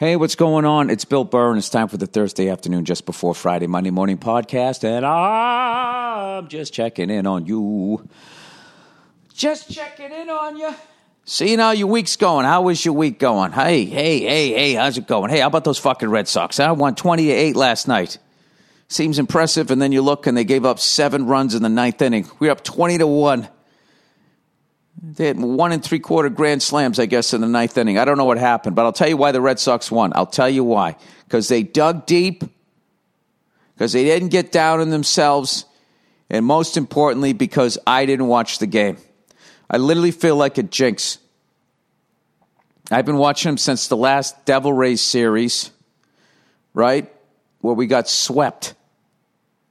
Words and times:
Hey, 0.00 0.16
what's 0.16 0.34
going 0.34 0.64
on? 0.64 0.88
It's 0.88 1.04
Bill 1.04 1.24
Burr, 1.24 1.50
and 1.50 1.58
it's 1.58 1.68
time 1.68 1.86
for 1.86 1.98
the 1.98 2.06
Thursday 2.06 2.48
afternoon, 2.48 2.86
just 2.86 3.04
before 3.04 3.34
Friday, 3.34 3.66
Monday 3.66 3.90
morning 3.90 4.16
podcast, 4.16 4.82
and 4.82 5.04
I'm 5.04 6.48
just 6.48 6.72
checking 6.72 7.10
in 7.10 7.26
on 7.26 7.44
you. 7.44 8.08
Just 9.34 9.70
checking 9.70 10.10
in 10.10 10.30
on 10.30 10.56
you. 10.56 10.74
Seeing 11.26 11.58
how 11.58 11.72
your 11.72 11.88
week's 11.88 12.16
going. 12.16 12.46
How 12.46 12.70
is 12.70 12.82
your 12.82 12.94
week 12.94 13.18
going? 13.18 13.52
Hey, 13.52 13.84
hey, 13.84 14.20
hey, 14.20 14.48
hey, 14.54 14.72
how's 14.72 14.96
it 14.96 15.06
going? 15.06 15.28
Hey, 15.28 15.40
how 15.40 15.48
about 15.48 15.64
those 15.64 15.78
fucking 15.78 16.08
Red 16.08 16.28
Sox? 16.28 16.58
I 16.58 16.72
won 16.72 16.94
20 16.94 17.26
to 17.26 17.32
8 17.32 17.56
last 17.56 17.86
night. 17.86 18.16
Seems 18.88 19.18
impressive, 19.18 19.70
and 19.70 19.82
then 19.82 19.92
you 19.92 20.00
look 20.00 20.26
and 20.26 20.34
they 20.34 20.44
gave 20.44 20.64
up 20.64 20.78
seven 20.78 21.26
runs 21.26 21.54
in 21.54 21.62
the 21.62 21.68
ninth 21.68 22.00
inning. 22.00 22.26
We're 22.38 22.52
up 22.52 22.64
20 22.64 22.96
to 22.96 23.06
1. 23.06 23.48
They 25.02 25.26
had 25.26 25.38
one 25.38 25.72
and 25.72 25.82
three 25.82 25.98
quarter 25.98 26.28
grand 26.28 26.62
slams, 26.62 26.98
I 26.98 27.06
guess, 27.06 27.32
in 27.32 27.40
the 27.40 27.46
ninth 27.46 27.76
inning. 27.78 27.98
I 27.98 28.04
don't 28.04 28.18
know 28.18 28.24
what 28.24 28.38
happened, 28.38 28.76
but 28.76 28.84
I'll 28.84 28.92
tell 28.92 29.08
you 29.08 29.16
why 29.16 29.32
the 29.32 29.40
Red 29.40 29.58
Sox 29.58 29.90
won. 29.90 30.12
I'll 30.14 30.26
tell 30.26 30.50
you 30.50 30.64
why. 30.64 30.96
Because 31.24 31.48
they 31.48 31.62
dug 31.62 32.06
deep, 32.06 32.44
because 33.74 33.92
they 33.92 34.04
didn't 34.04 34.28
get 34.28 34.52
down 34.52 34.80
on 34.80 34.90
themselves, 34.90 35.64
and 36.28 36.44
most 36.44 36.76
importantly, 36.76 37.32
because 37.32 37.78
I 37.86 38.04
didn't 38.04 38.26
watch 38.26 38.58
the 38.58 38.66
game. 38.66 38.98
I 39.70 39.78
literally 39.78 40.10
feel 40.10 40.36
like 40.36 40.58
a 40.58 40.62
jinx. 40.62 41.18
I've 42.90 43.06
been 43.06 43.18
watching 43.18 43.50
them 43.50 43.58
since 43.58 43.88
the 43.88 43.96
last 43.96 44.44
Devil 44.44 44.72
Rays 44.72 45.00
series, 45.00 45.70
right? 46.74 47.10
Where 47.60 47.74
we 47.74 47.86
got 47.86 48.08
swept. 48.08 48.74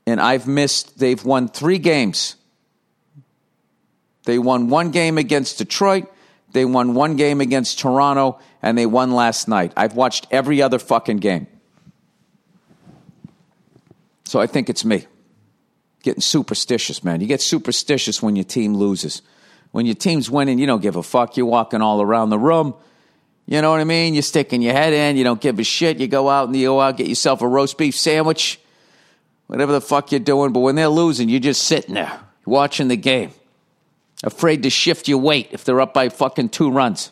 And 0.08 0.20
I've 0.20 0.48
missed, 0.48 0.98
they've 0.98 1.24
won 1.24 1.50
three 1.50 1.78
games. 1.78 2.36
They 4.30 4.38
won 4.38 4.70
one 4.70 4.92
game 4.92 5.18
against 5.18 5.58
Detroit. 5.58 6.06
They 6.52 6.64
won 6.64 6.94
one 6.94 7.16
game 7.16 7.42
against 7.42 7.80
Toronto, 7.80 8.38
and 8.62 8.78
they 8.78 8.86
won 8.86 9.10
last 9.10 9.48
night. 9.48 9.74
I've 9.76 9.96
watched 9.96 10.28
every 10.30 10.62
other 10.62 10.78
fucking 10.78 11.18
game. 11.18 11.48
So 14.26 14.40
I 14.40 14.46
think 14.46 14.70
it's 14.70 14.86
me. 14.86 15.08
Getting 16.04 16.22
superstitious, 16.22 17.04
man. 17.04 17.22
You 17.22 17.26
get 17.26 17.42
superstitious 17.42 18.22
when 18.22 18.36
your 18.36 18.46
team 18.46 18.76
loses. 18.76 19.24
When 19.72 19.88
your 19.88 19.96
team's 19.96 20.30
winning, 20.30 20.60
you 20.60 20.68
don't 20.68 20.84
give 20.84 20.96
a 20.96 21.02
fuck. 21.02 21.36
You're 21.36 21.48
walking 21.48 21.82
all 21.82 22.00
around 22.00 22.30
the 22.30 22.38
room. 22.38 22.76
You 23.48 23.64
know 23.64 23.72
what 23.72 23.80
I 23.80 23.84
mean? 23.84 24.14
You're 24.14 24.22
sticking 24.22 24.62
your 24.62 24.74
head 24.74 24.94
in. 24.94 25.18
You 25.18 25.24
don't 25.24 25.42
give 25.42 25.58
a 25.58 25.64
shit. 25.64 25.98
You 25.98 26.08
go 26.08 26.30
out 26.30 26.50
and 26.50 26.56
you 26.56 26.68
go 26.68 26.80
out, 26.80 26.98
get 26.98 27.08
yourself 27.08 27.42
a 27.42 27.48
roast 27.48 27.80
beef 27.80 27.96
sandwich, 27.96 28.60
whatever 29.48 29.72
the 29.72 29.82
fuck 29.82 30.12
you're 30.12 30.20
doing. 30.20 30.54
But 30.54 30.60
when 30.60 30.76
they're 30.76 30.88
losing, 30.88 31.30
you're 31.30 31.40
just 31.40 31.64
sitting 31.64 31.96
there 31.96 32.20
watching 32.46 32.90
the 32.90 32.96
game 32.96 33.32
afraid 34.24 34.64
to 34.64 34.70
shift 34.70 35.08
your 35.08 35.20
weight 35.20 35.50
if 35.52 35.64
they're 35.64 35.82
up 35.82 35.94
by 35.94 36.10
fucking 36.10 36.50
two 36.50 36.72
runs. 36.72 37.12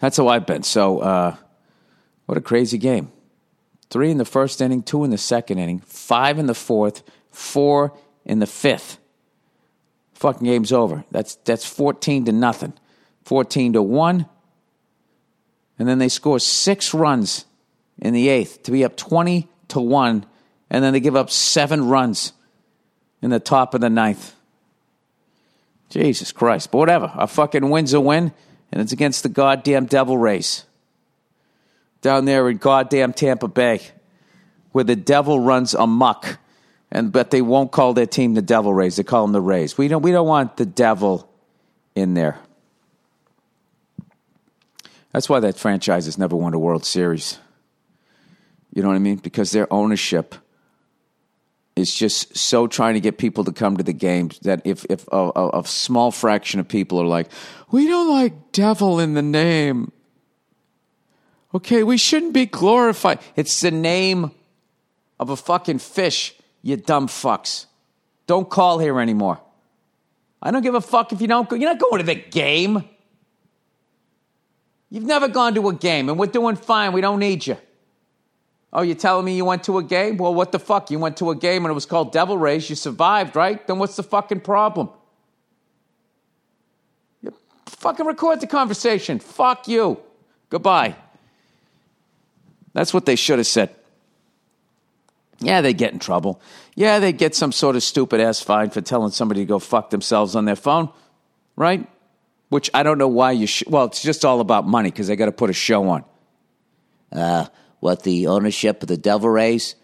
That's 0.00 0.16
how 0.16 0.28
I've 0.28 0.46
been. 0.46 0.62
So, 0.62 0.98
uh, 1.00 1.36
what 2.26 2.38
a 2.38 2.40
crazy 2.40 2.78
game. 2.78 3.12
Three 3.90 4.10
in 4.10 4.18
the 4.18 4.24
first 4.24 4.60
inning, 4.60 4.82
two 4.82 5.04
in 5.04 5.10
the 5.10 5.18
second 5.18 5.58
inning, 5.58 5.80
five 5.80 6.38
in 6.38 6.46
the 6.46 6.54
fourth, 6.54 7.02
four 7.30 7.96
in 8.24 8.38
the 8.38 8.46
fifth. 8.46 8.98
Fucking 10.14 10.46
game's 10.46 10.72
over. 10.72 11.04
That's 11.10 11.36
that's 11.36 11.66
14 11.66 12.26
to 12.26 12.32
nothing. 12.32 12.72
14 13.24 13.74
to 13.74 13.82
1. 13.82 14.26
And 15.78 15.88
then 15.88 15.98
they 15.98 16.08
score 16.08 16.38
six 16.38 16.94
runs 16.94 17.46
in 17.98 18.14
the 18.14 18.28
eighth 18.28 18.62
to 18.64 18.70
be 18.70 18.84
up 18.84 18.96
20 18.96 19.48
to 19.68 19.80
1. 19.80 20.26
And 20.70 20.84
then 20.84 20.92
they 20.92 21.00
give 21.00 21.16
up 21.16 21.30
seven 21.30 21.88
runs 21.88 22.32
in 23.22 23.30
the 23.30 23.40
top 23.40 23.74
of 23.74 23.80
the 23.80 23.90
ninth. 23.90 24.33
Jesus 25.94 26.32
Christ. 26.32 26.72
But 26.72 26.78
whatever. 26.78 27.12
A 27.14 27.28
fucking 27.28 27.70
win's 27.70 27.92
a 27.94 28.00
win, 28.00 28.32
and 28.72 28.82
it's 28.82 28.92
against 28.92 29.22
the 29.22 29.28
goddamn 29.28 29.86
Devil 29.86 30.18
Rays. 30.18 30.64
Down 32.02 32.24
there 32.24 32.50
in 32.50 32.56
goddamn 32.58 33.12
Tampa 33.12 33.46
Bay, 33.46 33.80
where 34.72 34.84
the 34.84 34.96
devil 34.96 35.38
runs 35.38 35.72
amok. 35.72 36.38
And 36.90 37.12
but 37.12 37.30
they 37.30 37.42
won't 37.42 37.70
call 37.70 37.94
their 37.94 38.06
team 38.06 38.34
the 38.34 38.42
Devil 38.42 38.74
Rays. 38.74 38.96
They 38.96 39.04
call 39.04 39.22
them 39.22 39.32
the 39.32 39.40
Rays. 39.40 39.78
We 39.78 39.88
don't 39.88 40.02
we 40.02 40.10
don't 40.10 40.26
want 40.26 40.56
the 40.56 40.66
devil 40.66 41.28
in 41.94 42.14
there. 42.14 42.38
That's 45.12 45.28
why 45.28 45.40
that 45.40 45.56
franchise 45.56 46.06
has 46.06 46.18
never 46.18 46.34
won 46.34 46.54
a 46.54 46.58
World 46.58 46.84
Series. 46.84 47.38
You 48.72 48.82
know 48.82 48.88
what 48.88 48.96
I 48.96 48.98
mean? 49.00 49.16
Because 49.16 49.52
their 49.52 49.72
ownership 49.72 50.34
is 51.76 51.92
just 51.92 52.36
so 52.36 52.66
trying 52.66 52.94
to 52.94 53.00
get 53.00 53.18
people 53.18 53.44
to 53.44 53.52
come 53.52 53.76
to 53.76 53.82
the 53.82 53.92
game 53.92 54.30
that 54.42 54.62
if 54.64 54.84
if 54.88 55.06
a, 55.08 55.32
a, 55.34 55.60
a, 55.60 55.66
small 55.66 56.10
fraction 56.10 56.60
of 56.60 56.68
people 56.68 57.00
are 57.00 57.06
like, 57.06 57.28
we 57.70 57.86
don't 57.86 58.10
like 58.10 58.52
devil 58.52 59.00
in 59.00 59.14
the 59.14 59.22
name. 59.22 59.90
Okay, 61.52 61.82
we 61.82 61.96
shouldn't 61.96 62.32
be 62.32 62.46
glorified. 62.46 63.18
It's 63.36 63.60
the 63.60 63.70
name 63.70 64.30
of 65.18 65.30
a 65.30 65.36
fucking 65.36 65.78
fish, 65.78 66.34
you 66.62 66.76
dumb 66.76 67.08
fucks. 67.08 67.66
Don't 68.26 68.48
call 68.48 68.78
here 68.78 69.00
anymore. 69.00 69.40
I 70.42 70.50
don't 70.50 70.62
give 70.62 70.74
a 70.74 70.80
fuck 70.80 71.12
if 71.12 71.20
you 71.20 71.26
don't 71.26 71.48
go. 71.48 71.56
You're 71.56 71.70
not 71.70 71.80
going 71.80 71.98
to 71.98 72.06
the 72.06 72.14
game. 72.14 72.84
You've 74.90 75.04
never 75.04 75.26
gone 75.28 75.54
to 75.54 75.68
a 75.68 75.74
game, 75.74 76.08
and 76.08 76.18
we're 76.18 76.26
doing 76.26 76.56
fine. 76.56 76.92
We 76.92 77.00
don't 77.00 77.18
need 77.18 77.46
you. 77.46 77.56
Oh, 78.74 78.82
you're 78.82 78.96
telling 78.96 79.24
me 79.24 79.36
you 79.36 79.44
went 79.44 79.64
to 79.64 79.78
a 79.78 79.84
game? 79.84 80.16
Well, 80.16 80.34
what 80.34 80.50
the 80.50 80.58
fuck? 80.58 80.90
You 80.90 80.98
went 80.98 81.18
to 81.18 81.30
a 81.30 81.36
game 81.36 81.64
and 81.64 81.70
it 81.70 81.74
was 81.74 81.86
called 81.86 82.12
Devil 82.12 82.36
Rays. 82.36 82.68
You 82.68 82.74
survived, 82.74 83.36
right? 83.36 83.64
Then 83.66 83.78
what's 83.78 83.94
the 83.94 84.02
fucking 84.02 84.40
problem? 84.40 84.88
You 87.22 87.32
fucking 87.66 88.04
record 88.04 88.40
the 88.40 88.48
conversation. 88.48 89.20
Fuck 89.20 89.68
you. 89.68 90.00
Goodbye. 90.50 90.96
That's 92.72 92.92
what 92.92 93.06
they 93.06 93.14
should 93.14 93.38
have 93.38 93.46
said. 93.46 93.70
Yeah, 95.38 95.60
they 95.60 95.72
get 95.72 95.92
in 95.92 96.00
trouble. 96.00 96.40
Yeah, 96.74 96.98
they 96.98 97.12
get 97.12 97.36
some 97.36 97.52
sort 97.52 97.76
of 97.76 97.82
stupid 97.84 98.20
ass 98.20 98.40
fine 98.40 98.70
for 98.70 98.80
telling 98.80 99.12
somebody 99.12 99.42
to 99.42 99.46
go 99.46 99.60
fuck 99.60 99.90
themselves 99.90 100.34
on 100.34 100.46
their 100.46 100.56
phone, 100.56 100.88
right? 101.54 101.86
Which 102.48 102.70
I 102.74 102.82
don't 102.82 102.98
know 102.98 103.08
why 103.08 103.32
you 103.32 103.46
should. 103.46 103.70
Well, 103.70 103.84
it's 103.84 104.02
just 104.02 104.24
all 104.24 104.40
about 104.40 104.66
money 104.66 104.90
because 104.90 105.06
they 105.06 105.14
got 105.14 105.26
to 105.26 105.32
put 105.32 105.50
a 105.50 105.52
show 105.52 105.88
on. 105.88 106.04
Uh, 107.12 107.46
what 107.84 108.02
the 108.02 108.28
ownership 108.28 108.82
of 108.82 108.88
the 108.88 108.96
Devil 108.96 109.28
Rays 109.28 109.74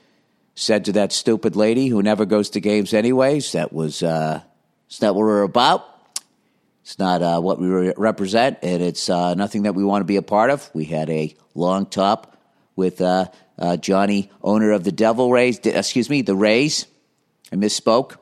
said 0.55 0.87
to 0.87 0.93
that 0.93 1.13
stupid 1.13 1.55
lady 1.55 1.89
who 1.89 2.03
never 2.03 2.25
goes 2.25 2.49
to 2.49 2.59
games 2.59 2.95
anyways. 2.95 3.53
That 3.53 3.75
was 3.75 4.03
uh, 4.03 4.41
it's 4.87 5.03
not 5.03 5.15
what 5.15 5.21
we're 5.21 5.43
about. 5.43 5.87
It's 6.83 6.99
not 6.99 7.21
uh, 7.21 7.43
what 7.43 7.61
we 7.61 7.93
represent, 7.99 8.57
and 8.63 8.83
it's 8.83 9.11
uh, 9.11 9.35
nothing 9.35 9.65
that 9.65 9.75
we 9.75 9.85
want 9.85 10.01
to 10.01 10.07
be 10.07 10.17
a 10.17 10.23
part 10.23 10.49
of. 10.49 10.71
We 10.73 10.87
had 10.87 11.11
a 11.11 11.37
long 11.55 11.85
talk 11.85 12.35
with 12.75 13.03
uh, 13.03 13.27
uh, 13.59 13.77
Johnny, 13.77 14.31
owner 14.43 14.71
of 14.71 14.83
the 14.83 14.93
Devil 14.93 15.31
Rays. 15.31 15.59
Excuse 15.59 16.09
me, 16.09 16.23
the 16.23 16.35
Rays. 16.35 16.87
I 17.53 17.57
misspoke. 17.57 18.17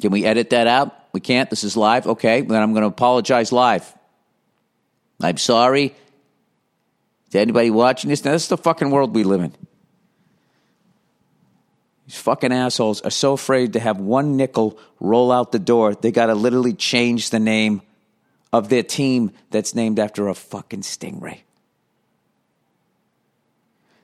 Can 0.00 0.10
we 0.10 0.24
edit 0.24 0.50
that 0.50 0.66
out? 0.66 0.92
We 1.12 1.20
can't. 1.20 1.48
This 1.48 1.62
is 1.62 1.76
live. 1.76 2.08
Okay, 2.08 2.40
then 2.40 2.60
I'm 2.60 2.72
going 2.72 2.82
to 2.82 2.88
apologize 2.88 3.52
live. 3.52 3.94
I'm 5.20 5.36
sorry 5.36 5.94
to 7.32 7.40
anybody 7.40 7.70
watching 7.70 8.10
this. 8.10 8.24
Now, 8.24 8.32
this 8.32 8.44
is 8.44 8.48
the 8.48 8.56
fucking 8.56 8.90
world 8.90 9.14
we 9.14 9.24
live 9.24 9.40
in. 9.40 9.54
These 12.06 12.18
fucking 12.18 12.52
assholes 12.52 13.00
are 13.00 13.10
so 13.10 13.32
afraid 13.32 13.72
to 13.72 13.80
have 13.80 13.98
one 13.98 14.36
nickel 14.36 14.78
roll 15.00 15.32
out 15.32 15.50
the 15.50 15.58
door, 15.58 15.94
they 15.94 16.12
got 16.12 16.26
to 16.26 16.34
literally 16.34 16.74
change 16.74 17.30
the 17.30 17.40
name 17.40 17.82
of 18.52 18.68
their 18.68 18.82
team 18.82 19.32
that's 19.50 19.74
named 19.74 19.98
after 19.98 20.28
a 20.28 20.34
fucking 20.34 20.82
stingray. 20.82 21.40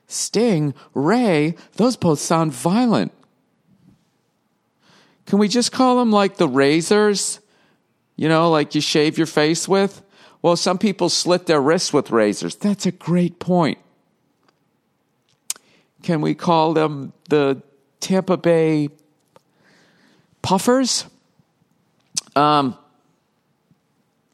Sting, 0.07 0.73
Ray, 0.95 1.55
those 1.75 1.95
both 1.95 2.19
sound 2.19 2.51
violent. 2.51 3.11
Can 5.27 5.37
we 5.37 5.47
just 5.47 5.71
call 5.71 5.99
them 5.99 6.11
like 6.11 6.37
the 6.37 6.47
razors? 6.47 7.39
You 8.15 8.27
know, 8.27 8.49
like 8.49 8.73
you 8.73 8.81
shave 8.81 9.19
your 9.19 9.27
face 9.27 9.67
with? 9.67 10.01
Well, 10.41 10.55
some 10.55 10.77
people 10.77 11.09
slit 11.09 11.47
their 11.47 11.61
wrists 11.61 11.91
with 11.91 12.11
razors. 12.11 12.55
That's 12.55 12.85
a 12.85 12.91
great 12.91 13.39
point. 13.39 13.77
Can 16.01 16.21
we 16.21 16.33
call 16.33 16.73
them 16.73 17.11
the 17.27 17.61
Tampa 17.99 18.37
Bay 18.37 18.89
Puffers? 20.41 21.05
Um, 22.35 22.77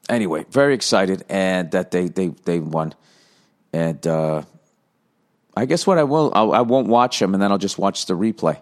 anyway, 0.07 0.45
very 0.51 0.75
excited 0.75 1.23
and 1.27 1.71
that 1.71 1.89
they 1.89 2.07
they 2.07 2.27
they 2.45 2.59
won. 2.59 2.93
And 3.73 4.05
uh, 4.05 4.43
I 5.57 5.65
guess 5.65 5.87
what 5.87 5.97
I 5.97 6.03
will 6.03 6.31
I'll, 6.35 6.53
I 6.53 6.61
will 6.61 6.83
not 6.83 6.89
watch 6.89 7.19
them 7.19 7.33
and 7.33 7.41
then 7.41 7.51
I'll 7.51 7.57
just 7.57 7.79
watch 7.79 8.05
the 8.05 8.13
replay. 8.13 8.59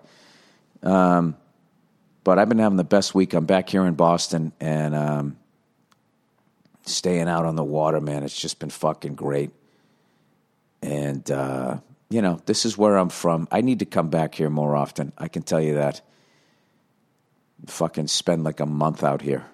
Um, 0.82 1.36
but 2.24 2.40
I've 2.40 2.48
been 2.48 2.60
having 2.60 2.78
the 2.78 2.86
best 2.86 3.14
week. 3.14 3.34
I'm 3.34 3.46
back 3.46 3.70
here 3.70 3.86
in 3.86 3.96
Boston 3.96 4.54
and 4.62 4.96
um, 4.96 5.38
staying 6.86 7.28
out 7.28 7.46
on 7.46 7.56
the 7.56 7.64
water, 7.64 8.02
man. 8.02 8.24
It's 8.24 8.40
just 8.40 8.60
been 8.60 8.70
fucking 8.70 9.16
great. 9.16 9.52
And, 10.82 11.30
uh, 11.32 11.78
you 12.10 12.22
know, 12.22 12.42
this 12.46 12.66
is 12.66 12.78
where 12.78 12.98
I'm 12.98 13.10
from. 13.10 13.48
I 13.52 13.62
need 13.62 13.80
to 13.80 13.86
come 13.86 14.10
back 14.10 14.36
here 14.36 14.50
more 14.50 14.76
often. 14.76 15.14
I 15.18 15.28
can 15.28 15.44
tell 15.44 15.62
you 15.62 15.76
that. 15.76 16.02
Fucking 17.68 18.08
spend 18.08 18.44
like 18.44 18.60
a 18.60 18.66
month 18.66 19.04
out 19.04 19.22
here. 19.22 19.46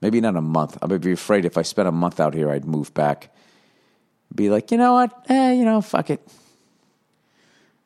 Maybe 0.00 0.20
not 0.20 0.36
a 0.36 0.40
month. 0.40 0.78
I 0.82 0.86
would 0.86 1.02
be 1.02 1.12
afraid 1.12 1.44
if 1.44 1.56
I 1.56 1.62
spent 1.62 1.86
a 1.86 1.92
month 1.92 2.18
out 2.18 2.34
here, 2.34 2.50
I'd 2.50 2.64
move 2.64 2.92
back. 2.94 3.32
be 4.34 4.50
like, 4.50 4.70
you 4.72 4.78
know 4.78 4.94
what? 4.94 5.26
Eh, 5.28 5.52
you 5.52 5.64
know, 5.64 5.80
fuck 5.80 6.10
it. 6.10 6.26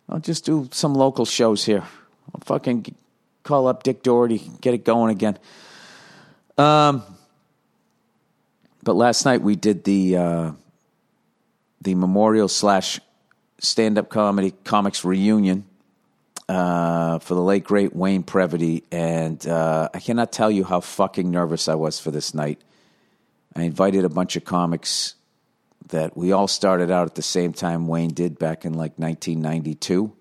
I'll 0.09 0.21
just 0.21 0.45
do 0.45 0.69
some 0.73 0.95
local 0.95 1.25
shows 1.25 1.65
here. 1.65 1.83
I'll 2.35 2.41
fucking 2.45 2.95
call 3.43 3.67
up 3.67 3.83
Dick 3.83 4.03
Doherty, 4.03 4.51
get 4.61 4.73
it 4.73 4.85
going 4.85 5.11
again. 5.11 5.39
Um, 6.57 7.03
but 8.87 8.95
last 8.95 9.25
night 9.25 9.43
we 9.43 9.57
did 9.57 9.83
the 9.83 10.17
uh, 10.17 10.53
the 11.81 11.97
memorial 11.97 12.47
slash 12.47 13.01
stand 13.59 13.99
up 13.99 14.09
comedy 14.09 14.55
comics 14.63 15.05
reunion 15.05 15.67
uh, 16.49 17.19
for 17.19 17.35
the 17.35 17.43
late 17.43 17.65
great 17.65 17.97
Wayne 17.97 18.23
Previty, 18.23 18.85
and 18.93 19.45
uh, 19.45 19.89
I 19.93 19.99
cannot 19.99 20.31
tell 20.31 20.53
you 20.53 20.63
how 20.63 20.79
fucking 20.79 21.29
nervous 21.29 21.67
I 21.67 21.75
was 21.75 21.99
for 21.99 22.13
this 22.13 22.33
night. 22.33 22.61
I 23.57 23.63
invited 23.63 24.05
a 24.05 24.09
bunch 24.09 24.37
of 24.37 24.45
comics 24.45 25.17
that 25.89 26.17
we 26.17 26.31
all 26.31 26.47
started 26.47 26.89
out 26.89 27.09
at 27.09 27.17
the 27.17 27.23
same 27.23 27.53
time 27.53 27.89
Wayne 27.89 28.11
did 28.11 28.39
back 28.39 28.65
in 28.65 28.75
like 28.75 28.99
1992. 28.99 30.13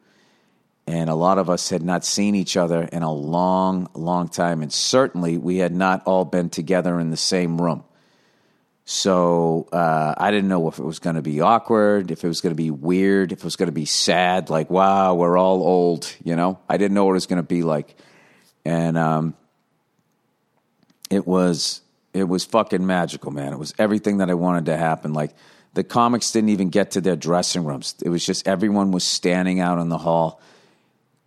And 0.88 1.10
a 1.10 1.16
lot 1.16 1.38
of 1.38 1.52
us 1.52 1.70
had 1.70 1.84
not 1.84 2.06
seen 2.06 2.34
each 2.34 2.58
other 2.58 2.84
in 2.84 3.04
a 3.04 3.12
long, 3.12 3.90
long 3.96 4.28
time. 4.28 4.62
And 4.62 4.72
certainly 4.72 5.38
we 5.38 5.58
had 5.58 5.74
not 5.74 6.04
all 6.06 6.26
been 6.26 6.50
together 6.50 7.00
in 7.00 7.10
the 7.10 7.18
same 7.18 7.60
room. 7.60 7.84
So 8.88 9.68
uh, 9.72 10.14
I 10.16 10.30
didn't 10.30 10.48
know 10.48 10.68
if 10.68 10.78
it 10.78 10.84
was 10.84 11.00
going 11.00 11.16
to 11.16 11.24
be 11.24 11.42
awkward, 11.42 12.12
if 12.12 12.24
it 12.24 12.28
was 12.28 12.42
going 12.42 12.52
to 12.52 12.56
be 12.56 12.70
weird, 12.70 13.32
if 13.32 13.40
it 13.40 13.44
was 13.44 13.56
going 13.56 13.68
to 13.68 13.74
be 13.74 13.86
sad, 13.86 14.52
like, 14.52 14.70
wow, 14.70 15.16
we're 15.16 15.38
all 15.38 15.64
old, 15.64 16.16
you 16.24 16.36
know? 16.36 16.60
I 16.70 16.78
didn't 16.78 16.94
know 16.94 17.06
what 17.06 17.12
it 17.12 17.16
was 17.16 17.26
going 17.26 17.38
to 17.38 17.44
be 17.44 17.64
like. 17.64 17.96
And 18.64 18.96
um, 18.96 19.36
it 21.10 21.26
was 21.26 21.82
it 22.14 22.24
was 22.30 22.46
fucking 22.46 22.86
magical, 22.86 23.32
man. 23.32 23.54
It 23.54 23.60
was 23.60 23.74
everything 23.78 24.20
that 24.20 24.30
I 24.30 24.36
wanted 24.36 24.68
to 24.68 24.78
happen. 24.78 25.14
Like 25.14 25.32
the 25.74 25.84
comics 25.84 26.32
didn't 26.32 26.50
even 26.50 26.70
get 26.70 26.92
to 26.92 27.02
their 27.02 27.16
dressing 27.16 27.66
rooms. 27.66 27.96
It 28.04 28.10
was 28.10 28.26
just 28.26 28.48
everyone 28.48 28.92
was 28.92 29.04
standing 29.04 29.60
out 29.60 29.80
in 29.80 29.90
the 29.90 29.98
hall, 29.98 30.40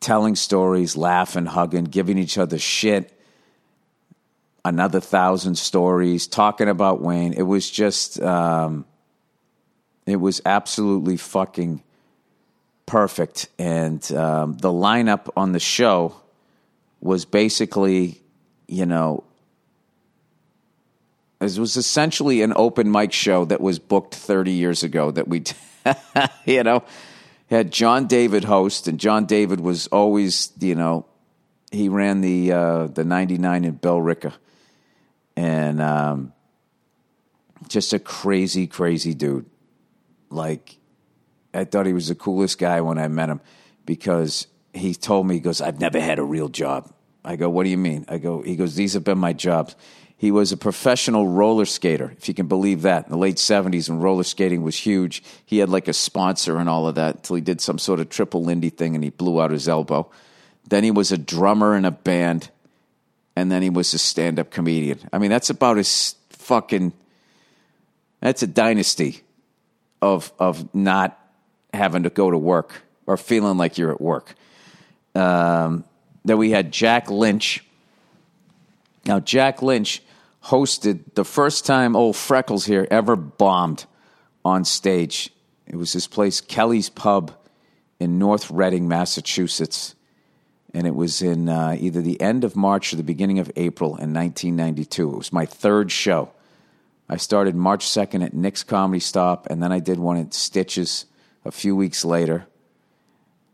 telling 0.00 0.36
stories, 0.36 0.96
laughing, 0.96 1.44
hugging, 1.44 1.84
giving 1.84 2.18
each 2.18 2.38
other 2.38 2.58
shit. 2.58 3.17
Another 4.68 5.00
thousand 5.00 5.54
stories, 5.54 6.26
talking 6.26 6.68
about 6.68 7.00
Wayne. 7.00 7.32
It 7.32 7.44
was 7.44 7.70
just, 7.70 8.20
um, 8.20 8.84
it 10.04 10.16
was 10.16 10.42
absolutely 10.44 11.16
fucking 11.16 11.82
perfect. 12.84 13.48
And 13.58 14.12
um, 14.12 14.58
the 14.58 14.68
lineup 14.68 15.30
on 15.38 15.52
the 15.52 15.58
show 15.58 16.16
was 17.00 17.24
basically, 17.24 18.20
you 18.66 18.84
know, 18.84 19.24
it 21.40 21.58
was 21.58 21.78
essentially 21.78 22.42
an 22.42 22.52
open 22.54 22.92
mic 22.92 23.14
show 23.14 23.46
that 23.46 23.62
was 23.62 23.78
booked 23.78 24.14
30 24.14 24.50
years 24.50 24.82
ago 24.82 25.10
that 25.12 25.28
we, 25.28 25.44
you 26.44 26.62
know, 26.62 26.84
had 27.48 27.70
John 27.70 28.06
David 28.06 28.44
host, 28.44 28.86
and 28.86 29.00
John 29.00 29.24
David 29.24 29.60
was 29.60 29.86
always, 29.86 30.52
you 30.60 30.74
know, 30.74 31.06
he 31.72 31.88
ran 31.88 32.20
the 32.20 32.52
uh, 32.52 32.86
the 32.88 33.04
99 33.04 33.64
in 33.64 33.78
Billerica. 33.78 34.34
And 35.38 35.80
um, 35.80 36.32
just 37.68 37.92
a 37.92 38.00
crazy, 38.00 38.66
crazy 38.66 39.14
dude. 39.14 39.46
Like, 40.30 40.78
I 41.54 41.62
thought 41.62 41.86
he 41.86 41.92
was 41.92 42.08
the 42.08 42.16
coolest 42.16 42.58
guy 42.58 42.80
when 42.80 42.98
I 42.98 43.06
met 43.06 43.28
him 43.28 43.40
because 43.86 44.48
he 44.74 44.96
told 44.96 45.28
me, 45.28 45.36
he 45.36 45.40
goes, 45.40 45.60
I've 45.60 45.78
never 45.78 46.00
had 46.00 46.18
a 46.18 46.24
real 46.24 46.48
job. 46.48 46.92
I 47.24 47.36
go, 47.36 47.48
what 47.50 47.62
do 47.62 47.70
you 47.70 47.78
mean? 47.78 48.04
I 48.08 48.18
go, 48.18 48.42
he 48.42 48.56
goes, 48.56 48.74
these 48.74 48.94
have 48.94 49.04
been 49.04 49.18
my 49.18 49.32
jobs. 49.32 49.76
He 50.16 50.32
was 50.32 50.50
a 50.50 50.56
professional 50.56 51.28
roller 51.28 51.66
skater, 51.66 52.12
if 52.18 52.26
you 52.26 52.34
can 52.34 52.48
believe 52.48 52.82
that. 52.82 53.06
In 53.06 53.12
the 53.12 53.16
late 53.16 53.36
70s, 53.36 53.88
when 53.88 54.00
roller 54.00 54.24
skating 54.24 54.62
was 54.62 54.76
huge, 54.76 55.22
he 55.46 55.58
had 55.58 55.68
like 55.68 55.86
a 55.86 55.92
sponsor 55.92 56.58
and 56.58 56.68
all 56.68 56.88
of 56.88 56.96
that 56.96 57.14
until 57.14 57.36
he 57.36 57.42
did 57.42 57.60
some 57.60 57.78
sort 57.78 58.00
of 58.00 58.08
triple 58.08 58.42
Lindy 58.42 58.70
thing 58.70 58.96
and 58.96 59.04
he 59.04 59.10
blew 59.10 59.40
out 59.40 59.52
his 59.52 59.68
elbow. 59.68 60.10
Then 60.68 60.82
he 60.82 60.90
was 60.90 61.12
a 61.12 61.16
drummer 61.16 61.76
in 61.76 61.84
a 61.84 61.92
band, 61.92 62.50
and 63.38 63.52
then 63.52 63.62
he 63.62 63.70
was 63.70 63.94
a 63.94 63.98
stand 63.98 64.40
up 64.40 64.50
comedian. 64.50 64.98
I 65.12 65.18
mean, 65.18 65.30
that's 65.30 65.48
about 65.48 65.76
his 65.76 66.16
fucking. 66.30 66.92
That's 68.20 68.42
a 68.42 68.48
dynasty 68.48 69.22
of 70.02 70.32
of 70.40 70.74
not 70.74 71.16
having 71.72 72.02
to 72.02 72.10
go 72.10 72.30
to 72.30 72.38
work 72.38 72.82
or 73.06 73.16
feeling 73.16 73.56
like 73.56 73.78
you're 73.78 73.92
at 73.92 74.00
work. 74.00 74.34
Um, 75.14 75.84
then 76.24 76.36
we 76.36 76.50
had 76.50 76.72
Jack 76.72 77.10
Lynch. 77.10 77.64
Now, 79.06 79.20
Jack 79.20 79.62
Lynch 79.62 80.02
hosted 80.44 81.14
the 81.14 81.24
first 81.24 81.64
time 81.64 81.94
old 81.94 82.16
Freckles 82.16 82.66
here 82.66 82.88
ever 82.90 83.14
bombed 83.14 83.86
on 84.44 84.64
stage. 84.64 85.30
It 85.66 85.76
was 85.76 85.92
this 85.92 86.08
place, 86.08 86.40
Kelly's 86.40 86.90
Pub 86.90 87.32
in 88.00 88.18
North 88.18 88.50
Reading, 88.50 88.88
Massachusetts. 88.88 89.94
And 90.74 90.86
it 90.86 90.94
was 90.94 91.22
in 91.22 91.48
uh, 91.48 91.76
either 91.78 92.02
the 92.02 92.20
end 92.20 92.44
of 92.44 92.54
March 92.54 92.92
or 92.92 92.96
the 92.96 93.02
beginning 93.02 93.38
of 93.38 93.50
April 93.56 93.90
in 93.90 94.12
1992. 94.12 95.12
It 95.12 95.16
was 95.16 95.32
my 95.32 95.46
third 95.46 95.90
show. 95.90 96.32
I 97.08 97.16
started 97.16 97.54
March 97.54 97.86
2nd 97.86 98.22
at 98.22 98.34
Nick's 98.34 98.62
Comedy 98.62 99.00
Stop, 99.00 99.46
and 99.48 99.62
then 99.62 99.72
I 99.72 99.78
did 99.80 99.98
one 99.98 100.18
at 100.18 100.34
Stitches 100.34 101.06
a 101.44 101.50
few 101.50 101.74
weeks 101.74 102.04
later. 102.04 102.46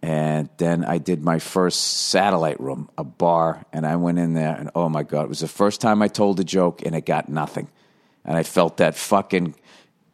And 0.03 0.51
then 0.59 0.85
I 0.85 0.99
did 0.99 1.25
my 1.25 1.39
first 1.39 1.81
satellite 1.81 2.61
room, 2.61 2.91
a 2.99 3.05
bar, 3.05 3.65
and 3.73 3.87
I 3.87 3.97
went 3.97 4.19
in 4.19 4.35
there, 4.35 4.55
and 4.55 4.71
oh 4.75 4.89
my 4.89 5.03
God, 5.03 5.23
it 5.23 5.29
was 5.29 5.41
the 5.41 5.49
first 5.49 5.81
time 5.81 6.03
I 6.03 6.09
told 6.09 6.41
a 6.41 6.45
joke, 6.45 6.83
and 6.85 6.95
it 6.95 7.07
got 7.07 7.29
nothing. 7.29 7.69
And 8.25 8.37
I 8.37 8.43
felt 8.43 8.79
that 8.79 8.97
fucking 8.97 9.55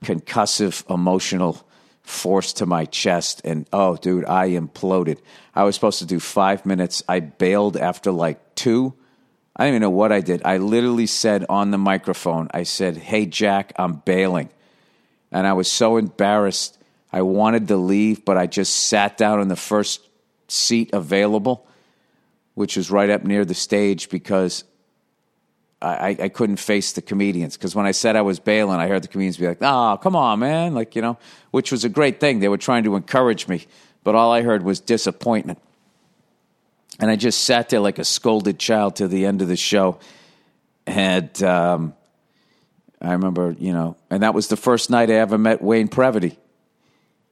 concussive 0.05 0.89
emotional 0.89 1.67
force 2.11 2.53
to 2.55 2.67
my 2.67 2.85
chest, 2.85 3.41
and 3.45 3.67
oh, 3.73 3.97
dude, 3.97 4.25
I 4.25 4.51
imploded. 4.51 5.19
I 5.55 5.65
was 5.65 5.75
supposed 5.75 6.01
to 6.01 6.07
do 6.07 6.21
five 6.21 6.67
minutes. 6.67 7.03
I 7.09 7.21
bailed 7.21 7.77
after 7.77 8.13
like 8.13 8.55
two. 8.55 8.95
I 9.57 9.65
don't 9.65 9.71
even 9.71 9.83
know 9.83 9.91
what 9.91 10.13
I 10.13 10.21
did. 10.21 10.43
I 10.45 10.59
literally 10.59 11.07
said 11.07 11.47
on 11.49 11.71
the 11.71 11.79
microphone, 11.79 12.49
I 12.53 12.65
said, 12.65 12.97
Hey, 12.97 13.27
Jack, 13.27 13.73
I'm 13.77 13.95
bailing. 13.95 14.51
And 15.33 15.47
I 15.47 15.53
was 15.53 15.71
so 15.71 15.97
embarrassed 15.97 16.79
I 17.13 17.23
wanted 17.23 17.69
to 17.69 17.77
leave, 17.77 18.25
but 18.25 18.37
I 18.37 18.47
just 18.47 18.75
sat 18.75 19.17
down 19.17 19.41
in 19.41 19.49
the 19.49 19.57
first 19.57 20.01
seat 20.49 20.91
available, 20.93 21.67
which 22.55 22.77
was 22.77 22.91
right 22.91 23.11
up 23.11 23.25
near 23.25 23.45
the 23.45 23.55
stage 23.55 24.09
because 24.09 24.65
I, 25.83 26.17
I 26.21 26.29
couldn't 26.29 26.57
face 26.57 26.93
the 26.93 27.03
comedians. 27.03 27.57
Because 27.57 27.75
when 27.75 27.87
I 27.87 27.93
said 27.93 28.15
I 28.15 28.23
was 28.23 28.39
bailing, 28.39 28.79
I 28.79 28.87
heard 28.87 29.03
the 29.03 29.09
comedians 29.09 29.39
be 29.39 29.47
like, 29.47 29.59
oh, 29.63 29.99
come 30.03 30.15
on, 30.15 30.39
man. 30.39 30.75
Like, 30.75 30.95
you 30.95 31.03
know, 31.03 31.19
which 31.53 31.73
was 31.73 31.85
a 31.85 31.89
great 31.89 32.21
thing. 32.21 32.41
They 32.41 32.49
were 32.49 32.59
trying 32.59 32.85
to 32.85 32.97
encourage 32.97 33.49
me, 33.49 33.67
but 34.05 34.15
all 34.15 34.31
I 34.31 34.43
heard 34.43 34.63
was 34.63 34.81
disappointment. 34.81 35.59
And 36.99 37.11
I 37.11 37.17
just 37.17 37.45
sat 37.45 37.71
there 37.71 37.81
like 37.81 37.99
a 37.99 38.05
scolded 38.05 38.59
child 38.59 38.97
to 38.97 39.09
the 39.09 39.25
end 39.25 39.41
of 39.41 39.49
the 39.49 39.57
show. 39.57 39.99
And 40.87 41.43
um, 41.43 41.95
I 43.01 43.13
remember, 43.13 43.57
you 43.59 43.73
know, 43.73 43.97
and 44.11 44.23
that 44.23 44.35
was 44.35 44.49
the 44.49 44.57
first 44.57 44.91
night 44.91 45.09
I 45.11 45.15
ever 45.15 45.39
met 45.39 45.63
Wayne 45.63 45.89
Previty. 45.89 46.39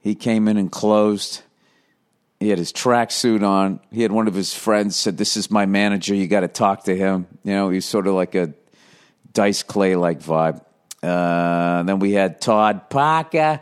He 0.01 0.15
came 0.15 0.49
in 0.49 0.57
and 0.57 0.73
closed. 0.73 1.43
He 2.41 2.51
had 2.51 2.59
his 2.59 2.73
tracksuit 2.73 3.43
on. 3.43 3.81
He 3.91 4.03
had 4.03 4.13
one 4.13 4.29
of 4.29 4.35
his 4.35 4.55
friends 4.55 4.95
said, 4.95 5.17
"This 5.17 5.37
is 5.37 5.51
my 5.51 5.67
manager. 5.67 6.15
You 6.15 6.29
got 6.29 6.41
to 6.41 6.49
talk 6.49 6.85
to 6.85 6.97
him." 6.97 7.27
You 7.43 7.53
know, 7.53 7.71
he's 7.71 7.85
sort 7.85 8.07
of 8.07 8.15
like 8.15 8.35
a 8.35 8.55
Dice 9.33 9.63
Clay 9.63 9.97
like 9.97 10.21
vibe. 10.21 10.61
Uh, 11.03 11.83
then 11.83 11.99
we 11.99 12.13
had 12.13 12.41
Todd 12.41 12.91
Parker, 12.91 13.61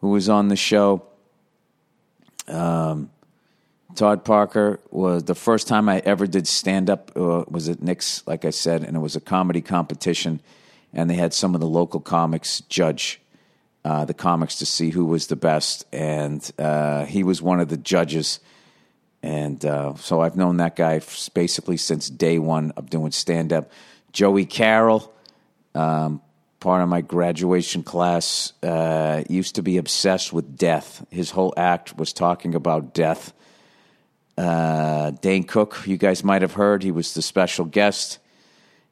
who 0.00 0.10
was 0.10 0.28
on 0.28 0.48
the 0.48 0.56
show. 0.56 1.04
Um, 2.48 3.10
Todd 3.94 4.24
Parker 4.24 4.80
was 4.90 5.24
the 5.24 5.34
first 5.34 5.68
time 5.68 5.88
I 5.88 5.98
ever 6.04 6.26
did 6.26 6.46
stand 6.46 6.90
up 6.90 7.12
uh, 7.16 7.44
was 7.48 7.68
at 7.68 7.82
Nick's, 7.82 8.26
like 8.26 8.44
I 8.44 8.50
said, 8.50 8.82
and 8.82 8.96
it 8.96 9.00
was 9.00 9.16
a 9.16 9.20
comedy 9.20 9.60
competition, 9.60 10.40
and 10.92 11.10
they 11.10 11.14
had 11.14 11.34
some 11.34 11.54
of 11.54 11.60
the 11.60 11.68
local 11.68 12.00
comics 12.00 12.60
judge 12.62 13.21
uh, 13.84 14.04
the 14.04 14.14
comics 14.14 14.56
to 14.56 14.66
see 14.66 14.90
who 14.90 15.04
was 15.04 15.26
the 15.26 15.36
best, 15.36 15.86
and 15.92 16.50
uh, 16.58 17.04
he 17.04 17.24
was 17.24 17.42
one 17.42 17.60
of 17.60 17.68
the 17.68 17.76
judges. 17.76 18.38
And 19.22 19.64
uh, 19.64 19.94
so 19.96 20.20
I've 20.20 20.36
known 20.36 20.58
that 20.58 20.76
guy 20.76 21.00
basically 21.34 21.76
since 21.76 22.08
day 22.08 22.38
one 22.38 22.72
of 22.76 22.90
doing 22.90 23.12
stand 23.12 23.52
up. 23.52 23.70
Joey 24.12 24.46
Carroll, 24.46 25.12
um, 25.74 26.20
part 26.60 26.82
of 26.82 26.88
my 26.88 27.00
graduation 27.00 27.82
class, 27.82 28.52
uh, 28.62 29.22
used 29.28 29.56
to 29.56 29.62
be 29.62 29.78
obsessed 29.78 30.32
with 30.32 30.56
death. 30.56 31.04
His 31.10 31.30
whole 31.30 31.54
act 31.56 31.96
was 31.96 32.12
talking 32.12 32.54
about 32.54 32.94
death. 32.94 33.32
Uh, 34.36 35.10
Dane 35.10 35.44
Cook, 35.44 35.82
you 35.86 35.96
guys 35.96 36.24
might 36.24 36.42
have 36.42 36.54
heard, 36.54 36.82
he 36.82 36.90
was 36.90 37.14
the 37.14 37.22
special 37.22 37.64
guest. 37.64 38.18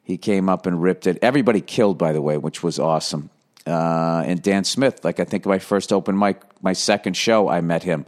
He 0.03 0.17
came 0.17 0.49
up 0.49 0.65
and 0.65 0.81
ripped 0.81 1.07
it. 1.07 1.17
Everybody 1.21 1.61
killed, 1.61 1.97
by 1.97 2.11
the 2.11 2.21
way, 2.21 2.37
which 2.37 2.61
was 2.63 2.79
awesome 2.79 3.29
uh, 3.65 4.23
and 4.25 4.41
Dan 4.41 4.63
Smith. 4.63 5.03
Like 5.03 5.19
I 5.19 5.25
think 5.25 5.45
my 5.45 5.59
first 5.59 5.93
open 5.93 6.17
mic, 6.17 6.41
my 6.61 6.73
second 6.73 7.15
show, 7.15 7.47
I 7.49 7.61
met 7.61 7.83
him 7.83 8.05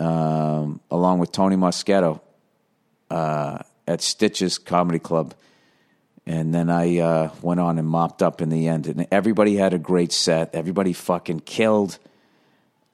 um, 0.00 0.80
along 0.90 1.18
with 1.18 1.30
Tony 1.30 1.56
Moschetto 1.56 2.20
uh, 3.10 3.58
at 3.86 4.00
Stitches 4.00 4.58
Comedy 4.58 4.98
Club, 4.98 5.34
And 6.26 6.54
then 6.54 6.70
I 6.70 6.98
uh, 6.98 7.30
went 7.42 7.60
on 7.60 7.78
and 7.78 7.86
mopped 7.86 8.22
up 8.22 8.40
in 8.40 8.48
the 8.48 8.68
end. 8.68 8.86
And 8.86 9.06
everybody 9.10 9.56
had 9.56 9.74
a 9.74 9.78
great 9.78 10.12
set. 10.12 10.54
Everybody 10.54 10.92
fucking 10.92 11.40
killed. 11.40 11.98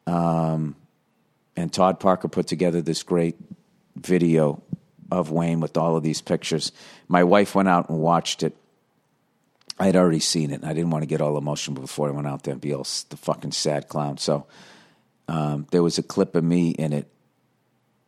Um, 0.07 0.75
and 1.57 1.73
Todd 1.73 2.01
Parker 2.01 2.29
put 2.29 2.47
together 2.47 2.83
this 2.83 3.03
great 3.03 3.37
video 3.95 4.63
of 5.11 5.31
Wayne 5.31 5.61
with 5.61 5.77
all 5.77 5.97
of 5.97 6.03
these 6.03 6.21
pictures. 6.21 6.73
My 7.09 7.25
wife 7.25 7.55
went 7.55 7.69
out 7.69 7.89
and 7.89 7.99
watched 7.99 8.43
it. 8.43 8.57
I 9.79 9.87
had 9.87 9.97
already 9.97 10.21
seen 10.21 10.51
it, 10.51 10.55
and 10.55 10.65
I 10.65 10.73
didn't 10.73 10.91
want 10.91 11.03
to 11.03 11.07
get 11.07 11.21
all 11.21 11.37
emotional 11.37 11.81
before 11.81 12.09
I 12.09 12.13
went 12.13 12.27
out 12.27 12.45
there 12.45 12.53
and 12.53 12.61
be 12.61 12.73
all 12.73 12.87
the 13.09 13.17
fucking 13.17 13.53
sad 13.53 13.89
clown. 13.89 14.19
So 14.19 14.47
um, 15.29 15.67
there 15.71 15.83
was 15.83 15.99
a 15.99 16.03
clip 16.03 16.35
of 16.35 16.45
me 16.45 16.71
in 16.71 16.93
it, 16.93 17.09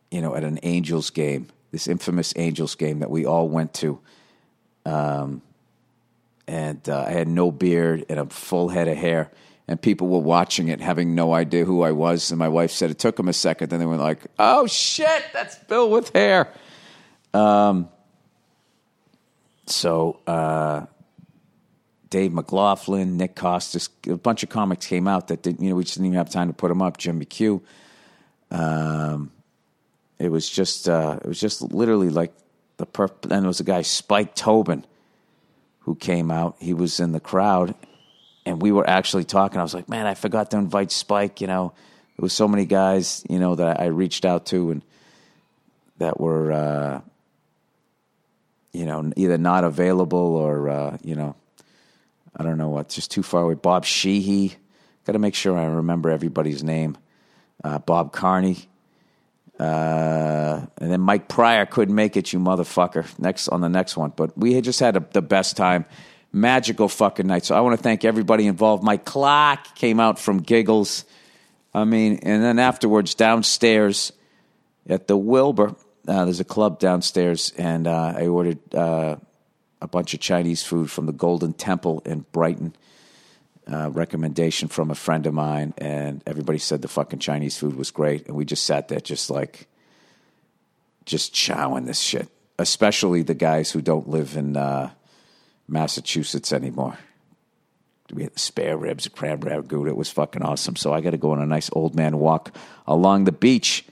you 0.09 0.21
know, 0.21 0.35
at 0.35 0.43
an 0.43 0.59
Angels 0.63 1.09
game, 1.09 1.47
this 1.71 1.87
infamous 1.87 2.33
Angels 2.35 2.75
game 2.75 2.99
that 2.99 3.11
we 3.11 3.25
all 3.25 3.47
went 3.47 3.73
to. 3.75 3.99
Um, 4.85 5.41
and 6.47 6.87
uh, 6.89 7.05
I 7.07 7.11
had 7.11 7.27
no 7.27 7.51
beard 7.51 8.05
and 8.09 8.19
a 8.19 8.25
full 8.25 8.69
head 8.69 8.87
of 8.87 8.97
hair 8.97 9.29
and 9.69 9.79
people 9.79 10.07
were 10.07 10.17
watching 10.17 10.69
it 10.69 10.81
having 10.81 11.13
no 11.13 11.31
idea 11.31 11.63
who 11.63 11.83
I 11.83 11.91
was. 11.91 12.31
And 12.31 12.39
my 12.39 12.47
wife 12.47 12.71
said 12.71 12.89
it 12.89 12.97
took 12.97 13.15
them 13.17 13.27
a 13.27 13.33
second. 13.33 13.69
Then 13.69 13.79
they 13.79 13.85
were 13.85 13.97
like, 13.97 14.25
oh 14.39 14.65
shit, 14.65 15.23
that's 15.31 15.57
Bill 15.65 15.91
with 15.91 16.09
hair. 16.09 16.51
Um, 17.35 17.87
so 19.67 20.19
uh, 20.25 20.87
Dave 22.09 22.33
McLaughlin, 22.33 23.17
Nick 23.17 23.35
Kostos, 23.35 23.89
a 24.11 24.17
bunch 24.17 24.43
of 24.43 24.49
comics 24.49 24.87
came 24.87 25.07
out 25.07 25.27
that 25.27 25.43
didn't, 25.43 25.61
you 25.61 25.69
know, 25.69 25.75
we 25.75 25.83
just 25.83 25.95
didn't 25.95 26.07
even 26.07 26.17
have 26.17 26.29
time 26.29 26.47
to 26.47 26.53
put 26.53 26.69
them 26.69 26.81
up. 26.81 26.97
Jim 26.97 27.19
McHugh. 27.19 27.61
Um, 28.51 29.31
it 30.17 30.29
was 30.29 30.49
just, 30.49 30.89
uh, 30.89 31.19
it 31.21 31.27
was 31.27 31.39
just 31.39 31.61
literally 31.61 32.09
like 32.09 32.33
the 32.77 32.85
perp. 32.85 33.23
And 33.23 33.43
there 33.43 33.47
was 33.47 33.59
a 33.59 33.63
guy, 33.63 33.83
Spike 33.83 34.33
Tobin, 34.33 34.85
who 35.81 35.95
came 35.95 36.31
out. 36.31 36.55
He 36.59 36.73
was 36.73 36.99
in 36.99 37.11
the 37.11 37.19
crowd 37.19 37.75
and 38.45 38.61
we 38.61 38.71
were 38.71 38.89
actually 38.89 39.23
talking. 39.23 39.59
I 39.59 39.63
was 39.63 39.73
like, 39.73 39.87
man, 39.87 40.07
I 40.07 40.15
forgot 40.15 40.51
to 40.51 40.57
invite 40.57 40.91
Spike. 40.91 41.41
You 41.41 41.47
know, 41.47 41.73
there 42.17 42.23
was 42.23 42.33
so 42.33 42.47
many 42.47 42.65
guys, 42.65 43.23
you 43.29 43.39
know, 43.39 43.55
that 43.55 43.79
I 43.79 43.85
reached 43.85 44.25
out 44.25 44.47
to 44.47 44.71
and 44.71 44.81
that 45.99 46.19
were, 46.19 46.51
uh, 46.51 47.01
you 48.71 48.85
know, 48.85 49.11
either 49.15 49.37
not 49.37 49.63
available 49.63 50.35
or, 50.35 50.69
uh, 50.69 50.97
you 51.03 51.15
know, 51.15 51.35
I 52.39 52.43
don't 52.43 52.57
know 52.57 52.69
what, 52.69 52.87
just 52.87 53.11
too 53.11 53.21
far 53.21 53.43
away. 53.43 53.55
Bob 53.55 53.83
Sheehy, 53.83 54.55
got 55.05 55.13
to 55.13 55.19
make 55.19 55.35
sure 55.35 55.57
I 55.57 55.65
remember 55.65 56.09
everybody's 56.09 56.63
name. 56.63 56.97
Uh, 57.61 57.79
Bob 57.79 58.13
Carney. 58.13 58.57
Uh, 59.59 60.65
and 60.77 60.89
then 60.89 61.01
Mike 61.01 61.27
Pryor 61.27 61.65
couldn't 61.65 61.93
make 61.93 62.15
it, 62.15 62.31
you 62.31 62.39
motherfucker. 62.39 63.05
Next 63.19 63.49
on 63.49 63.59
the 63.59 63.67
next 63.67 63.97
one, 63.97 64.13
but 64.15 64.37
we 64.37 64.53
had 64.53 64.63
just 64.63 64.79
had 64.79 64.95
a, 64.95 65.05
the 65.11 65.21
best 65.21 65.57
time 65.57 65.85
magical 66.31 66.87
fucking 66.87 67.27
night. 67.27 67.43
So 67.43 67.55
I 67.55 67.59
want 67.59 67.77
to 67.77 67.83
thank 67.83 68.05
everybody 68.05 68.47
involved. 68.47 68.83
My 68.83 68.95
clock 68.95 69.75
came 69.75 69.99
out 69.99 70.17
from 70.17 70.37
Giggles. 70.37 71.03
I 71.73 71.83
mean, 71.83 72.19
and 72.23 72.41
then 72.41 72.57
afterwards 72.57 73.15
downstairs 73.15 74.13
at 74.87 75.07
the 75.07 75.17
Wilbur, 75.17 75.75
uh, 76.07 76.23
there's 76.23 76.39
a 76.39 76.45
club 76.45 76.79
downstairs, 76.79 77.51
and 77.57 77.85
uh, 77.85 78.13
I 78.15 78.27
ordered 78.27 78.73
uh, 78.73 79.17
a 79.81 79.87
bunch 79.87 80.13
of 80.13 80.19
Chinese 80.19 80.63
food 80.63 80.89
from 80.91 81.05
the 81.05 81.11
Golden 81.13 81.53
Temple 81.53 82.01
in 82.05 82.25
Brighton. 82.31 82.75
Uh, 83.71 83.89
recommendation 83.91 84.67
from 84.67 84.89
a 84.89 84.95
friend 84.95 85.27
of 85.27 85.33
mine, 85.33 85.75
and 85.77 86.23
everybody 86.25 86.57
said 86.57 86.81
the 86.81 86.87
fucking 86.87 87.19
Chinese 87.19 87.55
food 87.55 87.75
was 87.75 87.91
great, 87.91 88.25
and 88.25 88.35
we 88.35 88.43
just 88.43 88.65
sat 88.65 88.87
there, 88.87 88.99
just 88.99 89.29
like, 89.29 89.67
just 91.05 91.35
chowing 91.35 91.85
this 91.85 91.99
shit. 91.99 92.29
Especially 92.57 93.21
the 93.21 93.35
guys 93.35 93.69
who 93.69 93.79
don't 93.79 94.09
live 94.09 94.35
in 94.35 94.57
uh, 94.57 94.89
Massachusetts 95.67 96.51
anymore. 96.51 96.97
We 98.11 98.23
had 98.23 98.39
spare 98.39 98.75
ribs, 98.75 99.07
crab 99.07 99.43
rangoon. 99.43 99.87
It 99.87 99.95
was 99.95 100.09
fucking 100.09 100.41
awesome. 100.41 100.75
So 100.75 100.91
I 100.91 101.01
got 101.01 101.11
to 101.11 101.17
go 101.17 101.31
on 101.31 101.39
a 101.39 101.45
nice 101.45 101.69
old 101.71 101.95
man 101.95 102.17
walk 102.17 102.55
along 102.87 103.25
the 103.25 103.31
beach, 103.31 103.85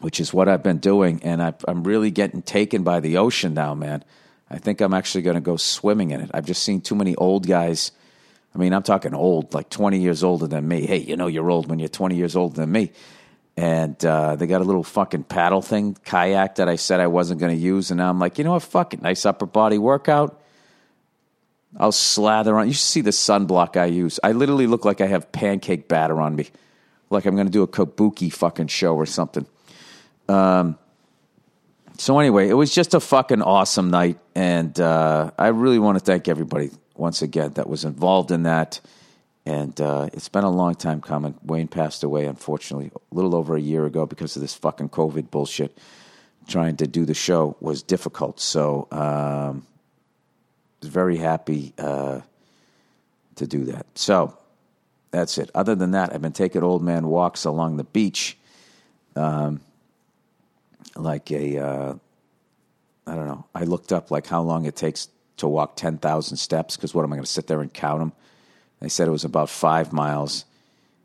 which 0.00 0.20
is 0.20 0.32
what 0.32 0.48
I've 0.48 0.62
been 0.62 0.78
doing. 0.78 1.20
And 1.22 1.42
I, 1.42 1.52
I'm 1.68 1.84
really 1.84 2.10
getting 2.10 2.40
taken 2.40 2.82
by 2.82 3.00
the 3.00 3.18
ocean 3.18 3.52
now, 3.52 3.74
man. 3.74 4.04
I 4.50 4.58
think 4.58 4.80
I'm 4.80 4.94
actually 4.94 5.22
going 5.22 5.36
to 5.36 5.40
go 5.40 5.56
swimming 5.56 6.10
in 6.10 6.20
it. 6.20 6.30
I've 6.34 6.46
just 6.46 6.62
seen 6.62 6.80
too 6.80 6.94
many 6.94 7.14
old 7.16 7.46
guys. 7.46 7.92
I 8.54 8.58
mean, 8.58 8.72
I'm 8.72 8.82
talking 8.82 9.14
old, 9.14 9.54
like 9.54 9.70
20 9.70 10.00
years 10.00 10.22
older 10.22 10.46
than 10.46 10.68
me. 10.68 10.86
Hey, 10.86 10.98
you 10.98 11.16
know 11.16 11.26
you're 11.26 11.50
old 11.50 11.68
when 11.68 11.78
you're 11.78 11.88
20 11.88 12.14
years 12.14 12.36
older 12.36 12.60
than 12.60 12.70
me. 12.70 12.92
And 13.56 14.02
uh, 14.04 14.36
they 14.36 14.46
got 14.46 14.60
a 14.60 14.64
little 14.64 14.84
fucking 14.84 15.24
paddle 15.24 15.62
thing, 15.62 15.96
kayak 16.04 16.56
that 16.56 16.68
I 16.68 16.76
said 16.76 17.00
I 17.00 17.06
wasn't 17.06 17.40
going 17.40 17.56
to 17.56 17.60
use. 17.60 17.90
And 17.90 17.98
now 17.98 18.10
I'm 18.10 18.18
like, 18.18 18.38
you 18.38 18.44
know 18.44 18.52
what? 18.52 18.62
Fuck 18.62 18.94
it. 18.94 19.02
Nice 19.02 19.24
upper 19.24 19.46
body 19.46 19.78
workout. 19.78 20.40
I'll 21.76 21.92
slather 21.92 22.56
on. 22.56 22.68
You 22.68 22.74
should 22.74 22.82
see 22.82 23.00
the 23.00 23.10
sunblock 23.10 23.76
I 23.76 23.86
use. 23.86 24.20
I 24.22 24.32
literally 24.32 24.66
look 24.66 24.84
like 24.84 25.00
I 25.00 25.06
have 25.06 25.32
pancake 25.32 25.88
batter 25.88 26.20
on 26.20 26.36
me, 26.36 26.48
like 27.10 27.26
I'm 27.26 27.34
going 27.34 27.48
to 27.48 27.52
do 27.52 27.62
a 27.62 27.68
kabuki 27.68 28.32
fucking 28.32 28.68
show 28.68 28.94
or 28.94 29.06
something. 29.06 29.46
Um. 30.28 30.78
So 31.96 32.18
anyway, 32.18 32.48
it 32.48 32.54
was 32.54 32.74
just 32.74 32.94
a 32.94 33.00
fucking 33.00 33.42
awesome 33.42 33.90
night, 33.90 34.18
and 34.34 34.78
uh, 34.80 35.30
I 35.38 35.48
really 35.48 35.78
want 35.78 35.98
to 35.98 36.04
thank 36.04 36.26
everybody 36.26 36.70
once 36.96 37.22
again 37.22 37.52
that 37.52 37.68
was 37.68 37.84
involved 37.84 38.30
in 38.30 38.44
that. 38.44 38.80
And 39.46 39.78
uh, 39.80 40.08
it's 40.12 40.28
been 40.28 40.44
a 40.44 40.50
long 40.50 40.74
time 40.74 41.00
coming. 41.02 41.34
Wayne 41.44 41.68
passed 41.68 42.02
away, 42.02 42.24
unfortunately, 42.24 42.90
a 42.94 43.14
little 43.14 43.34
over 43.36 43.56
a 43.56 43.60
year 43.60 43.84
ago 43.84 44.06
because 44.06 44.36
of 44.36 44.42
this 44.42 44.54
fucking 44.54 44.88
COVID 44.88 45.30
bullshit. 45.30 45.76
Trying 46.48 46.76
to 46.78 46.86
do 46.86 47.04
the 47.04 47.14
show 47.14 47.56
was 47.60 47.82
difficult. 47.82 48.40
So 48.40 48.88
um, 48.90 49.66
very 50.82 51.16
happy 51.16 51.74
uh, 51.78 52.20
to 53.36 53.46
do 53.46 53.64
that. 53.66 53.86
So 53.94 54.36
that's 55.10 55.38
it. 55.38 55.50
Other 55.54 55.74
than 55.74 55.92
that, 55.92 56.12
I've 56.12 56.22
been 56.22 56.32
taking 56.32 56.62
old 56.62 56.82
man 56.82 57.06
walks 57.06 57.44
along 57.44 57.76
the 57.76 57.84
beach, 57.84 58.36
um, 59.16 59.60
like 60.96 61.30
a 61.30 61.58
uh, 61.58 61.94
I 63.06 63.14
don't 63.14 63.26
know. 63.26 63.44
I 63.54 63.64
looked 63.64 63.92
up 63.92 64.10
like 64.10 64.26
how 64.26 64.42
long 64.42 64.64
it 64.66 64.76
takes 64.76 65.08
to 65.38 65.48
walk 65.48 65.76
ten 65.76 65.98
thousand 65.98 66.36
steps 66.36 66.76
because 66.76 66.94
what 66.94 67.04
am 67.04 67.12
I 67.12 67.16
going 67.16 67.24
to 67.24 67.30
sit 67.30 67.46
there 67.46 67.60
and 67.60 67.72
count 67.72 68.00
them? 68.00 68.12
They 68.80 68.88
said 68.88 69.08
it 69.08 69.12
was 69.12 69.24
about 69.24 69.50
five 69.50 69.92
miles, 69.92 70.44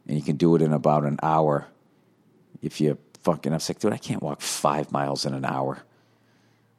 and 0.08 0.18
you 0.18 0.24
can 0.24 0.36
do 0.36 0.56
it 0.56 0.62
in 0.62 0.74
about 0.74 1.06
an 1.06 1.20
hour 1.22 1.68
if 2.62 2.82
you 2.82 2.98
fucking. 3.24 3.52
I 3.52 3.56
was 3.56 3.70
like, 3.70 3.80
dude, 3.80 3.94
I 3.94 3.98
can't 3.98 4.22
walk 4.22 4.42
five 4.42 4.92
miles 4.92 5.26
in 5.26 5.34
an 5.34 5.46
hour. 5.46 5.80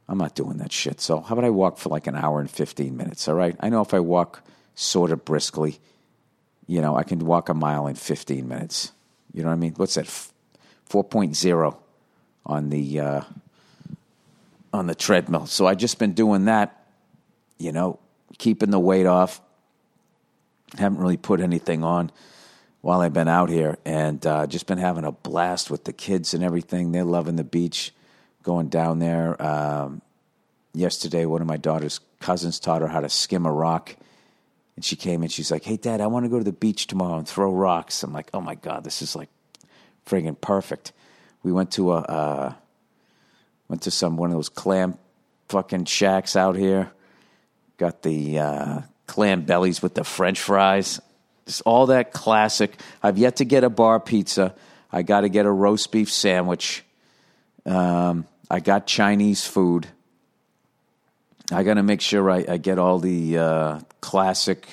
I'm 0.09 0.19
not 0.19 0.35
doing 0.35 0.57
that 0.59 0.73
shit. 0.73 1.01
So 1.01 1.21
how 1.21 1.35
about 1.35 1.45
I 1.45 1.51
walk 1.51 1.79
for 1.79 1.89
like 1.89 2.09
an 2.09 2.17
hour 2.17 2.41
and 2.41 2.51
15 2.51 2.97
minutes? 2.97 3.29
All 3.29 3.37
right. 3.37 3.55
I 3.61 3.69
know 3.69 3.81
if 3.81 3.95
I 3.95 4.01
walk 4.01 4.43
sort 4.75 5.13
of 5.13 5.25
briskly, 5.25 5.79
you 6.67 6.81
know, 6.81 6.97
I 6.97 7.05
can 7.05 7.21
walk 7.21 7.49
a 7.49 7.55
mile 7.55 7.87
in 7.87 7.95
15 7.95 8.49
minutes. 8.49 8.91
You 9.33 9.43
know 9.43 9.51
what 9.51 9.55
I 9.55 9.59
mean? 9.59 9.75
What's 9.77 9.95
that? 9.95 10.07
4.0 10.07 11.77
on 12.45 12.71
the 12.71 13.01
uh, 13.01 13.21
on 14.73 14.87
the 14.87 14.95
treadmill. 14.95 15.47
So 15.47 15.67
I 15.67 15.75
just 15.75 15.99
been 15.99 16.13
doing 16.13 16.47
that, 16.47 16.85
you 17.59 17.73
know, 17.73 17.99
keeping 18.39 18.71
the 18.71 18.81
weight 18.81 19.07
off. 19.07 19.41
Haven't 20.79 20.99
really 20.99 21.17
put 21.17 21.41
anything 21.41 21.83
on 21.83 22.13
while 22.81 23.01
I've 23.01 23.13
been 23.13 23.29
out 23.29 23.51
here, 23.51 23.79
and 23.85 24.25
uh, 24.27 24.47
just 24.47 24.67
been 24.67 24.79
having 24.79 25.05
a 25.05 25.13
blast 25.13 25.71
with 25.71 25.85
the 25.85 25.93
kids 25.93 26.33
and 26.33 26.43
everything. 26.43 26.93
They're 26.93 27.05
loving 27.05 27.37
the 27.37 27.45
beach 27.45 27.93
going 28.43 28.69
down 28.69 29.01
there. 29.01 29.41
Um, 29.43 30.03
yesterday, 30.73 31.27
one 31.27 31.41
of 31.41 31.47
my 31.47 31.57
daughter's 31.57 32.01
cousins 32.21 32.61
taught 32.61 32.83
her 32.83 32.89
how 32.89 33.01
to 33.01 33.09
skim 33.09 33.47
a 33.47 33.53
rock. 33.53 33.97
And 34.77 34.85
she 34.85 34.97
came 34.97 35.23
and 35.23 35.31
she's 35.31 35.51
like, 35.51 35.65
Hey, 35.65 35.77
Dad, 35.77 36.01
I 36.01 36.07
want 36.07 36.25
to 36.25 36.31
go 36.31 36.39
to 36.39 36.45
the 36.45 36.53
beach 36.53 36.87
tomorrow 36.87 37.19
and 37.19 37.29
throw 37.29 37.53
rocks. 37.53 38.03
I'm 38.03 38.13
like, 38.13 38.31
Oh 38.33 38.41
my 38.41 38.55
God, 38.55 38.85
this 38.85 39.03
is 39.03 39.17
like 39.17 39.29
friggin' 40.07 40.41
perfect. 40.41 40.93
We 41.43 41.53
went 41.53 41.73
to 41.73 41.93
a, 41.93 41.99
uh, 41.99 42.55
went 43.69 43.83
to 43.83 43.91
some, 43.91 44.17
one 44.17 44.31
of 44.31 44.37
those 44.37 44.49
clam 44.49 44.99
fucking 45.49 45.87
shacks 45.87 46.37
out 46.37 46.57
here. 46.57 46.91
Got 47.79 48.03
the 48.03 48.39
uh, 48.39 48.81
clam 49.07 49.43
bellies 49.43 49.83
with 49.83 49.95
the 49.95 50.05
french 50.05 50.41
fries. 50.41 51.01
Just 51.47 51.63
all 51.65 51.87
that 51.87 52.13
classic. 52.13 52.79
I've 53.03 53.19
yet 53.19 53.37
to 53.37 53.45
get 53.45 53.65
a 53.65 53.71
bar 53.71 53.99
pizza. 54.01 54.55
I 54.93 55.03
got 55.03 55.23
to 55.23 55.29
get 55.29 55.47
a 55.47 55.51
roast 55.51 55.91
beef 55.93 56.11
sandwich. 56.11 56.85
Um, 57.65 58.27
I 58.51 58.61
got 58.61 58.87
Chinese 58.87 59.47
food. 59.47 59.87
I 61.53 61.63
got 61.63 61.75
to 61.75 61.83
make 61.83 62.01
sure 62.01 62.31
I, 62.31 62.45
I, 62.49 62.57
get 62.59 62.79
all 62.79 62.99
the 62.99 63.39
uh, 63.39 63.81
classic 64.01 64.69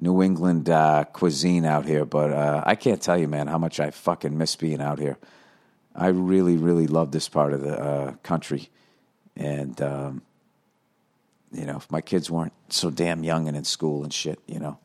New 0.00 0.22
England 0.22 0.68
uh, 0.68 1.04
cuisine 1.04 1.64
out 1.64 1.86
here. 1.86 2.04
But 2.04 2.32
uh, 2.32 2.62
I 2.66 2.74
can't 2.74 3.00
tell 3.00 3.18
you, 3.18 3.28
man, 3.28 3.46
how 3.46 3.58
much 3.58 3.80
I 3.80 3.90
fucking 3.90 4.36
miss 4.36 4.56
being 4.56 4.80
out 4.80 4.98
here. 4.98 5.16
I 5.98 6.08
really, 6.08 6.56
really 6.56 6.86
love 6.86 7.10
this 7.10 7.28
part 7.28 7.52
of 7.52 7.60
the 7.60 7.78
uh, 7.78 8.12
country. 8.22 8.70
And, 9.36 9.80
um, 9.82 10.22
you 11.52 11.64
know, 11.66 11.76
if 11.76 11.90
my 11.90 12.00
kids 12.00 12.30
weren't 12.30 12.52
so 12.68 12.90
damn 12.90 13.24
young 13.24 13.48
and 13.48 13.56
in 13.56 13.64
school 13.64 14.04
and 14.04 14.12
shit, 14.12 14.38
you 14.46 14.58
know, 14.58 14.78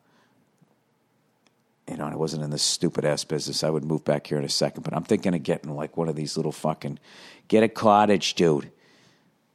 you 1.89 1.97
know, 1.97 2.05
and 2.05 2.13
I 2.13 2.17
wasn't 2.17 2.43
in 2.43 2.49
this 2.49 2.63
stupid 2.63 3.05
ass 3.05 3.23
business, 3.23 3.63
I 3.63 3.69
would 3.69 3.83
move 3.83 4.03
back 4.03 4.27
here 4.27 4.37
in 4.37 4.45
a 4.45 4.49
second. 4.49 4.83
But 4.83 4.93
I'm 4.93 5.03
thinking 5.03 5.35
of 5.35 5.43
getting 5.43 5.75
like 5.75 5.97
one 5.97 6.09
of 6.09 6.15
these 6.15 6.37
little 6.37 6.51
fucking, 6.51 6.99
get 7.47 7.63
a 7.63 7.69
cottage, 7.69 8.33
dude. 8.33 8.71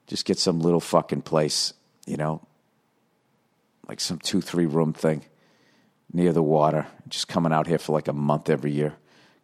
Just 0.07 0.25
get 0.25 0.39
some 0.39 0.61
little 0.61 0.81
fucking 0.81 1.23
place 1.23 1.75
you 2.09 2.17
know, 2.17 2.41
like 3.87 4.01
some 4.01 4.19
two, 4.19 4.41
three 4.41 4.65
room 4.65 4.95
thing 4.95 5.23
near 6.11 6.33
the 6.33 6.43
water, 6.43 6.87
just 7.07 7.29
coming 7.29 7.53
out 7.53 7.67
here 7.67 7.79
for 7.79 7.93
like 7.93 8.09
a 8.09 8.15
month 8.15 8.49
every 8.49 8.73
year. 8.73 8.95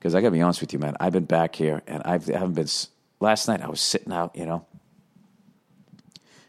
Because 0.05 0.15
I 0.15 0.21
got 0.21 0.27
to 0.27 0.33
be 0.33 0.43
honest 0.43 0.61
with 0.61 0.75
you, 0.75 0.79
man, 0.79 0.99
I've 1.01 1.15
been 1.15 1.25
back 1.25 1.57
here 1.57 1.81
and 1.87 2.03
I've, 2.05 2.29
I 2.29 2.35
haven't 2.35 2.53
been. 2.53 2.69
Last 3.21 3.49
night 3.49 3.63
I 3.63 3.71
was 3.71 3.81
sitting 3.81 4.13
out, 4.13 4.37
you 4.37 4.45
know, 4.45 4.67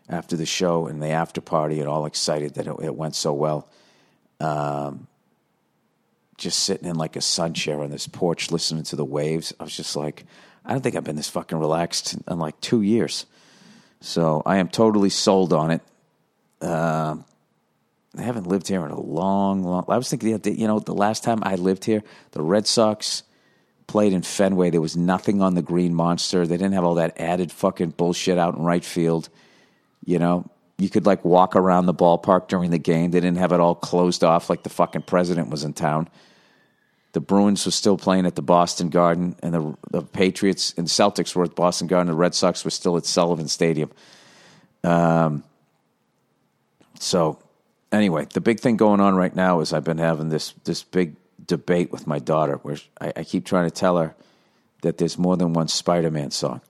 after 0.09 0.35
the 0.35 0.45
show 0.45 0.87
and 0.87 1.01
the 1.01 1.07
after 1.07 1.39
party 1.39 1.79
and 1.79 1.87
all 1.87 2.05
excited 2.05 2.55
that 2.55 2.67
it, 2.67 2.75
it 2.81 2.95
went 2.97 3.15
so 3.15 3.31
well. 3.31 3.69
Um, 4.41 5.07
just 6.37 6.63
sitting 6.63 6.85
in 6.85 6.97
like 6.97 7.15
a 7.15 7.21
sun 7.21 7.53
chair 7.53 7.81
on 7.81 7.91
this 7.91 8.07
porch 8.07 8.51
listening 8.51 8.83
to 8.83 8.97
the 8.97 9.05
waves. 9.05 9.53
I 9.57 9.63
was 9.63 9.77
just 9.77 9.95
like, 9.95 10.25
I 10.65 10.73
don't 10.73 10.81
think 10.81 10.97
I've 10.97 11.05
been 11.05 11.15
this 11.15 11.29
fucking 11.29 11.57
relaxed 11.57 12.17
in 12.29 12.37
like 12.37 12.59
two 12.59 12.81
years. 12.81 13.25
So 14.01 14.43
I 14.45 14.57
am 14.57 14.67
totally 14.67 15.09
sold 15.09 15.53
on 15.53 15.71
it. 15.71 15.81
Uh, 16.61 17.15
I 18.17 18.21
haven't 18.21 18.47
lived 18.47 18.67
here 18.67 18.85
in 18.85 18.91
a 18.91 18.99
long, 18.99 19.63
long. 19.63 19.85
I 19.87 19.95
was 19.95 20.09
thinking, 20.09 20.37
you 20.43 20.67
know, 20.67 20.79
the 20.79 20.93
last 20.93 21.23
time 21.23 21.39
I 21.43 21.55
lived 21.55 21.85
here, 21.85 22.03
the 22.31 22.41
Red 22.41 22.67
Sox 22.67 23.23
played 23.87 24.13
in 24.13 24.21
Fenway. 24.21 24.69
There 24.69 24.81
was 24.81 24.97
nothing 24.97 25.41
on 25.41 25.55
the 25.55 25.61
Green 25.61 25.93
Monster. 25.93 26.45
They 26.45 26.57
didn't 26.57 26.73
have 26.73 26.83
all 26.83 26.95
that 26.95 27.19
added 27.19 27.51
fucking 27.51 27.91
bullshit 27.91 28.37
out 28.37 28.55
in 28.55 28.63
right 28.63 28.83
field. 28.83 29.29
You 30.03 30.19
know, 30.19 30.49
you 30.77 30.89
could 30.89 31.05
like 31.05 31.23
walk 31.23 31.55
around 31.55 31.85
the 31.85 31.93
ballpark 31.93 32.47
during 32.47 32.71
the 32.71 32.77
game. 32.77 33.11
They 33.11 33.19
didn't 33.19 33.37
have 33.37 33.51
it 33.51 33.59
all 33.59 33.75
closed 33.75 34.23
off 34.23 34.49
like 34.49 34.63
the 34.63 34.69
fucking 34.69 35.03
president 35.03 35.49
was 35.49 35.63
in 35.63 35.73
town. 35.73 36.09
The 37.13 37.21
Bruins 37.21 37.65
were 37.65 37.71
still 37.71 37.97
playing 37.97 38.25
at 38.25 38.35
the 38.35 38.41
Boston 38.41 38.89
Garden, 38.89 39.37
and 39.41 39.53
the, 39.53 39.77
the 39.89 40.01
Patriots 40.01 40.73
and 40.75 40.85
Celtics 40.85 41.33
were 41.33 41.45
at 41.45 41.55
Boston 41.55 41.87
Garden. 41.87 42.07
The 42.07 42.17
Red 42.17 42.35
Sox 42.35 42.65
were 42.65 42.71
still 42.71 42.97
at 42.97 43.05
Sullivan 43.05 43.47
Stadium. 43.47 43.89
Um, 44.83 45.45
so, 46.99 47.39
anyway, 47.93 48.27
the 48.33 48.41
big 48.41 48.59
thing 48.59 48.75
going 48.75 48.99
on 48.99 49.15
right 49.15 49.33
now 49.33 49.61
is 49.61 49.71
I've 49.71 49.85
been 49.85 49.97
having 49.97 50.27
this 50.27 50.53
this 50.65 50.83
big 50.83 51.15
debate 51.47 51.91
with 51.91 52.07
my 52.07 52.19
daughter, 52.19 52.55
where 52.57 52.77
I, 52.99 53.13
I 53.17 53.23
keep 53.23 53.45
trying 53.45 53.69
to 53.69 53.75
tell 53.75 53.97
her 53.97 54.15
that 54.81 54.97
there's 54.97 55.17
more 55.17 55.37
than 55.37 55.53
one 55.53 55.67
Spider-Man 55.67 56.31
song, 56.31 56.61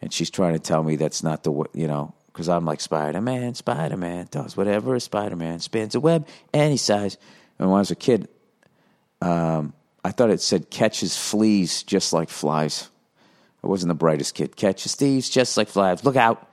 and 0.00 0.12
she's 0.12 0.30
trying 0.30 0.54
to 0.54 0.58
tell 0.58 0.82
me 0.82 0.96
that's 0.96 1.22
not 1.22 1.42
the 1.42 1.52
you 1.74 1.86
know 1.86 2.14
because 2.32 2.48
I'm 2.48 2.64
like 2.64 2.80
Spider 2.80 3.20
Man, 3.20 3.54
Spider 3.54 3.96
Man 3.96 4.28
does 4.30 4.56
whatever 4.56 4.98
Spider 5.00 5.36
Man 5.36 5.60
spins 5.60 5.94
a 5.94 6.00
web 6.00 6.26
any 6.54 6.76
size. 6.76 7.16
And 7.58 7.68
when 7.68 7.76
I 7.76 7.80
was 7.80 7.90
a 7.90 7.96
kid, 7.96 8.28
um, 9.20 9.74
I 10.04 10.10
thought 10.12 10.30
it 10.30 10.40
said 10.40 10.70
catches 10.70 11.16
fleas 11.16 11.82
just 11.82 12.12
like 12.12 12.30
flies. 12.30 12.88
I 13.62 13.66
wasn't 13.66 13.88
the 13.88 13.94
brightest 13.94 14.34
kid. 14.34 14.56
Catches 14.56 14.94
thieves 14.94 15.28
just 15.28 15.56
like 15.56 15.68
flies. 15.68 16.04
Look 16.04 16.16
out. 16.16 16.48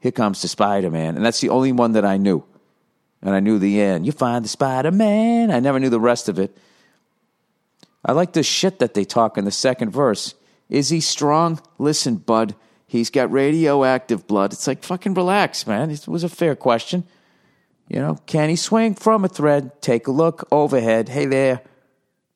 Here 0.00 0.10
comes 0.10 0.42
the 0.42 0.48
Spider 0.48 0.90
Man. 0.90 1.16
And 1.16 1.24
that's 1.24 1.40
the 1.40 1.50
only 1.50 1.72
one 1.72 1.92
that 1.92 2.04
I 2.04 2.16
knew. 2.16 2.42
And 3.22 3.34
I 3.34 3.40
knew 3.40 3.58
the 3.58 3.80
end. 3.80 4.06
You 4.06 4.12
find 4.12 4.44
the 4.44 4.48
Spider 4.48 4.90
Man. 4.90 5.50
I 5.50 5.60
never 5.60 5.78
knew 5.78 5.90
the 5.90 6.00
rest 6.00 6.28
of 6.28 6.38
it. 6.38 6.56
I 8.04 8.12
like 8.12 8.32
the 8.32 8.42
shit 8.42 8.78
that 8.78 8.94
they 8.94 9.04
talk 9.04 9.36
in 9.36 9.44
the 9.44 9.50
second 9.50 9.90
verse. 9.90 10.34
Is 10.68 10.88
he 10.88 11.00
strong? 11.00 11.60
Listen, 11.78 12.16
bud. 12.16 12.54
He's 12.86 13.10
got 13.10 13.30
radioactive 13.30 14.26
blood. 14.26 14.52
It's 14.52 14.66
like, 14.66 14.82
fucking 14.82 15.14
relax, 15.14 15.66
man. 15.66 15.90
It 15.90 16.08
was 16.08 16.24
a 16.24 16.28
fair 16.28 16.56
question. 16.56 17.04
You 17.88 17.98
know, 17.98 18.18
can 18.26 18.48
he 18.48 18.56
swing 18.56 18.94
from 18.94 19.24
a 19.24 19.28
thread? 19.28 19.82
Take 19.82 20.06
a 20.06 20.12
look 20.12 20.46
overhead. 20.50 21.08
Hey 21.08 21.26
there. 21.26 21.62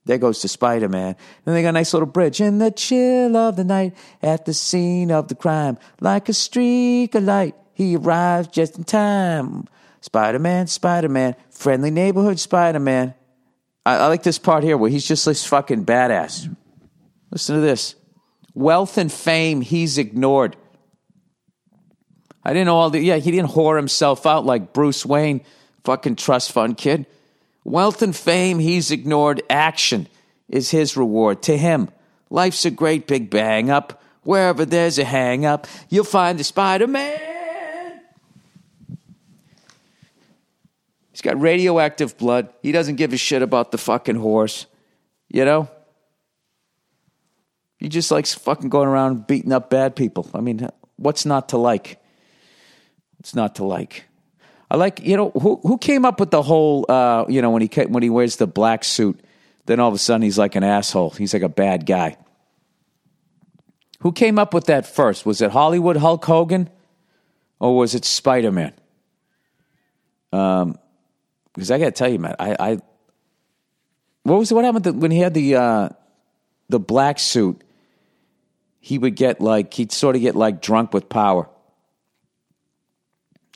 There 0.04 0.18
goes 0.18 0.42
the 0.42 0.48
Spider 0.48 0.88
Man. 0.88 1.16
Then 1.44 1.54
they 1.54 1.62
got 1.62 1.70
a 1.70 1.72
nice 1.72 1.94
little 1.94 2.06
bridge. 2.06 2.40
In 2.40 2.58
the 2.58 2.70
chill 2.70 3.36
of 3.36 3.56
the 3.56 3.64
night, 3.64 3.96
at 4.22 4.44
the 4.44 4.52
scene 4.52 5.10
of 5.10 5.28
the 5.28 5.34
crime, 5.34 5.78
like 6.00 6.28
a 6.28 6.34
streak 6.34 7.14
of 7.14 7.22
light, 7.22 7.54
he 7.72 7.96
arrives 7.96 8.48
just 8.48 8.76
in 8.76 8.84
time. 8.84 9.66
Spider 10.00 10.38
Man, 10.38 10.66
Spider 10.66 11.08
Man, 11.08 11.36
friendly 11.50 11.90
neighborhood 11.90 12.38
Spider 12.38 12.80
Man. 12.80 13.14
I, 13.84 13.96
I, 13.96 14.06
like 14.08 14.22
this 14.22 14.38
part 14.38 14.64
here 14.64 14.76
where 14.76 14.90
he's 14.90 15.06
just 15.06 15.24
this 15.24 15.44
fucking 15.44 15.84
badass. 15.84 16.54
Listen 17.30 17.56
to 17.56 17.60
this 17.60 17.94
wealth 18.54 18.98
and 18.98 19.12
fame 19.12 19.60
he's 19.60 19.98
ignored. 19.98 20.56
I 22.44 22.52
didn't 22.52 22.66
know 22.66 22.76
all 22.76 22.90
the, 22.90 23.00
yeah, 23.00 23.16
he 23.16 23.30
didn't 23.30 23.50
whore 23.50 23.76
himself 23.76 24.26
out 24.26 24.44
like 24.44 24.72
Bruce 24.72 25.04
Wayne, 25.04 25.40
fucking 25.82 26.16
trust 26.16 26.52
fund 26.52 26.76
kid. 26.76 27.06
Wealth 27.64 28.02
and 28.02 28.14
fame 28.14 28.58
he's 28.58 28.90
ignored. 28.90 29.42
Action 29.48 30.06
is 30.48 30.70
his 30.70 30.96
reward 30.96 31.42
to 31.42 31.56
him. 31.56 31.88
Life's 32.28 32.64
a 32.64 32.70
great 32.70 33.06
big 33.06 33.30
bang 33.30 33.70
up. 33.70 34.02
Wherever 34.22 34.64
there's 34.64 34.98
a 34.98 35.04
hang 35.04 35.44
up, 35.44 35.66
you'll 35.88 36.04
find 36.04 36.38
the 36.38 36.44
Spider 36.44 36.86
Man. 36.86 37.33
He's 41.14 41.20
got 41.20 41.40
radioactive 41.40 42.18
blood. 42.18 42.52
He 42.60 42.72
doesn't 42.72 42.96
give 42.96 43.12
a 43.12 43.16
shit 43.16 43.40
about 43.40 43.70
the 43.70 43.78
fucking 43.78 44.16
horse. 44.16 44.66
You 45.28 45.44
know? 45.44 45.70
He 47.78 47.88
just 47.88 48.10
likes 48.10 48.34
fucking 48.34 48.68
going 48.68 48.88
around 48.88 49.28
beating 49.28 49.52
up 49.52 49.70
bad 49.70 49.94
people. 49.94 50.28
I 50.34 50.40
mean, 50.40 50.68
what's 50.96 51.24
not 51.24 51.50
to 51.50 51.56
like? 51.56 52.02
What's 53.18 53.32
not 53.32 53.54
to 53.56 53.64
like? 53.64 54.06
I 54.68 54.74
like, 54.74 55.06
you 55.06 55.16
know, 55.16 55.30
who 55.30 55.60
who 55.62 55.78
came 55.78 56.04
up 56.04 56.18
with 56.18 56.32
the 56.32 56.42
whole, 56.42 56.84
uh, 56.88 57.26
you 57.28 57.40
know, 57.42 57.50
when 57.50 57.62
he 57.62 57.68
when 57.82 58.02
he 58.02 58.10
wears 58.10 58.34
the 58.34 58.48
black 58.48 58.82
suit, 58.82 59.20
then 59.66 59.78
all 59.78 59.88
of 59.88 59.94
a 59.94 59.98
sudden 59.98 60.22
he's 60.22 60.36
like 60.36 60.56
an 60.56 60.64
asshole. 60.64 61.10
He's 61.10 61.32
like 61.32 61.44
a 61.44 61.48
bad 61.48 61.86
guy. 61.86 62.16
Who 64.00 64.10
came 64.10 64.36
up 64.36 64.52
with 64.52 64.64
that 64.64 64.84
first? 64.84 65.24
Was 65.24 65.40
it 65.40 65.52
Hollywood 65.52 65.98
Hulk 65.98 66.24
Hogan, 66.24 66.70
or 67.60 67.76
was 67.76 67.94
it 67.94 68.04
Spider 68.04 68.50
Man? 68.50 68.72
Um, 70.32 70.76
because 71.54 71.70
I 71.70 71.78
got 71.78 71.86
to 71.86 71.92
tell 71.92 72.08
you, 72.08 72.18
man, 72.18 72.34
I, 72.38 72.56
I, 72.58 72.78
what 74.24 74.38
was 74.38 74.52
what 74.52 74.64
happened 74.64 75.00
when 75.00 75.10
he 75.10 75.18
had 75.18 75.34
the 75.34 75.56
uh, 75.56 75.88
the 76.68 76.80
black 76.80 77.18
suit? 77.18 77.62
He 78.80 78.98
would 78.98 79.14
get 79.16 79.40
like 79.40 79.72
he'd 79.72 79.92
sort 79.92 80.16
of 80.16 80.22
get 80.22 80.34
like 80.34 80.60
drunk 80.60 80.92
with 80.92 81.08
power. 81.08 81.48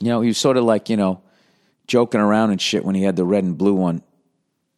You 0.01 0.07
know, 0.07 0.21
he 0.21 0.29
was 0.29 0.37
sort 0.37 0.57
of 0.57 0.63
like, 0.63 0.89
you 0.89 0.97
know, 0.97 1.21
joking 1.87 2.21
around 2.21 2.51
and 2.51 2.61
shit 2.61 2.85
when 2.85 2.95
he 2.95 3.03
had 3.03 3.15
the 3.15 3.25
red 3.25 3.43
and 3.43 3.57
blue 3.57 3.73
one. 3.73 4.01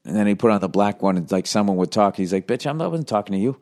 And 0.04 0.16
then 0.16 0.26
he 0.26 0.34
put 0.34 0.50
on 0.50 0.60
the 0.62 0.68
black 0.68 1.04
one 1.04 1.16
and 1.16 1.32
like 1.32 1.46
someone 1.46 1.78
would 1.78 1.92
talk. 1.92 2.18
He's 2.18 2.34
like, 2.34 2.48
bitch, 2.48 2.68
I'm, 2.68 2.82
I 2.82 2.88
wasn't 2.88 3.08
talking 3.08 3.34
to 3.34 3.40
you. 3.40 3.62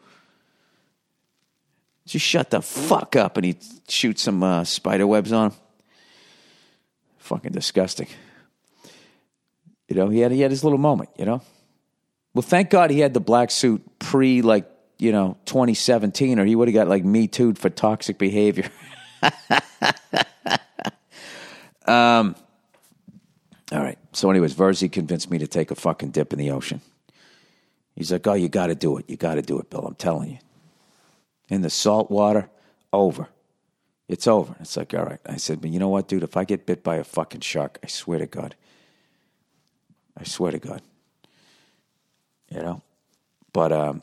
Just 2.05 2.25
shut 2.25 2.49
the 2.49 2.61
fuck 2.61 3.17
up. 3.17 3.35
And 3.35 3.45
he'd 3.45 3.63
shoot 3.89 4.17
some 4.17 4.41
uh, 4.41 4.63
spider 4.63 5.05
webs 5.05 5.33
on 5.33 5.51
him. 5.51 5.57
Fucking 7.17 7.51
disgusting. 7.51 8.07
You 9.89 9.95
know, 9.95 10.09
he 10.09 10.19
had, 10.19 10.31
he 10.31 10.41
had 10.41 10.51
his 10.51 10.63
little 10.63 10.79
moment, 10.79 11.09
you 11.17 11.25
know? 11.25 11.41
Well, 12.33 12.43
thank 12.43 12.69
God 12.69 12.91
he 12.91 12.99
had 12.99 13.13
the 13.13 13.19
black 13.19 13.51
suit 13.51 13.83
pre, 13.99 14.41
like, 14.41 14.69
you 14.97 15.11
know, 15.11 15.35
2017, 15.45 16.39
or 16.39 16.45
he 16.45 16.55
would 16.55 16.67
have 16.67 16.75
got 16.75 16.87
like 16.87 17.03
me 17.03 17.27
too 17.27 17.53
for 17.55 17.69
toxic 17.69 18.17
behavior. 18.17 18.69
Um, 21.89 22.35
all 23.71 23.79
right. 23.79 23.97
So, 24.13 24.29
anyways, 24.29 24.53
Verzi 24.53 24.91
convinced 24.91 25.31
me 25.31 25.39
to 25.39 25.47
take 25.47 25.71
a 25.71 25.75
fucking 25.75 26.11
dip 26.11 26.31
in 26.31 26.37
the 26.37 26.51
ocean. 26.51 26.81
He's 27.95 28.11
like, 28.11 28.27
"Oh, 28.27 28.33
you 28.33 28.47
got 28.47 28.67
to 28.67 28.75
do 28.75 28.97
it. 28.97 29.09
You 29.09 29.17
got 29.17 29.35
to 29.35 29.41
do 29.41 29.59
it, 29.59 29.71
Bill. 29.71 29.85
I'm 29.87 29.95
telling 29.95 30.29
you." 30.29 30.37
In 31.49 31.63
the 31.63 31.69
salt 31.71 32.11
water, 32.11 32.47
over. 32.93 33.27
It's 34.07 34.27
over. 34.27 34.55
It's 34.59 34.77
like, 34.77 34.93
all 34.93 35.05
right. 35.05 35.19
I 35.25 35.37
said, 35.37 35.61
but 35.61 35.71
you 35.71 35.79
know 35.79 35.89
what, 35.89 36.07
dude? 36.07 36.23
If 36.23 36.37
I 36.37 36.43
get 36.43 36.65
bit 36.65 36.83
by 36.83 36.97
a 36.97 37.03
fucking 37.03 37.41
shark, 37.41 37.79
I 37.83 37.87
swear 37.87 38.19
to 38.19 38.27
God. 38.27 38.55
I 40.19 40.23
swear 40.23 40.51
to 40.51 40.59
God. 40.59 40.81
You 42.49 42.61
know? 42.61 42.81
But 43.53 43.71
um, 43.71 44.01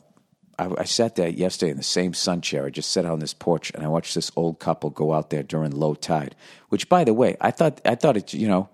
I, 0.59 0.71
I, 0.79 0.85
sat 0.85 1.17
there 1.17 1.29
yesterday 1.29 1.71
in 1.71 1.77
the 1.77 1.83
same 1.83 2.15
sun 2.15 2.41
chair. 2.41 2.65
I 2.65 2.71
just 2.71 2.91
sat 2.91 3.05
on 3.05 3.19
this 3.19 3.35
porch 3.35 3.71
and 3.75 3.85
I 3.85 3.89
watched 3.89 4.15
this 4.15 4.31
old 4.37 4.59
couple 4.59 4.91
go 4.91 5.13
out 5.13 5.31
there 5.31 5.43
during 5.43 5.73
low 5.73 5.95
tide. 5.95 6.35
Which, 6.69 6.89
by 6.89 7.05
the 7.05 7.15
way, 7.15 7.37
I 7.41 7.51
thought 7.51 7.81
I 7.85 7.95
thought 7.95 8.17
it. 8.17 8.33
You 8.33 8.49
know, 8.49 8.69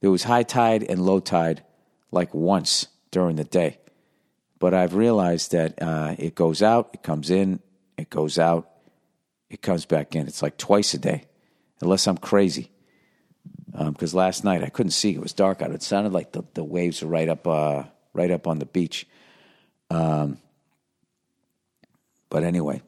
there 0.00 0.10
was 0.10 0.24
high 0.24 0.42
tide 0.42 0.82
and 0.82 1.04
low 1.04 1.20
tide 1.20 1.62
like 2.10 2.34
once 2.34 2.88
during 3.10 3.36
the 3.36 3.44
day, 3.44 3.78
but 4.58 4.74
I've 4.74 4.94
realized 4.94 5.52
that 5.52 5.80
uh, 5.80 6.16
it 6.18 6.34
goes 6.34 6.62
out, 6.62 6.90
it 6.92 7.02
comes 7.02 7.30
in, 7.30 7.60
it 7.96 8.10
goes 8.10 8.38
out, 8.38 8.68
it 9.48 9.62
comes 9.62 9.84
back 9.86 10.14
in. 10.14 10.26
It's 10.26 10.42
like 10.42 10.56
twice 10.58 10.94
a 10.94 10.98
day, 10.98 11.24
unless 11.80 12.06
I'm 12.06 12.18
crazy. 12.18 12.70
Because 13.70 14.14
um, 14.14 14.18
last 14.18 14.44
night 14.44 14.64
I 14.64 14.68
couldn't 14.68 14.90
see; 14.90 15.12
it 15.12 15.20
was 15.20 15.32
dark 15.32 15.62
out. 15.62 15.70
It 15.70 15.82
sounded 15.82 16.12
like 16.12 16.32
the, 16.32 16.42
the 16.54 16.64
waves 16.64 17.02
were 17.02 17.08
right 17.08 17.28
up, 17.28 17.46
uh, 17.46 17.84
right 18.12 18.30
up 18.30 18.46
on 18.46 18.58
the 18.58 18.66
beach. 18.66 19.06
Um, 19.90 20.38
but 22.30 22.44
anyway, 22.44 22.82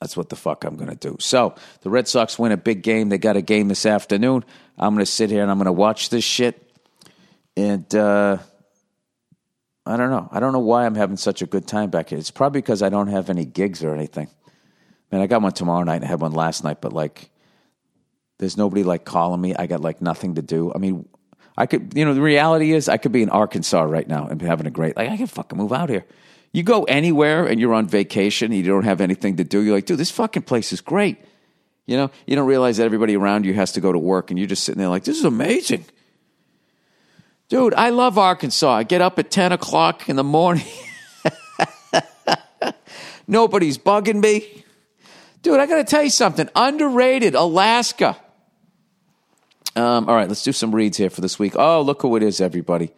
that's 0.00 0.16
what 0.16 0.28
the 0.28 0.36
fuck 0.36 0.64
I'm 0.64 0.76
going 0.76 0.90
to 0.90 0.96
do. 0.96 1.16
So 1.20 1.54
the 1.82 1.90
Red 1.90 2.08
Sox 2.08 2.38
win 2.38 2.52
a 2.52 2.56
big 2.56 2.82
game. 2.82 3.08
They 3.08 3.18
got 3.18 3.36
a 3.36 3.42
game 3.42 3.68
this 3.68 3.86
afternoon. 3.86 4.44
I'm 4.78 4.94
going 4.94 5.04
to 5.04 5.10
sit 5.10 5.30
here 5.30 5.42
and 5.42 5.50
I'm 5.50 5.58
going 5.58 5.66
to 5.66 5.72
watch 5.72 6.10
this 6.10 6.24
shit. 6.24 6.70
And 7.56 7.92
uh, 7.94 8.38
I 9.84 9.96
don't 9.96 10.10
know. 10.10 10.28
I 10.30 10.40
don't 10.40 10.52
know 10.52 10.60
why 10.60 10.86
I'm 10.86 10.94
having 10.94 11.16
such 11.16 11.42
a 11.42 11.46
good 11.46 11.66
time 11.66 11.90
back 11.90 12.08
here. 12.08 12.18
It's 12.18 12.30
probably 12.30 12.60
because 12.60 12.82
I 12.82 12.88
don't 12.88 13.08
have 13.08 13.28
any 13.28 13.44
gigs 13.44 13.82
or 13.84 13.94
anything. 13.94 14.28
Man, 15.10 15.20
I 15.20 15.26
got 15.26 15.42
one 15.42 15.52
tomorrow 15.52 15.82
night 15.82 16.02
I 16.02 16.06
had 16.06 16.20
one 16.20 16.32
last 16.32 16.64
night, 16.64 16.80
but 16.80 16.92
like 16.92 17.30
There's 18.42 18.56
nobody 18.56 18.82
like 18.82 19.04
calling 19.04 19.40
me. 19.40 19.54
I 19.54 19.68
got 19.68 19.82
like 19.82 20.02
nothing 20.02 20.34
to 20.34 20.42
do. 20.42 20.72
I 20.74 20.78
mean, 20.78 21.08
I 21.56 21.66
could, 21.66 21.92
you 21.94 22.04
know, 22.04 22.12
the 22.12 22.20
reality 22.20 22.72
is 22.72 22.88
I 22.88 22.96
could 22.96 23.12
be 23.12 23.22
in 23.22 23.28
Arkansas 23.28 23.82
right 23.82 24.08
now 24.08 24.26
and 24.26 24.36
be 24.36 24.46
having 24.46 24.66
a 24.66 24.70
great, 24.70 24.96
like, 24.96 25.08
I 25.08 25.16
can 25.16 25.28
fucking 25.28 25.56
move 25.56 25.72
out 25.72 25.88
here. 25.88 26.04
You 26.52 26.64
go 26.64 26.82
anywhere 26.82 27.46
and 27.46 27.60
you're 27.60 27.72
on 27.72 27.86
vacation 27.86 28.46
and 28.46 28.56
you 28.56 28.64
don't 28.64 28.82
have 28.82 29.00
anything 29.00 29.36
to 29.36 29.44
do. 29.44 29.60
You're 29.60 29.76
like, 29.76 29.86
dude, 29.86 29.96
this 29.96 30.10
fucking 30.10 30.42
place 30.42 30.72
is 30.72 30.80
great. 30.80 31.18
You 31.86 31.96
know, 31.96 32.10
you 32.26 32.34
don't 32.34 32.48
realize 32.48 32.78
that 32.78 32.84
everybody 32.84 33.14
around 33.14 33.46
you 33.46 33.54
has 33.54 33.70
to 33.72 33.80
go 33.80 33.92
to 33.92 33.98
work 33.98 34.30
and 34.30 34.38
you're 34.40 34.48
just 34.48 34.64
sitting 34.64 34.80
there 34.80 34.88
like, 34.88 35.04
this 35.04 35.18
is 35.18 35.24
amazing. 35.24 35.84
Dude, 37.48 37.74
I 37.74 37.90
love 37.90 38.18
Arkansas. 38.18 38.72
I 38.72 38.82
get 38.82 39.00
up 39.00 39.20
at 39.20 39.30
10 39.30 39.52
o'clock 39.52 40.08
in 40.08 40.16
the 40.16 40.24
morning. 40.24 40.66
Nobody's 43.28 43.78
bugging 43.78 44.20
me. 44.20 44.64
Dude, 45.42 45.60
I 45.60 45.66
got 45.66 45.76
to 45.76 45.84
tell 45.84 46.02
you 46.02 46.10
something. 46.10 46.48
Underrated 46.56 47.36
Alaska. 47.36 48.16
Um, 49.74 50.08
all 50.08 50.14
right, 50.14 50.28
let's 50.28 50.42
do 50.42 50.52
some 50.52 50.74
reads 50.74 50.98
here 50.98 51.08
for 51.08 51.22
this 51.22 51.38
week. 51.38 51.54
Oh, 51.56 51.80
look 51.80 52.02
who 52.02 52.16
it 52.16 52.22
is, 52.22 52.40
everybody. 52.40 52.90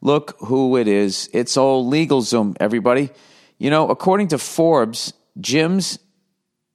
Look 0.00 0.36
who 0.40 0.76
it 0.76 0.86
is. 0.86 1.30
It's 1.32 1.56
old 1.56 1.92
LegalZoom, 1.92 2.56
everybody. 2.60 3.10
You 3.58 3.70
know, 3.70 3.88
according 3.88 4.28
to 4.28 4.38
Forbes, 4.38 5.12
gyms, 5.40 5.98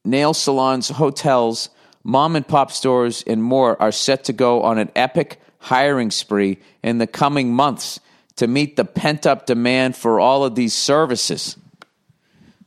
nail 0.03 0.33
salons, 0.33 0.89
hotels, 0.89 1.69
mom 2.03 2.35
and 2.35 2.47
pop 2.47 2.71
stores, 2.71 3.23
and 3.27 3.43
more 3.43 3.79
are 3.81 3.91
set 3.91 4.25
to 4.25 4.33
go 4.33 4.63
on 4.63 4.77
an 4.79 4.91
epic 4.95 5.39
hiring 5.59 6.11
spree 6.11 6.59
in 6.81 6.97
the 6.97 7.07
coming 7.07 7.53
months 7.53 7.99
to 8.35 8.47
meet 8.47 8.75
the 8.75 8.83
pent 8.83 9.25
up 9.25 9.45
demand 9.45 9.95
for 9.95 10.19
all 10.19 10.43
of 10.43 10.55
these 10.55 10.73
services. 10.73 11.55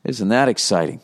Isn't 0.04 0.28
that 0.28 0.48
exciting? 0.48 1.00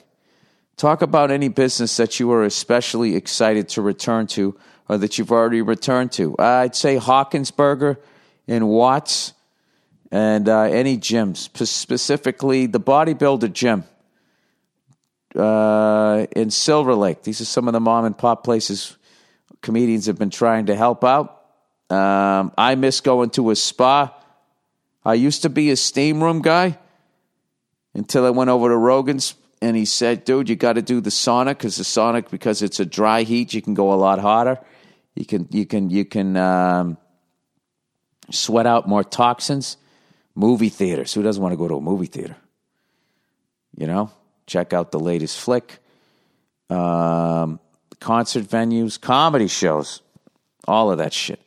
Talk 0.76 1.02
about 1.02 1.30
any 1.30 1.48
business 1.48 1.96
that 1.96 2.18
you 2.18 2.30
are 2.32 2.44
especially 2.44 3.14
excited 3.14 3.68
to 3.70 3.82
return 3.82 4.26
to 4.28 4.56
or 4.92 4.98
that 4.98 5.16
you've 5.16 5.32
already 5.32 5.62
returned 5.62 6.12
to. 6.12 6.36
I'd 6.38 6.76
say 6.76 6.96
Hawkins 6.96 7.50
Burger 7.50 7.98
in 8.46 8.66
Watts 8.66 9.32
and 10.10 10.48
uh, 10.48 10.62
any 10.62 10.98
gyms, 10.98 11.48
specifically 11.66 12.66
the 12.66 12.80
bodybuilder 12.80 13.52
gym 13.52 13.84
uh, 15.34 16.26
in 16.36 16.50
Silver 16.50 16.94
Lake. 16.94 17.22
These 17.22 17.40
are 17.40 17.46
some 17.46 17.68
of 17.68 17.72
the 17.72 17.80
mom 17.80 18.04
and 18.04 18.16
pop 18.16 18.44
places 18.44 18.98
comedians 19.62 20.06
have 20.06 20.18
been 20.18 20.30
trying 20.30 20.66
to 20.66 20.76
help 20.76 21.04
out. 21.04 21.38
Um, 21.88 22.52
I 22.58 22.74
miss 22.74 23.00
going 23.00 23.30
to 23.30 23.50
a 23.50 23.56
spa. 23.56 24.14
I 25.04 25.14
used 25.14 25.42
to 25.42 25.48
be 25.48 25.70
a 25.70 25.76
steam 25.76 26.22
room 26.22 26.42
guy 26.42 26.78
until 27.94 28.26
I 28.26 28.30
went 28.30 28.50
over 28.50 28.68
to 28.68 28.76
Rogan's 28.76 29.34
and 29.62 29.76
he 29.76 29.84
said, 29.84 30.24
dude, 30.24 30.48
you 30.48 30.56
got 30.56 30.72
to 30.72 30.82
do 30.82 31.00
the 31.00 31.10
sauna 31.10 31.50
because 31.50 31.76
the 31.76 31.84
sauna, 31.84 32.28
because 32.28 32.62
it's 32.62 32.80
a 32.80 32.84
dry 32.84 33.22
heat, 33.22 33.54
you 33.54 33.62
can 33.62 33.74
go 33.74 33.92
a 33.92 33.94
lot 33.94 34.18
hotter. 34.18 34.58
You 35.14 35.26
can, 35.26 35.48
you 35.50 35.66
can, 35.66 35.90
you 35.90 36.04
can 36.04 36.36
um, 36.36 36.96
sweat 38.30 38.66
out 38.66 38.88
more 38.88 39.04
toxins. 39.04 39.76
Movie 40.34 40.70
theaters. 40.70 41.12
Who 41.12 41.22
doesn't 41.22 41.42
want 41.42 41.52
to 41.52 41.56
go 41.58 41.68
to 41.68 41.76
a 41.76 41.80
movie 41.80 42.06
theater? 42.06 42.36
You 43.76 43.86
know, 43.86 44.10
check 44.46 44.72
out 44.72 44.90
the 44.90 45.00
latest 45.00 45.38
flick. 45.38 45.78
Um, 46.70 47.60
concert 48.00 48.44
venues, 48.44 49.00
comedy 49.00 49.48
shows, 49.48 50.00
all 50.66 50.90
of 50.90 50.98
that 50.98 51.12
shit. 51.12 51.40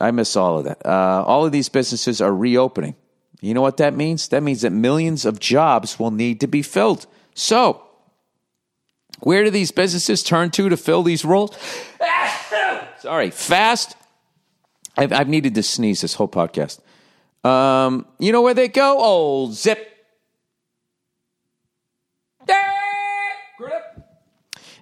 I 0.00 0.10
miss 0.10 0.36
all 0.36 0.58
of 0.58 0.64
that. 0.64 0.84
Uh, 0.84 1.22
all 1.24 1.44
of 1.44 1.52
these 1.52 1.68
businesses 1.68 2.20
are 2.20 2.34
reopening. 2.34 2.96
You 3.40 3.54
know 3.54 3.60
what 3.60 3.76
that 3.76 3.94
means? 3.94 4.28
That 4.28 4.42
means 4.42 4.62
that 4.62 4.70
millions 4.70 5.24
of 5.24 5.38
jobs 5.38 5.98
will 5.98 6.10
need 6.10 6.40
to 6.40 6.46
be 6.46 6.62
filled. 6.62 7.06
So, 7.34 7.82
where 9.20 9.44
do 9.44 9.50
these 9.50 9.70
businesses 9.70 10.22
turn 10.22 10.50
to 10.52 10.68
to 10.68 10.76
fill 10.76 11.02
these 11.02 11.24
roles? 11.24 11.56
Sorry, 13.04 13.28
fast. 13.28 13.96
I've, 14.96 15.12
I've, 15.12 15.28
needed 15.28 15.56
to 15.56 15.62
sneeze 15.62 16.00
this 16.00 16.14
whole 16.14 16.26
podcast. 16.26 16.80
Um, 17.46 18.06
you 18.18 18.32
know 18.32 18.40
where 18.40 18.54
they 18.54 18.66
go? 18.66 18.98
Old 18.98 19.52
Zip. 19.52 19.90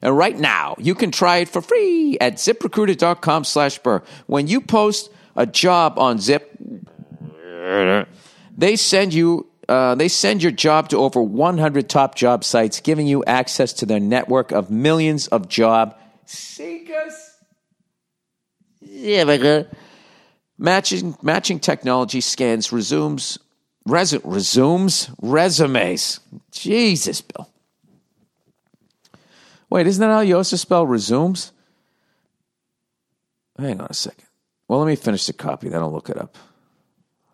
And 0.01 0.17
right 0.17 0.39
now, 0.39 0.77
you 0.79 0.95
can 0.95 1.11
try 1.11 1.39
it 1.39 1.49
for 1.49 1.61
free 1.61 2.17
at 2.21 2.35
ziprecruiter.com 2.35 3.43
slash 3.43 3.81
burr. 3.81 4.05
When 4.29 4.47
you 4.47 4.61
post 4.61 5.11
a 5.35 5.45
job 5.45 5.99
on 5.99 6.21
Zip, 6.21 6.57
they 8.57 8.77
send 8.77 9.15
you 9.15 9.49
uh, 9.69 9.97
they 9.97 10.07
send 10.07 10.45
your 10.45 10.53
job 10.53 10.91
to 10.91 10.99
over 10.99 11.21
100 11.21 11.89
top 11.89 12.15
job 12.15 12.45
sites, 12.45 12.79
giving 12.79 13.09
you 13.09 13.25
access 13.25 13.73
to 13.73 13.85
their 13.85 13.99
network 13.99 14.53
of 14.53 14.71
millions 14.71 15.27
of 15.27 15.49
job 15.49 15.99
seekers. 16.25 17.32
Yeah, 19.03 19.65
matching 20.59 21.17
matching 21.23 21.59
technology 21.59 22.21
scans 22.21 22.73
resumes 22.73 23.39
res, 23.85 24.17
resumes 24.25 25.11
resumes. 25.21 26.21
Jesus, 26.53 27.21
Bill. 27.21 27.49
Wait, 29.69 29.87
isn't 29.87 30.01
that 30.01 30.13
how 30.13 30.21
you 30.21 30.37
also 30.37 30.57
spell 30.57 30.87
resumes? 30.87 31.53
Hang 33.59 33.81
on 33.81 33.89
a 33.91 33.95
second. 33.95 34.27
Well, 34.69 34.79
let 34.79 34.87
me 34.87 34.97
finish 34.97 35.27
the 35.27 35.33
copy, 35.33 35.69
then 35.69 35.81
I'll 35.83 35.93
look 35.93 36.09
it 36.09 36.17
up 36.17 36.37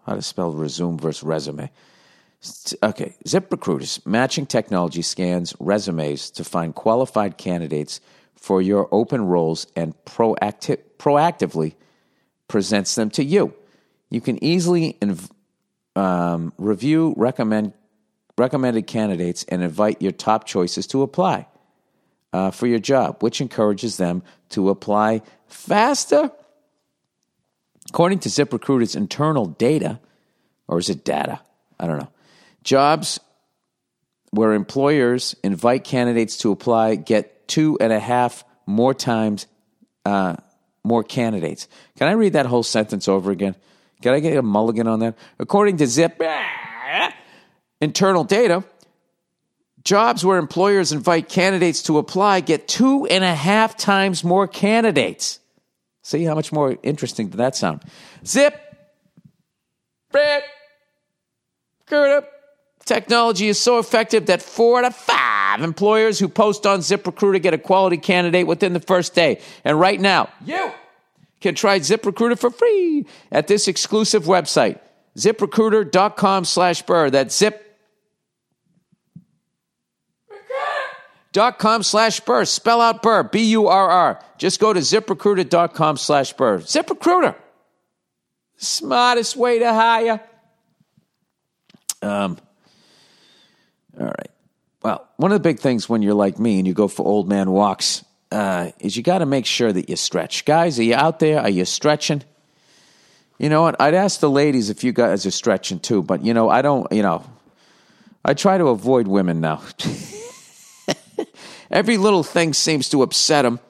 how 0.09 0.15
to 0.15 0.23
spell 0.23 0.53
resume 0.53 0.97
versus 0.97 1.23
resume. 1.23 1.71
Okay, 2.83 3.15
ZipRecruiter's 3.27 4.05
matching 4.07 4.47
technology 4.47 5.03
scans 5.03 5.55
resumes 5.61 6.31
to 6.31 6.45
find 6.45 6.75
qualified 6.75 7.37
candidates 7.37 8.01
for 8.39 8.63
your 8.63 8.89
open 8.93 9.27
roles 9.27 9.67
and 9.77 9.95
proacti- 10.05 10.79
proactively 10.99 11.75
presents 12.47 12.95
them 12.95 13.11
to 13.11 13.25
you. 13.25 13.55
You 14.11 14.21
can 14.21 14.43
easily 14.43 14.97
inv- 15.01 15.31
um, 15.97 16.53
review 16.57 17.15
recommend 17.17 17.75
recommended 18.37 18.87
candidates 18.87 19.45
and 19.49 19.63
invite 19.63 20.01
your 20.01 20.13
top 20.13 20.47
choices 20.47 20.87
to 20.87 21.03
apply 21.03 21.49
uh, 22.33 22.53
for 22.53 22.69
your 22.69 22.79
job, 22.79 23.21
which 23.21 23.41
encourages 23.41 23.97
them 23.97 24.23
to 24.51 24.71
apply 24.71 25.23
faster 25.49 26.31
According 27.89 28.19
to 28.21 28.29
ZipRecruiter's 28.29 28.95
internal 28.95 29.47
data, 29.47 29.99
or 30.67 30.79
is 30.79 30.91
it 30.91 31.05
data? 31.05 31.41
I 31.81 31.87
don't 31.87 31.99
know. 31.99 32.11
Jobs 32.63 33.19
where 34.31 34.53
employers 34.53 35.35
invite 35.43 35.85
candidates 35.85 36.37
to 36.39 36.51
apply 36.51 36.97
get 36.97 37.38
two 37.49 37.77
and 37.81 37.93
a 37.93 37.99
half 37.99 38.45
more 38.67 38.95
times 38.95 39.47
uh, 40.05 40.37
more 40.85 41.03
candidates. 41.03 41.69
Can 41.97 42.09
I 42.09 42.13
read 42.13 42.35
that 42.35 42.47
whole 42.47 42.63
sentence 42.63 43.09
over 43.09 43.31
again? 43.31 43.57
Can 44.01 44.15
I 44.15 44.21
get 44.21 44.37
a 44.37 44.43
mulligan 44.43 44.87
on 44.87 45.01
that? 45.01 45.19
According 45.39 45.79
to 45.79 45.87
Zip, 45.87 46.23
internal 47.81 48.25
data, 48.25 48.65
jobs 49.85 50.25
where 50.25 50.39
employers 50.39 50.93
invite 50.93 51.29
candidates 51.29 51.83
to 51.85 51.99
apply 51.99 52.41
get 52.41 52.69
two 52.69 53.07
and 53.07 53.25
a 53.25 53.35
half 53.35 53.77
times 53.77 54.23
more 54.23 54.47
candidates. 54.47 55.41
See 56.03 56.25
how 56.25 56.35
much 56.35 56.53
more 56.53 56.79
interesting 56.83 57.29
did 57.29 57.39
that 57.39 57.57
sound? 57.57 57.83
Zip, 58.25 58.59
Brett, 60.13 60.45
Technology 62.89 63.49
is 63.49 63.61
so 63.61 63.79
effective 63.79 64.25
that 64.27 64.41
four 64.41 64.79
out 64.79 64.87
of 64.87 64.97
five 64.97 65.61
employers 65.61 66.19
who 66.19 66.27
post 66.27 66.67
on 66.67 66.79
ZipRecruiter 66.79 67.43
get 67.43 67.53
a 67.53 67.59
quality 67.59 67.99
candidate 67.99 68.47
within 68.47 68.73
the 68.73 68.81
first 68.81 69.15
day. 69.15 69.43
And 69.63 69.79
right 69.79 70.01
now, 70.01 70.31
you 70.43 70.73
can 71.43 71.55
try 71.55 71.81
ZipRecruiter 71.81 72.39
for 72.39 72.51
free 72.51 73.05
at 73.31 73.47
this 73.47 73.69
exclusive 73.69 74.25
website, 74.25 74.81
ziprecruiter.com 75.19 76.47
slash 76.47 76.81
burr. 76.81 77.11
That's 77.11 77.37
zip 77.37 77.79
dot 81.35 81.59
com 81.59 81.83
slash 81.83 82.21
burr. 82.21 82.47
Spell 82.47 82.81
out 82.81 83.03
burr, 83.03 83.23
B 83.25 83.51
U 83.51 83.67
R 83.67 83.91
R. 83.91 84.25
Just 84.39 84.61
go 84.61 84.73
to 84.73 84.81
ziprecruiter.com 84.81 85.99
slash 85.99 86.33
burr. 86.33 86.61
ZipRecruiter. 86.61 87.35
Smartest 88.57 89.37
way 89.37 89.59
to 89.59 89.75
hire. 89.75 90.21
Um, 92.01 92.39
all 93.99 94.07
right. 94.07 94.31
Well, 94.83 95.09
one 95.17 95.33
of 95.33 95.37
the 95.37 95.49
big 95.49 95.59
things 95.59 95.89
when 95.89 96.03
you're 96.03 96.15
like 96.15 96.39
me 96.39 96.59
and 96.59 96.67
you 96.67 96.73
go 96.73 96.89
for 96.89 97.05
old 97.05 97.29
man 97.29 97.51
walks 97.51 98.05
uh, 98.31 98.71
is 98.79 98.97
you 98.97 99.03
got 99.03 99.19
to 99.19 99.27
make 99.27 99.45
sure 99.45 99.73
that 99.73 99.89
you 99.89 99.97
stretch. 99.97 100.45
Guys, 100.45 100.79
are 100.79 100.85
you 100.85 100.95
out 100.95 101.19
there? 101.19 101.41
Are 101.41 101.49
you 101.49 101.65
stretching? 101.65 102.23
You 103.39 103.49
know 103.49 103.63
what? 103.63 103.81
I'd 103.81 103.95
ask 103.95 104.21
the 104.21 104.31
ladies 104.31 104.71
if 104.71 104.85
you 104.85 104.93
guys 104.93 105.27
are 105.27 105.31
stretching 105.31 105.81
too, 105.81 106.03
but 106.03 106.25
you 106.25 106.35
know, 106.35 106.49
I 106.49 106.63
don't, 106.63 106.91
you 106.93 107.03
know, 107.03 107.25
I 108.25 108.35
try 108.35 108.59
to 108.59 108.69
avoid 108.69 109.09
women 109.09 109.41
now. 109.41 109.63
Every 111.71 111.97
little 111.97 112.23
thing 112.23 112.53
seems 112.53 112.89
to 112.91 113.03
upset 113.03 113.45
them 113.45 113.61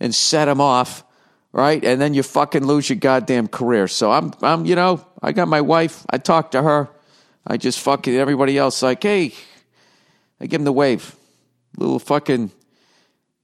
and 0.00 0.14
set 0.14 0.46
them 0.46 0.60
off, 0.60 1.04
right? 1.52 1.82
And 1.84 2.00
then 2.00 2.14
you 2.14 2.22
fucking 2.22 2.64
lose 2.64 2.88
your 2.88 2.98
goddamn 2.98 3.48
career. 3.48 3.88
So 3.88 4.10
I'm, 4.10 4.32
I'm, 4.42 4.66
you 4.66 4.74
know, 4.74 5.06
I 5.22 5.32
got 5.32 5.48
my 5.48 5.60
wife. 5.60 6.04
I 6.10 6.18
talk 6.18 6.52
to 6.52 6.62
her. 6.62 6.88
I 7.46 7.56
just 7.56 7.80
fucking 7.80 8.14
everybody 8.14 8.58
else 8.58 8.82
like, 8.82 9.02
hey, 9.02 9.32
I 10.40 10.46
give 10.46 10.60
them 10.60 10.64
the 10.64 10.72
wave, 10.72 11.16
little 11.76 11.98
fucking, 11.98 12.50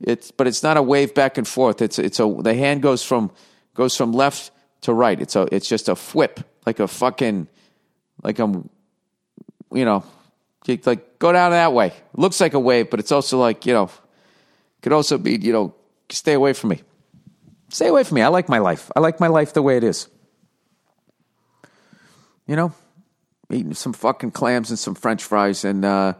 It's 0.01 0.31
but 0.31 0.47
it's 0.47 0.63
not 0.63 0.77
a 0.77 0.83
wave 0.83 1.15
back 1.15 1.39
and 1.39 1.47
forth. 1.47 1.81
It's 1.81 1.99
it's 1.99 2.21
a 2.21 2.37
the 2.41 2.55
hand 2.55 2.83
goes 2.83 3.03
from 3.03 3.31
goes 3.75 3.97
from 3.97 4.13
left 4.13 4.51
to 4.83 4.93
right. 4.93 5.21
It's 5.21 5.37
a 5.37 5.49
it's 5.53 5.69
just 5.69 5.89
a 5.89 5.95
whip 5.95 6.41
like 6.67 6.81
a 6.81 6.89
fucking 6.89 7.49
like 8.23 8.39
I'm 8.39 8.69
you 9.73 9.85
know 9.85 10.05
like 10.67 11.19
go 11.19 11.33
down 11.33 11.53
that 11.53 11.73
way. 11.73 11.93
Looks 12.15 12.41
like 12.41 12.55
a 12.55 12.61
wave, 12.61 12.91
but 12.91 13.01
it's 13.01 13.13
also 13.13 13.39
like 13.39 13.67
you 13.67 13.73
know 13.73 13.91
could 14.81 14.93
also 14.93 15.19
be 15.19 15.37
you 15.37 15.53
know 15.53 15.75
stay 16.11 16.35
away 16.35 16.53
from 16.53 16.71
me. 16.71 16.83
Stay 17.71 17.89
away 17.89 18.05
from 18.05 18.17
me. 18.17 18.23
I 18.23 18.29
like 18.29 18.49
my 18.49 18.59
life. 18.59 18.91
I 18.95 19.01
like 19.01 19.19
my 19.19 19.29
life 19.29 19.55
the 19.55 19.63
way 19.63 19.77
it 19.79 19.85
is. 19.85 20.09
You 22.47 22.57
know, 22.57 22.75
eating 23.51 23.73
some 23.75 23.93
fucking 23.95 24.33
clams 24.33 24.69
and 24.69 24.79
some 24.79 24.95
French 24.95 25.25
fries, 25.25 25.65
and 25.65 25.85
uh, 25.85 26.15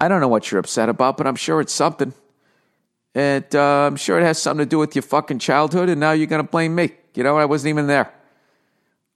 I 0.00 0.08
don't 0.08 0.20
know 0.20 0.28
what 0.28 0.50
you're 0.50 0.60
upset 0.60 0.88
about, 0.88 1.16
but 1.16 1.26
I'm 1.26 1.36
sure 1.36 1.60
it's 1.60 1.72
something. 1.72 2.12
And 3.14 3.46
uh, 3.54 3.86
I'm 3.86 3.96
sure 3.96 4.18
it 4.18 4.24
has 4.24 4.38
something 4.38 4.66
to 4.66 4.68
do 4.68 4.78
with 4.78 4.94
your 4.94 5.02
fucking 5.02 5.38
childhood, 5.38 5.88
and 5.88 5.98
now 5.98 6.12
you're 6.12 6.26
going 6.26 6.44
to 6.44 6.50
blame 6.50 6.74
me. 6.74 6.92
You 7.14 7.22
know, 7.22 7.38
I 7.38 7.46
wasn't 7.46 7.70
even 7.70 7.86
there. 7.86 8.12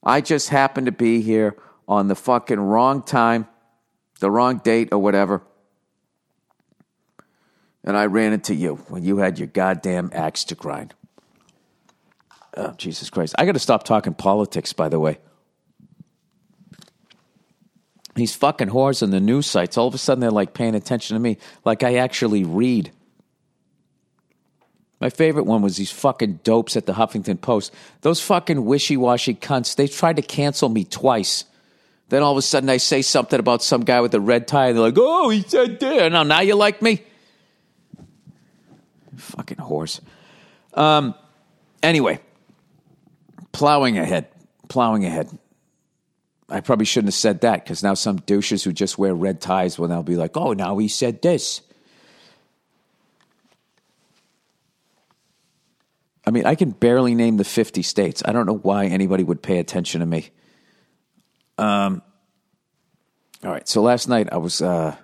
I 0.02 0.22
just 0.22 0.48
happened 0.48 0.86
to 0.86 0.92
be 0.92 1.20
here 1.20 1.56
on 1.86 2.08
the 2.08 2.14
fucking 2.14 2.58
wrong 2.58 3.02
time, 3.02 3.46
the 4.20 4.30
wrong 4.30 4.58
date, 4.58 4.88
or 4.92 4.98
whatever. 4.98 5.42
And 7.84 7.96
I 7.96 8.06
ran 8.06 8.32
into 8.32 8.54
you 8.54 8.76
when 8.88 9.04
you 9.04 9.18
had 9.18 9.38
your 9.38 9.48
goddamn 9.48 10.10
axe 10.14 10.44
to 10.44 10.54
grind. 10.54 10.94
Oh, 12.56 12.72
Jesus 12.72 13.10
Christ. 13.10 13.34
I 13.38 13.44
got 13.44 13.52
to 13.52 13.58
stop 13.58 13.84
talking 13.84 14.14
politics, 14.14 14.72
by 14.72 14.88
the 14.88 14.98
way. 14.98 15.18
These 18.14 18.34
fucking 18.34 18.68
whores 18.68 19.02
on 19.02 19.10
the 19.10 19.20
news 19.20 19.46
sites, 19.46 19.78
all 19.78 19.86
of 19.86 19.94
a 19.94 19.98
sudden 19.98 20.20
they're 20.20 20.30
like 20.30 20.52
paying 20.54 20.74
attention 20.74 21.14
to 21.14 21.20
me, 21.20 21.38
like 21.64 21.82
I 21.82 21.96
actually 21.96 22.44
read. 22.44 22.90
My 25.00 25.08
favorite 25.08 25.44
one 25.44 25.62
was 25.62 25.76
these 25.76 25.90
fucking 25.90 26.40
dopes 26.44 26.76
at 26.76 26.86
the 26.86 26.92
Huffington 26.92 27.40
Post. 27.40 27.72
Those 28.02 28.20
fucking 28.20 28.64
wishy 28.64 28.96
washy 28.96 29.34
cunts, 29.34 29.74
they 29.74 29.86
tried 29.86 30.16
to 30.16 30.22
cancel 30.22 30.68
me 30.68 30.84
twice. 30.84 31.44
Then 32.10 32.22
all 32.22 32.32
of 32.32 32.38
a 32.38 32.42
sudden 32.42 32.68
I 32.68 32.76
say 32.76 33.02
something 33.02 33.38
about 33.38 33.62
some 33.62 33.82
guy 33.82 34.00
with 34.00 34.12
a 34.14 34.20
red 34.20 34.46
tie, 34.46 34.66
and 34.68 34.76
they're 34.76 34.82
like, 34.82 34.98
oh, 34.98 35.30
he 35.30 35.42
said 35.42 35.78
that. 35.80 36.12
Now, 36.12 36.24
now 36.24 36.40
you 36.40 36.56
like 36.56 36.82
me? 36.82 37.02
Fucking 39.16 39.58
horse. 39.58 40.00
Um, 40.74 41.14
anyway, 41.82 42.20
plowing 43.52 43.96
ahead, 43.96 44.26
plowing 44.68 45.04
ahead. 45.04 45.30
I 46.50 46.60
probably 46.60 46.86
shouldn't 46.86 47.08
have 47.08 47.18
said 47.18 47.42
that 47.42 47.64
because 47.64 47.82
now 47.82 47.94
some 47.94 48.16
douches 48.16 48.64
who 48.64 48.72
just 48.72 48.98
wear 48.98 49.14
red 49.14 49.40
ties 49.40 49.78
will 49.78 49.88
now 49.88 50.02
be 50.02 50.16
like, 50.16 50.36
oh, 50.36 50.52
now 50.52 50.76
he 50.78 50.88
said 50.88 51.22
this. 51.22 51.62
I 56.26 56.32
mean, 56.32 56.46
I 56.46 56.54
can 56.54 56.70
barely 56.70 57.14
name 57.14 57.36
the 57.38 57.44
50 57.44 57.82
states. 57.82 58.22
I 58.24 58.32
don't 58.32 58.46
know 58.46 58.58
why 58.58 58.86
anybody 58.86 59.24
would 59.24 59.42
pay 59.42 59.58
attention 59.58 60.00
to 60.00 60.06
me. 60.06 60.30
Um, 61.56 62.02
all 63.44 63.50
right. 63.50 63.68
So 63.68 63.82
last 63.82 64.08
night 64.08 64.28
I 64.32 64.36
was 64.36 64.60
uh, 64.60 64.96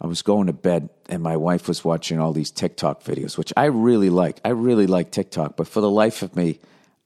I 0.00 0.06
was 0.06 0.22
going 0.22 0.46
to 0.46 0.52
bed 0.52 0.88
and 1.08 1.22
my 1.22 1.36
wife 1.36 1.68
was 1.68 1.84
watching 1.84 2.18
all 2.18 2.32
these 2.32 2.50
TikTok 2.50 3.02
videos, 3.02 3.36
which 3.38 3.52
I 3.56 3.66
really 3.66 4.10
like. 4.10 4.40
I 4.44 4.50
really 4.50 4.86
like 4.86 5.10
TikTok, 5.10 5.56
but 5.56 5.68
for 5.68 5.80
the 5.80 5.90
life 5.90 6.22
of 6.22 6.34
me, 6.36 6.58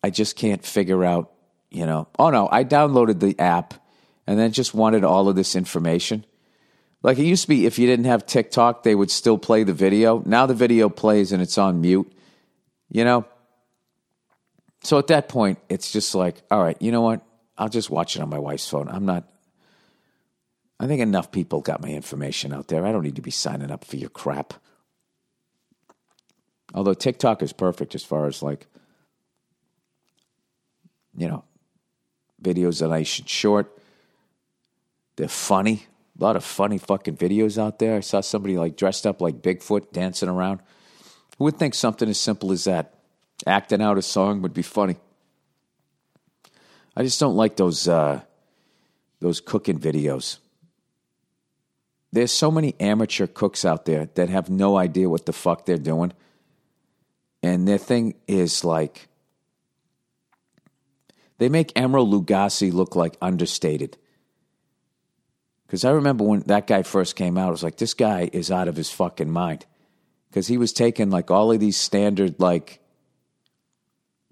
I 0.03 0.11
just 0.11 0.37
can't 0.37 0.65
figure 0.65 1.05
out, 1.05 1.33
you 1.71 1.87
know. 1.87 2.09
Oh 2.19 2.31
no, 2.31 2.49
I 2.51 2.65
downloaded 2.65 3.21
the 3.21 3.39
app 3.39 3.75
and 4.27 4.39
then 4.39 4.53
just 4.53 4.75
wanted 4.75 5.05
all 5.05 5.29
of 5.29 5.37
this 5.37 5.57
information. 5.57 6.25
Like 7.03 7.19
it 7.19 7.25
used 7.25 7.43
to 7.43 7.49
be 7.49 7.67
if 7.67 7.79
you 7.79 7.87
didn't 7.87 8.07
have 8.07 8.27
TikTok, 8.27 8.83
they 8.83 8.95
would 8.95 9.11
still 9.11 9.39
play 9.39 9.63
the 9.63 9.73
video. 9.73 10.23
Now 10.27 10.47
the 10.47 10.55
video 10.55 10.89
plays 10.89 11.33
and 11.33 11.41
it's 11.41 11.59
on 11.59 11.81
mute. 11.81 12.13
You 12.91 13.05
know? 13.05 13.27
So 14.83 14.99
at 14.99 15.09
that 15.09 15.29
point, 15.29 15.59
it's 15.69 15.93
just 15.93 16.15
like, 16.15 16.43
all 16.51 16.63
right, 16.63 16.81
you 16.81 16.93
know 16.93 17.03
what? 17.03 17.23
I'll 17.57 17.69
just 17.69 17.91
watch 17.91 18.17
it 18.17 18.23
on 18.23 18.29
my 18.29 18.39
wife's 18.39 18.69
phone. 18.69 18.89
I'm 18.89 19.05
not 19.05 19.29
I 20.81 20.87
think 20.87 21.01
enough 21.01 21.33
people 21.33 21.61
got 21.61 21.83
my 21.83 21.89
information 21.89 22.53
out 22.53 22.69
there. 22.69 22.87
I 22.87 22.93
don't 22.93 23.03
need 23.03 23.17
to 23.17 23.23
be 23.23 23.31
signing 23.31 23.71
up 23.71 23.85
for 23.85 23.97
your 23.97 24.11
crap. 24.11 24.55
Although 26.73 26.95
TikTok 26.95 27.43
is 27.43 27.53
perfect 27.53 27.95
as 27.95 28.05
far 28.05 28.27
as 28.27 28.43
like, 28.43 28.67
you 31.17 31.27
know, 31.27 31.45
videos 32.43 32.81
that 32.81 32.93
I 32.93 33.03
should 33.03 33.29
short. 33.29 33.77
They're 35.17 35.29
funny. 35.29 35.87
A 36.19 36.25
lot 36.25 36.37
of 36.37 36.45
funny 36.45 36.79
fucking 36.79 37.17
videos 37.17 37.59
out 37.59 37.79
there. 37.79 37.97
I 37.97 38.01
saw 38.01 38.21
somebody 38.21 38.59
like 38.59 38.77
dressed 38.77 39.07
up 39.07 39.21
like 39.21 39.43
Bigfoot 39.43 39.93
dancing 39.93 40.29
around. 40.29 40.61
Who 41.39 41.45
would 41.45 41.59
think 41.59 41.75
something 41.75 42.09
as 42.09 42.19
simple 42.19 42.51
as 42.53 42.65
that, 42.65 42.95
acting 43.47 43.83
out 43.83 43.99
a 43.99 44.03
song, 44.03 44.43
would 44.43 44.55
be 44.55 44.63
funny? 44.63 44.97
I 46.97 47.03
just 47.03 47.21
don't 47.21 47.37
like 47.37 47.57
those 47.57 47.87
uh, 47.87 48.23
those 49.21 49.41
cooking 49.41 49.79
videos 49.79 50.39
there's 52.13 52.33
so 52.33 52.51
many 52.51 52.75
amateur 52.81 53.27
cooks 53.27 53.65
out 53.65 53.85
there 53.85 54.09
that 54.15 54.29
have 54.29 54.49
no 54.49 54.77
idea 54.77 55.09
what 55.09 55.27
the 55.27 55.33
fuck 55.33 55.67
they're 55.67 55.77
doing. 55.77 56.13
And 57.43 57.69
their 57.69 57.79
thing 57.79 58.15
is 58.27 58.65
like, 58.65 59.09
they 61.39 61.49
make 61.49 61.73
Emeril 61.75 62.13
Lagasse 62.13 62.73
look 62.73 62.95
like 62.95 63.17
understated. 63.23 63.97
Because 65.67 65.85
I 65.85 65.91
remember 65.91 66.25
when 66.25 66.41
that 66.41 66.67
guy 66.67 66.83
first 66.83 67.17
came 67.17 67.39
out, 67.39 67.49
I 67.49 67.51
was 67.51 67.63
like, 67.63 67.77
this 67.77 67.95
guy 67.95 68.29
is 68.33 68.51
out 68.51 68.69
of 68.69 68.77
his 68.77 68.91
fucking 68.91 69.31
mind. 69.31 69.67
Because 70.29 70.47
he 70.47 70.59
was 70.59 70.73
taking 70.73 71.11
like 71.11 71.31
all 71.31 71.53
of 71.53 71.61
these 71.61 71.77
standard 71.77 72.39
like 72.39 72.81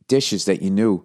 dishes 0.08 0.46
that 0.46 0.62
you 0.62 0.70
knew 0.70 1.04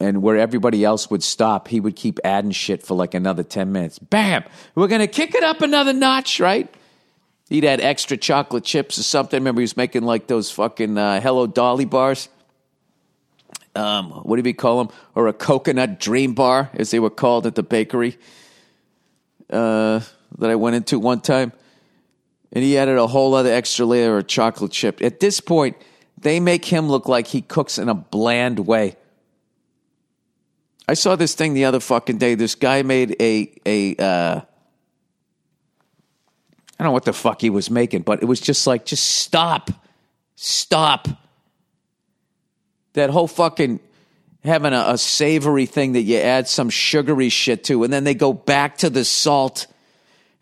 and 0.00 0.22
where 0.22 0.38
everybody 0.38 0.84
else 0.84 1.10
would 1.10 1.22
stop, 1.22 1.68
he 1.68 1.78
would 1.78 1.94
keep 1.94 2.18
adding 2.24 2.52
shit 2.52 2.82
for 2.82 2.94
like 2.94 3.12
another 3.12 3.42
10 3.42 3.70
minutes. 3.70 3.98
Bam! 3.98 4.44
We're 4.74 4.88
going 4.88 5.02
to 5.02 5.06
kick 5.06 5.34
it 5.34 5.44
up 5.44 5.60
another 5.60 5.92
notch, 5.92 6.40
right? 6.40 6.72
He'd 7.50 7.64
add 7.64 7.80
extra 7.80 8.16
chocolate 8.16 8.64
chips 8.64 8.98
or 8.98 9.02
something. 9.02 9.38
Remember, 9.38 9.60
he 9.60 9.64
was 9.64 9.76
making 9.76 10.02
like 10.02 10.26
those 10.26 10.50
fucking 10.50 10.96
uh, 10.96 11.20
Hello 11.20 11.46
Dolly 11.46 11.84
bars. 11.84 12.28
Um, 13.74 14.10
what 14.10 14.36
do 14.36 14.42
we 14.42 14.52
call 14.52 14.84
them? 14.84 14.94
Or 15.14 15.28
a 15.28 15.32
coconut 15.32 16.00
dream 16.00 16.34
bar, 16.34 16.70
as 16.74 16.90
they 16.90 16.98
were 16.98 17.10
called 17.10 17.46
at 17.46 17.54
the 17.54 17.62
bakery 17.62 18.18
uh, 19.50 20.00
that 20.38 20.50
I 20.50 20.56
went 20.56 20.76
into 20.76 20.98
one 20.98 21.20
time. 21.20 21.52
And 22.52 22.64
he 22.64 22.76
added 22.76 22.98
a 22.98 23.06
whole 23.06 23.34
other 23.34 23.52
extra 23.52 23.86
layer 23.86 24.18
of 24.18 24.26
chocolate 24.26 24.72
chip. 24.72 25.00
At 25.02 25.20
this 25.20 25.40
point, 25.40 25.76
they 26.18 26.40
make 26.40 26.64
him 26.64 26.88
look 26.88 27.08
like 27.08 27.28
he 27.28 27.42
cooks 27.42 27.78
in 27.78 27.88
a 27.88 27.94
bland 27.94 28.60
way. 28.60 28.96
I 30.88 30.94
saw 30.94 31.14
this 31.14 31.34
thing 31.34 31.54
the 31.54 31.64
other 31.66 31.78
fucking 31.78 32.18
day. 32.18 32.34
This 32.34 32.56
guy 32.56 32.82
made 32.82 33.14
a 33.20 33.52
a 33.64 33.94
uh, 33.96 34.40
I 36.80 36.82
don't 36.82 36.88
know 36.88 36.92
what 36.92 37.04
the 37.04 37.12
fuck 37.12 37.42
he 37.42 37.50
was 37.50 37.70
making, 37.70 38.02
but 38.02 38.22
it 38.22 38.24
was 38.24 38.40
just 38.40 38.66
like, 38.66 38.86
just 38.86 39.04
stop, 39.04 39.70
stop. 40.34 41.08
That 42.94 43.10
whole 43.10 43.28
fucking 43.28 43.80
having 44.44 44.72
a, 44.72 44.84
a 44.88 44.98
savory 44.98 45.66
thing 45.66 45.92
that 45.92 46.02
you 46.02 46.16
add 46.16 46.48
some 46.48 46.70
sugary 46.70 47.28
shit 47.28 47.64
to, 47.64 47.84
and 47.84 47.92
then 47.92 48.04
they 48.04 48.14
go 48.14 48.32
back 48.32 48.78
to 48.78 48.90
the 48.90 49.04
salt. 49.04 49.66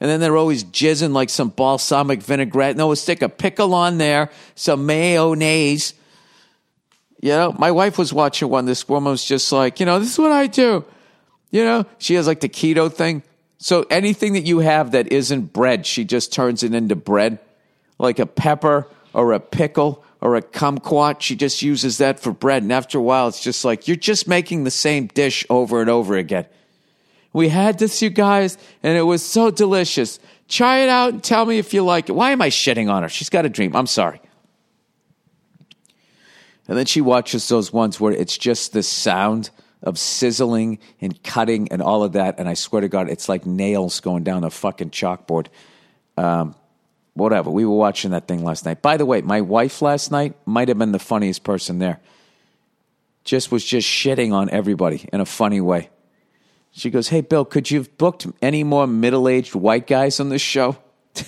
And 0.01 0.09
then 0.09 0.21
they're 0.21 0.37
always 0.37 0.63
jizzing 0.63 1.13
like 1.13 1.29
some 1.29 1.49
balsamic 1.49 2.23
vinaigrette. 2.23 2.77
No, 2.77 2.95
stick 2.95 3.21
a 3.21 3.29
pickle 3.29 3.75
on 3.75 3.99
there, 3.99 4.31
some 4.55 4.87
mayonnaise, 4.87 5.95
you 7.21 7.31
know, 7.31 7.55
my 7.59 7.71
wife 7.71 7.99
was 7.99 8.13
watching 8.13 8.49
one. 8.49 8.67
This 8.67 8.89
woman 8.89 9.11
was 9.11 9.25
just 9.25 9.51
like, 9.51 9.81
you 9.81 9.87
know, 9.87 9.99
this 9.99 10.13
is 10.13 10.19
what 10.19 10.33
I 10.33 10.47
do. 10.47 10.85
You 11.51 11.65
know, 11.65 11.87
she 11.99 12.15
has 12.15 12.27
like 12.27 12.41
the 12.41 12.49
keto 12.49 12.93
thing. 12.93 13.23
So 13.59 13.87
anything 13.91 14.35
that 14.35 14.47
you 14.47 14.61
have 14.61 14.93
that 14.93 15.11
isn't 15.11 15.53
bread, 15.53 15.85
she 15.85 16.05
just 16.05 16.33
turns 16.33 16.63
it 16.63 16.75
into 16.75 16.95
bread, 16.95 17.41
like 17.99 18.21
a 18.21 18.27
pepper 18.27 18.87
or 19.13 19.33
a 19.33 19.41
pickle 19.41 20.05
or 20.21 20.37
a 20.37 20.43
kumquat. 20.43 21.21
She 21.21 21.37
just 21.37 21.63
uses 21.63 21.99
that 21.99 22.21
for 22.21 22.33
bread. 22.33 22.63
And 22.63 22.73
after 22.73 22.99
a 22.99 23.03
while, 23.03 23.29
it's 23.29 23.43
just 23.43 23.65
like, 23.65 23.87
you're 23.87 23.97
just 23.97 24.29
making 24.29 24.65
the 24.65 24.71
same 24.71 25.07
dish 25.07 25.45
over 25.49 25.81
and 25.81 25.91
over 25.91 26.17
again. 26.17 26.47
We 27.33 27.49
had 27.49 27.79
this, 27.79 28.03
you 28.03 28.11
guys, 28.11 28.57
and 28.83 28.97
it 28.97 29.03
was 29.03 29.25
so 29.25 29.51
delicious. 29.51 30.19
Try 30.49 30.79
it 30.79 30.89
out 30.89 31.13
and 31.13 31.23
tell 31.23 31.45
me 31.45 31.59
if 31.59 31.75
you 31.75 31.85
like 31.85 32.09
it. 32.09 32.13
Why 32.13 32.33
am 32.33 32.43
I 32.43 32.49
shitting 32.49 32.91
on 32.91 33.03
her? 33.03 33.09
She's 33.09 33.29
got 33.29 33.45
a 33.45 33.49
dream. 33.49 33.77
I'm 33.77 33.87
sorry. 33.87 34.21
And 36.67 36.77
then 36.77 36.87
she 36.87 37.01
watches 37.01 37.49
those 37.49 37.73
ones 37.73 38.01
where 38.01 38.13
it's 38.13 38.37
just 38.37 38.73
the 38.73 38.83
sound 38.83 39.51
of 39.83 39.99
sizzling 39.99 40.79
and 41.01 41.23
cutting 41.23 41.71
and 41.71 41.81
all 41.81 42.03
of 42.03 42.13
that. 42.13 42.39
And 42.39 42.49
I 42.49 42.55
swear 42.55 42.81
to 42.81 42.89
God, 42.89 43.09
it's 43.09 43.29
like 43.29 43.47
nails 43.47 44.01
going 44.01 44.25
down 44.25 44.45
a 44.45 44.51
fucking 44.51 44.91
chalkboard. 44.91 45.47
Um, 46.17 46.55
whatever. 47.19 47.51
We 47.51 47.65
were 47.65 47.77
watching 47.77 48.13
that 48.13 48.27
thing 48.29 48.45
last 48.45 48.65
night. 48.65 48.81
By 48.81 48.97
the 48.97 49.07
way, 49.07 49.21
my 49.21 49.41
wife 49.41 49.83
last 49.83 50.11
night 50.11 50.35
might 50.47 50.69
have 50.69 50.79
been 50.79 50.93
the 50.93 50.99
funniest 50.99 51.45
person 51.45 51.79
there. 51.79 52.01
Just 53.25 53.53
was 53.53 53.65
just 53.65 53.87
shitting 53.87 54.33
on 54.33 54.49
everybody 54.51 55.09
in 55.13 55.21
a 55.21 55.27
funny 55.27 55.61
way. 55.61 55.91
She 56.71 56.91
goes, 56.91 57.09
Hey, 57.09 57.21
Bill, 57.21 57.45
could 57.45 57.71
you 57.71 57.79
have 57.79 57.99
booked 57.99 58.27
any 58.41 58.65
more 58.65 58.87
middle 58.87 59.29
aged 59.29 59.55
white 59.55 59.87
guys 59.87 60.21
on 60.21 60.29
this 60.31 60.43
show? 60.43 60.77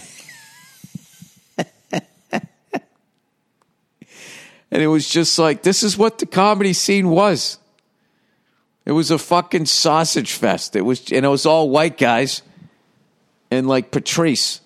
And 4.70 4.83
it 4.83 4.87
was 4.87 5.09
just 5.09 5.38
like, 5.38 5.62
this 5.62 5.83
is 5.83 5.98
what 5.98 6.18
the 6.18 6.26
comedy 6.26 6.72
scene 6.72 7.11
was. 7.11 7.59
It 8.85 8.92
was 8.92 9.11
a 9.11 9.18
fucking 9.18 9.66
sausage 9.66 10.33
fest. 10.33 10.76
It 10.76 10.83
was, 10.83 11.11
and 11.12 11.24
it 11.24 11.29
was 11.29 11.44
all 11.44 11.70
white 11.70 11.98
guys 11.98 12.42
and 13.50 13.68
like 13.68 13.90
Patrice 13.90 14.61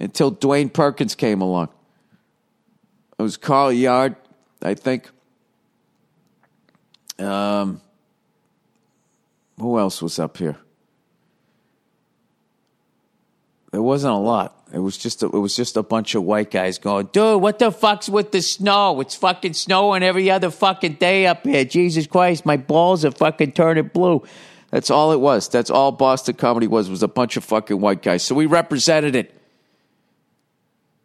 until 0.00 0.32
Dwayne 0.32 0.72
Perkins 0.72 1.14
came 1.14 1.40
along. 1.40 1.68
It 3.18 3.22
was 3.22 3.36
Carl 3.36 3.70
Yard, 3.70 4.16
I 4.62 4.74
think. 4.74 5.10
Um, 7.18 7.82
who 9.58 9.78
else 9.78 10.00
was 10.00 10.18
up 10.18 10.38
here? 10.38 10.56
There 13.72 13.82
wasn't 13.82 14.14
a 14.14 14.18
lot. 14.18 14.56
It 14.72 14.78
was 14.78 14.96
just 14.96 15.22
a, 15.22 15.26
it 15.26 15.38
was 15.38 15.54
just 15.54 15.76
a 15.76 15.82
bunch 15.82 16.14
of 16.14 16.24
white 16.24 16.50
guys 16.50 16.78
going, 16.78 17.06
dude, 17.12 17.40
what 17.40 17.58
the 17.58 17.70
fuck's 17.70 18.08
with 18.08 18.32
the 18.32 18.40
snow? 18.40 19.00
It's 19.00 19.14
fucking 19.14 19.52
snowing 19.52 20.02
every 20.02 20.30
other 20.30 20.50
fucking 20.50 20.94
day 20.94 21.26
up 21.26 21.44
here. 21.44 21.64
Jesus 21.64 22.06
Christ, 22.06 22.46
my 22.46 22.56
balls 22.56 23.04
are 23.04 23.10
fucking 23.10 23.52
turning 23.52 23.88
blue. 23.88 24.24
That's 24.70 24.90
all 24.90 25.12
it 25.12 25.20
was. 25.20 25.48
That's 25.48 25.70
all 25.70 25.92
Boston 25.92 26.36
comedy 26.36 26.68
was. 26.68 26.88
Was 26.88 27.02
a 27.02 27.08
bunch 27.08 27.36
of 27.36 27.44
fucking 27.44 27.80
white 27.80 28.02
guys. 28.02 28.22
So 28.22 28.34
we 28.34 28.46
represented 28.46 29.14
it. 29.14 29.39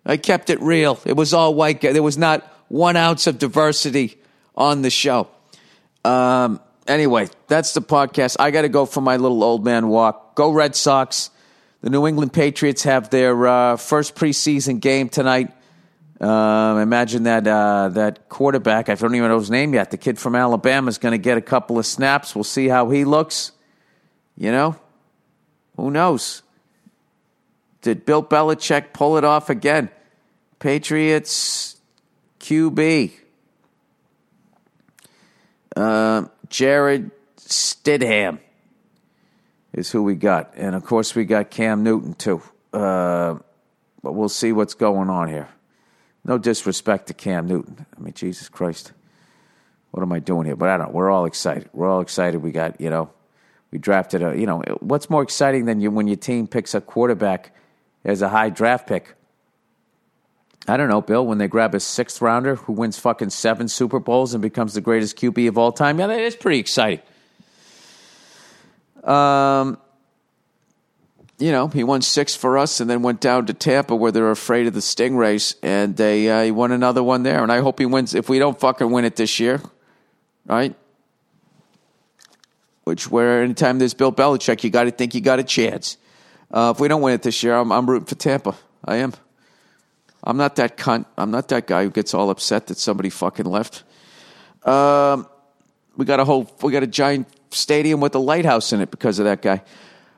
I 0.06 0.18
kept 0.18 0.50
it 0.50 0.62
real. 0.62 1.00
It 1.06 1.14
was 1.18 1.34
all 1.34 1.56
white. 1.56 1.82
There 1.82 2.04
was 2.04 2.18
not 2.18 2.44
one 2.68 2.96
ounce 2.96 3.28
of 3.28 3.40
diversity 3.40 4.18
on 4.56 4.82
the 4.82 4.90
show. 4.90 5.28
Um, 6.04 6.60
anyway, 6.88 7.30
that's 7.48 7.74
the 7.74 7.82
podcast. 7.82 8.36
I 8.40 8.52
got 8.52 8.62
to 8.62 8.70
go 8.70 8.86
for 8.86 9.02
my 9.02 9.18
little 9.18 9.44
old 9.44 9.66
man 9.66 9.88
walk. 9.88 10.36
Go 10.36 10.52
Red 10.52 10.76
Sox. 10.76 11.32
The 11.82 11.90
New 11.90 12.08
England 12.08 12.34
Patriots 12.34 12.84
have 12.84 13.10
their 13.10 13.48
uh, 13.48 13.78
first 13.78 14.16
preseason 14.16 14.80
game 14.80 15.10
tonight. 15.10 15.52
Uh, 16.20 16.80
imagine 16.82 17.24
that 17.24 17.46
uh, 17.46 17.90
that 17.90 18.30
quarterback. 18.30 18.90
I 18.90 18.96
don't 18.96 19.14
even 19.16 19.30
know 19.30 19.38
his 19.38 19.52
name 19.52 19.74
yet. 19.74 19.92
The 19.92 19.98
kid 19.98 20.18
from 20.18 20.36
Alabama 20.36 20.88
is 20.88 20.98
going 20.98 21.12
to 21.12 21.18
get 21.18 21.38
a 21.38 21.42
couple 21.42 21.78
of 21.78 21.86
snaps. 21.86 22.34
We'll 22.34 22.44
see 22.44 22.68
how 22.68 22.90
he 22.90 23.04
looks. 23.04 23.52
You 24.38 24.52
know, 24.52 24.78
who 25.76 25.92
knows? 25.92 26.42
Did 27.82 28.06
Bill 28.06 28.24
Belichick 28.24 28.94
pull 28.94 29.18
it 29.18 29.24
off 29.24 29.50
again? 29.50 29.90
Patriots 30.60 31.80
QB. 32.40 33.12
Uh, 35.76 36.26
Jarrett 36.50 37.12
Stidham 37.38 38.40
is 39.74 39.92
who 39.92 40.04
we 40.04 40.16
got. 40.16 40.54
And 40.56 40.76
of 40.76 40.84
course, 40.84 41.16
we 41.16 41.26
got 41.26 41.52
Cam 41.52 41.84
Newton 41.84 42.14
too. 42.14 42.42
Uh, 42.72 43.36
but 44.02 44.14
we'll 44.14 44.30
see 44.30 44.52
what's 44.52 44.74
going 44.74 45.10
on 45.10 45.28
here. 45.28 45.50
No 46.24 46.38
disrespect 46.38 47.08
to 47.08 47.14
Cam 47.14 47.48
Newton. 47.48 47.86
I 47.96 48.00
mean, 48.00 48.14
Jesus 48.14 48.50
Christ. 48.50 48.94
What 49.92 50.02
am 50.02 50.12
I 50.12 50.20
doing 50.20 50.46
here? 50.46 50.56
But 50.56 50.70
I 50.70 50.78
don't 50.78 50.88
know. 50.88 50.94
We're 50.94 51.10
all 51.10 51.26
excited. 51.26 51.70
We're 51.74 51.90
all 51.90 52.02
excited. 52.02 52.42
We 52.42 52.52
got, 52.52 52.82
you 52.82 52.90
know, 52.90 53.12
we 53.72 53.78
drafted 53.80 54.24
a, 54.24 54.38
you 54.38 54.46
know, 54.46 54.62
what's 54.80 55.10
more 55.10 55.24
exciting 55.24 55.66
than 55.66 55.82
you 55.82 55.92
when 55.92 56.08
your 56.08 56.18
team 56.18 56.48
picks 56.48 56.74
a 56.74 56.82
quarterback 56.82 57.56
as 58.04 58.22
a 58.22 58.30
high 58.30 58.50
draft 58.50 58.88
pick? 58.88 59.16
I 60.68 60.78
don't 60.78 60.90
know, 60.90 61.02
Bill, 61.02 61.26
when 61.26 61.38
they 61.38 61.48
grab 61.48 61.76
a 61.76 61.80
sixth 61.80 62.22
rounder 62.22 62.56
who 62.56 62.74
wins 62.74 62.98
fucking 62.98 63.30
seven 63.30 63.68
Super 63.68 64.00
Bowls 64.00 64.34
and 64.34 64.42
becomes 64.42 64.74
the 64.74 64.82
greatest 64.82 65.16
QB 65.18 65.48
of 65.48 65.58
all 65.58 65.72
time. 65.72 66.00
Yeah, 66.00 66.08
that 66.08 66.20
is 66.20 66.36
pretty 66.36 66.60
exciting. 66.60 67.02
Um, 69.04 69.78
you 71.38 71.52
know, 71.52 71.68
he 71.68 71.84
won 71.84 72.02
six 72.02 72.36
for 72.36 72.58
us 72.58 72.80
and 72.80 72.90
then 72.90 73.04
went 73.04 73.22
down 73.22 73.46
to 73.46 73.54
Tampa 73.54 73.96
where 73.96 74.12
they're 74.12 74.32
afraid 74.32 74.66
of 74.66 74.74
the 74.74 74.80
Stingrays, 74.80 75.56
and 75.62 75.96
they 75.96 76.30
uh, 76.30 76.44
he 76.44 76.52
won 76.52 76.72
another 76.72 77.04
one 77.04 77.24
there. 77.24 77.44
And 77.44 77.52
I 77.52 77.60
hope 77.60 77.78
he 77.78 77.86
wins. 77.86 78.16
If 78.16 78.30
we 78.30 78.40
don't 78.40 78.60
fucking 78.60 78.90
win 78.90 79.06
it 79.06 79.16
this 79.16 79.40
year, 79.40 79.62
right? 80.48 80.74
Which 82.86 83.12
where 83.12 83.44
anytime 83.44 83.80
there's 83.80 83.94
Bill 83.94 84.12
Belichick, 84.12 84.64
you 84.64 84.70
got 84.70 84.86
to 84.86 84.92
think 84.92 85.14
you 85.14 85.22
got 85.22 85.40
a 85.40 85.44
chance. 85.44 85.98
Uh, 86.50 86.72
if 86.76 86.80
we 86.80 86.88
don't 86.88 87.02
win 87.02 87.14
it 87.14 87.22
this 87.22 87.44
year, 87.44 87.56
I'm, 87.56 87.72
I'm 87.72 87.90
rooting 87.90 88.06
for 88.06 88.16
Tampa. 88.16 88.56
I 88.84 88.98
am. 88.98 89.14
I'm 90.26 90.38
not 90.38 90.56
that 90.56 90.78
cunt. 90.78 91.06
I'm 91.18 91.32
not 91.32 91.50
that 91.50 91.68
guy 91.68 91.84
who 91.84 91.90
gets 91.90 92.14
all 92.14 92.30
upset 92.30 92.68
that 92.68 92.78
somebody 92.78 93.10
fucking 93.10 93.46
left. 93.46 93.84
Um, 94.64 95.28
we 95.96 96.06
got 96.06 96.20
a 96.20 96.26
whole, 96.26 96.52
we 96.62 96.72
got 96.72 96.84
a 96.84 96.88
giant 96.88 97.28
stadium 97.52 98.00
with 98.00 98.16
a 98.16 98.20
lighthouse 98.20 98.74
in 98.74 98.82
it 98.82 98.92
because 98.92 99.20
of 99.20 99.26
that 99.26 99.42
guy. 99.42 99.62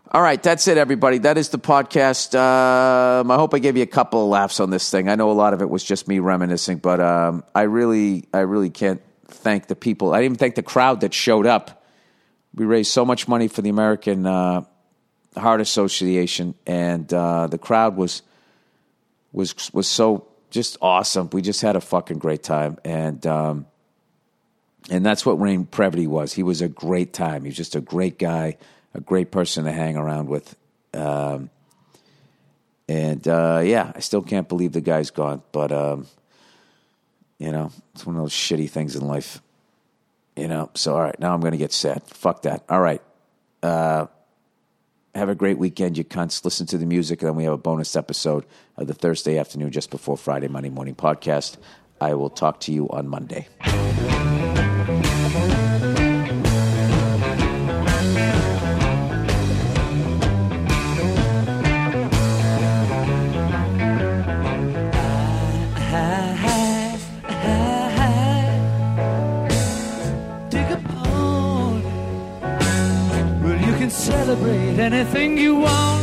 All 0.09 0.21
right, 0.21 0.41
that's 0.41 0.69
it, 0.69 0.77
everybody. 0.77 1.17
That 1.17 1.37
is 1.37 1.49
the 1.49 1.59
podcast. 1.59 2.33
Um, 2.33 3.29
I 3.29 3.35
hope 3.35 3.53
I 3.53 3.59
gave 3.59 3.75
you 3.75 3.83
a 3.83 3.87
couple 3.87 4.23
of 4.23 4.29
laughs 4.29 4.61
on 4.61 4.69
this 4.69 4.89
thing. 4.89 5.09
I 5.09 5.15
know 5.15 5.29
a 5.29 5.33
lot 5.33 5.53
of 5.53 5.61
it 5.61 5.69
was 5.69 5.83
just 5.83 6.07
me 6.07 6.19
reminiscing, 6.19 6.77
but 6.77 7.01
um, 7.01 7.43
I 7.53 7.63
really, 7.63 8.25
I 8.33 8.39
really 8.39 8.69
can't 8.69 9.01
thank 9.25 9.67
the 9.67 9.75
people. 9.75 10.13
I 10.13 10.19
didn't 10.19 10.25
even 10.25 10.37
thank 10.37 10.55
the 10.55 10.63
crowd 10.63 11.01
that 11.01 11.13
showed 11.13 11.45
up. 11.45 11.83
We 12.55 12.65
raised 12.65 12.91
so 12.91 13.03
much 13.03 13.27
money 13.27 13.49
for 13.49 13.61
the 13.61 13.69
American 13.69 14.25
uh, 14.25 14.63
Heart 15.35 15.59
Association, 15.59 16.55
and 16.65 17.13
uh, 17.13 17.47
the 17.47 17.57
crowd 17.57 17.97
was 17.97 18.21
was 19.31 19.55
was 19.73 19.87
so 19.87 20.27
just 20.49 20.77
awesome. 20.81 21.29
We 21.31 21.41
just 21.41 21.61
had 21.61 21.75
a 21.75 21.81
fucking 21.81 22.19
great 22.19 22.43
time, 22.43 22.77
and 22.83 23.25
um, 23.27 23.65
and 24.89 25.05
that's 25.05 25.25
what 25.25 25.39
Rain 25.39 25.65
Previty 25.65 26.07
was. 26.07 26.33
He 26.33 26.43
was 26.43 26.61
a 26.61 26.67
great 26.67 27.13
time. 27.13 27.43
He 27.43 27.49
was 27.49 27.57
just 27.57 27.75
a 27.75 27.81
great 27.81 28.17
guy, 28.17 28.57
a 28.93 29.01
great 29.01 29.31
person 29.31 29.65
to 29.65 29.71
hang 29.71 29.97
around 29.97 30.29
with. 30.29 30.55
Um, 30.93 31.49
and 32.87 33.27
uh, 33.27 33.61
yeah, 33.63 33.91
I 33.95 33.99
still 33.99 34.21
can't 34.21 34.47
believe 34.47 34.71
the 34.71 34.81
guy's 34.81 35.11
gone. 35.11 35.43
But 35.51 35.71
um, 35.71 36.07
you 37.37 37.51
know, 37.51 37.71
it's 37.93 38.05
one 38.05 38.15
of 38.15 38.21
those 38.21 38.33
shitty 38.33 38.69
things 38.69 38.95
in 38.95 39.05
life. 39.05 39.41
You 40.35 40.47
know, 40.47 40.69
so 40.75 40.95
all 40.95 41.01
right, 41.01 41.19
now 41.19 41.33
I'm 41.33 41.41
going 41.41 41.51
to 41.51 41.57
get 41.57 41.73
sad. 41.73 42.03
Fuck 42.07 42.43
that. 42.43 42.63
All 42.69 42.79
right. 42.79 43.01
Uh, 43.61 44.05
have 45.17 45.29
a 45.29 45.35
great 45.35 45.57
weekend, 45.57 45.97
you 45.97 46.03
cunts. 46.03 46.45
Listen 46.45 46.65
to 46.67 46.77
the 46.77 46.85
music, 46.85 47.21
and 47.21 47.29
then 47.29 47.35
we 47.35 47.43
have 47.43 47.53
a 47.53 47.57
bonus 47.57 47.95
episode 47.95 48.45
of 48.77 48.87
the 48.87 48.93
Thursday 48.93 49.37
afternoon, 49.37 49.71
just 49.71 49.89
before 49.89 50.17
Friday, 50.17 50.47
Monday 50.47 50.69
morning 50.69 50.95
podcast. 50.95 51.57
I 51.99 52.13
will 52.13 52.29
talk 52.29 52.59
to 52.61 52.71
you 52.71 52.87
on 52.89 53.07
Monday. 53.07 53.47
Anything 74.97 75.37
you 75.37 75.55
want. 75.57 76.01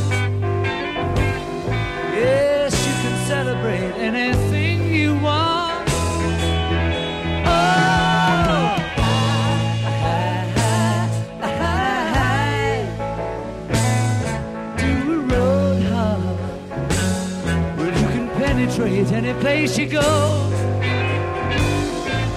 Yes, 2.14 2.70
you 2.86 2.92
can 3.02 3.26
celebrate 3.26 3.90
anything 3.98 4.94
you 4.94 5.16
want. 5.16 5.88
Oh, 7.44 7.50
do 14.78 14.90
a 15.12 15.14
road 15.32 15.82
hop. 15.90 16.20
You 17.80 18.08
can 18.14 18.26
penetrate 18.38 19.10
any 19.10 19.34
place 19.40 19.76
you 19.76 19.86
go. 19.86 20.10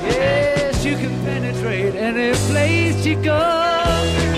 Yes, 0.05 0.83
you 0.83 0.95
can 0.95 1.13
penetrate 1.23 1.93
any 1.93 2.33
place 2.49 3.05
you 3.05 3.15
go. 3.21 4.36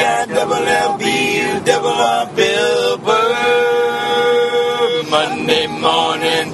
B-I-double-L-B-U 0.00 1.60
double 1.60 1.88
R 1.88 2.34
Bill 2.34 2.96
Burr 2.96 4.22
Monday 5.10 5.66
morning 5.66 6.52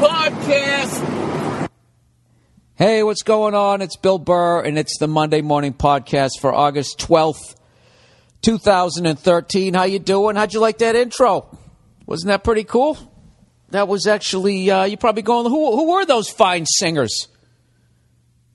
podcast. 0.00 1.68
Hey, 2.76 3.02
what's 3.02 3.20
going 3.22 3.54
on? 3.54 3.82
It's 3.82 3.96
Bill 3.96 4.18
Burr, 4.18 4.62
and 4.62 4.78
it's 4.78 4.96
the 4.96 5.06
Monday 5.06 5.42
morning 5.42 5.74
podcast 5.74 6.40
for 6.40 6.54
August 6.54 6.98
12th, 7.00 7.54
2013. 8.40 9.74
How 9.74 9.82
you 9.82 9.98
doing? 9.98 10.36
How'd 10.36 10.54
you 10.54 10.60
like 10.60 10.78
that 10.78 10.96
intro? 10.96 11.54
Wasn't 12.06 12.28
that 12.28 12.42
pretty 12.44 12.64
cool? 12.64 12.96
That 13.72 13.88
was 13.88 14.06
actually, 14.06 14.70
uh, 14.70 14.84
you 14.84 14.96
probably 14.96 15.20
going, 15.20 15.50
who, 15.50 15.76
who 15.76 15.90
were 15.92 16.06
those 16.06 16.30
fine 16.30 16.64
singers? 16.64 17.28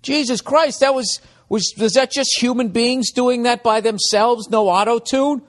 Jesus 0.02 0.42
Christ, 0.42 0.80
that 0.80 0.96
was 0.96 1.22
was, 1.50 1.74
was 1.78 1.93
that 1.93 2.12
just 2.12 2.41
human 2.41 2.70
beings 2.70 3.12
doing 3.12 3.43
that 3.43 3.64
by 3.64 3.82
themselves? 3.82 4.50
No 4.50 4.68
auto 4.68 5.00
tune? 5.00 5.41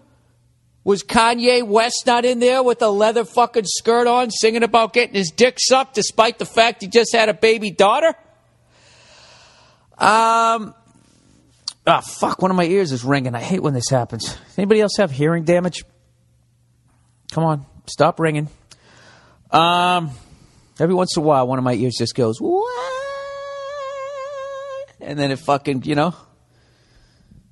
Was 0.84 1.02
Kanye 1.02 1.66
West 1.66 2.04
not 2.06 2.24
in 2.24 2.38
there 2.38 2.62
with 2.62 2.80
a 2.80 2.88
leather 2.88 3.24
fucking 3.24 3.64
skirt 3.66 4.06
on, 4.06 4.30
singing 4.30 4.62
about 4.62 4.92
getting 4.92 5.16
his 5.16 5.30
dick 5.30 5.56
sucked 5.58 5.94
despite 5.94 6.38
the 6.38 6.44
fact 6.44 6.82
he 6.82 6.88
just 6.88 7.12
had 7.12 7.28
a 7.28 7.34
baby 7.34 7.72
daughter? 7.72 8.14
Um, 9.98 10.74
ah, 11.86 12.02
fuck, 12.02 12.40
one 12.40 12.52
of 12.52 12.56
my 12.56 12.66
ears 12.66 12.92
is 12.92 13.02
ringing. 13.02 13.34
I 13.34 13.40
hate 13.40 13.62
when 13.62 13.74
this 13.74 13.88
happens. 13.90 14.36
Anybody 14.56 14.80
else 14.80 14.92
have 14.98 15.10
hearing 15.10 15.44
damage? 15.44 15.84
Come 17.32 17.42
on, 17.42 17.66
stop 17.86 18.20
ringing. 18.20 18.48
Um, 19.50 20.10
every 20.78 20.94
once 20.94 21.16
in 21.16 21.22
a 21.22 21.26
while, 21.26 21.48
one 21.48 21.58
of 21.58 21.64
my 21.64 21.74
ears 21.74 21.96
just 21.98 22.14
goes, 22.14 22.38
what? 22.40 22.95
And 25.06 25.16
then 25.16 25.30
it 25.30 25.38
fucking, 25.38 25.84
you 25.84 25.94
know, 25.94 26.16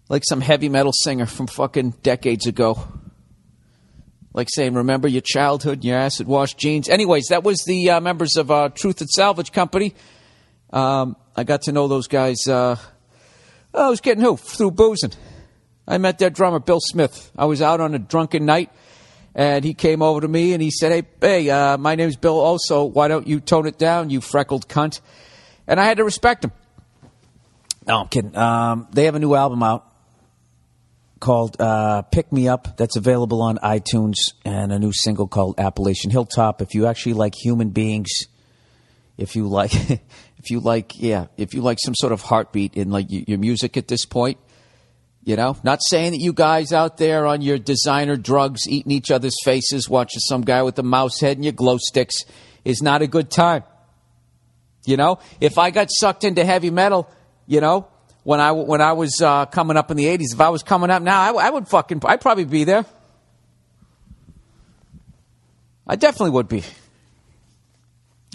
like 0.08 0.24
some 0.28 0.40
heavy 0.40 0.68
metal 0.68 0.90
singer 0.92 1.24
from 1.24 1.46
fucking 1.46 1.90
decades 2.02 2.48
ago. 2.48 2.84
Like 4.32 4.48
saying, 4.50 4.74
remember 4.74 5.06
your 5.06 5.22
childhood 5.24 5.74
and 5.74 5.84
your 5.84 5.96
acid 5.96 6.26
wash 6.26 6.54
jeans. 6.54 6.88
Anyways, 6.88 7.26
that 7.28 7.44
was 7.44 7.62
the 7.64 7.90
uh, 7.90 8.00
members 8.00 8.34
of 8.34 8.50
uh, 8.50 8.70
Truth 8.70 9.02
and 9.02 9.08
Salvage 9.08 9.52
Company. 9.52 9.94
Um, 10.70 11.14
I 11.36 11.44
got 11.44 11.62
to 11.62 11.72
know 11.72 11.86
those 11.86 12.08
guys. 12.08 12.48
Uh, 12.48 12.76
I 13.72 13.88
was 13.88 14.00
getting 14.00 14.24
who? 14.24 14.36
Through 14.36 14.72
boozing. 14.72 15.12
I 15.86 15.98
met 15.98 16.18
their 16.18 16.30
drummer, 16.30 16.58
Bill 16.58 16.80
Smith. 16.80 17.30
I 17.38 17.44
was 17.44 17.62
out 17.62 17.80
on 17.80 17.94
a 17.94 18.00
drunken 18.00 18.46
night, 18.46 18.72
and 19.32 19.64
he 19.64 19.74
came 19.74 20.02
over 20.02 20.22
to 20.22 20.28
me 20.28 20.54
and 20.54 20.60
he 20.60 20.72
said, 20.72 20.90
Hey, 20.90 21.02
hey 21.20 21.50
uh, 21.50 21.78
my 21.78 21.94
name's 21.94 22.16
Bill 22.16 22.40
also. 22.40 22.82
Why 22.82 23.06
don't 23.06 23.28
you 23.28 23.38
tone 23.38 23.68
it 23.68 23.78
down, 23.78 24.10
you 24.10 24.20
freckled 24.20 24.66
cunt? 24.66 25.00
And 25.68 25.78
I 25.78 25.84
had 25.84 25.98
to 25.98 26.04
respect 26.04 26.44
him. 26.44 26.50
No, 27.86 28.00
I'm 28.00 28.08
kidding. 28.08 28.36
Um, 28.36 28.88
they 28.92 29.04
have 29.04 29.14
a 29.14 29.18
new 29.18 29.34
album 29.34 29.62
out 29.62 29.90
called 31.20 31.60
uh, 31.60 32.02
Pick 32.02 32.32
Me 32.32 32.48
Up 32.48 32.76
that's 32.76 32.96
available 32.96 33.42
on 33.42 33.58
iTunes 33.58 34.14
and 34.44 34.72
a 34.72 34.78
new 34.78 34.92
single 34.92 35.26
called 35.26 35.58
Appalachian 35.58 36.10
Hilltop. 36.10 36.62
If 36.62 36.74
you 36.74 36.86
actually 36.86 37.14
like 37.14 37.34
human 37.34 37.70
beings, 37.70 38.10
if 39.18 39.36
you 39.36 39.48
like, 39.48 39.74
if 40.38 40.50
you 40.50 40.60
like, 40.60 40.92
yeah, 40.96 41.26
if 41.36 41.52
you 41.54 41.60
like 41.60 41.78
some 41.82 41.94
sort 41.94 42.12
of 42.12 42.22
heartbeat 42.22 42.74
in 42.74 42.90
like 42.90 43.06
your 43.08 43.38
music 43.38 43.76
at 43.76 43.88
this 43.88 44.06
point, 44.06 44.38
you 45.24 45.36
know, 45.36 45.56
not 45.62 45.80
saying 45.82 46.12
that 46.12 46.20
you 46.20 46.34
guys 46.34 46.72
out 46.72 46.98
there 46.98 47.26
on 47.26 47.40
your 47.40 47.58
designer 47.58 48.16
drugs 48.16 48.68
eating 48.68 48.92
each 48.92 49.10
other's 49.10 49.36
faces, 49.42 49.88
watching 49.88 50.20
some 50.20 50.42
guy 50.42 50.62
with 50.62 50.78
a 50.78 50.82
mouse 50.82 51.20
head 51.20 51.38
and 51.38 51.44
your 51.44 51.54
glow 51.54 51.78
sticks 51.78 52.16
is 52.64 52.82
not 52.82 53.00
a 53.00 53.06
good 53.06 53.30
time. 53.30 53.62
You 54.86 54.98
know, 54.98 55.18
if 55.40 55.56
I 55.56 55.70
got 55.70 55.88
sucked 55.90 56.24
into 56.24 56.44
heavy 56.44 56.68
metal, 56.70 57.10
you 57.46 57.60
know, 57.60 57.88
when 58.22 58.40
I 58.40 58.52
when 58.52 58.80
I 58.80 58.92
was 58.92 59.20
uh, 59.20 59.46
coming 59.46 59.76
up 59.76 59.90
in 59.90 59.96
the 59.96 60.06
'80s, 60.06 60.32
if 60.32 60.40
I 60.40 60.48
was 60.48 60.62
coming 60.62 60.90
up 60.90 61.02
now, 61.02 61.20
I, 61.20 61.46
I 61.46 61.50
would 61.50 61.68
fucking, 61.68 62.02
I'd 62.04 62.20
probably 62.20 62.44
be 62.44 62.64
there. 62.64 62.84
I 65.86 65.96
definitely 65.96 66.30
would 66.30 66.48
be. 66.48 66.64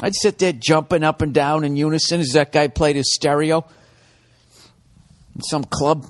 I'd 0.02 0.16
sit 0.16 0.38
there 0.38 0.54
jumping 0.54 1.04
up 1.04 1.22
and 1.22 1.34
down 1.34 1.64
in 1.64 1.76
unison 1.76 2.22
as 2.22 2.34
that 2.34 2.52
guy 2.52 2.68
played 2.68 2.96
his 2.96 3.14
stereo 3.14 3.66
in 5.36 5.42
some 5.42 5.64
club. 5.64 6.06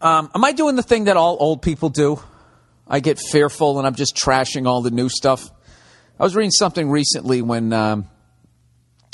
Um, 0.00 0.30
am 0.34 0.44
I 0.44 0.52
doing 0.52 0.76
the 0.76 0.82
thing 0.82 1.04
that 1.04 1.16
all 1.16 1.36
old 1.40 1.62
people 1.62 1.88
do? 1.88 2.22
I 2.88 3.00
get 3.00 3.18
fearful 3.18 3.78
and 3.78 3.86
I'm 3.86 3.96
just 3.96 4.16
trashing 4.16 4.66
all 4.66 4.80
the 4.80 4.90
new 4.90 5.08
stuff. 5.08 5.50
I 6.18 6.22
was 6.22 6.36
reading 6.36 6.52
something 6.52 6.88
recently 6.88 7.42
when 7.42 7.72
um, 7.72 8.08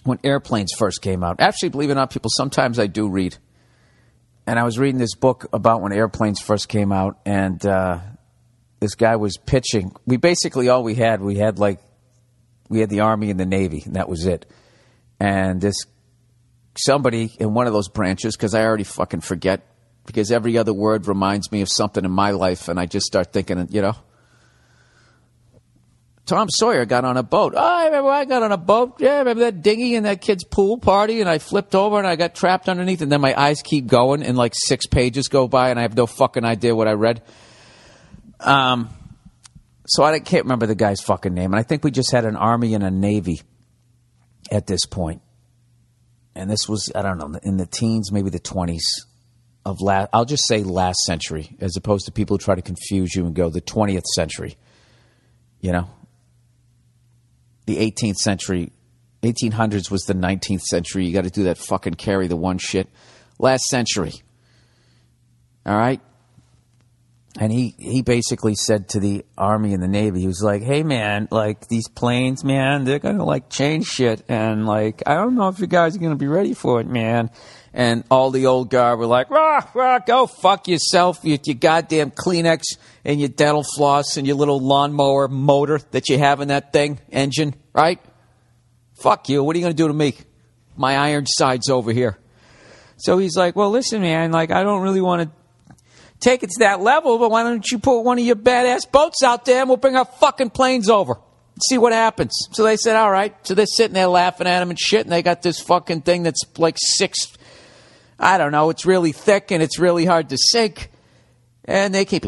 when 0.04 0.18
airplanes 0.24 0.72
first 0.76 1.02
came 1.02 1.22
out. 1.22 1.40
Actually, 1.40 1.70
believe 1.70 1.90
it 1.90 1.92
or 1.92 1.96
not, 1.96 2.10
people, 2.10 2.30
sometimes 2.34 2.78
I 2.78 2.86
do 2.86 3.08
read. 3.08 3.36
And 4.46 4.58
I 4.58 4.64
was 4.64 4.78
reading 4.78 4.98
this 4.98 5.14
book 5.14 5.46
about 5.52 5.82
when 5.82 5.92
airplanes 5.92 6.40
first 6.40 6.68
came 6.68 6.90
out, 6.90 7.20
and 7.24 7.64
uh, 7.64 8.00
this 8.80 8.96
guy 8.96 9.16
was 9.16 9.36
pitching. 9.36 9.92
We 10.04 10.16
basically 10.16 10.68
all 10.68 10.82
we 10.82 10.96
had, 10.96 11.20
we 11.20 11.36
had 11.36 11.58
like, 11.58 11.80
we 12.68 12.80
had 12.80 12.90
the 12.90 13.00
Army 13.00 13.30
and 13.30 13.38
the 13.38 13.46
Navy, 13.46 13.82
and 13.84 13.94
that 13.94 14.08
was 14.08 14.26
it. 14.26 14.46
And 15.20 15.60
this 15.60 15.76
somebody 16.76 17.32
in 17.38 17.54
one 17.54 17.66
of 17.66 17.72
those 17.72 17.88
branches, 17.88 18.36
because 18.36 18.54
I 18.54 18.64
already 18.64 18.84
fucking 18.84 19.20
forget, 19.20 19.64
because 20.06 20.32
every 20.32 20.58
other 20.58 20.72
word 20.72 21.06
reminds 21.06 21.52
me 21.52 21.60
of 21.60 21.68
something 21.68 22.04
in 22.04 22.10
my 22.10 22.32
life, 22.32 22.68
and 22.68 22.80
I 22.80 22.86
just 22.86 23.06
start 23.06 23.32
thinking, 23.32 23.68
you 23.70 23.82
know, 23.82 23.94
Tom 26.32 26.48
Sawyer 26.48 26.86
got 26.86 27.04
on 27.04 27.18
a 27.18 27.22
boat. 27.22 27.52
Oh, 27.54 27.60
I 27.60 27.84
remember 27.84 28.08
I 28.08 28.24
got 28.24 28.42
on 28.42 28.52
a 28.52 28.56
boat. 28.56 28.94
Yeah, 29.00 29.16
I 29.16 29.18
remember 29.18 29.40
that 29.40 29.60
dinghy 29.60 29.96
and 29.96 30.06
that 30.06 30.22
kid's 30.22 30.44
pool 30.44 30.78
party, 30.78 31.20
and 31.20 31.28
I 31.28 31.36
flipped 31.36 31.74
over 31.74 31.98
and 31.98 32.06
I 32.06 32.16
got 32.16 32.34
trapped 32.34 32.70
underneath, 32.70 33.02
and 33.02 33.12
then 33.12 33.20
my 33.20 33.38
eyes 33.38 33.60
keep 33.60 33.86
going, 33.86 34.22
and 34.22 34.34
like 34.34 34.54
six 34.56 34.86
pages 34.86 35.28
go 35.28 35.46
by, 35.46 35.68
and 35.68 35.78
I 35.78 35.82
have 35.82 35.94
no 35.94 36.06
fucking 36.06 36.42
idea 36.42 36.74
what 36.74 36.88
I 36.88 36.92
read. 36.92 37.20
Um, 38.40 38.88
so 39.86 40.04
I 40.04 40.18
can't 40.20 40.44
remember 40.44 40.64
the 40.64 40.74
guy's 40.74 41.02
fucking 41.02 41.34
name, 41.34 41.52
and 41.52 41.60
I 41.60 41.64
think 41.64 41.84
we 41.84 41.90
just 41.90 42.10
had 42.10 42.24
an 42.24 42.36
army 42.36 42.72
and 42.72 42.82
a 42.82 42.90
navy 42.90 43.42
at 44.50 44.66
this 44.66 44.86
point, 44.86 45.20
and 46.34 46.50
this 46.50 46.66
was 46.66 46.90
I 46.94 47.02
don't 47.02 47.18
know 47.18 47.38
in 47.42 47.58
the 47.58 47.66
teens, 47.66 48.10
maybe 48.10 48.30
the 48.30 48.38
twenties 48.38 49.04
of 49.66 49.82
last. 49.82 50.08
I'll 50.14 50.24
just 50.24 50.48
say 50.48 50.62
last 50.62 51.00
century, 51.00 51.58
as 51.60 51.76
opposed 51.76 52.06
to 52.06 52.10
people 52.10 52.38
who 52.38 52.42
try 52.42 52.54
to 52.54 52.62
confuse 52.62 53.14
you 53.14 53.26
and 53.26 53.34
go 53.34 53.50
the 53.50 53.60
twentieth 53.60 54.06
century. 54.14 54.56
You 55.60 55.72
know, 55.72 55.90
the 57.66 57.76
18th 57.76 58.16
century, 58.16 58.72
1800s 59.22 59.90
was 59.90 60.02
the 60.02 60.14
19th 60.14 60.62
century. 60.62 61.06
You 61.06 61.12
got 61.12 61.24
to 61.24 61.30
do 61.30 61.44
that 61.44 61.58
fucking 61.58 61.94
carry 61.94 62.26
the 62.26 62.36
one 62.36 62.58
shit. 62.58 62.88
Last 63.38 63.64
century. 63.64 64.12
All 65.64 65.76
right? 65.76 66.00
And 67.38 67.50
he, 67.50 67.74
he 67.78 68.02
basically 68.02 68.54
said 68.54 68.90
to 68.90 69.00
the 69.00 69.24
Army 69.38 69.72
and 69.72 69.82
the 69.82 69.88
Navy, 69.88 70.20
he 70.20 70.26
was 70.26 70.42
like, 70.42 70.62
hey 70.62 70.82
man, 70.82 71.28
like 71.30 71.66
these 71.68 71.88
planes, 71.88 72.44
man, 72.44 72.84
they're 72.84 72.98
going 72.98 73.16
to 73.16 73.24
like 73.24 73.48
change 73.48 73.86
shit. 73.86 74.22
And 74.28 74.66
like, 74.66 75.02
I 75.06 75.14
don't 75.14 75.34
know 75.34 75.48
if 75.48 75.58
you 75.58 75.66
guys 75.66 75.96
are 75.96 75.98
going 75.98 76.12
to 76.12 76.16
be 76.16 76.26
ready 76.26 76.52
for 76.52 76.80
it, 76.80 76.86
man. 76.86 77.30
And 77.74 78.04
all 78.10 78.30
the 78.30 78.46
old 78.46 78.68
guard 78.68 78.98
were 78.98 79.06
like, 79.06 79.30
rah, 79.30 79.66
rah, 79.72 79.98
go 79.98 80.26
fuck 80.26 80.68
yourself 80.68 81.24
with 81.24 81.46
your 81.46 81.54
goddamn 81.54 82.10
Kleenex 82.10 82.64
and 83.02 83.18
your 83.18 83.30
dental 83.30 83.64
floss 83.76 84.18
and 84.18 84.26
your 84.26 84.36
little 84.36 84.60
lawnmower 84.60 85.26
motor 85.26 85.80
that 85.92 86.10
you 86.10 86.18
have 86.18 86.40
in 86.40 86.48
that 86.48 86.72
thing, 86.72 87.00
engine, 87.10 87.54
right? 87.72 87.98
Fuck 89.00 89.30
you. 89.30 89.42
What 89.42 89.56
are 89.56 89.58
you 89.58 89.64
going 89.64 89.74
to 89.74 89.82
do 89.82 89.88
to 89.88 89.94
me? 89.94 90.14
My 90.76 90.96
iron 90.96 91.24
side's 91.26 91.70
over 91.70 91.92
here. 91.92 92.18
So 92.98 93.16
he's 93.18 93.36
like, 93.36 93.56
well, 93.56 93.70
listen, 93.70 94.02
man, 94.02 94.32
like, 94.32 94.50
I 94.50 94.62
don't 94.62 94.82
really 94.82 95.00
want 95.00 95.22
to 95.22 95.74
take 96.20 96.42
it 96.42 96.50
to 96.50 96.58
that 96.60 96.80
level, 96.80 97.18
but 97.18 97.30
why 97.30 97.42
don't 97.42 97.68
you 97.70 97.78
put 97.78 98.02
one 98.02 98.18
of 98.18 98.24
your 98.24 98.36
badass 98.36 98.90
boats 98.90 99.22
out 99.22 99.44
there 99.44 99.60
and 99.60 99.68
we'll 99.68 99.78
bring 99.78 99.96
our 99.96 100.04
fucking 100.04 100.50
planes 100.50 100.90
over? 100.90 101.16
See 101.68 101.78
what 101.78 101.92
happens. 101.92 102.32
So 102.52 102.64
they 102.64 102.76
said, 102.76 102.96
all 102.96 103.10
right. 103.10 103.34
So 103.46 103.54
they're 103.54 103.66
sitting 103.66 103.94
there 103.94 104.06
laughing 104.06 104.46
at 104.46 104.62
him 104.62 104.70
and 104.70 104.78
shit, 104.78 105.02
and 105.02 105.12
they 105.12 105.22
got 105.22 105.42
this 105.42 105.60
fucking 105.60 106.02
thing 106.02 106.22
that's 106.22 106.42
like 106.58 106.76
six 106.78 107.32
I 108.18 108.38
don't 108.38 108.52
know, 108.52 108.70
it's 108.70 108.86
really 108.86 109.12
thick 109.12 109.50
and 109.50 109.62
it's 109.62 109.78
really 109.78 110.04
hard 110.04 110.28
to 110.30 110.38
sink. 110.38 110.90
And 111.64 111.94
they 111.94 112.04
keep 112.04 112.24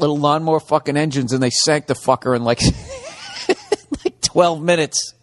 little 0.00 0.16
lawnmower 0.16 0.60
fucking 0.60 0.96
engines 0.96 1.32
and 1.32 1.42
they 1.42 1.50
sank 1.50 1.86
the 1.86 1.94
fucker 1.94 2.34
in 2.34 2.42
like, 2.42 2.62
like 4.04 4.20
12 4.22 4.62
minutes. 4.62 5.14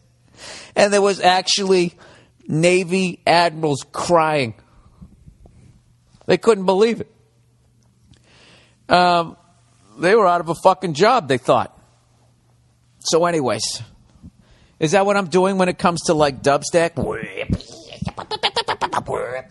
And 0.76 0.94
there 0.94 1.02
was 1.02 1.20
actually 1.20 1.96
Navy 2.48 3.22
admirals 3.26 3.86
crying. 3.92 4.54
They 6.26 6.38
couldn't 6.38 6.66
believe 6.66 7.02
it. 7.02 7.12
Um, 8.90 9.38
they 9.98 10.16
were 10.16 10.28
out 10.28 10.42
of 10.42 10.50
a 10.50 10.56
fucking 10.56 10.94
job, 10.94 11.28
they 11.28 11.38
thought. 11.38 11.78
So, 13.00 13.26
anyways, 13.26 13.82
is 14.80 14.92
that 14.92 15.06
what 15.06 15.18
I'm 15.18 15.28
doing 15.28 15.58
when 15.58 15.70
it 15.70 15.78
comes 15.78 16.02
to 16.04 16.14
like 16.14 16.42
dubstep? 16.42 16.98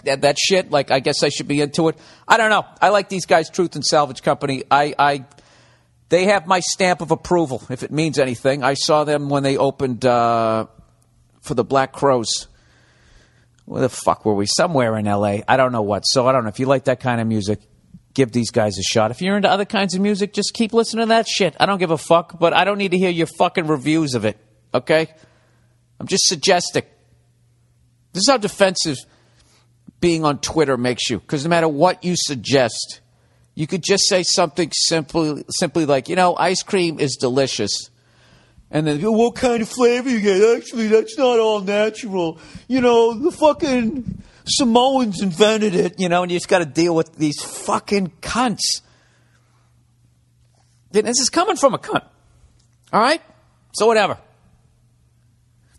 That, 0.05 0.23
that 0.23 0.39
shit, 0.39 0.70
like 0.70 0.91
I 0.91 1.01
guess 1.01 1.23
I 1.23 1.29
should 1.29 1.49
be 1.49 1.61
into 1.61 1.89
it. 1.89 1.99
I 2.27 2.37
don't 2.37 2.51
know. 2.51 2.64
I 2.81 2.91
like 2.91 3.09
these 3.09 3.27
guys, 3.27 3.51
Truth 3.51 3.75
and 3.75 3.85
Salvage 3.85 4.23
Company. 4.23 4.64
I, 4.70 4.95
I 4.99 5.25
they 6.09 6.27
have 6.27 6.47
my 6.47 6.61
stamp 6.61 7.01
of 7.01 7.11
approval, 7.11 7.62
if 7.70 7.83
it 7.83 7.91
means 7.91 8.18
anything. 8.18 8.62
I 8.62 8.75
saw 8.75 9.05
them 9.05 9.31
when 9.31 9.43
they 9.43 9.57
opened 9.57 10.05
uh, 10.05 10.66
for 11.41 11.55
the 11.55 11.64
Black 11.64 11.93
Crowes. 11.93 12.49
Where 13.64 13.81
the 13.81 13.89
fuck 13.89 14.25
were 14.27 14.35
we? 14.35 14.47
Somewhere 14.47 14.99
in 14.99 15.07
LA. 15.07 15.39
I 15.49 15.57
don't 15.57 15.73
know 15.73 15.83
what. 15.83 16.03
So 16.03 16.27
I 16.27 16.33
don't 16.33 16.43
know. 16.43 16.51
If 16.51 16.61
you 16.61 16.66
like 16.66 16.85
that 16.85 17.01
kind 17.01 17.20
of 17.20 17.27
music, 17.27 17.61
give 18.12 18.33
these 18.33 18.51
guys 18.51 18.77
a 18.79 18.83
shot. 18.83 19.11
If 19.11 19.23
you're 19.23 19.37
into 19.37 19.49
other 19.49 19.64
kinds 19.64 19.95
of 19.95 20.03
music, 20.03 20.35
just 20.35 20.53
keep 20.53 20.75
listening 20.75 21.05
to 21.05 21.09
that 21.09 21.27
shit. 21.27 21.57
I 21.59 21.64
don't 21.64 21.79
give 21.79 21.91
a 21.91 21.97
fuck, 21.97 22.39
but 22.39 22.53
I 22.53 22.64
don't 22.64 22.77
need 22.77 22.91
to 22.91 22.99
hear 22.99 23.09
your 23.09 23.29
fucking 23.39 23.66
reviews 23.66 24.14
of 24.14 24.25
it. 24.25 24.37
Okay? 24.75 25.09
I'm 26.01 26.07
just 26.07 26.25
suggesting. 26.25 26.85
This 28.12 28.23
is 28.23 28.29
how 28.29 28.37
defensive 28.37 28.99
being 30.01 30.25
on 30.25 30.39
Twitter 30.39 30.77
makes 30.77 31.09
you. 31.09 31.20
Because 31.20 31.45
no 31.45 31.51
matter 31.51 31.68
what 31.68 32.05
you 32.05 32.14
suggest, 32.16 33.01
you 33.55 33.66
could 33.66 33.83
just 33.83 34.09
say 34.09 34.23
something 34.23 34.70
simply, 34.73 35.45
simply 35.49 35.87
like, 35.87 36.09
you 36.09 36.16
know, 36.16 36.37
ice 36.37 36.62
cream 36.62 36.99
is 36.99 37.16
delicious. 37.16 37.91
And 38.70 38.87
then, 38.87 39.01
what 39.01 39.35
kind 39.35 39.62
of 39.62 39.68
flavor 39.68 40.09
you 40.09 40.20
get? 40.20 40.57
Actually, 40.57 40.87
that's 40.87 41.18
not 41.18 41.39
all 41.39 41.61
natural. 41.61 42.39
You 42.68 42.81
know, 42.81 43.12
the 43.12 43.31
fucking 43.31 44.23
Samoans 44.47 45.20
invented 45.23 45.75
it, 45.75 46.01
you 46.01 46.09
know, 46.09 46.23
and 46.23 46.33
you 46.33 46.39
just 46.39 46.49
got 46.49 46.61
to 46.61 46.64
deal 46.64 46.95
with 46.95 47.14
these 47.16 47.41
fucking 47.43 48.12
cunts. 48.23 48.81
This 50.91 51.20
is 51.20 51.29
coming 51.29 51.57
from 51.57 51.75
a 51.75 51.79
cunt. 51.79 52.05
All 52.93 53.01
right? 53.01 53.20
So 53.75 53.87
whatever. 53.87 54.18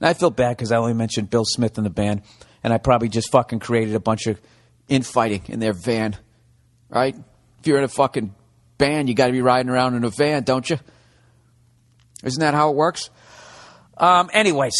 And 0.04 0.10
I 0.10 0.14
feel 0.16 0.32
bad 0.32 0.58
because 0.58 0.74
I 0.74 0.76
only 0.76 0.94
mentioned 0.94 1.30
Bill 1.30 1.46
Smith 1.46 1.78
in 1.78 1.86
the 1.86 1.90
band, 1.90 2.24
and 2.62 2.74
I 2.74 2.78
probably 2.78 3.08
just 3.08 3.32
fucking 3.32 3.60
created 3.60 3.96
a 3.96 4.02
bunch 4.02 4.28
of 4.28 4.38
infighting 4.90 5.44
in 5.48 5.62
their 5.62 5.72
van. 5.72 6.18
Right? 6.90 7.16
If 7.60 7.68
you're 7.68 7.78
in 7.78 7.86
a 7.86 7.88
fucking 7.88 8.36
band, 8.78 9.08
you 9.08 9.16
got 9.16 9.28
to 9.28 9.32
be 9.32 9.42
riding 9.42 9.70
around 9.70 9.96
in 9.96 10.04
a 10.04 10.10
van, 10.10 10.44
don't 10.44 10.70
you? 10.70 10.78
Isn't 12.22 12.42
that 12.42 12.54
how 12.54 12.72
it 12.72 12.76
works? 12.76 13.12
Um, 13.98 14.30
anyways, 14.34 14.76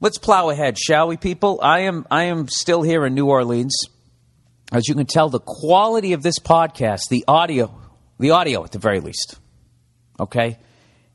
let's 0.00 0.16
plow 0.16 0.48
ahead, 0.48 0.78
shall 0.78 1.06
we, 1.06 1.18
people? 1.18 1.60
I 1.62 1.80
am 1.80 2.06
I 2.10 2.24
am 2.24 2.48
still 2.48 2.80
here 2.80 3.04
in 3.04 3.14
New 3.14 3.26
Orleans. 3.26 3.76
As 4.72 4.88
you 4.88 4.94
can 4.94 5.04
tell, 5.04 5.28
the 5.28 5.40
quality 5.40 6.14
of 6.14 6.22
this 6.22 6.38
podcast, 6.38 7.10
the 7.10 7.26
audio, 7.28 7.78
the 8.18 8.30
audio 8.30 8.64
at 8.64 8.72
the 8.72 8.78
very 8.78 9.00
least, 9.00 9.38
okay, 10.18 10.56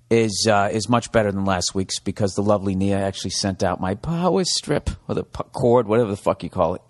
is 0.09 0.47
uh, 0.49 0.69
is 0.71 0.87
much 0.87 1.11
better 1.11 1.31
than 1.31 1.45
last 1.45 1.73
week's 1.73 1.99
because 1.99 2.33
the 2.33 2.43
lovely 2.43 2.75
Nia 2.75 2.99
actually 2.99 3.31
sent 3.31 3.63
out 3.63 3.79
my 3.79 3.95
power 3.95 4.43
strip 4.43 4.89
or 5.07 5.15
the 5.15 5.23
cord, 5.23 5.87
whatever 5.87 6.09
the 6.09 6.17
fuck 6.17 6.43
you 6.43 6.49
call 6.49 6.75
it, 6.75 6.81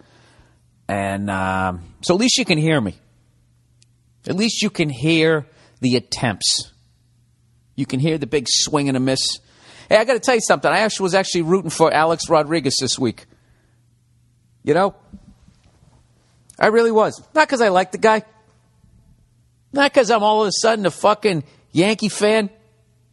and 0.88 1.30
um, 1.30 1.82
so 2.02 2.14
at 2.14 2.20
least 2.20 2.38
you 2.38 2.46
can 2.46 2.58
hear 2.58 2.80
me. 2.80 2.96
At 4.28 4.36
least 4.36 4.62
you 4.62 4.70
can 4.70 4.90
hear 4.90 5.46
the 5.82 5.96
attempts. 5.96 6.72
You 7.76 7.86
can 7.86 8.00
hear 8.00 8.18
the 8.18 8.28
big 8.28 8.48
swing 8.50 8.88
and 8.88 8.98
a 8.98 9.00
miss. 9.00 9.40
Hey, 9.90 9.98
I 9.98 10.04
got 10.06 10.14
to 10.14 10.20
tell 10.20 10.36
you 10.36 10.42
something. 10.42 10.72
I 10.72 10.80
actually 10.80 11.04
was 11.04 11.16
actually 11.16 11.44
rooting 11.44 11.70
for 11.70 11.94
Alex 11.94 12.30
Rodriguez 12.30 12.78
this 12.80 12.98
week. 12.98 13.26
You 14.64 14.74
know, 14.74 14.96
I 16.58 16.68
really 16.68 16.92
was. 16.92 17.22
Not 17.36 17.48
because 17.48 17.62
I 17.62 17.70
like 17.70 17.92
the 17.92 17.98
guy. 17.98 18.24
Not 19.74 19.92
because 19.92 20.10
I'm 20.10 20.24
all 20.24 20.42
of 20.42 20.48
a 20.48 20.52
sudden 20.54 20.86
a 20.86 20.92
fucking 20.92 21.44
Yankee 21.72 22.10
fan, 22.10 22.50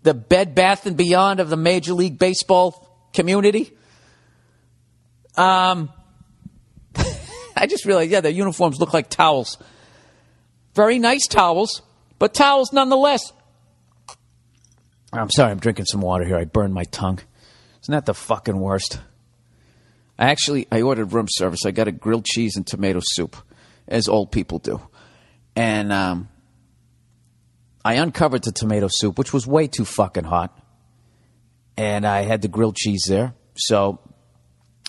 the 0.03 0.15
Bed 0.15 0.55
Bath 0.55 0.87
and 0.87 0.97
Beyond 0.97 1.41
of 1.41 1.49
the 1.49 1.57
Major 1.57 1.95
League 1.95 2.19
Baseball 2.19 2.89
community. 3.13 3.77
Um, 5.37 5.91
I 7.57 7.67
just 7.67 7.85
realized, 7.85 8.11
yeah, 8.11 8.21
their 8.21 8.33
uniforms 8.33 8.81
look 8.81 8.93
like 8.93 9.09
towels. 9.09 9.59
Very 10.75 10.99
nice 10.99 11.27
towels, 11.27 11.83
but 12.19 12.35
towels 12.35 12.73
nonetheless. 12.73 13.33
I'm 15.13 15.31
sorry, 15.31 15.51
I'm 15.51 15.59
drinking 15.59 15.87
some 15.87 16.01
water 16.01 16.25
here. 16.25 16.37
I 16.37 16.45
burned 16.45 16.73
my 16.73 16.85
tongue. 16.85 17.21
Isn't 17.83 17.93
that 17.93 18.07
the 18.07 18.15
fucking 18.15 18.59
worst? 18.59 19.01
I 20.19 20.31
actually 20.31 20.67
I 20.71 20.83
ordered 20.83 21.13
room 21.13 21.27
service. 21.29 21.61
I 21.67 21.71
got 21.71 21.89
a 21.89 21.93
grilled 21.93 22.25
cheese 22.25 22.57
and 22.57 22.67
tomato 22.67 23.01
soup, 23.03 23.37
as 23.89 24.09
old 24.09 24.33
people 24.33 24.59
do, 24.59 24.81
and 25.55 25.93
um, 25.93 26.29
I 27.85 27.95
uncovered 27.95 28.45
the 28.45 28.53
tomato 28.53 28.89
soup, 28.91 29.19
which 29.19 29.33
was 29.33 29.47
way 29.47 29.67
too 29.67 29.85
fucking 29.85 30.25
hot, 30.25 30.57
and 31.77 32.07
I 32.07 32.23
had 32.23 32.43
the 32.43 32.49
grilled 32.49 32.77
cheese 32.77 33.05
there. 33.09 33.35
So 33.57 33.99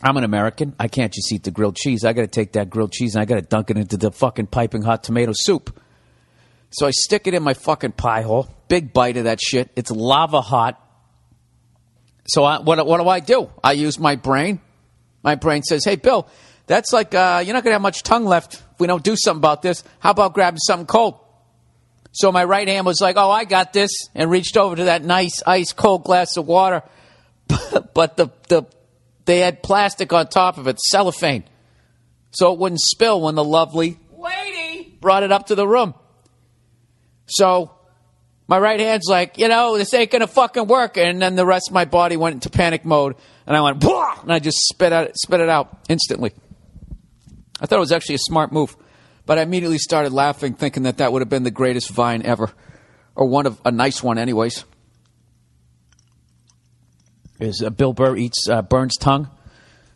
I'm 0.01 0.17
an 0.17 0.23
American. 0.23 0.75
I 0.79 0.89
can't 0.89 1.13
just 1.13 1.31
eat 1.31 1.43
the 1.43 1.51
grilled 1.51 1.77
cheese. 1.77 2.03
I 2.03 2.13
got 2.13 2.21
to 2.21 2.27
take 2.27 2.53
that 2.53 2.69
grilled 2.69 2.91
cheese 2.91 3.15
and 3.15 3.21
I 3.21 3.25
got 3.25 3.35
to 3.35 3.41
dunk 3.41 3.69
it 3.69 3.77
into 3.77 3.97
the 3.97 4.11
fucking 4.11 4.47
piping 4.47 4.81
hot 4.81 5.03
tomato 5.03 5.31
soup. 5.33 5.79
So 6.71 6.85
I 6.87 6.91
stick 6.91 7.27
it 7.27 7.33
in 7.33 7.43
my 7.43 7.53
fucking 7.53 7.93
pie 7.93 8.23
hole. 8.23 8.49
Big 8.67 8.91
bite 8.93 9.15
of 9.17 9.25
that 9.25 9.39
shit. 9.39 9.69
It's 9.75 9.91
lava 9.91 10.41
hot. 10.41 10.79
So 12.25 12.43
I, 12.43 12.59
what, 12.59 12.85
what 12.85 12.99
do 12.99 13.07
I 13.07 13.19
do? 13.19 13.49
I 13.63 13.73
use 13.73 13.99
my 13.99 14.15
brain. 14.15 14.59
My 15.23 15.35
brain 15.35 15.63
says, 15.63 15.85
hey, 15.85 15.95
Bill, 15.95 16.27
that's 16.67 16.91
like, 16.91 17.13
uh, 17.13 17.41
you're 17.45 17.53
not 17.53 17.63
going 17.63 17.71
to 17.71 17.75
have 17.75 17.81
much 17.81 18.03
tongue 18.03 18.25
left 18.25 18.55
if 18.55 18.79
we 18.79 18.87
don't 18.87 19.03
do 19.03 19.15
something 19.15 19.39
about 19.39 19.61
this. 19.61 19.83
How 19.99 20.11
about 20.11 20.33
grabbing 20.33 20.59
something 20.59 20.87
cold? 20.87 21.19
So 22.13 22.31
my 22.31 22.43
right 22.43 22.67
hand 22.67 22.85
was 22.85 23.01
like, 23.01 23.17
oh, 23.17 23.29
I 23.29 23.43
got 23.43 23.73
this, 23.73 23.91
and 24.13 24.29
reached 24.29 24.55
over 24.55 24.75
to 24.75 24.85
that 24.85 25.03
nice 25.03 25.41
ice 25.45 25.73
cold 25.73 26.03
glass 26.03 26.37
of 26.37 26.45
water. 26.45 26.83
but 27.93 28.17
the, 28.17 28.29
the, 28.49 28.63
they 29.25 29.39
had 29.39 29.63
plastic 29.63 30.13
on 30.13 30.27
top 30.27 30.57
of 30.59 30.67
it, 30.67 30.79
cellophane, 30.79 31.43
so 32.31 32.53
it 32.53 32.59
wouldn't 32.59 32.81
spill 32.81 33.19
when 33.19 33.35
the 33.35 33.43
lovely 33.43 33.97
lady 34.15 34.95
brought 35.01 35.23
it 35.23 35.31
up 35.31 35.47
to 35.47 35.55
the 35.55 35.67
room. 35.67 35.95
So 37.25 37.71
my 38.47 38.59
right 38.59 38.79
hand's 38.79 39.07
like, 39.07 39.39
you 39.39 39.47
know, 39.47 39.77
this 39.77 39.91
ain't 39.95 40.11
gonna 40.11 40.27
fucking 40.27 40.67
work. 40.67 40.97
And 40.97 41.19
then 41.19 41.35
the 41.35 41.45
rest 41.45 41.69
of 41.69 41.73
my 41.73 41.85
body 41.85 42.15
went 42.15 42.35
into 42.35 42.51
panic 42.51 42.85
mode, 42.85 43.15
and 43.47 43.57
I 43.57 43.61
went, 43.61 43.83
and 43.83 44.31
I 44.31 44.37
just 44.37 44.59
spit 44.67 44.93
out, 44.93 45.11
spit 45.17 45.39
it 45.39 45.49
out 45.49 45.79
instantly. 45.89 46.31
I 47.59 47.65
thought 47.65 47.77
it 47.77 47.79
was 47.79 47.91
actually 47.91 48.15
a 48.15 48.19
smart 48.19 48.51
move, 48.51 48.75
but 49.25 49.39
I 49.39 49.41
immediately 49.41 49.77
started 49.77 50.11
laughing, 50.13 50.53
thinking 50.53 50.83
that 50.83 50.97
that 50.97 51.11
would 51.11 51.21
have 51.21 51.29
been 51.29 51.43
the 51.43 51.51
greatest 51.51 51.89
vine 51.89 52.23
ever, 52.23 52.51
or 53.15 53.27
one 53.27 53.45
of 53.45 53.61
a 53.65 53.71
nice 53.71 54.03
one, 54.03 54.17
anyways. 54.17 54.65
Is 57.39 57.61
uh, 57.61 57.69
Bill 57.69 57.93
Burr 57.93 58.15
eats 58.15 58.47
uh, 58.49 58.61
Burns 58.61 58.97
tongue? 58.97 59.29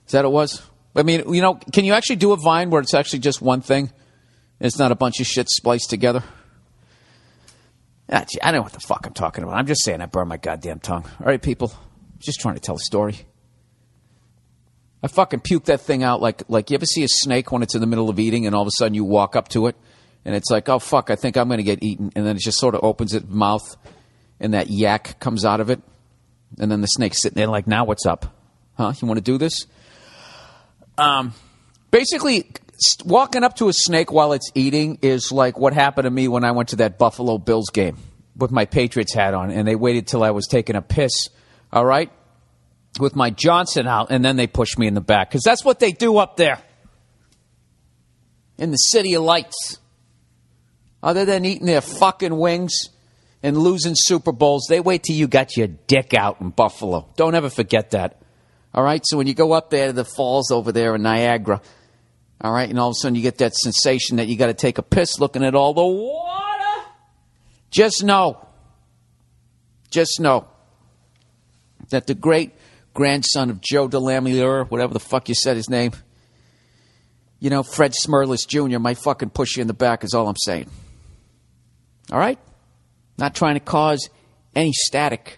Is 0.05 0.11
that 0.13 0.23
what 0.23 0.29
it 0.29 0.33
was? 0.33 0.61
I 0.95 1.03
mean, 1.03 1.33
you 1.33 1.41
know, 1.41 1.55
can 1.55 1.85
you 1.85 1.93
actually 1.93 2.15
do 2.15 2.31
a 2.31 2.37
vine 2.37 2.69
where 2.69 2.81
it's 2.81 2.93
actually 2.93 3.19
just 3.19 3.41
one 3.41 3.61
thing? 3.61 3.91
It's 4.59 4.79
not 4.79 4.91
a 4.91 4.95
bunch 4.95 5.19
of 5.19 5.27
shit 5.27 5.47
spliced 5.49 5.89
together. 5.89 6.23
Ah, 8.09 8.25
gee, 8.27 8.39
I 8.41 8.51
don't 8.51 8.59
know 8.59 8.63
what 8.63 8.73
the 8.73 8.79
fuck 8.79 9.05
I'm 9.05 9.13
talking 9.13 9.43
about. 9.43 9.55
I'm 9.55 9.67
just 9.67 9.83
saying 9.83 10.01
I 10.01 10.05
burned 10.05 10.29
my 10.29 10.37
goddamn 10.37 10.79
tongue. 10.79 11.03
All 11.19 11.25
right, 11.25 11.41
people. 11.41 11.71
Just 12.19 12.39
trying 12.39 12.55
to 12.55 12.61
tell 12.61 12.75
a 12.75 12.79
story. 12.79 13.27
I 15.07 15.09
fucking 15.09 15.39
puke 15.39 15.63
that 15.65 15.79
thing 15.79 16.03
out 16.03 16.21
like 16.21 16.43
like 16.49 16.69
you 16.69 16.75
ever 16.75 16.85
see 16.85 17.01
a 17.05 17.07
snake 17.07 17.49
when 17.53 17.63
it's 17.63 17.75
in 17.75 17.79
the 17.79 17.87
middle 17.87 18.09
of 18.09 18.19
eating 18.19 18.45
and 18.45 18.53
all 18.53 18.63
of 18.63 18.67
a 18.67 18.71
sudden 18.71 18.93
you 18.93 19.05
walk 19.05 19.37
up 19.37 19.47
to 19.49 19.67
it 19.67 19.77
and 20.25 20.35
it's 20.35 20.51
like, 20.51 20.67
oh 20.67 20.79
fuck, 20.79 21.09
I 21.09 21.15
think 21.15 21.37
I'm 21.37 21.47
gonna 21.47 21.63
get 21.63 21.81
eaten 21.81 22.11
and 22.13 22.25
then 22.25 22.35
it 22.35 22.41
just 22.41 22.57
sort 22.57 22.75
of 22.75 22.83
opens 22.83 23.13
its 23.13 23.25
mouth 23.29 23.77
and 24.41 24.53
that 24.53 24.69
yak 24.69 25.17
comes 25.21 25.45
out 25.45 25.61
of 25.61 25.69
it. 25.69 25.81
And 26.59 26.69
then 26.69 26.81
the 26.81 26.87
snake's 26.87 27.21
sitting 27.21 27.37
there 27.37 27.47
like, 27.47 27.67
now 27.67 27.85
what's 27.85 28.05
up? 28.05 28.35
Huh? 28.75 28.91
You 29.01 29.07
wanna 29.07 29.21
do 29.21 29.37
this? 29.37 29.65
Um 30.97 31.33
basically 31.89 32.51
walking 33.05 33.45
up 33.45 33.55
to 33.55 33.69
a 33.69 33.73
snake 33.73 34.11
while 34.11 34.33
it's 34.33 34.51
eating 34.55 34.99
is 35.01 35.31
like 35.31 35.57
what 35.57 35.71
happened 35.71 36.03
to 36.03 36.11
me 36.11 36.27
when 36.27 36.43
I 36.43 36.51
went 36.51 36.69
to 36.69 36.75
that 36.77 36.97
Buffalo 36.97 37.37
Bills 37.37 37.69
game 37.69 37.95
with 38.35 38.51
my 38.51 38.65
Patriots 38.65 39.13
hat 39.13 39.33
on, 39.33 39.51
and 39.51 39.65
they 39.65 39.75
waited 39.75 40.05
till 40.05 40.21
I 40.21 40.31
was 40.31 40.47
taking 40.47 40.75
a 40.75 40.81
piss. 40.81 41.29
All 41.71 41.85
right, 41.85 42.11
with 42.99 43.15
my 43.15 43.29
Johnson 43.29 43.87
out, 43.87 44.07
and 44.11 44.23
then 44.23 44.35
they 44.35 44.47
push 44.47 44.77
me 44.77 44.87
in 44.87 44.93
the 44.93 45.01
back 45.01 45.29
because 45.29 45.43
that's 45.43 45.63
what 45.63 45.79
they 45.79 45.91
do 45.91 46.17
up 46.17 46.37
there 46.37 46.59
in 48.57 48.71
the 48.71 48.77
city 48.77 49.13
of 49.13 49.23
lights. 49.23 49.77
Other 51.01 51.25
than 51.25 51.45
eating 51.45 51.67
their 51.67 51.81
fucking 51.81 52.35
wings 52.35 52.73
and 53.43 53.57
losing 53.57 53.93
Super 53.95 54.31
Bowls, 54.31 54.65
they 54.67 54.79
wait 54.79 55.03
till 55.03 55.15
you 55.15 55.27
got 55.27 55.55
your 55.55 55.67
dick 55.67 56.13
out 56.13 56.41
in 56.41 56.49
Buffalo. 56.49 57.07
Don't 57.15 57.35
ever 57.35 57.49
forget 57.49 57.91
that. 57.91 58.21
All 58.73 58.83
right, 58.83 59.01
so 59.05 59.17
when 59.17 59.27
you 59.27 59.33
go 59.33 59.53
up 59.53 59.69
there 59.69 59.87
to 59.87 59.93
the 59.93 60.05
falls 60.05 60.51
over 60.51 60.71
there 60.71 60.95
in 60.95 61.03
Niagara, 61.03 61.61
all 62.41 62.51
right, 62.51 62.69
and 62.69 62.79
all 62.79 62.89
of 62.89 62.91
a 62.91 62.95
sudden 62.95 63.15
you 63.15 63.21
get 63.21 63.39
that 63.39 63.55
sensation 63.55 64.17
that 64.17 64.27
you 64.27 64.35
got 64.35 64.47
to 64.47 64.53
take 64.53 64.77
a 64.77 64.83
piss 64.83 65.19
looking 65.19 65.43
at 65.43 65.55
all 65.55 65.73
the 65.73 65.85
water. 65.85 66.87
Just 67.71 68.03
know, 68.03 68.45
just 69.89 70.19
know 70.19 70.47
that 71.89 72.07
the 72.07 72.13
great 72.13 72.53
grandson 72.97 73.51
of 73.51 73.61
Joe 73.61 73.87
DeLamiere, 73.87 74.67
whatever 74.71 74.91
the 74.91 74.99
fuck 74.99 75.29
you 75.29 75.35
said 75.35 75.55
his 75.55 75.69
name, 75.69 75.91
you 77.39 77.51
know, 77.51 77.61
Fred 77.61 77.93
Smirlis 77.93 78.47
Jr. 78.47 78.79
might 78.79 78.97
fucking 78.97 79.29
push 79.29 79.55
you 79.55 79.61
in 79.61 79.67
the 79.67 79.75
back, 79.75 80.03
is 80.03 80.15
all 80.15 80.27
I'm 80.27 80.35
saying. 80.35 80.67
All 82.11 82.17
right? 82.17 82.39
Not 83.19 83.35
trying 83.35 83.53
to 83.53 83.59
cause 83.59 84.09
any 84.55 84.71
static 84.73 85.37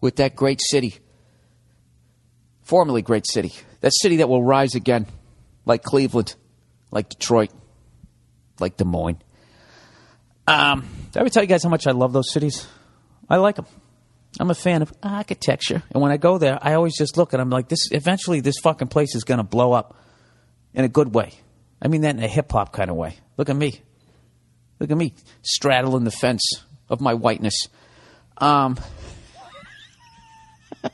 with 0.00 0.16
that 0.16 0.36
great 0.36 0.60
city, 0.62 0.94
formerly 2.62 3.02
great 3.02 3.26
city, 3.26 3.52
that 3.80 3.92
city 3.92 4.18
that 4.18 4.28
will 4.28 4.44
rise 4.44 4.76
again, 4.76 5.06
like 5.66 5.82
Cleveland, 5.82 6.36
like 6.92 7.08
Detroit, 7.08 7.50
like 8.60 8.76
Des 8.76 8.84
Moines. 8.84 9.18
Um, 10.46 10.88
did 11.10 11.16
I 11.16 11.20
ever 11.22 11.30
tell 11.30 11.42
you 11.42 11.48
guys 11.48 11.64
how 11.64 11.68
much 11.68 11.88
I 11.88 11.90
love 11.90 12.12
those 12.12 12.32
cities? 12.32 12.68
I 13.28 13.38
like 13.38 13.56
them. 13.56 13.66
I'm 14.38 14.50
a 14.50 14.54
fan 14.54 14.82
of 14.82 14.92
architecture, 15.02 15.82
and 15.90 16.00
when 16.00 16.12
I 16.12 16.16
go 16.16 16.38
there, 16.38 16.58
I 16.62 16.74
always 16.74 16.96
just 16.96 17.16
look 17.16 17.32
and 17.32 17.42
I'm 17.42 17.50
like, 17.50 17.68
this. 17.68 17.90
Eventually, 17.90 18.40
this 18.40 18.58
fucking 18.62 18.88
place 18.88 19.14
is 19.14 19.24
going 19.24 19.38
to 19.38 19.44
blow 19.44 19.72
up 19.72 19.96
in 20.72 20.84
a 20.84 20.88
good 20.88 21.12
way. 21.14 21.32
I 21.82 21.88
mean 21.88 22.02
that 22.02 22.16
in 22.16 22.22
a 22.22 22.28
hip 22.28 22.52
hop 22.52 22.72
kind 22.72 22.90
of 22.90 22.96
way. 22.96 23.16
Look 23.36 23.48
at 23.48 23.56
me. 23.56 23.80
Look 24.78 24.90
at 24.90 24.96
me 24.96 25.14
straddling 25.42 26.04
the 26.04 26.10
fence 26.10 26.42
of 26.88 27.00
my 27.00 27.14
whiteness. 27.14 27.68
Um, 28.38 28.78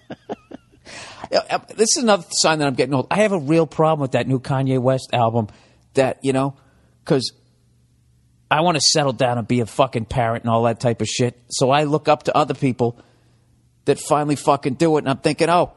this 1.77 1.97
is 1.97 2.03
another 2.03 2.25
sign 2.31 2.61
that 2.61 2.69
I'm 2.69 2.75
getting 2.75 2.95
old. 2.95 3.09
I 3.11 3.23
have 3.23 3.33
a 3.33 3.39
real 3.39 3.67
problem 3.67 4.01
with 4.01 4.13
that 4.13 4.27
new 4.27 4.41
Kanye 4.41 4.81
West 4.81 5.11
album. 5.13 5.49
That 5.95 6.19
you 6.23 6.33
know, 6.33 6.57
because 7.05 7.33
I 8.51 8.61
want 8.61 8.77
to 8.77 8.81
settle 8.81 9.13
down 9.13 9.39
and 9.39 9.47
be 9.49 9.61
a 9.61 9.67
fucking 9.67 10.07
parent 10.07 10.45
and 10.45 10.51
all 10.51 10.65
that 10.65 10.81
type 10.81 11.01
of 11.01 11.09
shit. 11.09 11.39
So 11.49 11.71
I 11.71 11.85
look 11.85 12.09
up 12.09 12.25
to 12.25 12.37
other 12.37 12.55
people 12.55 13.01
that 13.87 13.99
finally 13.99 14.37
fucking 14.37 14.75
do 14.75 14.97
it, 14.97 15.01
and 15.01 15.09
I'm 15.09 15.19
thinking, 15.19 15.49
oh, 15.49 15.73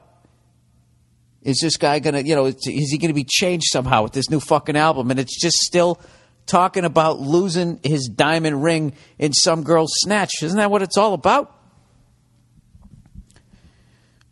Is 1.42 1.60
this 1.62 1.78
guy 1.78 2.00
gonna, 2.00 2.20
you 2.22 2.36
know, 2.36 2.46
is 2.46 2.58
he 2.66 2.98
gonna 2.98 3.14
be 3.14 3.24
changed 3.28 3.68
somehow 3.72 4.04
with 4.04 4.12
this 4.12 4.30
new 4.30 4.42
fucking 4.42 4.76
album? 4.76 5.10
And 5.10 5.20
it's 5.20 5.40
just 5.40 5.58
still 5.58 6.02
talking 6.46 6.84
about 6.84 7.20
losing 7.20 7.80
his 7.84 8.08
diamond 8.10 8.62
ring 8.62 8.94
in 9.18 9.32
some 9.32 9.64
girl's 9.64 9.94
snatch. 10.00 10.32
Isn't 10.42 10.58
that 10.58 10.70
what 10.70 10.82
it's 10.82 10.98
all 10.98 11.14
about? 11.14 11.56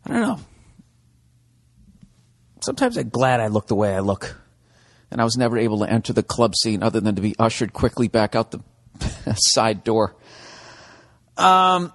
I 0.04 0.12
don't 0.12 0.22
know. 0.22 0.40
Sometimes 2.60 2.96
I'm 2.98 3.08
glad 3.08 3.40
I 3.40 3.46
look 3.46 3.68
the 3.68 3.74
way 3.76 3.94
I 3.94 4.00
look. 4.00 4.36
And 5.10 5.20
I 5.20 5.24
was 5.24 5.36
never 5.36 5.56
able 5.56 5.78
to 5.78 5.90
enter 5.90 6.12
the 6.12 6.22
club 6.22 6.54
scene 6.54 6.82
other 6.82 7.00
than 7.00 7.14
to 7.14 7.22
be 7.22 7.34
ushered 7.38 7.72
quickly 7.72 8.08
back 8.08 8.34
out 8.34 8.50
the 8.50 8.60
side 9.36 9.84
door. 9.84 10.14
Um, 11.36 11.92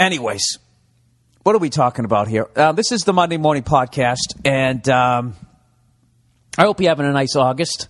anyways, 0.00 0.58
what 1.42 1.54
are 1.54 1.58
we 1.58 1.70
talking 1.70 2.04
about 2.04 2.26
here? 2.26 2.48
Uh, 2.56 2.72
this 2.72 2.90
is 2.90 3.02
the 3.02 3.12
Monday 3.12 3.36
Morning 3.36 3.62
Podcast, 3.62 4.34
and 4.44 4.88
um, 4.88 5.34
I 6.56 6.62
hope 6.62 6.80
you're 6.80 6.88
having 6.88 7.06
a 7.06 7.12
nice 7.12 7.36
August. 7.36 7.88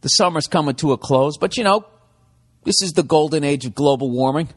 The 0.00 0.08
summer's 0.08 0.48
coming 0.48 0.74
to 0.76 0.92
a 0.92 0.98
close, 0.98 1.38
but 1.38 1.56
you 1.56 1.64
know, 1.64 1.86
this 2.64 2.82
is 2.82 2.92
the 2.92 3.02
golden 3.02 3.44
age 3.44 3.64
of 3.64 3.74
global 3.74 4.10
warming. 4.10 4.48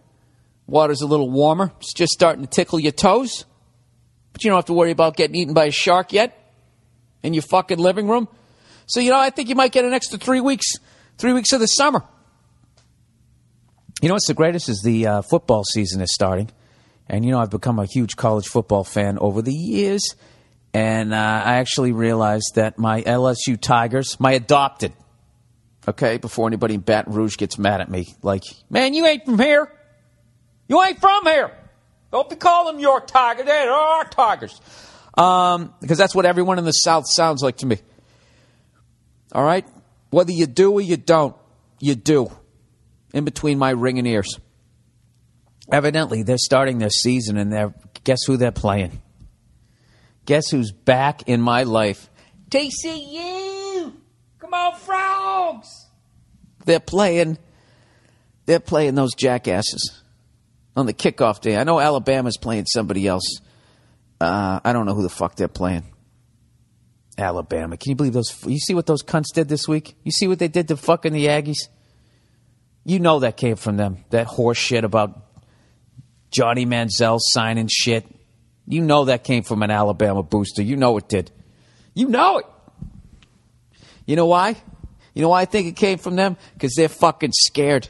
Water's 0.65 1.01
a 1.01 1.05
little 1.05 1.29
warmer. 1.29 1.71
It's 1.79 1.93
just 1.93 2.11
starting 2.11 2.43
to 2.43 2.49
tickle 2.49 2.79
your 2.79 2.91
toes. 2.91 3.45
But 4.31 4.43
you 4.43 4.49
don't 4.49 4.57
have 4.57 4.65
to 4.65 4.73
worry 4.73 4.91
about 4.91 5.15
getting 5.15 5.35
eaten 5.35 5.53
by 5.53 5.65
a 5.65 5.71
shark 5.71 6.11
yet 6.11 6.37
in 7.21 7.33
your 7.33 7.43
fucking 7.43 7.77
living 7.77 8.07
room. 8.07 8.27
So, 8.87 8.99
you 8.99 9.11
know, 9.11 9.19
I 9.19 9.29
think 9.29 9.49
you 9.49 9.55
might 9.55 9.71
get 9.71 9.85
an 9.85 9.93
extra 9.93 10.17
three 10.17 10.41
weeks, 10.41 10.65
three 11.17 11.33
weeks 11.33 11.51
of 11.51 11.59
the 11.59 11.67
summer. 11.67 12.03
You 14.01 14.07
know 14.07 14.15
what's 14.15 14.27
the 14.27 14.33
greatest 14.33 14.69
is 14.69 14.81
the 14.81 15.05
uh, 15.05 15.21
football 15.21 15.63
season 15.63 16.01
is 16.01 16.11
starting. 16.13 16.49
And, 17.07 17.25
you 17.25 17.31
know, 17.31 17.39
I've 17.39 17.49
become 17.49 17.79
a 17.79 17.85
huge 17.85 18.15
college 18.15 18.47
football 18.47 18.83
fan 18.83 19.17
over 19.19 19.41
the 19.41 19.53
years. 19.53 20.15
And 20.73 21.13
uh, 21.13 21.17
I 21.17 21.55
actually 21.55 21.91
realized 21.91 22.53
that 22.55 22.79
my 22.79 23.01
LSU 23.01 23.59
Tigers, 23.59 24.19
my 24.19 24.31
adopted, 24.31 24.93
okay, 25.87 26.17
before 26.17 26.47
anybody 26.47 26.75
in 26.75 26.79
Baton 26.81 27.13
Rouge 27.13 27.37
gets 27.37 27.57
mad 27.57 27.81
at 27.81 27.89
me, 27.89 28.15
like, 28.21 28.43
man, 28.69 28.93
you 28.93 29.05
ain't 29.05 29.25
from 29.25 29.37
here. 29.37 29.71
You 30.67 30.81
ain't 30.81 30.99
from 30.99 31.25
here. 31.25 31.51
Don't 32.11 32.29
be 32.29 32.35
calling 32.35 32.75
them 32.75 32.81
your 32.81 33.01
Tigers. 33.01 33.45
They're 33.45 33.71
our 33.71 34.05
Tigers. 34.05 34.59
Um, 35.15 35.73
because 35.81 35.97
that's 35.97 36.15
what 36.15 36.25
everyone 36.25 36.57
in 36.57 36.65
the 36.65 36.71
South 36.71 37.05
sounds 37.07 37.43
like 37.43 37.57
to 37.57 37.65
me. 37.65 37.77
All 39.31 39.43
right? 39.43 39.67
Whether 40.09 40.31
you 40.31 40.47
do 40.47 40.71
or 40.71 40.81
you 40.81 40.97
don't, 40.97 41.35
you 41.79 41.95
do. 41.95 42.31
In 43.13 43.25
between 43.25 43.59
my 43.59 43.71
ringing 43.71 44.07
ears. 44.07 44.39
Evidently, 45.71 46.23
they're 46.23 46.37
starting 46.37 46.77
their 46.77 46.89
season, 46.89 47.37
and 47.37 47.51
they're 47.51 47.73
guess 48.03 48.19
who 48.25 48.37
they're 48.37 48.51
playing? 48.51 49.01
Guess 50.25 50.49
who's 50.49 50.71
back 50.71 51.27
in 51.27 51.41
my 51.41 51.63
life? 51.63 52.09
TCU. 52.49 53.93
Come 54.39 54.53
on, 54.53 54.75
frogs. 54.75 55.67
They're 56.65 56.79
playing. 56.79 57.37
They're 58.45 58.59
playing 58.59 58.95
those 58.95 59.13
jackasses 59.15 60.01
on 60.75 60.85
the 60.85 60.93
kickoff 60.93 61.41
day. 61.41 61.57
I 61.57 61.63
know 61.63 61.79
Alabama's 61.79 62.37
playing 62.37 62.65
somebody 62.65 63.07
else. 63.07 63.39
Uh, 64.19 64.59
I 64.63 64.73
don't 64.73 64.85
know 64.85 64.93
who 64.93 65.01
the 65.01 65.09
fuck 65.09 65.35
they're 65.35 65.47
playing. 65.47 65.83
Alabama. 67.17 67.77
Can 67.77 67.91
you 67.91 67.95
believe 67.95 68.13
those? 68.13 68.35
You 68.45 68.57
see 68.57 68.73
what 68.73 68.85
those 68.85 69.03
cunts 69.03 69.33
did 69.33 69.47
this 69.47 69.67
week? 69.67 69.95
You 70.03 70.11
see 70.11 70.27
what 70.27 70.39
they 70.39 70.47
did 70.47 70.67
to 70.69 70.77
fucking 70.77 71.13
the 71.13 71.27
Aggies? 71.27 71.67
You 72.85 72.99
know 72.99 73.19
that 73.19 73.37
came 73.37 73.55
from 73.55 73.77
them. 73.77 74.03
That 74.09 74.25
horse 74.25 74.57
shit 74.57 74.83
about 74.83 75.21
Johnny 76.33 76.65
Manziel 76.65 77.19
signing 77.19 77.69
shit. 77.71 78.05
You 78.67 78.81
know 78.81 79.05
that 79.05 79.23
came 79.23 79.43
from 79.43 79.61
an 79.63 79.71
Alabama 79.71 80.23
booster. 80.23 80.61
You 80.61 80.75
know 80.75 80.97
it 80.97 81.07
did. 81.07 81.31
You 81.93 82.09
know 82.09 82.39
it. 82.39 82.45
You 84.05 84.15
know 84.15 84.25
why? 84.25 84.55
You 85.13 85.21
know 85.21 85.29
why 85.29 85.41
I 85.41 85.45
think 85.45 85.67
it 85.67 85.75
came 85.75 85.97
from 85.97 86.15
them? 86.15 86.37
Because 86.53 86.73
they're 86.75 86.89
fucking 86.89 87.31
scared. 87.33 87.87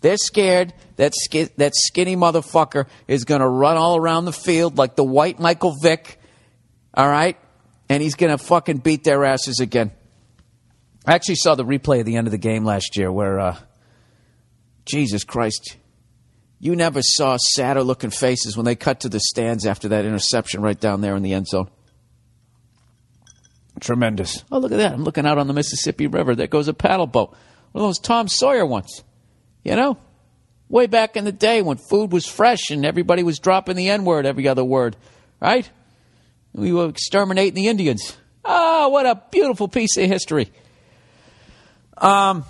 They're 0.00 0.16
scared 0.16 0.74
that 0.96 1.12
that 1.56 1.72
skinny 1.74 2.16
motherfucker 2.16 2.86
is 3.08 3.24
going 3.24 3.40
to 3.40 3.48
run 3.48 3.76
all 3.76 3.96
around 3.96 4.26
the 4.26 4.32
field 4.32 4.78
like 4.78 4.94
the 4.94 5.04
white 5.04 5.40
Michael 5.40 5.74
Vick. 5.82 6.20
All 6.94 7.08
right, 7.08 7.36
and 7.88 8.02
he's 8.02 8.14
going 8.14 8.36
to 8.36 8.38
fucking 8.38 8.78
beat 8.78 9.04
their 9.04 9.24
asses 9.24 9.60
again. 9.60 9.92
I 11.06 11.14
actually 11.14 11.36
saw 11.36 11.54
the 11.54 11.64
replay 11.64 12.00
at 12.00 12.06
the 12.06 12.16
end 12.16 12.26
of 12.26 12.32
the 12.32 12.38
game 12.38 12.64
last 12.64 12.96
year 12.96 13.10
where, 13.10 13.40
uh, 13.40 13.56
Jesus 14.84 15.24
Christ, 15.24 15.76
you 16.60 16.74
never 16.74 17.02
saw 17.02 17.36
sadder 17.36 17.82
looking 17.82 18.10
faces 18.10 18.56
when 18.56 18.64
they 18.64 18.74
cut 18.74 19.00
to 19.00 19.08
the 19.08 19.20
stands 19.20 19.64
after 19.66 19.88
that 19.88 20.04
interception 20.04 20.60
right 20.60 20.78
down 20.78 21.00
there 21.00 21.16
in 21.16 21.22
the 21.22 21.32
end 21.32 21.46
zone. 21.46 21.68
Tremendous. 23.80 24.42
Oh, 24.50 24.58
look 24.58 24.72
at 24.72 24.78
that. 24.78 24.92
I'm 24.92 25.04
looking 25.04 25.24
out 25.24 25.38
on 25.38 25.46
the 25.46 25.52
Mississippi 25.52 26.08
River. 26.08 26.34
There 26.34 26.48
goes 26.48 26.66
a 26.66 26.74
paddle 26.74 27.06
boat. 27.06 27.30
One 27.72 27.84
of 27.84 27.88
those 27.88 28.00
Tom 28.00 28.26
Sawyer 28.26 28.66
ones. 28.66 29.04
You 29.62 29.76
know? 29.76 29.98
Way 30.68 30.86
back 30.86 31.16
in 31.16 31.24
the 31.24 31.32
day 31.32 31.62
when 31.62 31.76
food 31.76 32.12
was 32.12 32.26
fresh 32.26 32.70
and 32.70 32.84
everybody 32.84 33.22
was 33.22 33.38
dropping 33.38 33.76
the 33.76 33.88
N 33.88 34.04
word 34.04 34.26
every 34.26 34.48
other 34.48 34.64
word. 34.64 34.96
Right? 35.40 35.70
We 36.52 36.72
were 36.72 36.88
exterminating 36.88 37.54
the 37.54 37.68
Indians. 37.68 38.16
Oh, 38.44 38.88
what 38.88 39.06
a 39.06 39.22
beautiful 39.30 39.68
piece 39.68 39.96
of 39.96 40.06
history. 40.08 40.50
Um, 41.96 42.44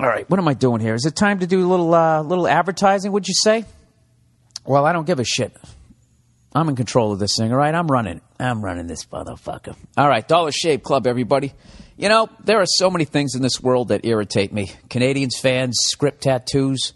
all 0.00 0.08
right, 0.08 0.28
what 0.30 0.40
am 0.40 0.48
I 0.48 0.54
doing 0.54 0.80
here? 0.80 0.94
Is 0.94 1.04
it 1.04 1.14
time 1.14 1.40
to 1.40 1.46
do 1.46 1.60
a 1.60 1.68
little 1.68 1.94
uh, 1.94 2.22
little 2.22 2.48
advertising? 2.48 3.12
Would 3.12 3.28
you 3.28 3.34
say? 3.34 3.66
Well, 4.64 4.86
I 4.86 4.94
don't 4.94 5.06
give 5.06 5.20
a 5.20 5.24
shit. 5.24 5.54
I'm 6.54 6.70
in 6.70 6.74
control 6.76 7.12
of 7.12 7.18
this 7.18 7.36
thing. 7.36 7.52
All 7.52 7.58
right, 7.58 7.74
I'm 7.74 7.86
running. 7.86 8.22
I'm 8.38 8.64
running 8.64 8.86
this 8.86 9.04
motherfucker. 9.04 9.76
All 9.98 10.08
right, 10.08 10.26
Dollar 10.26 10.52
Shave 10.52 10.82
Club, 10.82 11.06
everybody. 11.06 11.52
You 11.98 12.08
know 12.08 12.30
there 12.42 12.60
are 12.60 12.66
so 12.66 12.88
many 12.88 13.04
things 13.04 13.34
in 13.34 13.42
this 13.42 13.60
world 13.60 13.88
that 13.88 14.06
irritate 14.06 14.54
me. 14.54 14.72
Canadians 14.88 15.38
fans, 15.38 15.76
script 15.82 16.22
tattoos, 16.22 16.94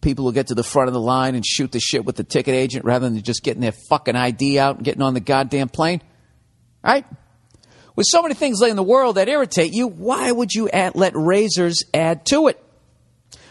people 0.00 0.24
who 0.24 0.32
get 0.32 0.46
to 0.46 0.54
the 0.54 0.64
front 0.64 0.88
of 0.88 0.94
the 0.94 1.00
line 1.00 1.34
and 1.34 1.44
shoot 1.44 1.70
the 1.70 1.80
shit 1.80 2.06
with 2.06 2.16
the 2.16 2.24
ticket 2.24 2.54
agent 2.54 2.86
rather 2.86 3.10
than 3.10 3.22
just 3.22 3.42
getting 3.42 3.60
their 3.60 3.74
fucking 3.90 4.16
ID 4.16 4.58
out 4.58 4.76
and 4.76 4.84
getting 4.86 5.02
on 5.02 5.12
the 5.12 5.20
goddamn 5.20 5.68
plane. 5.68 6.00
Right? 6.82 7.04
With 7.98 8.06
so 8.08 8.22
many 8.22 8.34
things 8.34 8.62
in 8.62 8.76
the 8.76 8.82
world 8.84 9.16
that 9.16 9.28
irritate 9.28 9.74
you, 9.74 9.88
why 9.88 10.30
would 10.30 10.54
you 10.54 10.68
add, 10.68 10.94
let 10.94 11.14
razors 11.16 11.82
add 11.92 12.24
to 12.26 12.46
it? 12.46 12.62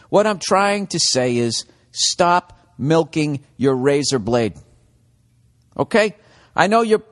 What 0.08 0.26
I'm 0.26 0.40
trying 0.40 0.88
to 0.88 1.00
say 1.02 1.36
is 1.36 1.66
stop 1.92 2.58
milking 2.78 3.44
your 3.58 3.76
razor 3.76 4.20
blade. 4.20 4.54
Okay? 5.78 6.16
I 6.56 6.68
know 6.68 6.82
you're 6.82 7.04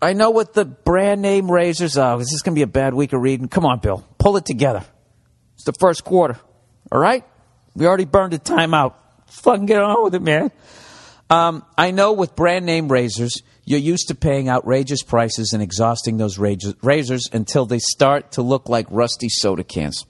I 0.00 0.12
know 0.12 0.30
what 0.30 0.54
the 0.54 0.64
brand 0.64 1.22
name 1.22 1.50
razors 1.50 1.98
are. 1.98 2.18
This 2.18 2.32
is 2.32 2.42
going 2.42 2.54
to 2.54 2.58
be 2.60 2.62
a 2.62 2.68
bad 2.68 2.94
week 2.94 3.12
of 3.12 3.20
reading? 3.20 3.48
Come 3.48 3.66
on, 3.66 3.80
Bill. 3.80 4.06
Pull 4.18 4.36
it 4.36 4.44
together. 4.44 4.84
It's 5.56 5.64
the 5.64 5.74
first 5.80 6.04
quarter. 6.04 6.38
All 6.92 7.00
right? 7.00 7.24
We 7.74 7.84
already 7.84 8.04
burned 8.04 8.32
the 8.32 8.38
time 8.38 8.74
out. 8.74 8.96
Fucking 9.26 9.66
get 9.66 9.82
on 9.82 10.04
with 10.04 10.14
it, 10.14 10.22
man. 10.22 10.52
Um, 11.30 11.64
I 11.76 11.90
know 11.90 12.12
with 12.12 12.36
brand 12.36 12.64
name 12.64 12.86
razors, 12.86 13.42
you're 13.66 13.80
used 13.80 14.08
to 14.08 14.14
paying 14.14 14.48
outrageous 14.48 15.02
prices 15.02 15.52
and 15.52 15.60
exhausting 15.60 16.16
those 16.16 16.38
razors 16.38 17.28
until 17.32 17.66
they 17.66 17.80
start 17.80 18.32
to 18.32 18.42
look 18.42 18.68
like 18.68 18.86
rusty 18.90 19.28
soda 19.28 19.64
cans. 19.64 20.06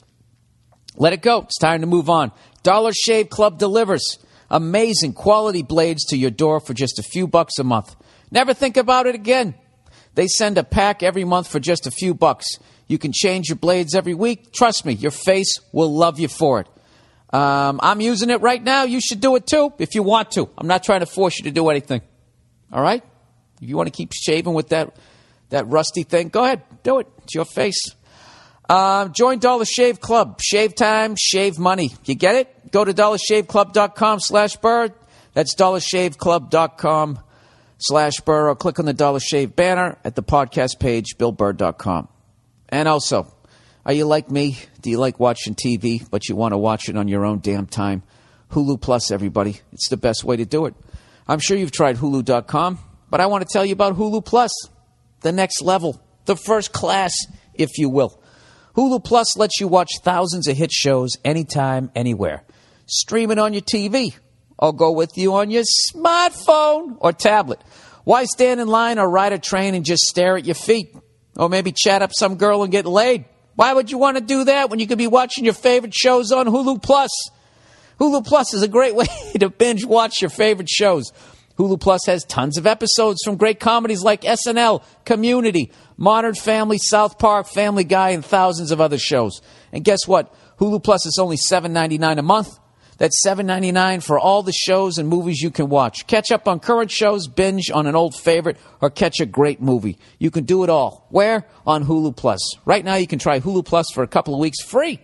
Let 0.97 1.15
it 1.15 1.23
go. 1.23 1.41
It's 1.41 1.59
time 1.59 1.81
to 1.81 1.87
move 1.87 2.11
on. 2.11 2.33
Dollar 2.63 2.93
Shave 2.93 3.31
Club 3.31 3.59
delivers 3.59 4.19
amazing 4.51 5.15
quality 5.15 5.63
blades 5.63 6.05
to 6.07 6.19
your 6.19 6.31
door 6.31 6.61
for 6.61 6.75
just 6.75 6.99
a 6.99 7.03
few 7.03 7.27
bucks 7.27 7.59
a 7.59 7.65
month. 7.65 7.97
Never 8.31 8.53
think 8.53 8.77
about 8.77 9.07
it 9.07 9.15
again. 9.15 9.55
They 10.15 10.27
send 10.27 10.59
a 10.59 10.65
pack 10.65 11.03
every 11.03 11.25
month 11.25 11.49
for 11.49 11.59
just 11.59 11.87
a 11.87 11.91
few 11.91 12.13
bucks. 12.13 12.47
You 12.89 12.99
can 12.99 13.13
change 13.13 13.49
your 13.49 13.57
blades 13.57 13.95
every 13.95 14.15
week. 14.15 14.53
Trust 14.53 14.85
me, 14.85 14.93
your 14.93 15.11
face 15.11 15.61
will 15.73 15.95
love 15.95 16.19
you 16.19 16.29
for 16.29 16.61
it. 16.61 16.69
Um, 17.35 17.81
I'm 17.83 18.03
using 18.03 18.29
it 18.29 18.43
right 18.43 18.63
now. 18.63 18.85
You 18.85 19.01
should 19.01 19.21
do 19.21 19.35
it 19.37 19.47
too 19.47 19.73
if 19.79 19.95
you 19.95 20.03
want 20.03 20.33
to. 20.33 20.49
I'm 20.59 20.67
not 20.67 20.85
trying 20.85 21.01
to 21.01 21.07
force 21.07 21.39
you 21.39 21.45
to 21.45 21.51
do 21.51 21.71
anything. 21.71 22.03
All 22.71 22.83
right? 22.83 23.03
If 23.61 23.69
you 23.69 23.77
want 23.77 23.87
to 23.89 23.93
keep 23.93 24.13
shaving 24.13 24.55
with 24.55 24.69
that 24.71 24.97
that 25.51 25.67
rusty 25.69 26.03
thing, 26.03 26.29
go 26.29 26.45
ahead, 26.45 26.63
do 26.83 26.99
it. 26.99 27.07
It's 27.23 27.35
your 27.35 27.45
face. 27.45 27.81
Uh, 28.69 29.09
join 29.09 29.39
Dollar 29.39 29.65
Shave 29.65 30.01
Club. 30.01 30.41
Shave 30.43 30.75
time, 30.75 31.15
shave 31.17 31.59
money. 31.59 31.93
You 32.05 32.15
get 32.15 32.35
it? 32.35 32.73
Go 32.73 32.85
to 32.85 32.93
dollarshaveclub.com 32.93 34.21
slash 34.21 34.57
burr. 34.57 34.89
That's 35.35 35.55
dollarshaveclub.com 35.55 37.21
slash 37.79 38.21
burr. 38.21 38.49
Or 38.51 38.57
click 38.57 38.79
on 38.81 38.87
the 38.87 38.93
Dollar 38.93 39.21
Shave 39.21 39.55
banner 39.55 39.99
at 40.05 40.17
the 40.17 40.23
podcast 40.23 40.81
page, 40.81 41.17
billburr.com. 41.17 42.09
And 42.69 42.89
also, 42.89 43.33
are 43.85 43.93
you 43.93 44.05
like 44.05 44.31
me? 44.31 44.59
Do 44.81 44.91
you 44.91 44.99
like 44.99 45.21
watching 45.21 45.55
TV, 45.55 46.05
but 46.11 46.29
you 46.29 46.35
want 46.35 46.53
to 46.53 46.59
watch 46.59 46.89
it 46.89 46.97
on 46.97 47.07
your 47.07 47.25
own 47.25 47.39
damn 47.39 47.67
time? 47.67 48.03
Hulu 48.51 48.81
Plus, 48.81 49.13
everybody. 49.13 49.61
It's 49.73 49.89
the 49.89 49.97
best 49.97 50.25
way 50.25 50.37
to 50.37 50.45
do 50.45 50.67
it. 50.67 50.75
I'm 51.29 51.39
sure 51.39 51.57
you've 51.57 51.73
tried 51.73 51.97
Hulu.com. 51.97 52.79
But 53.11 53.21
I 53.21 53.27
want 53.27 53.47
to 53.47 53.53
tell 53.53 53.65
you 53.65 53.73
about 53.73 53.97
Hulu 53.97 54.25
Plus, 54.25 54.53
the 55.21 55.33
next 55.33 55.63
level, 55.63 56.03
the 56.25 56.37
first 56.37 56.73
class, 56.73 57.15
if 57.55 57.79
you 57.79 57.89
will. 57.89 58.21
Hulu 58.75 59.03
Plus 59.03 59.37
lets 59.37 59.61
you 59.61 59.69
watch 59.69 59.91
thousands 60.03 60.49
of 60.49 60.57
hit 60.57 60.73
shows 60.73 61.13
anytime, 61.25 61.91
anywhere. 61.95 62.45
Stream 62.87 63.31
it 63.31 63.39
on 63.39 63.53
your 63.53 63.63
TV 63.63 64.15
or 64.59 64.73
go 64.73 64.93
with 64.93 65.17
you 65.17 65.35
on 65.35 65.51
your 65.51 65.65
smartphone 65.93 66.97
or 67.01 67.13
tablet. 67.13 67.61
Why 68.05 68.25
stand 68.25 68.61
in 68.61 68.69
line 68.69 68.99
or 68.99 69.09
ride 69.09 69.33
a 69.33 69.39
train 69.39 69.75
and 69.75 69.85
just 69.85 70.05
stare 70.05 70.37
at 70.37 70.45
your 70.45 70.55
feet? 70.55 70.95
Or 71.37 71.49
maybe 71.49 71.73
chat 71.73 72.03
up 72.03 72.13
some 72.15 72.37
girl 72.37 72.63
and 72.63 72.73
get 72.73 72.87
laid? 72.87 73.25
Why 73.57 73.73
would 73.73 73.91
you 73.91 73.99
want 73.99 74.17
to 74.17 74.23
do 74.23 74.45
that 74.45 74.71
when 74.71 74.79
you 74.79 74.87
could 74.87 74.99
be 74.99 75.07
watching 75.07 75.45
your 75.45 75.55
favorite 75.55 75.95
shows 75.95 76.31
on 76.31 76.47
Hulu 76.47 76.83
Plus? 76.83 77.11
Hulu 77.99 78.25
Plus 78.25 78.55
is 78.55 78.63
a 78.63 78.69
great 78.69 78.95
way 78.97 79.07
to 79.41 79.49
binge 79.51 79.85
watch 79.85 80.21
your 80.21 80.31
favorite 80.31 80.69
shows. 80.69 81.13
Hulu 81.59 81.81
Plus 81.81 82.05
has 82.07 82.25
tons 82.25 82.59
of 82.59 82.67
episodes 82.67 83.23
from 83.25 83.37
great 83.37 83.61
comedies 83.61 84.03
like 84.03 84.23
SNL, 84.23 84.83
Community, 85.05 85.73
Modern 85.97 86.35
Family, 86.35 86.79
South 86.79 87.19
Park, 87.19 87.49
Family 87.49 87.85
Guy, 87.85 88.11
and 88.11 88.25
thousands 88.25 88.71
of 88.71 88.81
other 88.81 88.99
shows. 88.99 89.41
And 89.73 89.85
guess 89.85 90.07
what? 90.07 90.35
Hulu 90.59 90.83
Plus 90.83 91.07
is 91.07 91.19
only 91.19 91.37
$7.99 91.37 92.19
a 92.19 92.23
month. 92.23 92.59
That's 92.99 93.23
$7.99 93.27 94.03
for 94.03 94.19
all 94.19 94.43
the 94.43 94.53
shows 94.53 94.97
and 94.97 95.09
movies 95.09 95.41
you 95.41 95.51
can 95.51 95.69
watch. 95.69 96.07
Catch 96.07 96.31
up 96.31 96.49
on 96.49 96.61
current 96.61 96.91
shows, 96.91 97.29
binge 97.29 97.71
on 97.71 97.87
an 97.87 97.95
old 97.95 98.15
favorite, 98.15 98.57
or 98.81 98.89
catch 98.89 99.21
a 99.21 99.27
great 99.27 99.61
movie. 99.61 99.99
You 100.19 100.31
can 100.31 100.45
do 100.45 100.65
it 100.65 100.71
all. 100.71 101.07
Where? 101.11 101.47
On 101.67 101.85
Hulu 101.85 102.17
Plus. 102.17 102.41
Right 102.65 102.85
now, 102.85 102.95
you 102.95 103.07
can 103.07 103.19
try 103.19 103.41
Hulu 103.41 103.67
Plus 103.67 103.87
for 103.93 104.03
a 104.03 104.09
couple 104.09 104.33
of 104.35 104.41
weeks 104.41 104.63
free. 104.63 105.01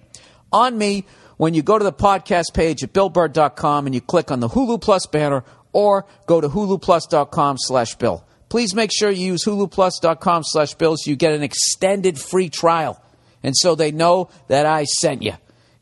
On 0.52 0.76
me, 0.76 1.04
when 1.36 1.52
you 1.52 1.62
go 1.62 1.78
to 1.78 1.84
the 1.84 1.92
podcast 1.92 2.54
page 2.54 2.82
at 2.82 2.92
BillBurr.com 2.92 3.86
and 3.86 3.94
you 3.94 4.00
click 4.00 4.30
on 4.30 4.40
the 4.40 4.48
Hulu 4.48 4.80
Plus 4.80 5.06
banner, 5.06 5.44
or 5.72 6.06
go 6.26 6.40
to 6.40 6.48
huluplus.com 6.48 7.56
slash 7.58 7.94
bill. 7.96 8.24
Please 8.48 8.74
make 8.74 8.90
sure 8.92 9.10
you 9.10 9.28
use 9.28 9.44
huluplus.com 9.44 10.42
slash 10.44 10.74
bill 10.74 10.96
so 10.96 11.10
you 11.10 11.16
get 11.16 11.32
an 11.32 11.42
extended 11.42 12.20
free 12.20 12.50
trial. 12.50 13.02
And 13.42 13.56
so 13.56 13.74
they 13.74 13.92
know 13.92 14.28
that 14.48 14.66
I 14.66 14.84
sent 14.84 15.22
you. 15.22 15.32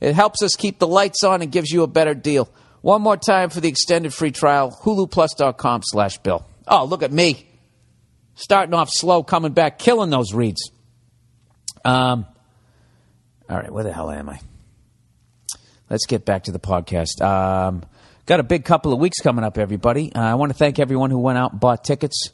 It 0.00 0.14
helps 0.14 0.42
us 0.42 0.54
keep 0.56 0.78
the 0.78 0.86
lights 0.86 1.24
on 1.24 1.42
and 1.42 1.52
gives 1.52 1.70
you 1.70 1.82
a 1.82 1.86
better 1.86 2.14
deal. 2.14 2.48
One 2.80 3.02
more 3.02 3.16
time 3.16 3.50
for 3.50 3.60
the 3.60 3.68
extended 3.68 4.14
free 4.14 4.30
trial, 4.30 4.70
huluplus.com 4.82 5.82
slash 5.84 6.18
bill. 6.18 6.46
Oh, 6.66 6.84
look 6.84 7.02
at 7.02 7.12
me. 7.12 7.46
Starting 8.34 8.72
off 8.72 8.88
slow, 8.90 9.22
coming 9.22 9.52
back, 9.52 9.78
killing 9.78 10.08
those 10.08 10.32
reads. 10.32 10.70
Um, 11.84 12.26
all 13.48 13.56
right, 13.56 13.70
where 13.70 13.84
the 13.84 13.92
hell 13.92 14.10
am 14.10 14.30
I? 14.30 14.40
Let's 15.90 16.06
get 16.06 16.24
back 16.24 16.44
to 16.44 16.52
the 16.52 16.60
podcast. 16.60 17.20
Um, 17.20 17.82
got 18.26 18.40
a 18.40 18.42
big 18.42 18.64
couple 18.64 18.92
of 18.92 18.98
weeks 18.98 19.18
coming 19.20 19.44
up, 19.44 19.58
everybody. 19.58 20.12
Uh, 20.14 20.20
I 20.20 20.34
want 20.34 20.50
to 20.52 20.58
thank 20.58 20.78
everyone 20.78 21.10
who 21.10 21.18
went 21.18 21.38
out 21.38 21.52
and 21.52 21.60
bought 21.60 21.84
tickets 21.84 22.30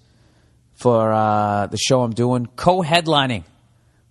for 0.74 1.12
uh, 1.12 1.66
the 1.66 1.78
show 1.78 2.02
I'm 2.02 2.12
doing. 2.12 2.46
Co 2.46 2.82
headlining 2.82 3.44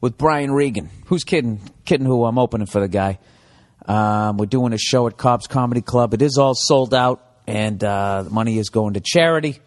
with 0.01 0.17
Brian 0.17 0.51
Regan. 0.51 0.89
Who's 1.05 1.23
kidding? 1.23 1.61
Kidding 1.85 2.05
who? 2.05 2.25
I'm 2.25 2.37
opening 2.39 2.67
for 2.67 2.81
the 2.81 2.87
guy. 2.87 3.19
Um, 3.85 4.37
we're 4.37 4.47
doing 4.47 4.73
a 4.73 4.77
show 4.77 5.07
at 5.07 5.17
Cobb's 5.17 5.47
Comedy 5.47 5.81
Club. 5.81 6.13
It 6.13 6.21
is 6.21 6.37
all 6.37 6.55
sold 6.55 6.93
out, 6.93 7.23
and 7.45 7.83
uh, 7.83 8.23
the 8.23 8.29
money 8.31 8.57
is 8.57 8.69
going 8.69 8.95
to 8.95 9.01
charity. 9.01 9.59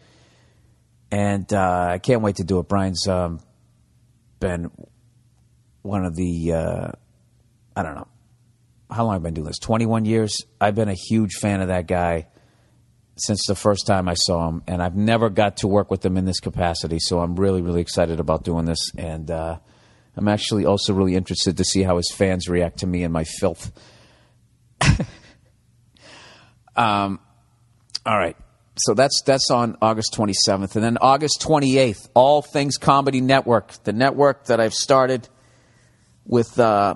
And 1.10 1.50
uh, 1.52 1.88
I 1.92 1.98
can't 1.98 2.22
wait 2.22 2.36
to 2.36 2.44
do 2.44 2.58
it. 2.58 2.68
Brian's 2.68 3.06
um, 3.06 3.40
been 4.40 4.70
one 5.82 6.04
of 6.04 6.16
the, 6.16 6.52
uh, 6.52 6.90
I 7.76 7.82
don't 7.82 7.94
know, 7.94 8.08
how 8.90 9.04
long 9.04 9.14
have 9.14 9.22
I 9.22 9.24
been 9.24 9.34
doing 9.34 9.46
this? 9.46 9.58
21 9.58 10.04
years. 10.04 10.38
I've 10.60 10.74
been 10.74 10.88
a 10.88 10.94
huge 10.94 11.34
fan 11.34 11.60
of 11.60 11.68
that 11.68 11.86
guy 11.86 12.28
since 13.16 13.46
the 13.46 13.54
first 13.54 13.86
time 13.86 14.08
I 14.08 14.14
saw 14.14 14.48
him, 14.48 14.62
and 14.66 14.82
I've 14.82 14.96
never 14.96 15.28
got 15.28 15.58
to 15.58 15.68
work 15.68 15.90
with 15.90 16.04
him 16.04 16.16
in 16.16 16.24
this 16.24 16.40
capacity. 16.40 16.98
So 17.00 17.20
I'm 17.20 17.36
really, 17.36 17.62
really 17.62 17.80
excited 17.80 18.20
about 18.20 18.44
doing 18.44 18.64
this, 18.64 18.92
and 18.96 19.30
uh, 19.30 19.58
I'm 20.16 20.28
actually 20.28 20.64
also 20.64 20.94
really 20.94 21.16
interested 21.16 21.56
to 21.56 21.64
see 21.64 21.82
how 21.82 21.96
his 21.96 22.10
fans 22.12 22.48
react 22.48 22.78
to 22.78 22.86
me 22.86 23.02
and 23.02 23.12
my 23.12 23.24
filth. 23.24 23.72
um, 26.76 27.20
all 28.06 28.16
right. 28.16 28.36
So 28.76 28.94
that's 28.94 29.22
that's 29.26 29.50
on 29.50 29.76
August 29.82 30.14
27th, 30.14 30.76
and 30.76 30.84
then 30.84 30.98
August 31.00 31.42
28th, 31.42 32.08
All 32.14 32.42
Things 32.42 32.76
Comedy 32.76 33.20
Network, 33.20 33.72
the 33.82 33.92
network 33.92 34.44
that 34.44 34.60
I've 34.60 34.74
started 34.74 35.28
with 36.24 36.60
uh, 36.60 36.94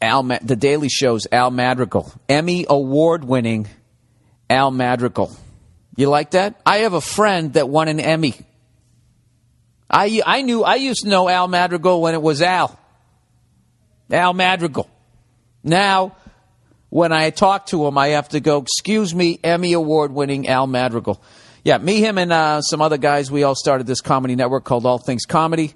Al, 0.00 0.22
Ma- 0.22 0.38
the 0.42 0.56
Daily 0.56 0.88
Show's 0.88 1.26
Al 1.32 1.50
Madrigal, 1.50 2.12
Emmy 2.28 2.66
award-winning 2.68 3.68
Al 4.48 4.70
Madrigal. 4.70 5.34
You 5.96 6.08
like 6.08 6.30
that? 6.32 6.60
I 6.64 6.78
have 6.78 6.92
a 6.92 7.00
friend 7.00 7.54
that 7.54 7.68
won 7.68 7.88
an 7.88 7.98
Emmy. 7.98 8.34
I 9.90 10.22
I 10.24 10.42
knew 10.42 10.62
I 10.62 10.76
used 10.76 11.02
to 11.02 11.08
know 11.08 11.28
Al 11.28 11.48
Madrigal 11.48 12.00
when 12.00 12.14
it 12.14 12.22
was 12.22 12.42
Al. 12.42 12.78
Al 14.10 14.34
Madrigal. 14.34 14.88
Now 15.64 16.14
when 16.90 17.12
I 17.12 17.30
talk 17.30 17.66
to 17.66 17.86
him, 17.86 17.98
I 17.98 18.08
have 18.08 18.28
to 18.30 18.40
go, 18.40 18.58
excuse 18.58 19.14
me, 19.14 19.38
Emmy 19.44 19.72
award 19.72 20.12
winning 20.12 20.48
Al 20.48 20.66
Madrigal. 20.66 21.22
Yeah, 21.64 21.78
me, 21.78 22.00
him, 22.00 22.16
and 22.16 22.32
uh, 22.32 22.62
some 22.62 22.80
other 22.80 22.96
guys, 22.96 23.30
we 23.30 23.42
all 23.42 23.54
started 23.54 23.86
this 23.86 24.00
comedy 24.00 24.36
network 24.36 24.64
called 24.64 24.86
All 24.86 24.98
Things 24.98 25.26
Comedy. 25.26 25.74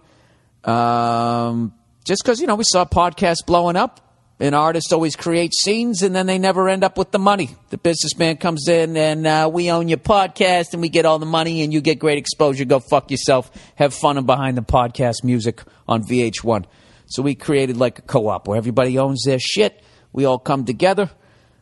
Um, 0.64 1.74
just 2.04 2.22
because, 2.22 2.40
you 2.40 2.46
know, 2.46 2.54
we 2.54 2.64
saw 2.64 2.84
podcasts 2.84 3.44
blowing 3.44 3.76
up. 3.76 4.11
An 4.40 4.54
artist 4.54 4.92
always 4.92 5.14
creates 5.14 5.62
scenes 5.62 6.02
and 6.02 6.16
then 6.16 6.26
they 6.26 6.38
never 6.38 6.68
end 6.68 6.82
up 6.82 6.98
with 6.98 7.12
the 7.12 7.18
money. 7.18 7.50
The 7.70 7.78
businessman 7.78 8.38
comes 8.38 8.66
in 8.66 8.96
and 8.96 9.26
uh, 9.26 9.48
we 9.52 9.70
own 9.70 9.88
your 9.88 9.98
podcast 9.98 10.72
and 10.72 10.82
we 10.82 10.88
get 10.88 11.06
all 11.06 11.20
the 11.20 11.26
money 11.26 11.62
and 11.62 11.72
you 11.72 11.80
get 11.80 12.00
great 12.00 12.18
exposure. 12.18 12.64
Go 12.64 12.80
fuck 12.80 13.10
yourself. 13.10 13.50
Have 13.76 13.94
fun 13.94 14.18
and 14.18 14.26
behind 14.26 14.56
the 14.56 14.62
podcast 14.62 15.22
music 15.22 15.62
on 15.86 16.02
VH1. 16.02 16.64
So 17.06 17.22
we 17.22 17.34
created 17.34 17.76
like 17.76 18.00
a 18.00 18.02
co 18.02 18.28
op 18.28 18.48
where 18.48 18.58
everybody 18.58 18.98
owns 18.98 19.22
their 19.24 19.38
shit. 19.38 19.80
We 20.12 20.24
all 20.24 20.38
come 20.38 20.64
together 20.64 21.10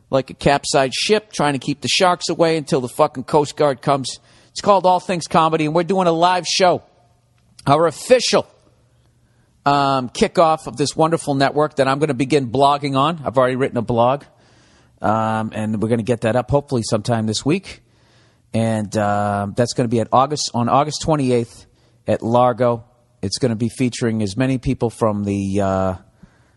like 0.09 0.31
a 0.31 0.35
capsized 0.35 0.95
ship 0.95 1.33
trying 1.33 1.53
to 1.53 1.59
keep 1.59 1.83
the 1.83 1.89
sharks 1.89 2.29
away 2.29 2.57
until 2.57 2.81
the 2.81 2.89
fucking 2.89 3.25
Coast 3.25 3.57
Guard 3.57 3.83
comes. 3.83 4.21
It's 4.51 4.61
called 4.61 4.87
All 4.87 5.01
Things 5.01 5.27
Comedy 5.27 5.66
and 5.66 5.75
we're 5.75 5.85
doing 5.85 6.07
a 6.07 6.12
live 6.12 6.47
show. 6.47 6.83
Our 7.66 7.87
official 7.87 8.47
um, 9.67 10.09
kickoff 10.09 10.67
of 10.67 10.77
this 10.77 10.97
wonderful 10.97 11.35
network 11.35 11.77
that 11.77 11.87
I'm 11.87 11.99
going 11.99 12.09
to 12.09 12.15
begin 12.15 12.51
blogging 12.51 12.97
on. 12.97 13.21
I've 13.25 13.37
already 13.37 13.57
written 13.57 13.77
a 13.77 13.83
blog, 13.83 14.25
um, 15.03 15.53
and 15.55 15.81
we're 15.81 15.89
going 15.89 15.99
to 15.99 16.05
get 16.05 16.23
that 16.23 16.37
up 16.37 16.51
hopefully 16.51 16.83
sometime 16.89 17.27
this 17.27 17.45
week. 17.45 17.83
And 18.53 18.97
um, 18.97 19.55
that's 19.57 19.75
going 19.75 19.89
to 19.89 19.91
be 19.91 20.01
at 20.01 20.09
August 20.13 20.51
on 20.55 20.69
August 20.69 21.03
28th 21.03 21.67
at 22.07 22.23
Largo. 22.23 22.85
It's 23.23 23.39
going 23.39 23.51
to 23.51 23.57
be 23.57 23.69
featuring 23.69 24.23
as 24.23 24.37
many 24.37 24.59
people 24.59 24.91
from 24.91 25.25
the 25.25 25.61
uh, 25.61 25.95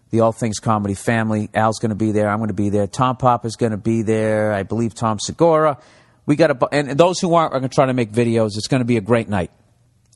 the 0.09 0.21
All 0.21 0.31
Things 0.31 0.59
Comedy 0.59 0.93
family. 0.93 1.49
Al's 1.53 1.79
going 1.79 1.89
to 1.89 1.95
be 1.95 2.11
there. 2.11 2.29
I'm 2.29 2.37
going 2.37 2.47
to 2.47 2.53
be 2.53 2.69
there. 2.69 2.87
Tom 2.87 3.17
Pop 3.17 3.45
is 3.45 3.57
going 3.57 3.73
to 3.73 3.77
be 3.77 4.01
there. 4.01 4.53
I 4.53 4.63
believe 4.63 4.95
Tom 4.95 5.19
Segura. 5.19 5.77
We 6.25 6.35
got 6.35 6.51
a 6.51 6.67
and 6.73 6.97
those 6.97 7.19
who 7.19 7.35
aren't 7.35 7.53
are 7.53 7.59
going 7.59 7.69
to 7.69 7.75
try 7.75 7.85
to 7.85 7.93
make 7.93 8.11
videos. 8.11 8.51
It's 8.55 8.67
going 8.67 8.81
to 8.81 8.85
be 8.85 8.97
a 8.97 9.01
great 9.01 9.27
night. 9.27 9.51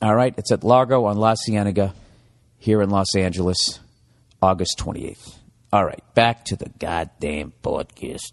All 0.00 0.14
right, 0.14 0.34
it's 0.38 0.50
at 0.50 0.64
Largo 0.64 1.04
on 1.04 1.16
La 1.16 1.34
Cienega 1.34 1.92
here 2.58 2.82
in 2.82 2.90
Los 2.90 3.14
Angeles, 3.16 3.80
August 4.42 4.78
28th. 4.78 5.36
All 5.72 5.84
right, 5.84 6.02
back 6.14 6.44
to 6.46 6.56
the 6.56 6.70
goddamn 6.78 7.52
podcast. 7.62 8.32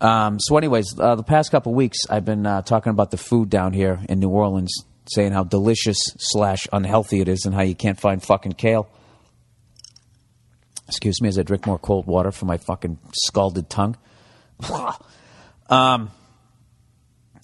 Um, 0.00 0.38
so, 0.40 0.56
anyways, 0.56 0.98
uh, 0.98 1.14
the 1.14 1.22
past 1.22 1.50
couple 1.50 1.74
weeks, 1.74 1.98
I've 2.08 2.24
been 2.24 2.46
uh, 2.46 2.62
talking 2.62 2.90
about 2.90 3.10
the 3.10 3.16
food 3.16 3.50
down 3.50 3.72
here 3.72 4.00
in 4.08 4.20
New 4.20 4.28
Orleans, 4.28 4.72
saying 5.12 5.32
how 5.32 5.44
delicious 5.44 5.98
slash 6.18 6.66
unhealthy 6.72 7.20
it 7.20 7.28
is, 7.28 7.44
and 7.44 7.54
how 7.54 7.62
you 7.62 7.74
can't 7.74 7.98
find 7.98 8.22
fucking 8.22 8.52
kale. 8.52 8.88
Excuse 10.86 11.20
me 11.20 11.28
as 11.28 11.38
I 11.38 11.42
drink 11.42 11.66
more 11.66 11.78
cold 11.78 12.06
water 12.06 12.30
for 12.30 12.46
my 12.46 12.58
fucking 12.58 12.98
scalded 13.14 13.70
tongue. 13.70 13.96
um, 15.68 16.10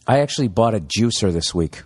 I 0.06 0.20
actually 0.20 0.48
bought 0.48 0.74
a 0.74 0.80
juicer 0.80 1.32
this 1.32 1.54
week 1.54 1.82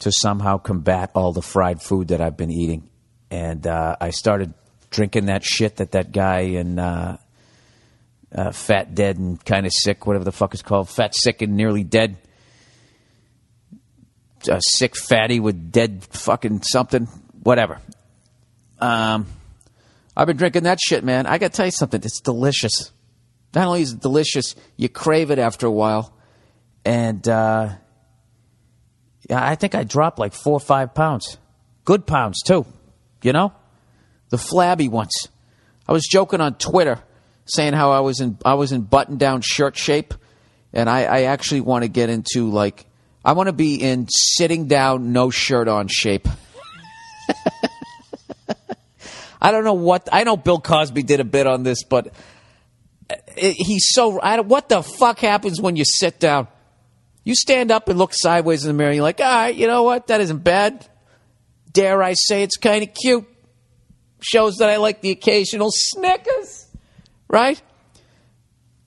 to 0.00 0.12
somehow 0.12 0.58
combat 0.58 1.10
all 1.14 1.32
the 1.32 1.42
fried 1.42 1.80
food 1.80 2.08
that 2.08 2.20
I've 2.20 2.36
been 2.36 2.50
eating 2.50 2.88
and 3.32 3.66
uh, 3.66 3.96
I 3.98 4.10
started 4.10 4.52
drinking 4.90 5.24
that 5.26 5.42
shit 5.42 5.76
that 5.76 5.92
that 5.92 6.12
guy 6.12 6.40
in 6.40 6.78
uh, 6.78 7.16
uh, 8.30 8.52
Fat 8.52 8.94
Dead 8.94 9.16
and 9.16 9.42
Kind 9.42 9.64
of 9.64 9.72
Sick, 9.74 10.06
whatever 10.06 10.24
the 10.24 10.32
fuck 10.32 10.52
is 10.52 10.60
called, 10.60 10.90
Fat 10.90 11.14
Sick 11.14 11.40
and 11.40 11.56
Nearly 11.56 11.82
Dead, 11.82 12.18
a 14.50 14.60
sick 14.60 14.96
fatty 14.96 15.40
with 15.40 15.72
dead 15.72 16.04
fucking 16.10 16.60
something, 16.62 17.06
whatever. 17.42 17.80
Um, 18.78 19.26
I've 20.14 20.26
been 20.26 20.36
drinking 20.36 20.64
that 20.64 20.78
shit, 20.78 21.02
man. 21.02 21.26
I 21.26 21.38
got 21.38 21.52
to 21.52 21.56
tell 21.56 21.66
you 21.66 21.72
something. 21.72 22.02
It's 22.04 22.20
delicious. 22.20 22.92
Not 23.54 23.66
only 23.66 23.80
is 23.80 23.94
it 23.94 24.00
delicious, 24.00 24.54
you 24.76 24.90
crave 24.90 25.30
it 25.30 25.38
after 25.38 25.66
a 25.66 25.70
while, 25.70 26.14
and 26.84 27.26
uh, 27.26 27.70
I 29.30 29.54
think 29.54 29.74
I 29.74 29.84
dropped 29.84 30.18
like 30.18 30.34
four 30.34 30.54
or 30.54 30.60
five 30.60 30.94
pounds. 30.94 31.38
Good 31.86 32.06
pounds 32.06 32.42
too 32.42 32.66
you 33.24 33.32
know? 33.32 33.52
The 34.30 34.38
flabby 34.38 34.88
ones. 34.88 35.28
I 35.88 35.92
was 35.92 36.04
joking 36.10 36.40
on 36.40 36.54
Twitter 36.54 36.98
saying 37.44 37.74
how 37.74 37.90
I 37.90 38.00
was 38.00 38.20
in 38.20 38.38
I 38.44 38.54
was 38.54 38.72
in 38.72 38.82
button 38.82 39.18
down 39.18 39.42
shirt 39.42 39.76
shape 39.76 40.14
and 40.72 40.88
I, 40.88 41.04
I 41.04 41.22
actually 41.22 41.60
want 41.60 41.82
to 41.82 41.88
get 41.88 42.08
into 42.08 42.50
like 42.50 42.86
I 43.24 43.32
want 43.32 43.48
to 43.48 43.52
be 43.52 43.76
in 43.76 44.06
sitting 44.08 44.66
down 44.68 45.12
no 45.12 45.30
shirt 45.30 45.68
on 45.68 45.88
shape. 45.88 46.28
I 49.42 49.50
don't 49.50 49.64
know 49.64 49.74
what 49.74 50.08
I 50.12 50.24
know 50.24 50.36
Bill 50.36 50.60
Cosby 50.60 51.02
did 51.02 51.20
a 51.20 51.24
bit 51.24 51.46
on 51.46 51.62
this 51.62 51.82
but 51.84 52.14
it, 53.36 53.54
he's 53.58 53.88
so 53.90 54.20
I 54.20 54.36
don't, 54.36 54.48
what 54.48 54.68
the 54.68 54.82
fuck 54.82 55.18
happens 55.18 55.60
when 55.60 55.76
you 55.76 55.84
sit 55.84 56.18
down? 56.20 56.48
You 57.24 57.34
stand 57.34 57.70
up 57.70 57.88
and 57.88 57.98
look 57.98 58.12
sideways 58.14 58.64
in 58.64 58.68
the 58.68 58.74
mirror. 58.74 58.92
You're 58.92 59.04
like, 59.04 59.20
all 59.20 59.26
right, 59.26 59.54
you 59.54 59.68
know 59.68 59.84
what? 59.84 60.08
That 60.08 60.20
isn't 60.20 60.42
bad. 60.42 60.86
Dare 61.72 62.02
I 62.02 62.14
say 62.14 62.42
it's 62.42 62.56
kind 62.56 62.82
of 62.82 62.94
cute. 62.94 63.26
Shows 64.20 64.56
that 64.58 64.70
I 64.70 64.76
like 64.76 65.00
the 65.00 65.10
occasional 65.10 65.70
Snickers, 65.72 66.68
right? 67.28 67.60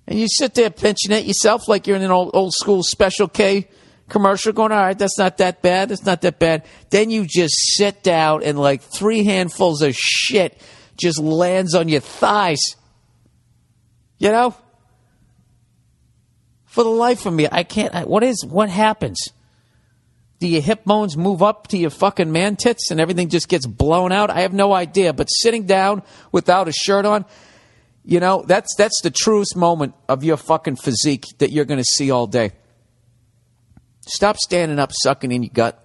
And 0.07 0.17
you 0.17 0.27
sit 0.29 0.53
there 0.53 0.69
pinching 0.69 1.11
at 1.11 1.25
yourself 1.25 1.67
like 1.67 1.87
you're 1.87 1.97
in 1.97 2.03
an 2.03 2.11
old, 2.11 2.31
old 2.33 2.53
school 2.53 2.83
Special 2.83 3.27
K 3.27 3.67
commercial 4.09 4.53
going, 4.53 4.71
all 4.71 4.79
right, 4.79 4.97
that's 4.97 5.17
not 5.17 5.37
that 5.37 5.61
bad. 5.61 5.89
That's 5.89 6.05
not 6.05 6.21
that 6.21 6.39
bad. 6.39 6.65
Then 6.89 7.09
you 7.09 7.25
just 7.25 7.55
sit 7.75 8.03
down 8.03 8.43
and 8.43 8.59
like 8.59 8.81
three 8.81 9.23
handfuls 9.23 9.81
of 9.81 9.95
shit 9.95 10.59
just 10.97 11.19
lands 11.19 11.73
on 11.75 11.89
your 11.89 12.01
thighs. 12.01 12.61
You 14.17 14.31
know? 14.31 14.55
For 16.65 16.83
the 16.83 16.89
life 16.89 17.25
of 17.25 17.33
me, 17.33 17.47
I 17.51 17.63
can't. 17.63 17.95
I, 17.95 18.03
what 18.03 18.23
is, 18.23 18.45
what 18.45 18.69
happens? 18.69 19.29
Do 20.39 20.47
your 20.47 20.61
hip 20.61 20.83
bones 20.83 21.15
move 21.15 21.41
up 21.41 21.67
to 21.67 21.77
your 21.77 21.89
fucking 21.89 22.31
man 22.31 22.55
tits 22.57 22.91
and 22.91 22.99
everything 22.99 23.29
just 23.29 23.47
gets 23.47 23.65
blown 23.65 24.11
out? 24.11 24.29
I 24.29 24.41
have 24.41 24.53
no 24.53 24.73
idea. 24.73 25.13
But 25.13 25.27
sitting 25.27 25.65
down 25.65 26.03
without 26.31 26.67
a 26.67 26.73
shirt 26.73 27.05
on, 27.05 27.25
you 28.03 28.19
know, 28.19 28.43
that's 28.45 28.75
that's 28.75 29.01
the 29.01 29.11
truest 29.11 29.55
moment 29.55 29.95
of 30.07 30.23
your 30.23 30.37
fucking 30.37 30.75
physique 30.75 31.25
that 31.39 31.51
you're 31.51 31.65
going 31.65 31.79
to 31.79 31.85
see 31.85 32.11
all 32.11 32.27
day. 32.27 32.51
Stop 34.01 34.37
standing 34.37 34.77
up, 34.77 34.91
sucking 34.93 35.31
in 35.31 35.41
your 35.41 35.51
gut. 35.53 35.83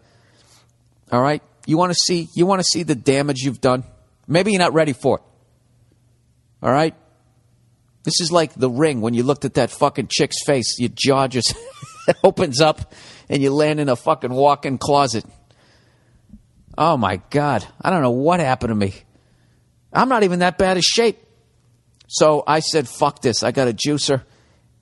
All 1.11 1.23
right, 1.23 1.43
you 1.67 1.79
want 1.79 1.93
to 1.93 1.99
see 1.99 2.29
you 2.35 2.45
want 2.45 2.61
to 2.61 2.65
see 2.65 2.83
the 2.83 2.95
damage 2.95 3.41
you've 3.41 3.61
done. 3.61 3.85
Maybe 4.27 4.53
you're 4.53 4.61
not 4.61 4.75
ready 4.75 4.93
for 4.93 5.19
it. 5.19 5.25
All 6.63 6.71
right, 6.71 6.95
this 8.05 8.21
is 8.21 8.31
like 8.31 8.55
the 8.55 8.71
ring 8.71 9.01
when 9.01 9.15
you 9.15 9.23
looked 9.23 9.45
at 9.45 9.55
that 9.55 9.71
fucking 9.71 10.09
chick's 10.09 10.45
face, 10.45 10.79
your 10.79 10.91
jaw 10.95 11.27
just 11.27 11.55
opens 12.25 12.61
up 12.61 12.93
and 13.29 13.43
you 13.43 13.53
land 13.53 13.81
in 13.81 13.89
a 13.89 13.97
fucking 13.97 14.33
walk-in 14.33 14.79
closet. 14.79 15.25
Oh 16.77 16.97
my 16.97 17.21
god, 17.31 17.67
I 17.81 17.91
don't 17.91 18.03
know 18.03 18.11
what 18.11 18.41
happened 18.41 18.71
to 18.71 18.75
me. 18.75 18.95
I'm 19.93 20.09
not 20.09 20.23
even 20.23 20.39
that 20.41 20.57
bad 20.57 20.77
a 20.77 20.83
shape. 20.83 21.19
So 22.07 22.43
I 22.47 22.61
said, 22.61 22.89
fuck 22.89 23.23
this. 23.23 23.43
I 23.43 23.53
got 23.53 23.69
a 23.69 23.73
juicer. 23.73 24.23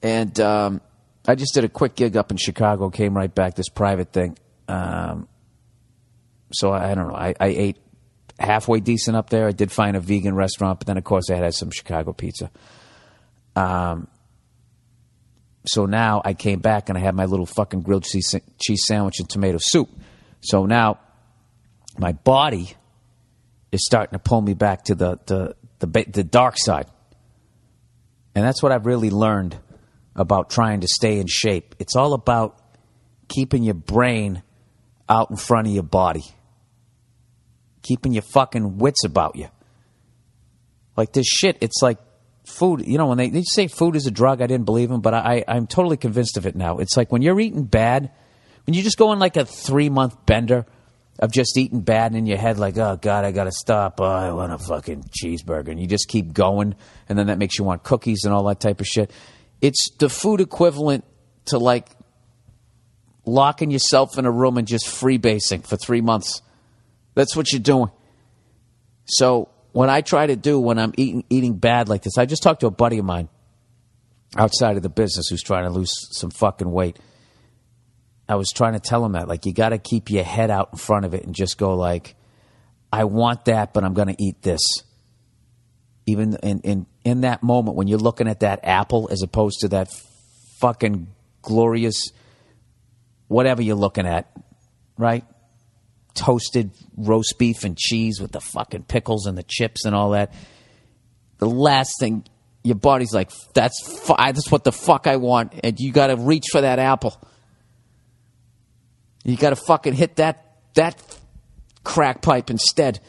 And 0.03 0.39
um, 0.41 0.81
I 1.26 1.35
just 1.35 1.55
did 1.55 1.64
a 1.64 1.68
quick 1.68 1.95
gig 1.95 2.16
up 2.16 2.31
in 2.31 2.37
Chicago, 2.37 2.89
came 2.89 3.16
right 3.16 3.35
back, 3.35 3.55
this 3.55 3.68
private 3.68 4.12
thing. 4.12 4.39
Um, 4.68 5.29
so 6.53 6.70
I, 6.70 6.93
I 6.93 6.95
don't 6.95 7.09
know. 7.09 7.14
I, 7.14 7.35
I 7.39 7.49
ate 7.49 7.76
halfway 8.39 8.81
decent 8.81 9.16
up 9.16 9.31
there. 9.31 9.47
I 9.47 9.53
did 9.53 9.72
find 9.72 9.97
a 9.97 10.01
vegan 10.01 10.35
restaurant, 10.35 10.79
but 10.81 10.87
then, 10.87 10.97
of 10.97 11.05
course, 11.05 11.31
I 11.31 11.35
had 11.35 11.55
some 11.55 11.70
Chicago 11.70 12.12
pizza. 12.12 12.51
Um, 13.57 14.09
so 15.66 15.86
now 15.86 16.22
I 16.24 16.34
came 16.34 16.61
back 16.61 16.88
and 16.88 16.96
I 16.96 17.00
had 17.00 17.14
my 17.14 17.26
little 17.26 17.46
fucking 17.46 17.82
grilled 17.82 18.04
cheese, 18.04 18.34
cheese 18.61 18.84
sandwich 18.86 19.20
and 19.20 19.28
tomato 19.28 19.59
soup. 19.61 19.88
So 20.40 20.66
now 20.66 20.98
my 21.98 22.12
body 22.12 22.74
is 23.72 23.84
starting 23.84 24.12
to 24.12 24.18
pull 24.18 24.40
me 24.40 24.54
back 24.54 24.84
to 24.84 24.94
the, 24.94 25.18
the, 25.26 25.56
the, 25.80 26.04
the 26.09 26.24
dark 26.24 26.56
side. 26.56 26.86
And 28.34 28.44
that's 28.44 28.62
what 28.62 28.72
I've 28.72 28.86
really 28.86 29.11
learned 29.11 29.59
about 30.14 30.50
trying 30.50 30.80
to 30.80 30.88
stay 30.88 31.18
in 31.18 31.26
shape. 31.28 31.74
It's 31.78 31.96
all 31.96 32.12
about 32.12 32.59
keeping 33.28 33.62
your 33.62 33.74
brain 33.74 34.42
out 35.09 35.30
in 35.30 35.36
front 35.36 35.66
of 35.66 35.72
your 35.72 35.82
body, 35.82 36.24
keeping 37.82 38.12
your 38.12 38.22
fucking 38.22 38.78
wits 38.78 39.04
about 39.04 39.36
you. 39.36 39.48
Like 40.96 41.12
this 41.12 41.26
shit, 41.26 41.59
it's 41.61 41.80
like 41.82 41.98
food. 42.49 42.86
You 42.86 42.99
know, 42.99 43.07
when 43.07 43.18
they, 43.18 43.30
they 43.30 43.42
say 43.42 43.68
food 43.68 43.96
is 43.96 44.07
a 44.07 44.11
drug, 44.11 44.40
I 44.40 44.46
didn't 44.46 44.64
believe 44.64 44.88
them, 44.88 45.01
but 45.01 45.14
I, 45.14 45.44
I'm 45.46 45.66
totally 45.66 45.96
convinced 45.96 46.36
of 46.36 46.46
it 46.46 46.57
now. 46.57 46.78
It's 46.78 46.96
like 46.96 47.12
when 47.12 47.22
you're 47.22 47.38
eating 47.38 47.64
bad, 47.64 48.11
when 48.66 48.74
you 48.74 48.82
just 48.82 48.99
go 48.99 49.11
on 49.11 49.18
like 49.18 49.36
a 49.36 49.44
three 49.44 49.88
month 49.88 50.26
bender 50.26 50.66
of 51.18 51.32
just 51.32 51.57
eating 51.57 51.80
bad 51.80 52.12
and 52.12 52.16
in 52.16 52.26
your 52.26 52.38
head, 52.38 52.59
like, 52.59 52.76
oh 52.78 52.99
God, 53.01 53.24
I 53.24 53.32
gotta 53.32 53.53
stop. 53.53 54.01
Oh, 54.01 54.05
I 54.05 54.32
want 54.32 54.53
a 54.53 54.59
fucking 54.59 55.05
cheeseburger. 55.05 55.68
And 55.68 55.80
you 55.80 55.86
just 55.86 56.09
keep 56.09 56.32
going, 56.32 56.74
and 57.09 57.18
then 57.18 57.26
that 57.26 57.38
makes 57.38 57.59
you 57.59 57.64
want 57.64 57.82
cookies 57.82 58.24
and 58.24 58.32
all 58.32 58.44
that 58.44 58.61
type 58.61 58.80
of 58.80 58.86
shit. 58.86 59.11
It's 59.61 59.90
the 59.99 60.09
food 60.09 60.40
equivalent 60.40 61.05
to 61.46 61.59
like 61.59 61.88
locking 63.24 63.70
yourself 63.70 64.16
in 64.16 64.26
a 64.26 64.30
room 64.30 64.59
and 64.59 64.66
just 64.66 64.86
freebasing 64.86 65.66
for 65.66 65.76
three 65.76 66.01
months. 66.01 66.40
That's 67.14 67.34
what 67.34 67.53
you're 67.53 67.61
doing. 67.61 67.90
So 69.07 69.49
what 69.72 69.88
I 69.88 70.00
try 70.00 70.26
to 70.26 70.36
do 70.36 70.58
when 70.58 70.78
I'm 70.78 70.92
eating 70.96 71.24
eating 71.30 71.56
bad 71.58 71.88
like 71.88 72.02
this, 72.02 72.18
I 72.18 72.26
just 72.26 72.42
talked 72.42 72.60
to 72.60 72.66
a 72.66 72.70
buddy 72.70 72.98
of 72.98 73.04
mine 73.04 73.28
outside 74.36 74.76
of 74.76 74.82
the 74.82 74.88
business 74.88 75.28
who's 75.28 75.42
trying 75.42 75.64
to 75.64 75.70
lose 75.70 75.90
some 76.12 76.30
fucking 76.30 76.70
weight. 76.70 76.98
I 78.28 78.34
was 78.34 78.50
trying 78.50 78.74
to 78.74 78.80
tell 78.80 79.04
him 79.04 79.12
that 79.12 79.28
like 79.28 79.46
you 79.46 79.54
got 79.54 79.70
to 79.70 79.78
keep 79.78 80.10
your 80.10 80.24
head 80.24 80.50
out 80.50 80.70
in 80.72 80.78
front 80.78 81.06
of 81.06 81.14
it 81.14 81.24
and 81.24 81.34
just 81.34 81.56
go 81.56 81.74
like, 81.74 82.14
I 82.92 83.04
want 83.04 83.46
that, 83.46 83.72
but 83.72 83.84
I'm 83.84 83.94
going 83.94 84.08
to 84.08 84.22
eat 84.22 84.42
this. 84.42 84.60
Even 86.06 86.36
in, 86.42 86.60
in 86.60 86.86
in 87.04 87.20
that 87.22 87.42
moment 87.42 87.76
when 87.76 87.86
you're 87.86 87.98
looking 87.98 88.28
at 88.28 88.40
that 88.40 88.60
apple 88.64 89.08
as 89.10 89.22
opposed 89.22 89.60
to 89.60 89.68
that 89.68 89.88
fucking 90.58 91.08
glorious 91.42 92.12
whatever 93.28 93.62
you're 93.62 93.76
looking 93.76 94.06
at, 94.06 94.30
right? 94.96 95.24
Toasted 96.18 96.72
roast 96.96 97.36
beef 97.38 97.62
and 97.62 97.78
cheese 97.78 98.20
with 98.20 98.32
the 98.32 98.40
fucking 98.40 98.82
pickles 98.82 99.26
and 99.26 99.38
the 99.38 99.44
chips 99.44 99.84
and 99.84 99.94
all 99.94 100.10
that. 100.10 100.34
The 101.38 101.48
last 101.48 101.92
thing 102.00 102.24
your 102.64 102.74
body's 102.74 103.14
like, 103.14 103.30
that's 103.54 104.02
that's 104.06 104.50
what 104.50 104.64
the 104.64 104.72
fuck 104.72 105.06
I 105.06 105.16
want, 105.16 105.52
and 105.62 105.78
you 105.78 105.92
got 105.92 106.08
to 106.08 106.16
reach 106.16 106.46
for 106.50 106.60
that 106.60 106.80
apple. 106.80 107.16
You 109.24 109.36
got 109.36 109.50
to 109.50 109.56
fucking 109.56 109.94
hit 109.94 110.16
that 110.16 110.56
that 110.74 111.00
crack 111.84 112.20
pipe 112.20 112.50
instead. 112.50 113.00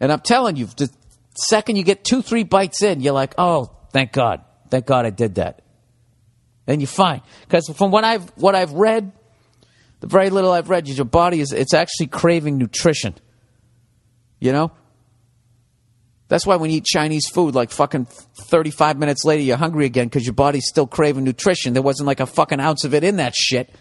And 0.00 0.12
I'm 0.12 0.20
telling 0.20 0.56
you, 0.56 0.66
the 0.66 0.90
second 1.34 1.76
you 1.76 1.84
get 1.84 2.04
two, 2.04 2.22
three 2.22 2.44
bites 2.44 2.82
in, 2.82 3.00
you're 3.00 3.12
like, 3.12 3.34
oh, 3.38 3.70
thank 3.92 4.12
God, 4.12 4.44
thank 4.70 4.86
God 4.86 5.06
I 5.06 5.10
did 5.10 5.36
that. 5.36 5.62
And 6.66 6.80
you're 6.80 6.88
fine 6.88 7.22
because 7.42 7.68
from 7.76 7.90
what 7.90 8.04
I've 8.04 8.28
what 8.36 8.54
I've 8.54 8.72
read, 8.72 9.12
the 10.00 10.06
very 10.06 10.30
little 10.30 10.52
I've 10.52 10.70
read, 10.70 10.88
your 10.88 11.04
body 11.04 11.40
is 11.40 11.52
it's 11.52 11.74
actually 11.74 12.06
craving 12.06 12.58
nutrition. 12.58 13.14
You 14.38 14.52
know. 14.52 14.72
That's 16.28 16.46
why 16.46 16.56
when 16.56 16.70
you 16.70 16.76
eat 16.76 16.84
Chinese 16.84 17.26
food, 17.26 17.54
like 17.54 17.70
fucking 17.70 18.04
35 18.04 18.98
minutes 18.98 19.24
later, 19.24 19.42
you're 19.42 19.56
hungry 19.56 19.86
again 19.86 20.06
because 20.08 20.26
your 20.26 20.34
body's 20.34 20.66
still 20.68 20.86
craving 20.86 21.24
nutrition. 21.24 21.72
There 21.72 21.82
wasn't 21.82 22.06
like 22.06 22.20
a 22.20 22.26
fucking 22.26 22.60
ounce 22.60 22.84
of 22.84 22.92
it 22.92 23.02
in 23.02 23.16
that 23.16 23.34
shit 23.34 23.74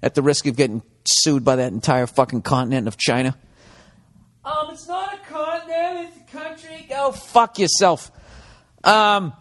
at 0.00 0.14
the 0.14 0.22
risk 0.22 0.46
of 0.46 0.56
getting 0.56 0.82
sued 1.04 1.44
by 1.44 1.56
that 1.56 1.72
entire 1.72 2.06
fucking 2.06 2.42
continent 2.42 2.86
of 2.86 2.96
China. 2.96 3.36
Um, 4.44 4.68
it's 4.70 4.86
not 4.86 5.14
a 5.14 5.18
continent, 5.28 6.08
it's 6.08 6.32
a 6.32 6.36
country. 6.36 6.86
Go 6.88 7.10
fuck 7.10 7.58
yourself. 7.58 8.12
Um, 8.84 9.32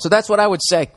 so 0.00 0.08
that's 0.08 0.28
what 0.28 0.38
I 0.38 0.46
would 0.46 0.60
say. 0.62 0.90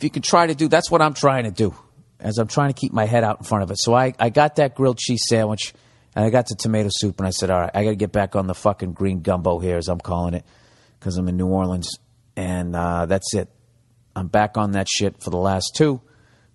If 0.00 0.04
you 0.04 0.08
can 0.08 0.22
try 0.22 0.46
to 0.46 0.54
do, 0.54 0.66
that's 0.66 0.90
what 0.90 1.02
I'm 1.02 1.12
trying 1.12 1.44
to 1.44 1.50
do, 1.50 1.74
as 2.18 2.38
I'm 2.38 2.48
trying 2.48 2.72
to 2.72 2.72
keep 2.72 2.90
my 2.90 3.04
head 3.04 3.22
out 3.22 3.40
in 3.40 3.44
front 3.44 3.64
of 3.64 3.70
it. 3.70 3.76
So 3.78 3.92
I, 3.92 4.14
I 4.18 4.30
got 4.30 4.56
that 4.56 4.74
grilled 4.74 4.96
cheese 4.96 5.24
sandwich, 5.28 5.74
and 6.16 6.24
I 6.24 6.30
got 6.30 6.46
the 6.46 6.54
tomato 6.54 6.88
soup, 6.90 7.18
and 7.18 7.26
I 7.26 7.30
said, 7.32 7.50
all 7.50 7.60
right, 7.60 7.70
I 7.74 7.84
got 7.84 7.90
to 7.90 7.96
get 7.96 8.10
back 8.10 8.34
on 8.34 8.46
the 8.46 8.54
fucking 8.54 8.94
green 8.94 9.20
gumbo 9.20 9.58
here, 9.58 9.76
as 9.76 9.88
I'm 9.88 10.00
calling 10.00 10.32
it, 10.32 10.46
because 10.98 11.18
I'm 11.18 11.28
in 11.28 11.36
New 11.36 11.48
Orleans, 11.48 11.98
and 12.34 12.74
uh, 12.74 13.04
that's 13.04 13.34
it. 13.34 13.50
I'm 14.16 14.28
back 14.28 14.56
on 14.56 14.70
that 14.70 14.88
shit 14.88 15.22
for 15.22 15.28
the 15.28 15.36
last 15.36 15.72
two. 15.76 16.00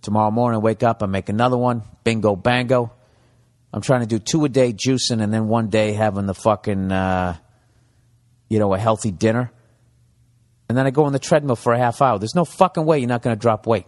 Tomorrow 0.01 0.31
morning, 0.31 0.55
I 0.55 0.63
wake 0.63 0.81
up, 0.81 1.03
I 1.03 1.05
make 1.05 1.29
another 1.29 1.55
one. 1.55 1.83
Bingo, 2.03 2.35
bango. 2.35 2.93
I'm 3.71 3.81
trying 3.81 4.01
to 4.01 4.07
do 4.07 4.17
two 4.17 4.43
a 4.45 4.49
day 4.49 4.73
juicing 4.73 5.21
and 5.21 5.31
then 5.31 5.49
one 5.49 5.69
day 5.69 5.93
having 5.93 6.25
the 6.25 6.33
fucking, 6.33 6.91
uh, 6.91 7.37
you 8.49 8.57
know, 8.57 8.73
a 8.73 8.79
healthy 8.79 9.11
dinner. 9.11 9.51
And 10.67 10.77
then 10.77 10.85
I 10.87 10.89
go 10.91 11.05
on 11.05 11.13
the 11.13 11.19
treadmill 11.19 11.55
for 11.55 11.73
a 11.73 11.77
half 11.77 12.01
hour. 12.01 12.17
There's 12.17 12.35
no 12.35 12.45
fucking 12.45 12.85
way 12.85 12.99
you're 12.99 13.07
not 13.07 13.21
going 13.21 13.35
to 13.35 13.39
drop 13.39 13.67
weight. 13.67 13.85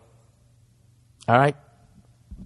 All 1.27 1.37
right? 1.37 1.55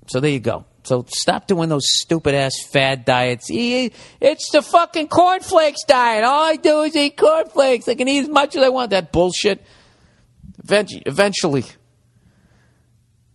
So 0.08 0.20
there 0.20 0.32
you 0.32 0.40
go. 0.40 0.66
So 0.84 1.06
stop 1.08 1.46
doing 1.48 1.70
those 1.70 1.84
stupid 1.86 2.34
ass 2.34 2.54
fad 2.72 3.06
diets. 3.06 3.48
It's 3.52 4.50
the 4.52 4.62
fucking 4.62 5.10
cornflakes 5.10 5.84
diet. 5.84 6.24
All 6.24 6.44
I 6.44 6.56
do 6.56 6.82
is 6.82 6.96
eat 6.96 7.18
cornflakes. 7.18 7.88
I 7.88 7.96
can 7.96 8.08
eat 8.08 8.22
as 8.22 8.30
much 8.30 8.56
as 8.56 8.64
I 8.64 8.70
want. 8.70 8.90
That 8.90 9.12
bullshit. 9.12 9.64
Eventually. 10.68 11.66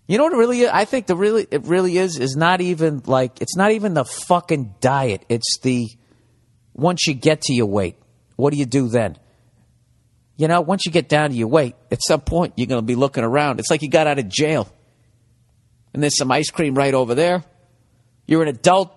You 0.09 0.19
know 0.19 0.25
what 0.25 0.33
it 0.33 0.37
really 0.37 0.63
is? 0.63 0.71
I 0.73 0.85
think 0.87 1.07
the 1.07 1.17
really 1.17 1.47
it 1.51 1.65
really 1.65 1.99
is 1.99 2.19
is 2.19 2.37
not 2.37 2.61
even 2.61 3.03
like 3.07 3.41
it's 3.41 3.57
not 3.57 3.73
even 3.73 3.95
the 3.95 4.05
fucking 4.05 4.75
diet. 4.81 5.25
It's 5.29 5.59
the 5.63 5.89
once 6.75 7.07
you 7.07 7.15
get 7.15 7.43
to 7.43 7.53
your 7.53 7.67
weight, 7.67 7.97
what 8.37 8.53
do 8.53 8.57
you 8.57 8.67
do 8.67 8.89
then? 8.89 9.19
You 10.37 10.49
know, 10.49 10.61
once 10.61 10.85
you 10.85 10.93
get 10.93 11.09
down 11.09 11.31
to 11.31 11.37
your 11.37 11.49
weight, 11.49 11.75
at 11.91 12.01
some 12.07 12.21
point 12.21 12.55
you're 12.57 12.67
going 12.67 12.81
to 12.81 12.87
be 12.87 12.95
looking 12.95 13.25
around. 13.25 13.59
It's 13.59 13.71
like 13.71 13.83
you 13.83 13.89
got 13.89 14.07
out 14.07 14.19
of 14.19 14.29
jail. 14.29 14.69
And 15.95 16.03
there's 16.03 16.17
some 16.19 16.31
ice 16.31 16.51
cream 16.51 16.75
right 16.75 16.93
over 16.93 17.15
there. 17.15 17.43
You're 18.27 18.43
an 18.43 18.49
adult. 18.49 18.93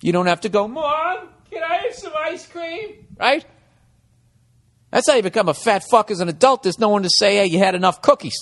You 0.00 0.12
don't 0.12 0.26
have 0.26 0.42
to 0.42 0.48
go, 0.48 0.68
"Mom, 0.68 1.28
can 1.50 1.62
I 1.62 1.76
have 1.76 1.94
some 1.94 2.12
ice 2.16 2.46
cream?" 2.46 3.06
Right? 3.18 3.44
That's 4.90 5.08
how 5.08 5.16
you 5.16 5.22
become 5.22 5.48
a 5.48 5.54
fat 5.54 5.82
fuck 5.90 6.12
as 6.12 6.20
an 6.20 6.28
adult. 6.28 6.62
There's 6.62 6.78
no 6.78 6.88
one 6.88 7.02
to 7.02 7.10
say, 7.10 7.36
"Hey, 7.36 7.46
you 7.46 7.58
had 7.58 7.74
enough 7.74 8.00
cookies." 8.00 8.36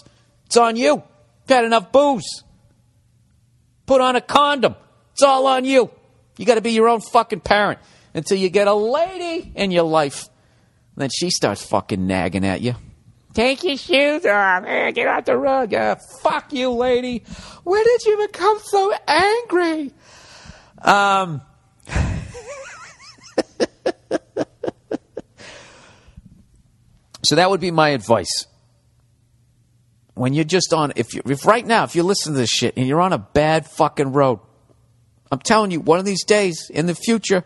It's 0.46 0.56
on 0.58 0.76
you. 0.76 0.96
You've 0.96 1.48
had 1.48 1.64
enough 1.64 1.92
booze. 1.92 2.44
Put 3.86 4.02
on 4.02 4.16
a 4.16 4.20
condom. 4.20 4.76
It's 5.12 5.22
all 5.22 5.46
on 5.46 5.64
you. 5.64 5.90
You 6.36 6.44
got 6.44 6.56
to 6.56 6.60
be 6.60 6.72
your 6.72 6.88
own 6.88 7.00
fucking 7.00 7.40
parent 7.40 7.78
until 8.12 8.36
you 8.36 8.50
get 8.50 8.68
a 8.68 8.74
lady 8.74 9.50
in 9.54 9.70
your 9.70 9.84
life. 9.84 10.28
Then 10.97 11.11
she 11.11 11.30
starts 11.30 11.64
fucking 11.64 12.07
nagging 12.07 12.45
at 12.45 12.61
you. 12.61 12.74
Take 13.34 13.64
your 13.64 13.76
shoes 13.78 14.26
off. 14.26 14.64
Get 14.64 15.09
off 15.09 15.24
the 15.24 15.36
rug. 15.38 15.72
Uh, 15.72 15.97
fuck 16.20 16.53
you, 16.53 16.70
lady. 16.70 17.24
When 17.64 17.82
did 17.82 18.05
you 18.05 18.26
become 18.26 18.59
so 18.62 18.93
angry? 19.09 19.93
Um. 20.82 21.40
so 27.24 27.36
that 27.36 27.49
would 27.49 27.61
be 27.61 27.70
my 27.70 27.90
advice. 27.90 28.47
When 30.14 30.34
you're 30.34 30.45
just 30.45 30.74
on, 30.74 30.93
if 30.97 31.14
you, 31.14 31.22
if 31.24 31.47
right 31.47 31.66
now, 31.66 31.84
if 31.84 31.97
you 31.97 32.03
listen 32.03 32.34
to 32.34 32.38
this 32.38 32.51
shit 32.51 32.74
and 32.76 32.86
you're 32.86 33.01
on 33.01 33.14
a 33.14 33.18
bad 33.18 33.66
fucking 33.66 34.12
road, 34.12 34.40
I'm 35.30 35.38
telling 35.38 35.70
you, 35.70 35.80
one 35.80 35.99
of 35.99 36.05
these 36.05 36.24
days 36.24 36.68
in 36.68 36.84
the 36.84 36.95
future, 36.95 37.45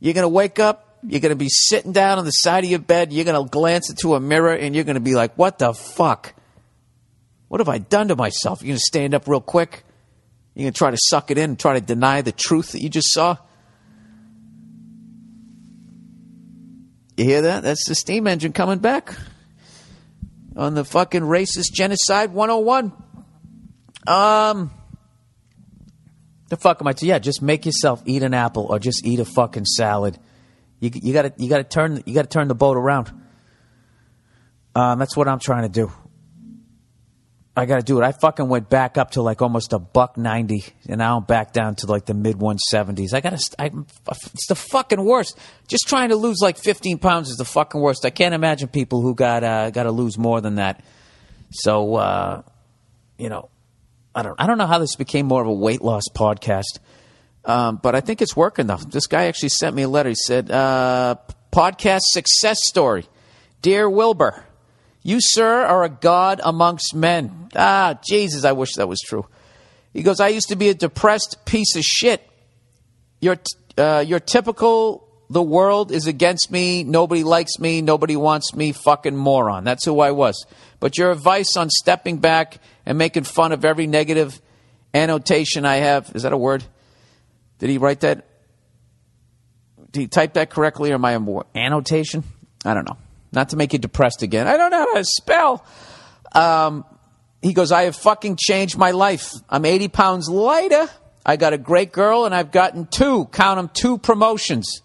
you're 0.00 0.14
gonna 0.14 0.28
wake 0.30 0.58
up, 0.58 0.93
you're 1.06 1.20
gonna 1.20 1.36
be 1.36 1.48
sitting 1.48 1.92
down 1.92 2.18
on 2.18 2.24
the 2.24 2.30
side 2.30 2.64
of 2.64 2.70
your 2.70 2.78
bed, 2.78 3.12
you're 3.12 3.24
gonna 3.24 3.48
glance 3.48 3.90
into 3.90 4.14
a 4.14 4.20
mirror, 4.20 4.52
and 4.54 4.74
you're 4.74 4.84
gonna 4.84 5.00
be 5.00 5.14
like, 5.14 5.34
"What 5.36 5.58
the 5.58 5.74
fuck? 5.74 6.34
What 7.48 7.60
have 7.60 7.68
I 7.68 7.78
done 7.78 8.08
to 8.08 8.16
myself?" 8.16 8.62
You're 8.62 8.72
gonna 8.72 8.78
stand 8.80 9.14
up 9.14 9.28
real 9.28 9.40
quick. 9.40 9.84
You're 10.54 10.64
gonna 10.64 10.72
try 10.72 10.90
to 10.90 10.98
suck 11.08 11.30
it 11.30 11.38
in 11.38 11.50
and 11.50 11.58
try 11.58 11.74
to 11.74 11.80
deny 11.80 12.22
the 12.22 12.32
truth 12.32 12.72
that 12.72 12.82
you 12.82 12.88
just 12.88 13.12
saw. 13.12 13.36
You 17.16 17.24
hear 17.24 17.42
that? 17.42 17.62
That's 17.62 17.86
the 17.86 17.94
steam 17.94 18.26
engine 18.26 18.52
coming 18.52 18.78
back 18.78 19.14
on 20.56 20.74
the 20.74 20.84
fucking 20.84 21.22
racist 21.22 21.72
genocide 21.72 22.32
101. 22.32 22.92
Um, 24.06 24.70
the 26.48 26.56
fuck 26.56 26.80
am 26.80 26.88
I? 26.88 26.94
Yeah, 26.98 27.18
just 27.18 27.40
make 27.40 27.66
yourself 27.66 28.02
eat 28.04 28.22
an 28.22 28.34
apple 28.34 28.66
or 28.68 28.78
just 28.78 29.04
eat 29.04 29.20
a 29.20 29.24
fucking 29.24 29.64
salad. 29.64 30.18
You 30.84 30.90
you 30.92 31.12
got 31.14 31.22
to 31.22 31.32
you 31.42 31.48
got 31.48 31.58
to 31.58 31.64
turn 31.64 32.02
you 32.04 32.14
got 32.14 32.22
to 32.22 32.28
turn 32.28 32.46
the 32.46 32.54
boat 32.54 32.76
around. 32.76 33.10
Um, 34.74 34.98
that's 34.98 35.16
what 35.16 35.28
I'm 35.28 35.38
trying 35.38 35.62
to 35.62 35.70
do. 35.70 35.90
I 37.56 37.64
got 37.64 37.76
to 37.76 37.82
do 37.82 38.02
it. 38.02 38.04
I 38.04 38.12
fucking 38.12 38.48
went 38.48 38.68
back 38.68 38.98
up 38.98 39.12
to 39.12 39.22
like 39.22 39.40
almost 39.40 39.72
a 39.72 39.78
buck 39.78 40.18
ninety, 40.18 40.64
and 40.86 40.98
now 40.98 41.16
I'm 41.16 41.24
back 41.24 41.54
down 41.54 41.76
to 41.76 41.86
like 41.86 42.04
the 42.04 42.12
mid 42.12 42.36
170s. 42.36 43.14
I 43.14 43.20
got 43.20 43.38
to. 43.38 43.54
I, 43.58 43.70
it's 44.34 44.46
the 44.48 44.56
fucking 44.56 45.02
worst. 45.02 45.38
Just 45.68 45.88
trying 45.88 46.10
to 46.10 46.16
lose 46.16 46.40
like 46.42 46.58
15 46.58 46.98
pounds 46.98 47.30
is 47.30 47.36
the 47.36 47.46
fucking 47.46 47.80
worst. 47.80 48.04
I 48.04 48.10
can't 48.10 48.34
imagine 48.34 48.68
people 48.68 49.00
who 49.00 49.14
got 49.14 49.42
uh, 49.42 49.70
got 49.70 49.84
to 49.84 49.92
lose 49.92 50.18
more 50.18 50.42
than 50.42 50.56
that. 50.56 50.84
So, 51.50 51.94
uh, 51.94 52.42
you 53.16 53.30
know, 53.30 53.48
I 54.14 54.22
don't. 54.22 54.38
I 54.38 54.46
don't 54.46 54.58
know 54.58 54.66
how 54.66 54.80
this 54.80 54.96
became 54.96 55.24
more 55.24 55.40
of 55.40 55.48
a 55.48 55.52
weight 55.52 55.80
loss 55.80 56.04
podcast, 56.14 56.78
um, 57.44 57.80
but 57.82 57.94
I 57.94 58.00
think 58.00 58.22
it's 58.22 58.36
working 58.36 58.66
though. 58.66 58.76
This 58.76 59.06
guy 59.06 59.26
actually 59.26 59.50
sent 59.50 59.74
me 59.74 59.82
a 59.82 59.88
letter. 59.88 60.10
He 60.10 60.14
said, 60.14 60.50
uh, 60.50 61.16
"Podcast 61.52 62.02
success 62.12 62.58
story, 62.66 63.06
dear 63.62 63.88
Wilbur." 63.88 64.44
You, 65.06 65.18
sir, 65.20 65.66
are 65.66 65.84
a 65.84 65.90
god 65.90 66.40
amongst 66.42 66.94
men. 66.94 67.50
Ah, 67.54 67.98
Jesus, 68.08 68.44
I 68.44 68.52
wish 68.52 68.76
that 68.76 68.88
was 68.88 69.00
true. 69.00 69.26
He 69.92 70.02
goes, 70.02 70.18
I 70.18 70.28
used 70.28 70.48
to 70.48 70.56
be 70.56 70.70
a 70.70 70.74
depressed 70.74 71.44
piece 71.44 71.76
of 71.76 71.82
shit. 71.82 72.26
You're, 73.20 73.36
t- 73.36 73.56
uh, 73.76 74.00
you're 74.00 74.18
typical, 74.18 75.06
the 75.28 75.42
world 75.42 75.92
is 75.92 76.06
against 76.06 76.50
me, 76.50 76.84
nobody 76.84 77.22
likes 77.22 77.58
me, 77.58 77.82
nobody 77.82 78.16
wants 78.16 78.54
me, 78.54 78.72
fucking 78.72 79.14
moron. 79.14 79.62
That's 79.64 79.84
who 79.84 80.00
I 80.00 80.12
was. 80.12 80.46
But 80.80 80.96
your 80.96 81.10
advice 81.10 81.54
on 81.54 81.68
stepping 81.68 82.16
back 82.16 82.58
and 82.86 82.96
making 82.96 83.24
fun 83.24 83.52
of 83.52 83.62
every 83.62 83.86
negative 83.86 84.40
annotation 84.94 85.66
I 85.66 85.76
have, 85.76 86.10
is 86.14 86.22
that 86.22 86.32
a 86.32 86.38
word? 86.38 86.64
Did 87.58 87.70
he 87.70 87.78
write 87.78 88.00
that? 88.00 88.26
Did 89.90 90.00
he 90.00 90.06
type 90.08 90.34
that 90.34 90.50
correctly 90.50 90.90
or 90.90 90.94
am 90.94 91.04
I 91.04 91.12
a 91.12 91.20
more 91.20 91.46
annotation? 91.54 92.24
I 92.64 92.74
don't 92.74 92.88
know. 92.88 92.96
Not 93.32 93.50
to 93.50 93.56
make 93.56 93.72
you 93.72 93.78
depressed 93.78 94.22
again. 94.22 94.46
I 94.46 94.56
don't 94.56 94.70
know 94.70 94.78
how 94.78 94.94
to 94.94 95.04
spell. 95.04 95.64
Um, 96.32 96.84
he 97.42 97.52
goes, 97.52 97.72
I 97.72 97.82
have 97.82 97.96
fucking 97.96 98.36
changed 98.36 98.76
my 98.76 98.92
life. 98.92 99.30
I'm 99.48 99.64
80 99.64 99.88
pounds 99.88 100.28
lighter. 100.28 100.88
I 101.26 101.36
got 101.36 101.52
a 101.52 101.58
great 101.58 101.92
girl 101.92 102.26
and 102.26 102.34
I've 102.34 102.50
gotten 102.50 102.86
two, 102.86 103.26
count 103.26 103.58
them, 103.58 103.70
two 103.72 103.98
promotions. 103.98 104.82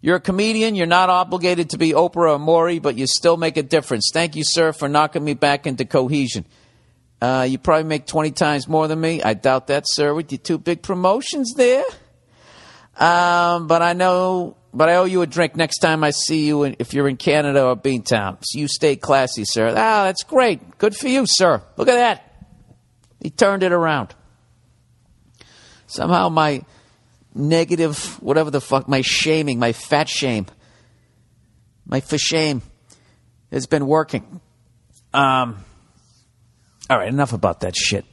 You're 0.00 0.16
a 0.16 0.20
comedian. 0.20 0.74
You're 0.74 0.86
not 0.86 1.08
obligated 1.08 1.70
to 1.70 1.78
be 1.78 1.92
Oprah 1.92 2.34
or 2.34 2.38
Maury, 2.38 2.78
but 2.78 2.96
you 2.96 3.06
still 3.06 3.36
make 3.36 3.56
a 3.56 3.62
difference. 3.62 4.10
Thank 4.12 4.36
you, 4.36 4.42
sir, 4.44 4.72
for 4.72 4.88
knocking 4.88 5.24
me 5.24 5.34
back 5.34 5.66
into 5.66 5.84
cohesion. 5.84 6.44
Uh, 7.22 7.46
you 7.48 7.56
probably 7.56 7.84
make 7.84 8.06
20 8.06 8.32
times 8.32 8.68
more 8.68 8.86
than 8.86 9.00
me. 9.00 9.22
I 9.22 9.32
doubt 9.32 9.68
that, 9.68 9.84
sir, 9.86 10.12
with 10.12 10.30
your 10.30 10.40
two 10.40 10.58
big 10.58 10.82
promotions 10.82 11.54
there. 11.56 11.84
Um, 12.96 13.66
but 13.66 13.82
I 13.82 13.92
know, 13.92 14.56
but 14.72 14.88
I 14.88 14.96
owe 14.96 15.04
you 15.04 15.22
a 15.22 15.26
drink 15.26 15.56
next 15.56 15.78
time 15.78 16.04
I 16.04 16.10
see 16.10 16.46
you 16.46 16.62
in, 16.62 16.76
if 16.78 16.94
you're 16.94 17.08
in 17.08 17.16
Canada 17.16 17.64
or 17.64 17.76
Beantown. 17.76 18.38
So 18.42 18.58
you 18.58 18.68
stay 18.68 18.96
classy, 18.96 19.44
sir. 19.44 19.68
Ah, 19.70 20.04
that's 20.04 20.22
great. 20.22 20.78
Good 20.78 20.94
for 20.96 21.08
you, 21.08 21.24
sir. 21.26 21.62
Look 21.76 21.88
at 21.88 21.94
that. 21.94 22.46
He 23.20 23.30
turned 23.30 23.62
it 23.62 23.72
around. 23.72 24.14
Somehow 25.86 26.28
my 26.28 26.62
negative, 27.34 28.22
whatever 28.22 28.50
the 28.50 28.60
fuck, 28.60 28.88
my 28.88 29.00
shaming, 29.00 29.58
my 29.58 29.72
fat 29.72 30.08
shame, 30.08 30.46
my 31.86 32.00
for 32.00 32.18
shame 32.18 32.62
has 33.50 33.66
been 33.66 33.86
working. 33.86 34.40
Um, 35.12 35.64
all 36.88 36.98
right, 36.98 37.08
enough 37.08 37.32
about 37.32 37.60
that 37.60 37.76
shit. 37.76 38.04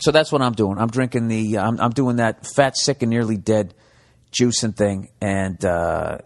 So 0.00 0.10
that's 0.10 0.30
what 0.30 0.42
I'm 0.42 0.52
doing. 0.52 0.78
I'm 0.78 0.88
drinking 0.90 1.28
the, 1.28 1.58
I'm, 1.58 1.80
I'm 1.80 1.90
doing 1.90 2.16
that 2.16 2.46
fat, 2.46 2.76
sick, 2.76 3.02
and 3.02 3.10
nearly 3.10 3.36
dead 3.36 3.74
juicing 4.32 4.76
thing, 4.76 5.10
and 5.20 5.64
uh, 5.64 6.18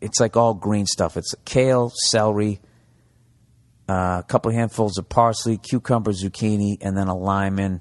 it's 0.00 0.20
like 0.20 0.36
all 0.36 0.54
green 0.54 0.86
stuff. 0.86 1.16
It's 1.16 1.34
kale, 1.44 1.92
celery, 2.10 2.60
uh, 3.88 4.20
a 4.20 4.24
couple 4.26 4.50
handfuls 4.52 4.98
of 4.98 5.08
parsley, 5.08 5.58
cucumber, 5.58 6.12
zucchini, 6.12 6.78
and 6.80 6.96
then 6.96 7.08
a 7.08 7.16
lime 7.16 7.58
in 7.58 7.80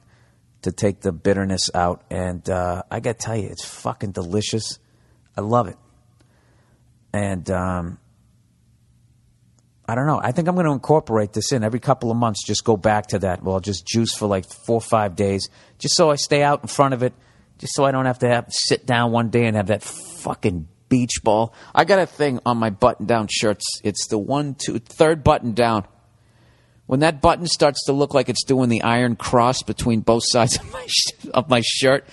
to 0.62 0.72
take 0.72 1.02
the 1.02 1.12
bitterness 1.12 1.70
out. 1.74 2.04
And 2.10 2.48
uh, 2.50 2.84
I 2.92 3.00
got 3.00 3.20
to 3.20 3.26
tell 3.26 3.36
you, 3.36 3.48
it's 3.50 3.66
fucking 3.66 4.12
delicious. 4.12 4.80
I 5.36 5.42
love 5.42 5.68
it. 5.68 5.78
And 7.14 7.50
um, 7.50 7.98
I 9.88 9.96
don't 9.96 10.06
know. 10.06 10.22
I 10.24 10.32
think 10.32 10.48
I'm 10.48 10.56
going 10.56 10.68
to 10.68 10.72
incorporate 10.72 11.34
this 11.34 11.52
in 11.52 11.64
every 11.64 11.80
couple 11.80 12.12
of 12.12 12.18
months. 12.18 12.46
Just 12.46 12.64
go 12.64 12.78
back 12.78 13.08
to 13.08 13.20
that. 13.20 13.44
Well, 13.44 13.60
just 13.60 13.86
juice 13.86 14.14
for 14.16 14.28
like 14.28 14.46
four 14.66 14.76
or 14.76 14.82
five 14.82 15.16
days, 15.16 15.50
just 15.80 15.96
so 15.96 16.10
I 16.10 16.16
stay 16.16 16.44
out 16.44 16.62
in 16.62 16.68
front 16.68 16.94
of 16.94 17.04
it, 17.04 17.14
just 17.62 17.76
so 17.76 17.86
I 17.86 17.92
don't 17.92 18.06
have 18.06 18.20
to 18.20 18.28
have 18.28 18.48
sit 18.50 18.86
down 18.86 19.12
one 19.12 19.30
day 19.30 19.46
and 19.46 19.56
have 19.56 19.68
that 19.68 19.84
fucking 19.84 20.68
beach 20.90 21.24
ball. 21.24 21.54
I 21.74 21.86
got 21.86 22.00
a 22.00 22.08
thing 22.08 22.40
on 22.46 22.58
my 22.58 22.72
button-down 22.72 23.28
shirts. 23.32 23.64
It's 23.84 24.08
the 24.08 24.18
one, 24.18 24.56
two, 24.56 24.80
third 24.80 25.24
button 25.24 25.54
down. 25.54 25.86
When 26.88 27.00
that 27.02 27.22
button 27.22 27.46
starts 27.46 27.86
to 27.86 27.94
look 27.94 28.14
like 28.14 28.28
it's 28.28 28.44
doing 28.44 28.68
the 28.68 28.82
iron 28.82 29.16
cross 29.16 29.62
between 29.62 30.02
both 30.02 30.24
sides 30.26 30.58
of 30.60 30.74
my 30.74 30.86
sh- 30.88 31.28
of 31.34 31.50
my 31.50 31.62
shirt, 31.64 32.06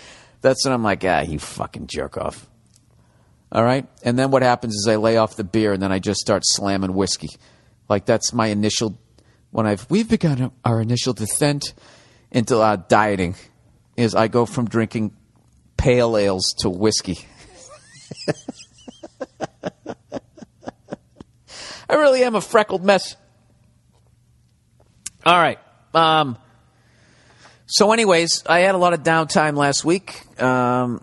that's 0.43 0.65
when 0.65 0.75
I'm 0.75 0.85
like, 0.85 1.03
ah, 1.05 1.23
you 1.23 1.39
fucking 1.39 1.89
jerk 1.89 2.17
off. 2.19 2.47
All 3.51 3.65
right, 3.65 3.87
and 4.05 4.19
then 4.19 4.31
what 4.31 4.43
happens 4.43 4.75
is 4.75 4.87
I 4.87 4.97
lay 4.97 5.17
off 5.17 5.35
the 5.35 5.43
beer 5.43 5.73
and 5.73 5.83
then 5.83 5.91
I 5.91 5.99
just 5.99 6.21
start 6.21 6.43
slamming 6.45 6.93
whiskey. 6.93 7.31
Like 7.89 8.05
that's 8.05 8.35
my 8.35 8.49
initial 8.49 8.99
when 9.51 9.67
I've 9.67 9.91
we've 9.91 10.09
begun 10.09 10.53
our 10.63 10.81
initial 10.83 11.15
descent 11.15 11.73
into 12.31 12.59
uh, 12.59 12.77
dieting 12.77 13.35
is 13.97 14.15
I 14.15 14.29
go 14.29 14.47
from 14.47 14.69
drinking 14.69 15.17
pale 15.79 16.19
ales 16.19 16.55
to 16.59 16.69
whiskey. 16.69 17.19
I 21.89 21.95
really 21.95 22.23
am 22.23 22.35
a 22.35 22.43
freckled 22.43 22.85
mess. 22.85 23.17
All 25.25 25.39
right. 25.39 25.59
Um, 25.95 26.37
so, 27.67 27.93
anyways, 27.93 28.45
I 28.47 28.61
had 28.61 28.75
a 28.75 28.79
lot 28.79 28.93
of 28.93 29.03
downtime 29.03 29.57
last 29.57 29.85
week. 29.85 30.23
Um, 30.41 31.03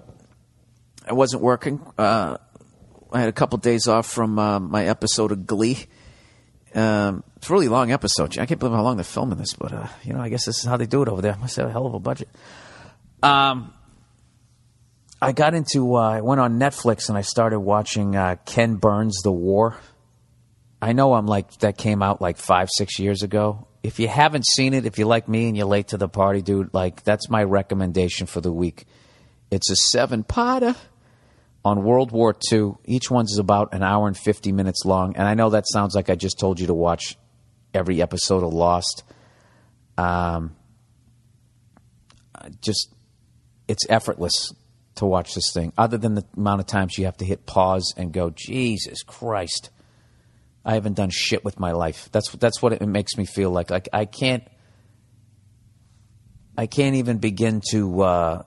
I 1.07 1.13
wasn't 1.13 1.41
working. 1.41 1.81
Uh, 1.97 2.37
I 3.11 3.19
had 3.19 3.29
a 3.29 3.33
couple 3.33 3.57
days 3.57 3.87
off 3.87 4.07
from 4.07 4.37
uh, 4.37 4.59
my 4.59 4.85
episode 4.85 5.31
of 5.31 5.47
Glee. 5.47 5.85
Um, 6.73 7.23
it's 7.37 7.49
a 7.49 7.53
really 7.53 7.67
long 7.67 7.91
episode. 7.91 8.37
I 8.37 8.45
can't 8.45 8.59
believe 8.59 8.75
how 8.75 8.83
long 8.83 8.97
they're 8.97 9.03
filming 9.03 9.37
this, 9.37 9.53
but 9.53 9.71
uh, 9.71 9.87
you 10.03 10.13
know, 10.13 10.19
I 10.19 10.29
guess 10.29 10.45
this 10.45 10.59
is 10.59 10.65
how 10.65 10.77
they 10.77 10.85
do 10.85 11.01
it 11.01 11.07
over 11.07 11.21
there. 11.21 11.37
Must 11.37 11.55
have 11.55 11.69
a 11.69 11.71
hell 11.71 11.85
of 11.85 11.93
a 11.93 11.99
budget. 11.99 12.27
Um, 13.23 13.73
I 15.25 15.31
got 15.31 15.55
into. 15.55 15.95
Uh, 15.95 16.09
I 16.09 16.21
went 16.21 16.39
on 16.39 16.59
Netflix 16.59 17.09
and 17.09 17.17
I 17.17 17.21
started 17.21 17.59
watching 17.59 18.15
uh, 18.15 18.35
Ken 18.45 18.75
Burns' 18.75 19.21
The 19.23 19.31
War. 19.31 19.75
I 20.81 20.93
know 20.93 21.15
I'm 21.15 21.25
like 21.25 21.51
that 21.59 21.79
came 21.79 22.03
out 22.03 22.21
like 22.21 22.37
five, 22.37 22.69
six 22.77 22.99
years 22.99 23.23
ago. 23.23 23.67
If 23.81 23.99
you 23.99 24.07
haven't 24.07 24.45
seen 24.45 24.75
it, 24.75 24.85
if 24.85 24.99
you're 24.99 25.07
like 25.07 25.27
me 25.27 25.47
and 25.47 25.57
you're 25.57 25.65
late 25.65 25.87
to 25.89 25.97
the 25.97 26.07
party, 26.07 26.43
dude, 26.43 26.73
like 26.75 27.03
that's 27.03 27.27
my 27.27 27.43
recommendation 27.43 28.27
for 28.27 28.39
the 28.39 28.51
week. 28.51 28.85
It's 29.49 29.71
a 29.71 29.75
seven 29.75 30.23
potter 30.23 30.75
on 31.63 31.83
World 31.83 32.11
War 32.11 32.35
II. 32.51 32.73
Each 32.85 33.09
one's 33.09 33.39
about 33.39 33.73
an 33.73 33.81
hour 33.81 34.07
and 34.07 34.15
50 34.15 34.51
minutes 34.51 34.85
long. 34.85 35.15
And 35.15 35.27
I 35.27 35.33
know 35.33 35.49
that 35.49 35.65
sounds 35.67 35.95
like 35.95 36.11
I 36.11 36.15
just 36.15 36.37
told 36.37 36.59
you 36.59 36.67
to 36.67 36.75
watch 36.75 37.17
every 37.73 37.99
episode 37.99 38.43
of 38.43 38.53
Lost. 38.53 39.03
Um, 39.97 40.55
just 42.61 42.93
it's 43.67 43.85
effortless 43.89 44.53
to 44.95 45.05
watch 45.05 45.33
this 45.35 45.51
thing. 45.53 45.73
Other 45.77 45.97
than 45.97 46.15
the 46.15 46.25
amount 46.35 46.61
of 46.61 46.67
times 46.67 46.97
you 46.97 47.05
have 47.05 47.17
to 47.17 47.25
hit 47.25 47.45
pause 47.45 47.93
and 47.97 48.11
go, 48.11 48.29
Jesus 48.29 49.03
Christ, 49.03 49.69
I 50.63 50.73
haven't 50.73 50.93
done 50.93 51.09
shit 51.11 51.43
with 51.45 51.59
my 51.59 51.71
life. 51.73 52.09
That's 52.11 52.31
that's 52.31 52.61
what 52.61 52.73
it 52.73 52.81
makes 52.81 53.17
me 53.17 53.25
feel 53.25 53.51
like. 53.51 53.69
Like 53.69 53.89
I 53.93 54.05
can't, 54.05 54.43
I 56.57 56.65
can't 56.65 56.95
even 56.95 57.17
begin 57.17 57.61
to. 57.71 58.01
Uh, 58.01 58.43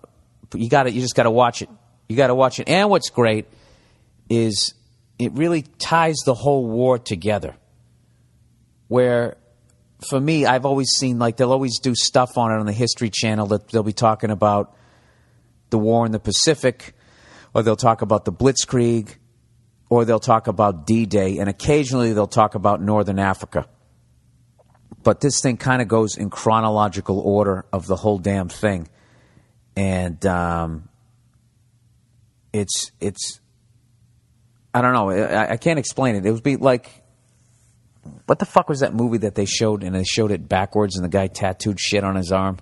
you 0.54 0.68
got 0.68 0.84
to, 0.84 0.90
you 0.90 1.00
just 1.00 1.14
got 1.14 1.24
to 1.24 1.30
watch 1.30 1.62
it. 1.62 1.68
You 2.08 2.16
got 2.16 2.28
to 2.28 2.34
watch 2.34 2.58
it. 2.58 2.68
And 2.68 2.88
what's 2.88 3.10
great 3.10 3.46
is 4.30 4.74
it 5.18 5.32
really 5.32 5.62
ties 5.62 6.16
the 6.24 6.34
whole 6.34 6.66
war 6.66 6.98
together. 6.98 7.54
Where 8.88 9.36
for 10.08 10.18
me, 10.18 10.46
I've 10.46 10.64
always 10.64 10.88
seen 10.96 11.18
like 11.18 11.36
they'll 11.36 11.52
always 11.52 11.78
do 11.80 11.94
stuff 11.94 12.38
on 12.38 12.52
it 12.52 12.58
on 12.58 12.66
the 12.66 12.72
History 12.72 13.10
Channel 13.12 13.48
that 13.48 13.68
they'll 13.68 13.82
be 13.82 13.92
talking 13.92 14.30
about 14.30 14.74
the 15.70 15.78
war 15.78 16.06
in 16.06 16.12
the 16.12 16.20
Pacific, 16.20 16.94
or 17.54 17.62
they'll 17.62 17.76
talk 17.76 18.02
about 18.02 18.24
the 18.24 18.32
Blitzkrieg, 18.32 19.16
or 19.88 20.04
they'll 20.04 20.20
talk 20.20 20.46
about 20.46 20.86
D 20.86 21.06
Day, 21.06 21.38
and 21.38 21.48
occasionally 21.48 22.12
they'll 22.12 22.26
talk 22.26 22.54
about 22.54 22.82
Northern 22.82 23.18
Africa. 23.18 23.66
But 25.02 25.20
this 25.20 25.40
thing 25.40 25.56
kind 25.56 25.80
of 25.80 25.88
goes 25.88 26.16
in 26.16 26.28
chronological 26.28 27.20
order 27.20 27.64
of 27.72 27.86
the 27.86 27.96
whole 27.96 28.18
damn 28.18 28.48
thing. 28.48 28.88
And 29.76 30.24
um, 30.26 30.88
it's, 32.52 32.90
it's, 33.00 33.40
I 34.74 34.82
don't 34.82 34.92
know, 34.92 35.10
I, 35.10 35.52
I 35.52 35.56
can't 35.56 35.78
explain 35.78 36.16
it. 36.16 36.26
It 36.26 36.32
would 36.32 36.42
be 36.42 36.56
like, 36.56 36.90
what 38.26 38.38
the 38.38 38.44
fuck 38.44 38.68
was 38.68 38.80
that 38.80 38.92
movie 38.92 39.18
that 39.18 39.34
they 39.34 39.44
showed 39.44 39.82
and 39.82 39.94
they 39.94 40.04
showed 40.04 40.30
it 40.30 40.48
backwards 40.48 40.96
and 40.96 41.04
the 41.04 41.08
guy 41.08 41.28
tattooed 41.28 41.78
shit 41.78 42.04
on 42.04 42.16
his 42.16 42.32
arm? 42.32 42.58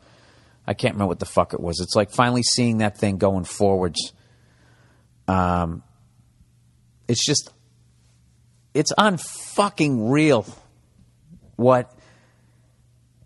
I 0.66 0.74
can't 0.74 0.94
remember 0.94 1.08
what 1.08 1.20
the 1.20 1.26
fuck 1.26 1.54
it 1.54 1.60
was. 1.60 1.80
It's 1.80 1.94
like 1.94 2.10
finally 2.10 2.42
seeing 2.42 2.78
that 2.78 2.98
thing 2.98 3.18
going 3.18 3.44
forwards. 3.44 4.12
Um, 5.28 5.82
it's 7.08 7.24
just, 7.24 7.50
it's 8.74 8.92
unfucking 8.98 10.10
real. 10.10 10.46
What? 11.56 11.92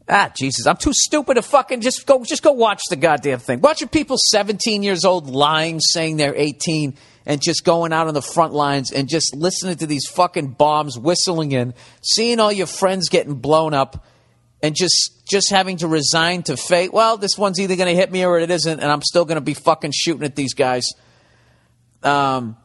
Ah, 0.09 0.33
Jesus! 0.37 0.67
I'm 0.67 0.77
too 0.77 0.93
stupid 0.93 1.35
to 1.35 1.43
fucking 1.43 1.83
just 1.83 2.05
go. 2.05 2.25
Just 2.25 2.43
go 2.43 2.51
watch 2.51 2.81
the 2.91 2.97
goddamn 2.97 3.39
thing. 3.39 3.61
Watching 3.61 3.87
people 3.87 4.17
17 4.19 4.83
years 4.83 5.05
old 5.05 5.31
lying, 5.31 5.79
saying 5.79 6.17
they're 6.17 6.35
18, 6.35 6.97
and 7.27 7.41
just 7.41 7.65
going 7.65 7.93
out 7.93 8.09
on 8.09 8.15
the 8.15 8.23
front 8.23 8.53
lines 8.53 8.91
and 8.91 9.09
just 9.09 9.37
listening 9.37 9.77
to 9.77 9.87
these 9.87 10.07
fucking 10.09 10.49
bombs 10.49 10.99
whistling 10.99 11.53
in, 11.53 11.75
seeing 12.03 12.41
all 12.41 12.51
your 12.51 12.67
friends 12.67 13.09
getting 13.09 13.37
blown 13.37 13.73
up, 13.73 14.05
and 14.63 14.75
just 14.75 15.27
just 15.29 15.51
having 15.51 15.79
to 15.79 15.89
resign 15.89 16.43
to 16.45 16.57
fate. 16.57 16.93
Well, 16.93 17.17
this 17.17 17.39
one's 17.39 17.59
either 17.61 17.77
going 17.77 17.89
to 17.89 17.95
hit 17.95 18.11
me 18.11 18.25
or 18.25 18.39
it 18.39 18.51
isn't, 18.51 18.81
and 18.81 18.91
I'm 18.91 19.03
still 19.03 19.25
going 19.25 19.37
to 19.37 19.41
be 19.41 19.55
fucking 19.55 19.93
shooting 19.95 20.25
at 20.25 20.37
these 20.37 20.55
guys. 20.55 20.85
Um, 22.03 22.57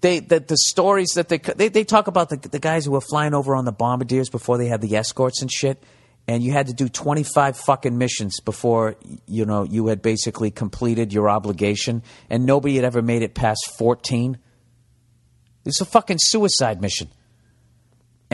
they 0.00 0.20
the, 0.20 0.40
the 0.40 0.56
stories 0.56 1.10
that 1.14 1.28
they, 1.28 1.38
they 1.38 1.68
they 1.68 1.84
talk 1.84 2.06
about 2.06 2.28
the 2.28 2.36
the 2.36 2.58
guys 2.58 2.84
who 2.84 2.92
were 2.92 3.00
flying 3.00 3.34
over 3.34 3.54
on 3.54 3.64
the 3.64 3.72
bombardiers 3.72 4.28
before 4.28 4.58
they 4.58 4.66
had 4.66 4.80
the 4.80 4.96
escorts 4.96 5.42
and 5.42 5.50
shit, 5.50 5.82
and 6.28 6.42
you 6.42 6.52
had 6.52 6.68
to 6.68 6.74
do 6.74 6.88
25 6.88 7.56
fucking 7.56 7.96
missions 7.96 8.40
before 8.40 8.96
you 9.26 9.44
know 9.44 9.64
you 9.64 9.86
had 9.88 10.02
basically 10.02 10.50
completed 10.50 11.12
your 11.12 11.28
obligation, 11.28 12.02
and 12.30 12.46
nobody 12.46 12.76
had 12.76 12.84
ever 12.84 13.02
made 13.02 13.22
it 13.22 13.34
past 13.34 13.72
14. 13.78 14.38
It's 15.64 15.80
a 15.80 15.86
fucking 15.86 16.18
suicide 16.20 16.82
mission 16.82 17.08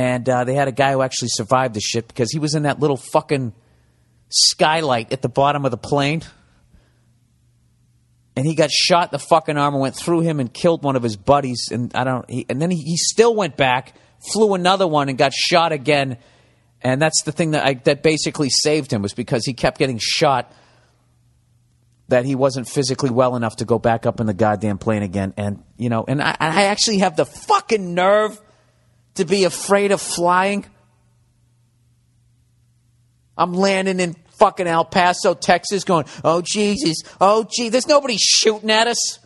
and 0.00 0.26
uh, 0.30 0.44
they 0.44 0.54
had 0.54 0.66
a 0.66 0.72
guy 0.72 0.92
who 0.92 1.02
actually 1.02 1.28
survived 1.30 1.74
the 1.74 1.80
shit 1.80 2.08
because 2.08 2.32
he 2.32 2.38
was 2.38 2.54
in 2.54 2.62
that 2.62 2.80
little 2.80 2.96
fucking 2.96 3.52
skylight 4.30 5.12
at 5.12 5.20
the 5.20 5.28
bottom 5.28 5.66
of 5.66 5.70
the 5.70 5.76
plane. 5.76 6.22
And 8.34 8.46
he 8.46 8.54
got 8.54 8.70
shot 8.70 9.08
in 9.08 9.10
the 9.12 9.18
fucking 9.18 9.58
arm 9.58 9.74
and 9.74 9.82
went 9.82 9.94
through 9.94 10.20
him 10.20 10.40
and 10.40 10.50
killed 10.50 10.82
one 10.82 10.96
of 10.96 11.02
his 11.02 11.18
buddies. 11.18 11.68
And 11.70 11.94
I 11.94 12.04
don't. 12.04 12.30
He, 12.30 12.46
and 12.48 12.62
then 12.62 12.70
he, 12.70 12.78
he 12.78 12.96
still 12.96 13.34
went 13.34 13.58
back, 13.58 13.94
flew 14.32 14.54
another 14.54 14.86
one, 14.86 15.10
and 15.10 15.18
got 15.18 15.34
shot 15.34 15.72
again. 15.72 16.16
And 16.80 17.02
that's 17.02 17.22
the 17.24 17.32
thing 17.32 17.50
that 17.50 17.66
I, 17.66 17.74
that 17.84 18.02
basically 18.02 18.48
saved 18.48 18.90
him 18.90 19.02
was 19.02 19.12
because 19.12 19.44
he 19.44 19.52
kept 19.52 19.76
getting 19.76 19.98
shot. 20.00 20.50
That 22.08 22.24
he 22.24 22.34
wasn't 22.34 22.70
physically 22.70 23.10
well 23.10 23.36
enough 23.36 23.56
to 23.56 23.66
go 23.66 23.78
back 23.78 24.06
up 24.06 24.18
in 24.18 24.26
the 24.26 24.32
goddamn 24.32 24.78
plane 24.78 25.02
again. 25.02 25.34
And 25.36 25.62
you 25.76 25.90
know, 25.90 26.06
and 26.08 26.22
I, 26.22 26.34
I 26.40 26.62
actually 26.64 27.00
have 27.00 27.16
the 27.16 27.26
fucking 27.26 27.92
nerve 27.92 28.40
to 29.14 29.24
be 29.24 29.44
afraid 29.44 29.92
of 29.92 30.00
flying? 30.00 30.66
I'm 33.36 33.54
landing 33.54 34.00
in 34.00 34.14
fucking 34.40 34.66
El 34.66 34.84
Paso, 34.84 35.34
Texas, 35.34 35.84
going, 35.84 36.06
oh, 36.24 36.42
Jesus, 36.42 37.02
oh, 37.20 37.46
gee, 37.50 37.68
there's 37.68 37.86
nobody 37.86 38.16
shooting 38.18 38.70
at 38.70 38.86
us. 38.86 39.18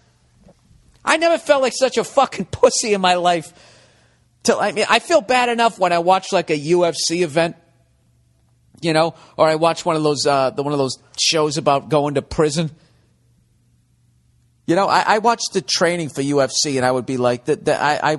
I 1.05 1.17
never 1.17 1.39
felt 1.39 1.63
like 1.63 1.73
such 1.75 1.99
a 1.99 2.05
fucking 2.05 2.45
pussy 2.51 2.95
in 2.95 3.01
my 3.01 3.15
life. 3.15 3.53
Till, 4.43 4.61
I 4.61 4.73
mean, 4.73 4.87
I 4.89 4.99
feel 4.99 5.21
bad 5.21 5.49
enough 5.49 5.79
when 5.79 5.93
I 5.93 5.99
watch 6.01 6.33
like 6.33 6.51
a 6.51 6.59
UFC 6.59 7.23
event, 7.23 7.57
you 8.81 8.93
know, 8.93 9.15
or 9.39 9.49
I 9.49 9.55
watch 9.55 9.85
one 9.85 9.97
of 9.97 10.03
those, 10.03 10.27
uh, 10.27 10.51
the, 10.51 10.63
one 10.63 10.73
of 10.73 10.79
those 10.79 10.99
shows 11.19 11.57
about 11.57 11.89
going 11.89 12.15
to 12.15 12.23
prison. 12.23 12.71
You 14.67 14.77
know, 14.77 14.87
I, 14.87 15.01
I 15.07 15.19
watched 15.19 15.53
the 15.53 15.61
training 15.63 16.09
for 16.09 16.23
UFC, 16.23 16.77
and 16.77 16.85
I 16.85 16.91
would 16.91 17.07
be 17.07 17.17
like, 17.17 17.47
that. 17.47 17.69
I, 17.69 18.13
I 18.13 18.19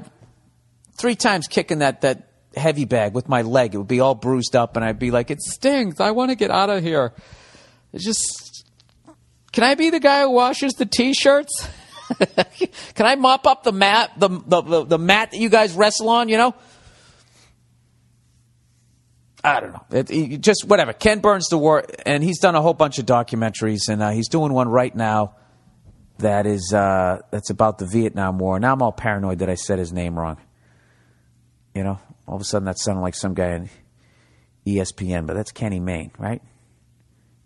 three 0.98 1.16
times 1.16 1.48
kicking 1.48 1.80
that 1.80 2.02
that 2.02 2.30
heavy 2.56 2.86
bag 2.86 3.14
with 3.14 3.28
my 3.28 3.42
leg. 3.42 3.76
It 3.76 3.78
would 3.78 3.88
be 3.88 4.00
all 4.00 4.16
bruised 4.16 4.56
up, 4.56 4.76
and 4.76 4.86
I'd 4.86 5.00
be 5.00 5.12
like, 5.12 5.32
"It 5.32 5.42
stings. 5.42 6.00
I 6.00 6.12
want 6.12 6.32
to 6.32 6.36
get 6.36 6.52
out 6.52 6.70
of 6.70 6.84
here." 6.84 7.14
It's 7.94 8.04
just, 8.04 8.66
can 9.52 9.64
I 9.64 9.76
be 9.76 9.90
the 9.90 10.00
guy 10.00 10.22
who 10.22 10.32
washes 10.32 10.74
the 10.74 10.86
t-shirts? 10.86 11.68
can 12.94 13.06
I 13.06 13.16
mop 13.16 13.48
up 13.48 13.64
the 13.64 13.72
mat, 13.72 14.12
the, 14.18 14.30
the 14.30 14.62
the 14.62 14.84
the 14.86 15.00
mat 15.00 15.32
that 15.32 15.38
you 15.38 15.50
guys 15.50 15.74
wrestle 15.74 16.10
on? 16.10 16.30
You 16.30 16.38
know. 16.38 16.56
I 19.44 19.60
don't 19.60 19.74
know. 19.74 19.86
It, 19.92 20.10
it, 20.10 20.42
just 20.42 20.66
whatever. 20.66 20.92
Ken 20.92 21.20
Burns 21.20 21.50
the 21.50 21.58
war, 21.60 21.86
and 22.04 22.24
he's 22.24 22.40
done 22.40 22.56
a 22.56 22.62
whole 22.62 22.74
bunch 22.74 22.98
of 22.98 23.06
documentaries, 23.06 23.90
and 23.90 24.02
uh, 24.02 24.10
he's 24.10 24.28
doing 24.28 24.52
one 24.52 24.68
right 24.68 24.96
now 24.96 25.36
that 26.18 26.46
is 26.46 26.74
uh, 26.74 27.22
that's 27.32 27.50
about 27.50 27.78
the 27.78 27.86
Vietnam 27.86 28.40
War. 28.40 28.60
Now 28.60 28.74
I'm 28.74 28.82
all 28.82 28.92
paranoid 28.92 29.40
that 29.40 29.50
I 29.50 29.56
said 29.56 29.80
his 29.80 29.92
name 29.92 30.18
wrong. 30.18 30.38
You 31.76 31.84
know, 31.84 32.00
all 32.28 32.36
of 32.36 32.42
a 32.42 32.46
sudden 32.46 32.66
that 32.66 32.80
sounded 32.80 33.02
like 33.02 33.16
some 33.16 33.34
guy 33.34 33.52
in 33.52 33.70
ESPN, 34.66 35.28
but 35.28 35.36
that's 35.36 35.52
Kenny 35.52 35.80
Mayne, 35.80 36.12
right? 36.18 36.42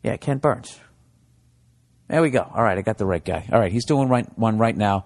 Yeah, 0.04 0.16
Ken 0.18 0.38
Burns. 0.38 0.80
There 2.08 2.22
we 2.22 2.30
go. 2.30 2.42
All 2.42 2.64
right, 2.64 2.78
I 2.78 2.82
got 2.82 2.98
the 2.98 3.06
right 3.06 3.24
guy. 3.24 3.48
All 3.52 3.60
right, 3.60 3.72
he's 3.72 3.86
doing 3.86 4.08
right, 4.08 4.26
one 4.38 4.58
right 4.58 4.76
now. 4.76 5.06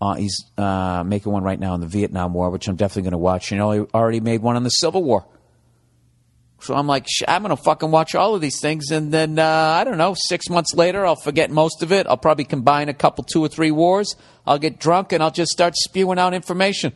Uh, 0.00 0.14
he's 0.14 0.44
uh, 0.58 1.04
making 1.04 1.30
one 1.30 1.44
right 1.44 1.60
now 1.60 1.74
in 1.74 1.80
the 1.80 1.86
Vietnam 1.86 2.34
War, 2.34 2.50
which 2.50 2.66
I'm 2.66 2.76
definitely 2.76 3.02
going 3.02 3.12
to 3.12 3.18
watch. 3.18 3.52
You 3.52 3.58
know, 3.58 3.70
he 3.70 3.80
already 3.94 4.20
made 4.20 4.42
one 4.42 4.56
on 4.56 4.64
the 4.64 4.70
Civil 4.70 5.04
War. 5.04 5.26
So 6.60 6.74
I'm 6.74 6.86
like, 6.86 7.06
I'm 7.26 7.42
going 7.42 7.56
to 7.56 7.62
fucking 7.62 7.90
watch 7.90 8.14
all 8.14 8.34
of 8.34 8.40
these 8.40 8.60
things. 8.60 8.90
And 8.90 9.12
then, 9.12 9.38
uh, 9.38 9.44
I 9.44 9.84
don't 9.84 9.98
know, 9.98 10.14
six 10.16 10.48
months 10.48 10.74
later, 10.74 11.04
I'll 11.04 11.16
forget 11.16 11.50
most 11.50 11.82
of 11.82 11.92
it. 11.92 12.06
I'll 12.06 12.16
probably 12.16 12.44
combine 12.44 12.88
a 12.88 12.94
couple, 12.94 13.24
two 13.24 13.40
or 13.40 13.48
three 13.48 13.72
wars. 13.72 14.14
I'll 14.46 14.58
get 14.58 14.78
drunk 14.78 15.12
and 15.12 15.22
I'll 15.22 15.32
just 15.32 15.50
start 15.50 15.74
spewing 15.76 16.18
out 16.18 16.34
information 16.34 16.92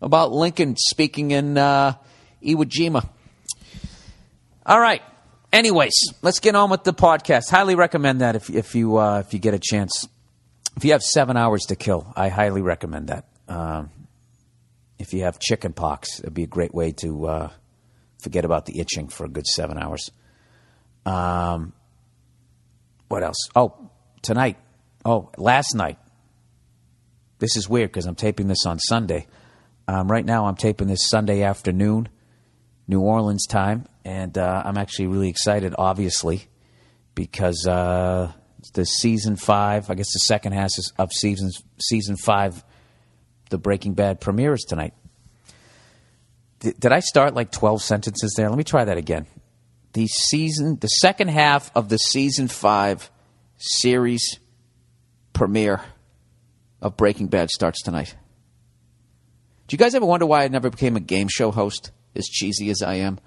about 0.00 0.32
Lincoln 0.32 0.76
speaking 0.76 1.30
in 1.30 1.58
uh, 1.58 1.94
Iwo 2.42 2.64
Jima. 2.64 3.08
All 4.64 4.80
right. 4.80 5.02
Anyways, 5.52 5.94
let's 6.22 6.40
get 6.40 6.54
on 6.54 6.70
with 6.70 6.84
the 6.84 6.92
podcast. 6.92 7.50
Highly 7.50 7.74
recommend 7.74 8.20
that 8.20 8.36
if 8.36 8.50
if 8.50 8.74
you 8.74 8.98
uh, 8.98 9.20
if 9.20 9.32
you 9.32 9.38
get 9.38 9.54
a 9.54 9.58
chance. 9.58 10.08
If 10.76 10.84
you 10.84 10.92
have 10.92 11.02
seven 11.02 11.36
hours 11.36 11.64
to 11.66 11.76
kill, 11.76 12.12
I 12.14 12.28
highly 12.28 12.62
recommend 12.62 13.08
that. 13.08 13.24
Um, 13.48 13.90
if 14.98 15.12
you 15.12 15.22
have 15.22 15.40
chicken 15.40 15.72
pox, 15.72 16.20
it'd 16.20 16.34
be 16.34 16.44
a 16.44 16.46
great 16.46 16.72
way 16.72 16.92
to 16.92 17.26
uh, 17.26 17.50
forget 18.20 18.44
about 18.44 18.66
the 18.66 18.78
itching 18.78 19.08
for 19.08 19.24
a 19.24 19.28
good 19.28 19.46
seven 19.46 19.78
hours. 19.78 20.10
Um, 21.04 21.72
what 23.08 23.24
else? 23.24 23.48
Oh, 23.56 23.90
tonight. 24.22 24.56
Oh, 25.04 25.30
last 25.36 25.74
night. 25.74 25.98
This 27.38 27.56
is 27.56 27.68
weird 27.68 27.90
because 27.90 28.06
I'm 28.06 28.16
taping 28.16 28.48
this 28.48 28.66
on 28.66 28.78
Sunday. 28.78 29.26
Um, 29.88 30.10
right 30.10 30.24
now, 30.24 30.44
I'm 30.44 30.54
taping 30.54 30.86
this 30.86 31.08
Sunday 31.08 31.42
afternoon, 31.42 32.10
New 32.86 33.00
Orleans 33.00 33.46
time, 33.46 33.86
and 34.04 34.36
uh, 34.36 34.62
I'm 34.62 34.76
actually 34.76 35.06
really 35.06 35.30
excited, 35.30 35.74
obviously, 35.78 36.46
because 37.14 37.66
uh, 37.66 38.30
the 38.74 38.84
season 38.84 39.36
five, 39.36 39.88
I 39.88 39.94
guess 39.94 40.12
the 40.12 40.18
second 40.20 40.52
half 40.52 40.72
of 40.98 41.10
season 41.10 41.50
season 41.80 42.18
five, 42.18 42.62
the 43.48 43.56
Breaking 43.56 43.94
Bad 43.94 44.20
premieres 44.20 44.62
tonight. 44.68 44.92
D- 46.60 46.74
did 46.78 46.92
I 46.92 47.00
start 47.00 47.32
like 47.34 47.50
12 47.50 47.80
sentences 47.80 48.34
there? 48.36 48.50
Let 48.50 48.58
me 48.58 48.64
try 48.64 48.84
that 48.84 48.98
again. 48.98 49.26
The 49.94 50.06
season, 50.06 50.76
the 50.78 50.88
second 50.88 51.28
half 51.28 51.70
of 51.74 51.88
the 51.88 51.96
season 51.96 52.48
five 52.48 53.10
series 53.56 54.38
premiere 55.32 55.80
of 56.82 56.98
Breaking 56.98 57.28
Bad 57.28 57.48
starts 57.48 57.82
tonight. 57.82 58.14
Do 59.68 59.74
you 59.74 59.78
guys 59.78 59.94
ever 59.94 60.06
wonder 60.06 60.26
why 60.26 60.42
I 60.42 60.48
never 60.48 60.70
became 60.70 60.96
a 60.96 61.00
game 61.00 61.28
show 61.28 61.52
host, 61.52 61.92
as 62.16 62.26
cheesy 62.26 62.70
as 62.70 62.82
I 62.82 62.94
am? 62.94 63.20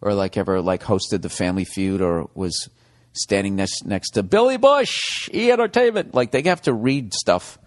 or 0.00 0.14
like 0.14 0.36
ever 0.36 0.60
like 0.60 0.82
hosted 0.82 1.22
the 1.22 1.28
Family 1.28 1.64
Feud 1.64 2.00
or 2.00 2.30
was 2.34 2.68
standing 3.12 3.56
next 3.56 3.84
next 3.84 4.10
to 4.10 4.22
Billy 4.22 4.56
Bush, 4.56 5.28
E 5.32 5.50
Entertainment. 5.50 6.14
Like 6.14 6.30
they 6.30 6.42
have 6.42 6.62
to 6.62 6.72
read 6.72 7.12
stuff. 7.14 7.58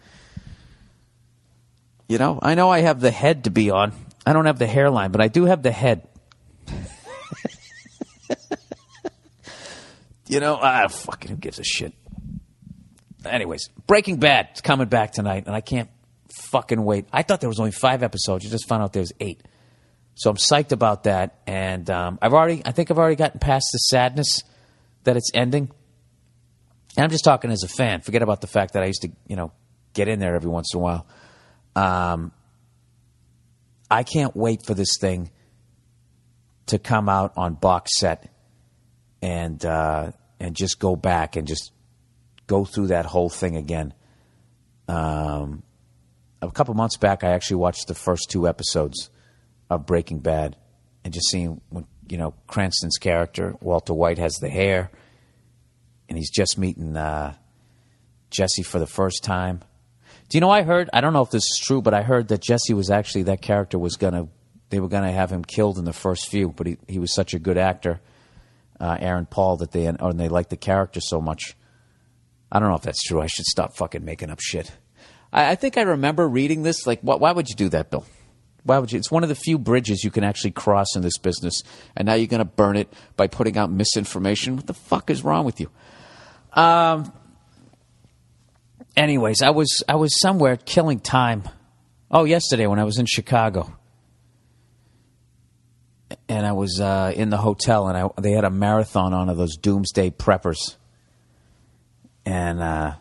You 2.07 2.17
know, 2.17 2.39
I 2.41 2.55
know 2.55 2.69
I 2.69 2.79
have 2.79 3.01
the 3.01 3.11
head 3.11 3.43
to 3.43 3.51
be 3.51 3.69
on. 3.69 3.93
I 4.25 4.33
don't 4.33 4.45
have 4.45 4.59
the 4.59 4.67
hairline, 4.67 5.11
but 5.11 5.21
I 5.21 5.27
do 5.27 5.45
have 5.45 5.61
the 5.63 5.71
head. 5.71 6.07
you 10.27 10.39
know, 10.39 10.57
ah, 10.61 10.87
fucking 10.87 11.29
who 11.29 11.37
gives 11.37 11.59
a 11.59 11.63
shit. 11.63 11.93
Anyways, 13.25 13.69
Breaking 13.85 14.17
Bad 14.17 14.49
is 14.55 14.61
coming 14.61 14.87
back 14.87 15.11
tonight, 15.11 15.43
and 15.45 15.55
I 15.55 15.61
can't 15.61 15.89
fucking 16.39 16.83
wait. 16.83 17.05
I 17.11 17.23
thought 17.23 17.41
there 17.41 17.49
was 17.49 17.59
only 17.59 17.71
five 17.71 18.03
episodes. 18.03 18.43
You 18.43 18.49
just 18.49 18.67
found 18.67 18.83
out 18.83 18.93
there's 18.93 19.13
eight. 19.19 19.41
So 20.15 20.29
I'm 20.29 20.35
psyched 20.35 20.71
about 20.71 21.03
that, 21.03 21.39
and 21.47 21.89
um, 21.89 22.19
I've 22.21 22.33
already, 22.33 22.61
I 22.65 22.71
think 22.71 22.91
I've 22.91 22.97
already 22.97 23.15
gotten 23.15 23.39
past 23.39 23.69
the 23.71 23.77
sadness 23.77 24.43
that 25.05 25.15
it's 25.15 25.31
ending. 25.33 25.71
And 26.97 27.03
I'm 27.05 27.09
just 27.09 27.23
talking 27.23 27.51
as 27.51 27.63
a 27.63 27.67
fan. 27.67 28.01
Forget 28.01 28.21
about 28.21 28.41
the 28.41 28.47
fact 28.47 28.73
that 28.73 28.83
I 28.83 28.87
used 28.87 29.03
to, 29.03 29.11
you 29.27 29.35
know, 29.35 29.53
get 29.93 30.07
in 30.07 30.19
there 30.19 30.35
every 30.35 30.49
once 30.49 30.73
in 30.73 30.79
a 30.79 30.83
while. 30.83 31.07
Um, 31.75 32.33
I 33.89 34.03
can't 34.03 34.35
wait 34.35 34.65
for 34.65 34.73
this 34.73 34.97
thing 34.99 35.31
to 36.67 36.79
come 36.79 37.09
out 37.09 37.33
on 37.37 37.53
box 37.53 37.97
set 37.97 38.31
and 39.21 39.63
uh, 39.65 40.11
and 40.39 40.55
just 40.55 40.79
go 40.79 40.95
back 40.95 41.35
and 41.35 41.47
just 41.47 41.71
go 42.47 42.65
through 42.65 42.87
that 42.87 43.05
whole 43.05 43.29
thing 43.29 43.55
again. 43.55 43.93
Um, 44.87 45.63
a 46.41 46.51
couple 46.51 46.73
months 46.73 46.97
back, 46.97 47.23
I 47.23 47.31
actually 47.31 47.57
watched 47.57 47.87
the 47.87 47.95
first 47.95 48.29
two 48.29 48.47
episodes 48.47 49.09
of 49.69 49.85
Breaking 49.85 50.19
Bad, 50.19 50.55
and 51.03 51.13
just 51.13 51.29
seeing 51.29 51.61
when 51.69 51.85
you 52.07 52.17
know 52.17 52.33
Cranston's 52.47 52.97
character 52.97 53.55
Walter 53.61 53.93
White 53.93 54.17
has 54.17 54.35
the 54.35 54.49
hair, 54.49 54.91
and 56.07 56.17
he's 56.17 56.31
just 56.31 56.57
meeting 56.57 56.95
uh, 56.95 57.35
Jesse 58.29 58.63
for 58.63 58.79
the 58.79 58.87
first 58.87 59.23
time. 59.23 59.61
Do 60.29 60.37
you 60.37 60.41
know? 60.41 60.49
I 60.49 60.61
heard. 60.61 60.89
I 60.93 61.01
don't 61.01 61.13
know 61.13 61.23
if 61.23 61.31
this 61.31 61.43
is 61.43 61.61
true, 61.63 61.81
but 61.81 61.93
I 61.93 62.03
heard 62.03 62.29
that 62.29 62.41
Jesse 62.41 62.73
was 62.73 62.89
actually 62.89 63.23
that 63.23 63.41
character 63.41 63.77
was 63.77 63.95
gonna. 63.95 64.27
They 64.69 64.79
were 64.79 64.89
gonna 64.89 65.11
have 65.11 65.31
him 65.31 65.43
killed 65.43 65.77
in 65.77 65.85
the 65.85 65.93
first 65.93 66.29
few, 66.29 66.49
but 66.49 66.67
he 66.67 66.77
he 66.87 66.99
was 66.99 67.13
such 67.13 67.33
a 67.33 67.39
good 67.39 67.57
actor, 67.57 67.99
uh, 68.79 68.97
Aaron 68.99 69.25
Paul, 69.25 69.57
that 69.57 69.71
they 69.71 69.85
and 69.85 70.19
they 70.19 70.29
liked 70.29 70.51
the 70.51 70.57
character 70.57 71.01
so 71.01 71.19
much. 71.19 71.55
I 72.51 72.59
don't 72.59 72.69
know 72.69 72.75
if 72.75 72.81
that's 72.81 73.03
true. 73.03 73.21
I 73.21 73.27
should 73.27 73.45
stop 73.45 73.75
fucking 73.75 74.05
making 74.05 74.29
up 74.29 74.39
shit. 74.39 74.71
I, 75.31 75.51
I 75.51 75.55
think 75.55 75.77
I 75.77 75.81
remember 75.81 76.27
reading 76.27 76.63
this. 76.63 76.85
Like, 76.87 77.01
wh- 77.01 77.19
why 77.19 77.31
would 77.31 77.49
you 77.49 77.55
do 77.55 77.69
that, 77.69 77.89
Bill? 77.89 78.05
Why 78.63 78.77
would 78.79 78.91
you? 78.91 78.99
It's 78.99 79.11
one 79.11 79.23
of 79.23 79.29
the 79.29 79.35
few 79.35 79.57
bridges 79.57 80.03
you 80.03 80.11
can 80.11 80.23
actually 80.23 80.51
cross 80.51 80.95
in 80.95 81.01
this 81.01 81.17
business, 81.17 81.63
and 81.95 82.05
now 82.05 82.13
you're 82.13 82.27
going 82.27 82.39
to 82.39 82.45
burn 82.45 82.75
it 82.75 82.91
by 83.15 83.27
putting 83.27 83.57
out 83.57 83.71
misinformation. 83.71 84.55
What 84.55 84.67
the 84.67 84.73
fuck 84.73 85.09
is 85.09 85.23
wrong 85.23 85.45
with 85.45 85.59
you? 85.59 85.69
Um. 86.53 87.11
Anyways, 88.97 89.41
I 89.41 89.51
was 89.51 89.83
I 89.87 89.95
was 89.95 90.19
somewhere 90.19 90.57
killing 90.57 90.99
time. 90.99 91.43
Oh, 92.11 92.25
yesterday 92.25 92.67
when 92.67 92.79
I 92.79 92.83
was 92.83 92.97
in 92.97 93.05
Chicago, 93.05 93.73
and 96.27 96.45
I 96.45 96.51
was 96.51 96.79
uh, 96.81 97.13
in 97.15 97.29
the 97.29 97.37
hotel, 97.37 97.87
and 97.87 97.97
I, 97.97 98.09
they 98.19 98.31
had 98.31 98.43
a 98.43 98.49
marathon 98.49 99.13
on 99.13 99.29
of 99.29 99.37
those 99.37 99.55
doomsday 99.57 100.09
preppers, 100.09 100.75
and 102.25 102.59
uh, 102.61 102.95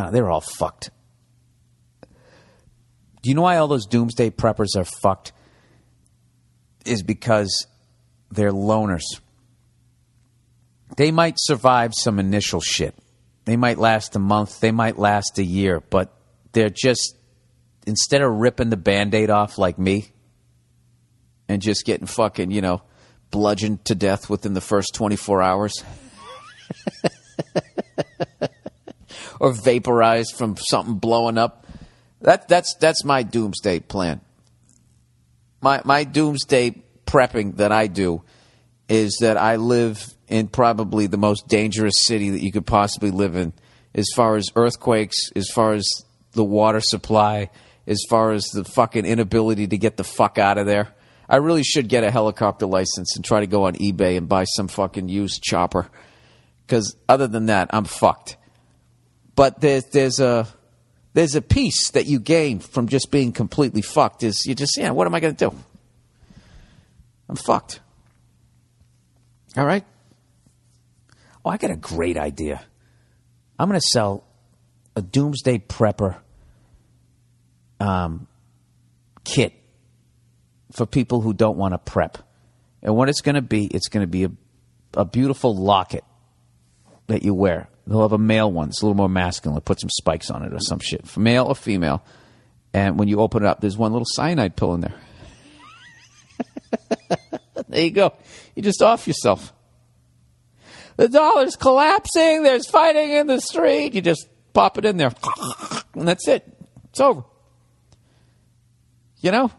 uh, 0.00 0.10
they 0.10 0.22
were 0.22 0.30
all 0.30 0.40
fucked. 0.40 0.90
Do 3.22 3.28
you 3.28 3.34
know 3.34 3.42
why 3.42 3.58
all 3.58 3.68
those 3.68 3.86
doomsday 3.86 4.30
preppers 4.30 4.76
are 4.76 4.84
fucked? 4.84 5.32
Is 6.86 7.02
because 7.02 7.66
they're 8.30 8.52
loners. 8.52 9.02
They 10.96 11.10
might 11.10 11.34
survive 11.38 11.92
some 11.94 12.18
initial 12.18 12.60
shit. 12.60 12.94
They 13.44 13.56
might 13.56 13.78
last 13.78 14.16
a 14.16 14.18
month, 14.18 14.60
they 14.60 14.70
might 14.70 14.98
last 14.98 15.38
a 15.38 15.44
year, 15.44 15.80
but 15.80 16.14
they're 16.52 16.70
just, 16.70 17.16
instead 17.86 18.22
of 18.22 18.32
ripping 18.32 18.70
the 18.70 18.76
band 18.76 19.14
aid 19.14 19.30
off 19.30 19.58
like 19.58 19.78
me 19.78 20.12
and 21.48 21.60
just 21.60 21.84
getting 21.84 22.06
fucking, 22.06 22.50
you 22.50 22.60
know, 22.60 22.82
bludgeoned 23.30 23.84
to 23.86 23.94
death 23.94 24.28
within 24.30 24.54
the 24.54 24.60
first 24.60 24.94
24 24.94 25.42
hours 25.42 25.84
or 29.40 29.52
vaporized 29.52 30.36
from 30.36 30.56
something 30.56 30.94
blowing 30.94 31.38
up, 31.38 31.66
that, 32.20 32.46
that's, 32.46 32.74
that's 32.74 33.04
my 33.04 33.22
doomsday 33.22 33.80
plan. 33.80 34.20
My, 35.60 35.80
my 35.84 36.04
doomsday 36.04 36.82
prepping 37.06 37.56
that 37.56 37.72
I 37.72 37.86
do 37.86 38.22
is 38.88 39.18
that 39.20 39.36
I 39.36 39.56
live 39.56 40.06
in 40.28 40.48
probably 40.48 41.06
the 41.06 41.16
most 41.16 41.48
dangerous 41.48 42.02
city 42.04 42.30
that 42.30 42.42
you 42.42 42.52
could 42.52 42.66
possibly 42.66 43.10
live 43.10 43.34
in, 43.34 43.52
as 43.94 44.06
far 44.14 44.36
as 44.36 44.48
earthquakes, 44.54 45.16
as 45.34 45.48
far 45.48 45.72
as 45.72 45.86
the 46.32 46.44
water 46.44 46.80
supply, 46.80 47.50
as 47.86 48.00
far 48.08 48.32
as 48.32 48.44
the 48.46 48.64
fucking 48.64 49.06
inability 49.06 49.66
to 49.66 49.78
get 49.78 49.96
the 49.96 50.04
fuck 50.04 50.38
out 50.38 50.58
of 50.58 50.66
there. 50.66 50.94
I 51.28 51.36
really 51.36 51.62
should 51.62 51.88
get 51.88 52.04
a 52.04 52.10
helicopter 52.10 52.66
license 52.66 53.16
and 53.16 53.24
try 53.24 53.40
to 53.40 53.46
go 53.46 53.64
on 53.64 53.74
eBay 53.76 54.16
and 54.16 54.28
buy 54.28 54.44
some 54.44 54.68
fucking 54.68 55.08
used 55.08 55.42
chopper. 55.42 55.88
Because 56.66 56.96
other 57.08 57.26
than 57.26 57.46
that, 57.46 57.70
I'm 57.72 57.84
fucked. 57.84 58.36
But 59.40 59.58
there's 59.62 59.86
there's 59.86 60.20
a 60.20 60.46
there's 61.14 61.34
a 61.34 61.40
piece 61.40 61.92
that 61.92 62.04
you 62.04 62.20
gain 62.20 62.58
from 62.58 62.88
just 62.88 63.10
being 63.10 63.32
completely 63.32 63.80
fucked. 63.80 64.22
Is 64.22 64.44
you 64.44 64.54
just 64.54 64.76
yeah, 64.76 64.90
what 64.90 65.06
am 65.06 65.14
I 65.14 65.20
going 65.20 65.34
to 65.34 65.48
do? 65.48 65.56
I'm 67.26 67.36
fucked. 67.36 67.80
All 69.56 69.64
right. 69.64 69.82
Oh, 71.42 71.48
I 71.48 71.56
got 71.56 71.70
a 71.70 71.76
great 71.76 72.18
idea. 72.18 72.60
I'm 73.58 73.70
going 73.70 73.80
to 73.80 73.86
sell 73.86 74.24
a 74.94 75.00
doomsday 75.00 75.60
prepper 75.60 76.18
um, 77.80 78.26
kit 79.24 79.54
for 80.70 80.84
people 80.84 81.22
who 81.22 81.32
don't 81.32 81.56
want 81.56 81.72
to 81.72 81.78
prep. 81.78 82.18
And 82.82 82.94
what 82.94 83.08
it's 83.08 83.22
going 83.22 83.36
to 83.36 83.40
be, 83.40 83.64
it's 83.68 83.88
going 83.88 84.02
to 84.02 84.06
be 84.06 84.24
a, 84.24 84.30
a 84.92 85.06
beautiful 85.06 85.56
locket 85.56 86.04
that 87.06 87.22
you 87.22 87.32
wear. 87.32 87.70
They'll 87.90 88.02
have 88.02 88.12
a 88.12 88.18
male 88.18 88.50
one. 88.52 88.68
It's 88.68 88.82
a 88.82 88.86
little 88.86 88.96
more 88.96 89.08
masculine. 89.08 89.56
They'll 89.56 89.62
put 89.62 89.80
some 89.80 89.90
spikes 89.90 90.30
on 90.30 90.44
it 90.44 90.54
or 90.54 90.60
some 90.60 90.78
shit, 90.78 91.08
for 91.08 91.18
male 91.18 91.46
or 91.46 91.56
female. 91.56 92.04
And 92.72 93.00
when 93.00 93.08
you 93.08 93.18
open 93.18 93.42
it 93.42 93.48
up, 93.48 93.60
there's 93.60 93.76
one 93.76 93.90
little 93.90 94.06
cyanide 94.08 94.54
pill 94.54 94.74
in 94.74 94.82
there. 94.82 94.94
there 97.68 97.82
you 97.82 97.90
go. 97.90 98.14
You 98.54 98.62
just 98.62 98.80
off 98.80 99.08
yourself. 99.08 99.52
The 100.98 101.08
dollar's 101.08 101.56
collapsing. 101.56 102.44
There's 102.44 102.68
fighting 102.68 103.10
in 103.10 103.26
the 103.26 103.40
street. 103.40 103.94
You 103.94 104.02
just 104.02 104.28
pop 104.52 104.78
it 104.78 104.84
in 104.84 104.96
there, 104.96 105.12
and 105.94 106.06
that's 106.06 106.28
it. 106.28 106.46
It's 106.90 107.00
over. 107.00 107.24
You 109.20 109.32
know? 109.32 109.50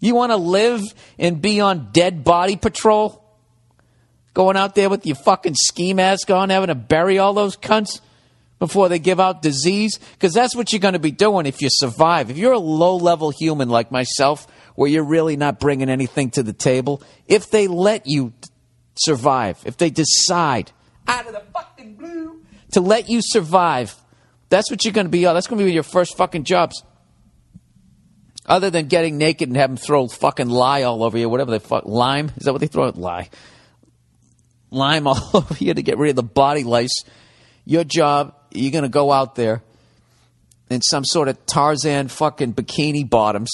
You 0.00 0.16
want 0.16 0.32
to 0.32 0.36
live 0.36 0.82
and 1.16 1.40
be 1.40 1.60
on 1.60 1.90
dead 1.92 2.24
body 2.24 2.56
patrol? 2.56 3.19
Going 4.32 4.56
out 4.56 4.74
there 4.74 4.88
with 4.88 5.06
your 5.06 5.16
fucking 5.16 5.54
ski 5.54 5.92
mask 5.92 6.30
on, 6.30 6.50
having 6.50 6.68
to 6.68 6.74
bury 6.74 7.18
all 7.18 7.34
those 7.34 7.56
cunts 7.56 8.00
before 8.58 8.88
they 8.88 8.98
give 8.98 9.18
out 9.18 9.42
disease? 9.42 9.98
Because 10.12 10.32
that's 10.32 10.54
what 10.54 10.72
you're 10.72 10.80
going 10.80 10.94
to 10.94 11.00
be 11.00 11.10
doing 11.10 11.46
if 11.46 11.60
you 11.60 11.68
survive. 11.70 12.30
If 12.30 12.36
you're 12.36 12.52
a 12.52 12.58
low 12.58 12.96
level 12.96 13.30
human 13.30 13.68
like 13.68 13.90
myself, 13.90 14.46
where 14.76 14.88
you're 14.88 15.04
really 15.04 15.36
not 15.36 15.60
bringing 15.60 15.90
anything 15.90 16.30
to 16.30 16.42
the 16.42 16.52
table, 16.52 17.02
if 17.26 17.50
they 17.50 17.66
let 17.66 18.06
you 18.06 18.32
survive, 18.94 19.58
if 19.64 19.76
they 19.76 19.90
decide 19.90 20.72
out 21.06 21.26
of 21.26 21.32
the 21.32 21.42
fucking 21.52 21.94
blue 21.94 22.40
to 22.72 22.80
let 22.80 23.08
you 23.08 23.20
survive, 23.22 23.94
that's 24.48 24.70
what 24.70 24.84
you're 24.84 24.92
going 24.92 25.06
to 25.06 25.10
be. 25.10 25.24
That's 25.24 25.46
going 25.46 25.58
to 25.58 25.64
be 25.64 25.72
your 25.72 25.82
first 25.82 26.16
fucking 26.16 26.44
jobs. 26.44 26.82
Other 28.46 28.70
than 28.70 28.86
getting 28.86 29.18
naked 29.18 29.48
and 29.48 29.56
have 29.56 29.70
them 29.70 29.76
throw 29.76 30.08
fucking 30.08 30.48
lye 30.48 30.82
all 30.82 31.04
over 31.04 31.18
you, 31.18 31.28
whatever 31.28 31.50
they 31.50 31.58
fuck 31.58 31.84
lime 31.86 32.32
is 32.36 32.44
that 32.44 32.52
what 32.52 32.60
they 32.60 32.66
throw? 32.66 32.88
Lye, 32.88 33.28
lime 34.70 35.06
all 35.06 35.30
over 35.34 35.54
you 35.58 35.74
to 35.74 35.82
get 35.82 35.98
rid 35.98 36.10
of 36.10 36.16
the 36.16 36.22
body 36.22 36.64
lice. 36.64 37.04
Your 37.64 37.84
job, 37.84 38.34
you're 38.50 38.72
going 38.72 38.84
to 38.84 38.88
go 38.88 39.12
out 39.12 39.34
there 39.34 39.62
in 40.70 40.80
some 40.82 41.04
sort 41.04 41.28
of 41.28 41.44
Tarzan 41.46 42.08
fucking 42.08 42.54
bikini 42.54 43.08
bottoms 43.08 43.50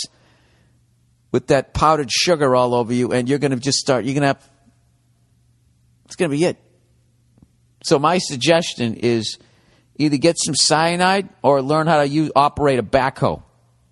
with 1.33 1.49
that 1.49 1.75
powdered 1.75 2.11
sugar 2.11 2.55
all 2.55 2.75
over 2.75 2.93
you, 2.93 3.13
and 3.13 3.29
you're 3.29 3.39
going 3.39 3.51
to 3.51 3.59
just 3.59 3.79
start. 3.79 4.05
You're 4.05 4.15
going 4.15 4.23
to 4.23 4.29
have. 4.29 4.51
It's 6.05 6.17
going 6.17 6.31
to 6.31 6.37
be 6.37 6.45
it. 6.45 6.57
So 7.83 7.99
my 7.99 8.19
suggestion 8.19 8.95
is 8.95 9.39
either 9.97 10.17
get 10.17 10.37
some 10.39 10.55
cyanide 10.55 11.29
or 11.43 11.63
learn 11.63 11.87
how 11.87 11.99
to 11.99 12.09
use, 12.09 12.31
operate 12.37 12.79
a 12.79 12.83
backhoe. 12.83 13.43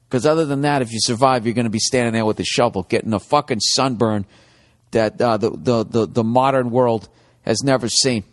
Because 0.09 0.26
other 0.26 0.44
than 0.44 0.62
that, 0.62 0.82
if 0.82 0.92
you 0.92 0.98
survive, 1.01 1.44
you're 1.44 1.55
going 1.55 1.64
to 1.64 1.70
be 1.70 1.80
standing 1.80 2.12
there 2.12 2.24
with 2.24 2.38
a 2.38 2.44
shovel, 2.44 2.84
getting 2.84 3.12
a 3.12 3.18
fucking 3.18 3.60
sunburn 3.60 4.26
that 4.92 5.20
uh, 5.20 5.36
the, 5.36 5.51
the, 5.51 5.84
the, 5.84 6.06
the 6.06 6.24
modern 6.24 6.70
world 6.70 7.09
has 7.45 7.62
never 7.62 7.89
seen. 7.89 8.25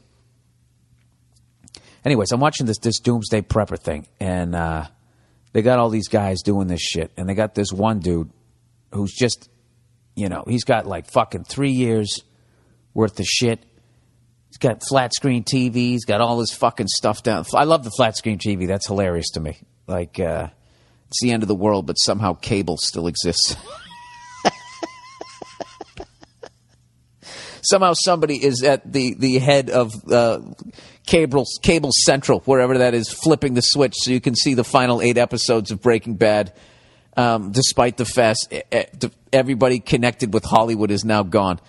Anyways, 2.04 2.32
I'm 2.32 2.40
watching 2.40 2.66
this 2.66 2.80
this 2.80 3.00
Doomsday 3.00 3.42
Prepper 3.44 3.78
thing, 3.80 4.08
and 4.20 4.56
uh, 4.56 4.88
they 5.54 5.62
got 5.62 5.80
all 5.80 5.90
these 5.90 6.08
guys 6.08 6.42
doing 6.42 6.68
this 6.68 6.82
shit, 6.82 7.12
and 7.18 7.30
they 7.30 7.36
got 7.36 7.54
this 7.54 7.72
one 7.72 8.00
dude 8.00 8.32
who's 8.94 9.14
just 9.14 9.50
You 10.16 10.30
know, 10.30 10.44
he's 10.48 10.64
got 10.64 10.86
like 10.86 11.10
fucking 11.12 11.44
three 11.46 11.72
years 11.72 12.24
worth 12.94 13.20
of 13.20 13.26
shit. 13.26 13.64
He's 14.50 14.58
got 14.58 14.82
flat 14.88 15.14
screen 15.14 15.44
TV. 15.44 15.76
He's 15.76 16.06
got 16.06 16.20
all 16.20 16.40
his 16.40 16.52
fucking 16.52 16.88
stuff 16.88 17.24
down. 17.24 17.46
I 17.56 17.64
love 17.64 17.84
the 17.84 17.92
flat 17.92 18.18
screen 18.18 18.38
TV. 18.38 18.68
That's 18.68 18.88
hilarious 18.88 19.32
to 19.32 19.40
me. 19.40 19.58
Like, 19.88 20.20
uh, 20.20 20.50
it's 21.08 21.22
the 21.22 21.32
end 21.32 21.44
of 21.44 21.48
the 21.48 21.56
world, 21.56 21.86
but 21.86 21.94
somehow 21.94 22.34
cable 22.34 22.78
still 22.78 23.08
exists. 23.08 23.56
somehow 27.64 27.94
somebody 27.94 28.44
is 28.44 28.64
at 28.64 28.92
the, 28.92 29.14
the 29.16 29.40
head 29.40 29.70
of 29.70 29.92
uh, 30.12 30.40
cable 31.06 31.46
cable 31.62 31.92
central 32.06 32.40
wherever 32.42 32.78
that 32.80 32.94
is 32.94 33.12
flipping 33.12 33.54
the 33.54 33.62
switch 33.62 33.96
so 33.98 34.12
you 34.12 34.22
can 34.22 34.36
see 34.36 34.54
the 34.54 34.64
final 34.64 35.02
eight 35.02 35.18
episodes 35.18 35.72
of 35.72 35.82
breaking 35.82 36.16
bad. 36.16 36.54
Um, 37.18 37.52
despite 37.52 37.98
the 37.98 38.06
fact 38.06 38.54
everybody 39.34 39.80
connected 39.80 40.34
with 40.34 40.46
hollywood 40.46 40.92
is 40.92 41.04
now 41.04 41.24
gone. 41.24 41.60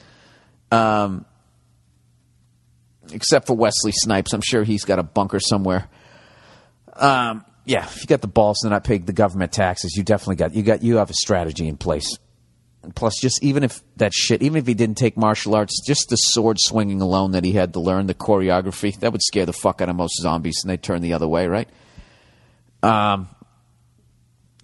Um, 0.70 1.24
except 3.12 3.46
for 3.46 3.56
wesley 3.56 3.92
snipes. 3.92 4.32
I'm 4.32 4.40
sure 4.40 4.62
he's 4.62 4.84
got 4.84 4.98
a 4.98 5.02
bunker 5.02 5.40
somewhere. 5.40 5.88
Um, 6.94 7.44
yeah 7.64 7.84
if 7.84 8.00
you 8.00 8.06
got 8.06 8.20
the 8.20 8.28
balls 8.28 8.58
to 8.62 8.68
not 8.68 8.84
pay 8.84 8.98
the 8.98 9.12
government 9.12 9.52
taxes 9.52 9.94
you 9.96 10.02
definitely 10.02 10.36
got 10.36 10.54
you 10.54 10.62
got 10.62 10.82
you 10.82 10.96
have 10.96 11.10
a 11.10 11.14
strategy 11.14 11.68
in 11.68 11.76
place 11.76 12.18
plus 12.94 13.18
just 13.20 13.42
even 13.42 13.62
if 13.62 13.80
that 13.96 14.12
shit 14.12 14.42
even 14.42 14.58
if 14.58 14.66
he 14.66 14.74
didn't 14.74 14.96
take 14.96 15.16
martial 15.16 15.54
arts 15.54 15.80
just 15.86 16.08
the 16.08 16.16
sword 16.16 16.56
swinging 16.58 17.00
alone 17.00 17.32
that 17.32 17.44
he 17.44 17.52
had 17.52 17.72
to 17.72 17.80
learn 17.80 18.06
the 18.06 18.14
choreography 18.14 18.98
that 19.00 19.12
would 19.12 19.22
scare 19.22 19.46
the 19.46 19.52
fuck 19.52 19.80
out 19.80 19.88
of 19.88 19.96
most 19.96 20.20
zombies 20.20 20.60
and 20.62 20.70
they 20.70 20.76
turn 20.76 21.00
the 21.00 21.12
other 21.12 21.28
way 21.28 21.46
right? 21.46 21.68
Um 22.82 23.28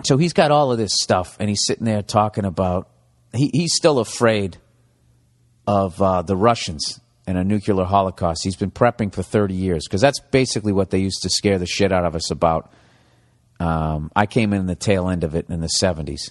so 0.05 0.17
he's 0.17 0.33
got 0.33 0.51
all 0.51 0.73
of 0.73 0.79
this 0.79 0.93
stuff 0.95 1.37
and 1.41 1.49
he's 1.49 1.65
sitting 1.65 1.85
there 1.85 2.03
talking 2.03 2.45
about 2.45 2.89
he, 3.33 3.51
he's 3.53 3.75
still 3.75 3.99
afraid 3.99 4.57
of 5.67 6.01
uh, 6.01 6.23
the 6.23 6.37
russians 6.37 7.01
and 7.27 7.37
a 7.37 7.45
nuclear 7.45 7.85
holocaust. 7.85 8.43
He's 8.43 8.57
been 8.57 8.71
prepping 8.71 9.13
for 9.13 9.23
30 9.23 9.53
years 9.53 9.85
because 9.87 10.01
that's 10.01 10.19
basically 10.19 10.73
what 10.73 10.89
they 10.89 10.99
used 10.99 11.21
to 11.23 11.29
scare 11.29 11.59
the 11.59 11.67
shit 11.67 11.93
out 11.93 12.07
of 12.07 12.17
us 12.17 12.31
about. 12.31 12.73
Um, 13.61 14.13
i 14.15 14.25
came 14.25 14.53
in 14.53 14.67
the 14.67 14.77
tail 14.77 15.09
end 15.09 15.25
of 15.25 15.35
it 15.35 15.51
in 15.51 15.61
the 15.61 15.69
70s 15.83 16.31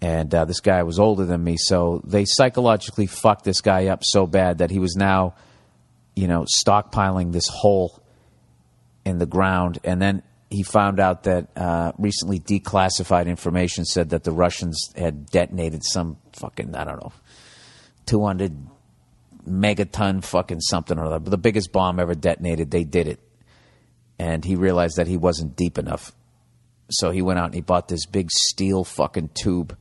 and 0.00 0.32
uh, 0.34 0.44
this 0.44 0.60
guy 0.60 0.82
was 0.82 0.98
older 0.98 1.24
than 1.24 1.42
me, 1.42 1.56
so 1.56 2.00
they 2.04 2.24
psychologically 2.24 3.06
fucked 3.06 3.44
this 3.44 3.60
guy 3.60 3.86
up 3.88 4.00
so 4.04 4.26
bad 4.26 4.58
that 4.58 4.70
he 4.70 4.78
was 4.78 4.94
now, 4.94 5.34
you 6.14 6.28
know, 6.28 6.46
stockpiling 6.64 7.32
this 7.32 7.48
hole 7.48 8.02
in 9.04 9.18
the 9.18 9.26
ground, 9.26 9.78
and 9.84 10.00
then 10.00 10.22
he 10.50 10.62
found 10.62 11.00
out 11.00 11.24
that 11.24 11.48
uh, 11.56 11.92
recently 11.98 12.40
declassified 12.40 13.26
information 13.26 13.84
said 13.84 14.10
that 14.10 14.24
the 14.24 14.32
Russians 14.32 14.92
had 14.96 15.26
detonated 15.26 15.82
some 15.84 16.16
fucking 16.32 16.74
I 16.74 16.84
don't 16.84 17.02
know, 17.02 17.12
two 18.06 18.24
hundred 18.24 18.56
megaton 19.48 20.22
fucking 20.22 20.60
something 20.60 20.98
or 20.98 21.06
other, 21.06 21.30
the 21.30 21.38
biggest 21.38 21.72
bomb 21.72 21.98
ever 21.98 22.14
detonated. 22.14 22.70
They 22.70 22.84
did 22.84 23.08
it, 23.08 23.20
and 24.18 24.44
he 24.44 24.56
realized 24.56 24.96
that 24.96 25.06
he 25.06 25.16
wasn't 25.16 25.56
deep 25.56 25.76
enough. 25.78 26.12
So 26.90 27.10
he 27.10 27.20
went 27.20 27.38
out 27.38 27.46
and 27.46 27.54
he 27.54 27.60
bought 27.60 27.88
this 27.88 28.06
big 28.06 28.30
steel 28.30 28.84
fucking 28.84 29.30
tube 29.34 29.76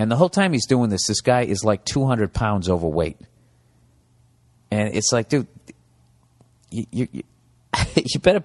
and 0.00 0.10
the 0.10 0.16
whole 0.16 0.30
time 0.30 0.52
he's 0.52 0.66
doing 0.66 0.88
this, 0.88 1.06
this 1.06 1.20
guy 1.20 1.42
is 1.42 1.62
like 1.62 1.84
200 1.84 2.32
pounds 2.32 2.70
overweight. 2.70 3.18
And 4.70 4.94
it's 4.94 5.12
like, 5.12 5.28
dude, 5.28 5.46
you, 6.70 6.86
you, 6.90 7.08
you, 7.94 8.20
better 8.20 8.42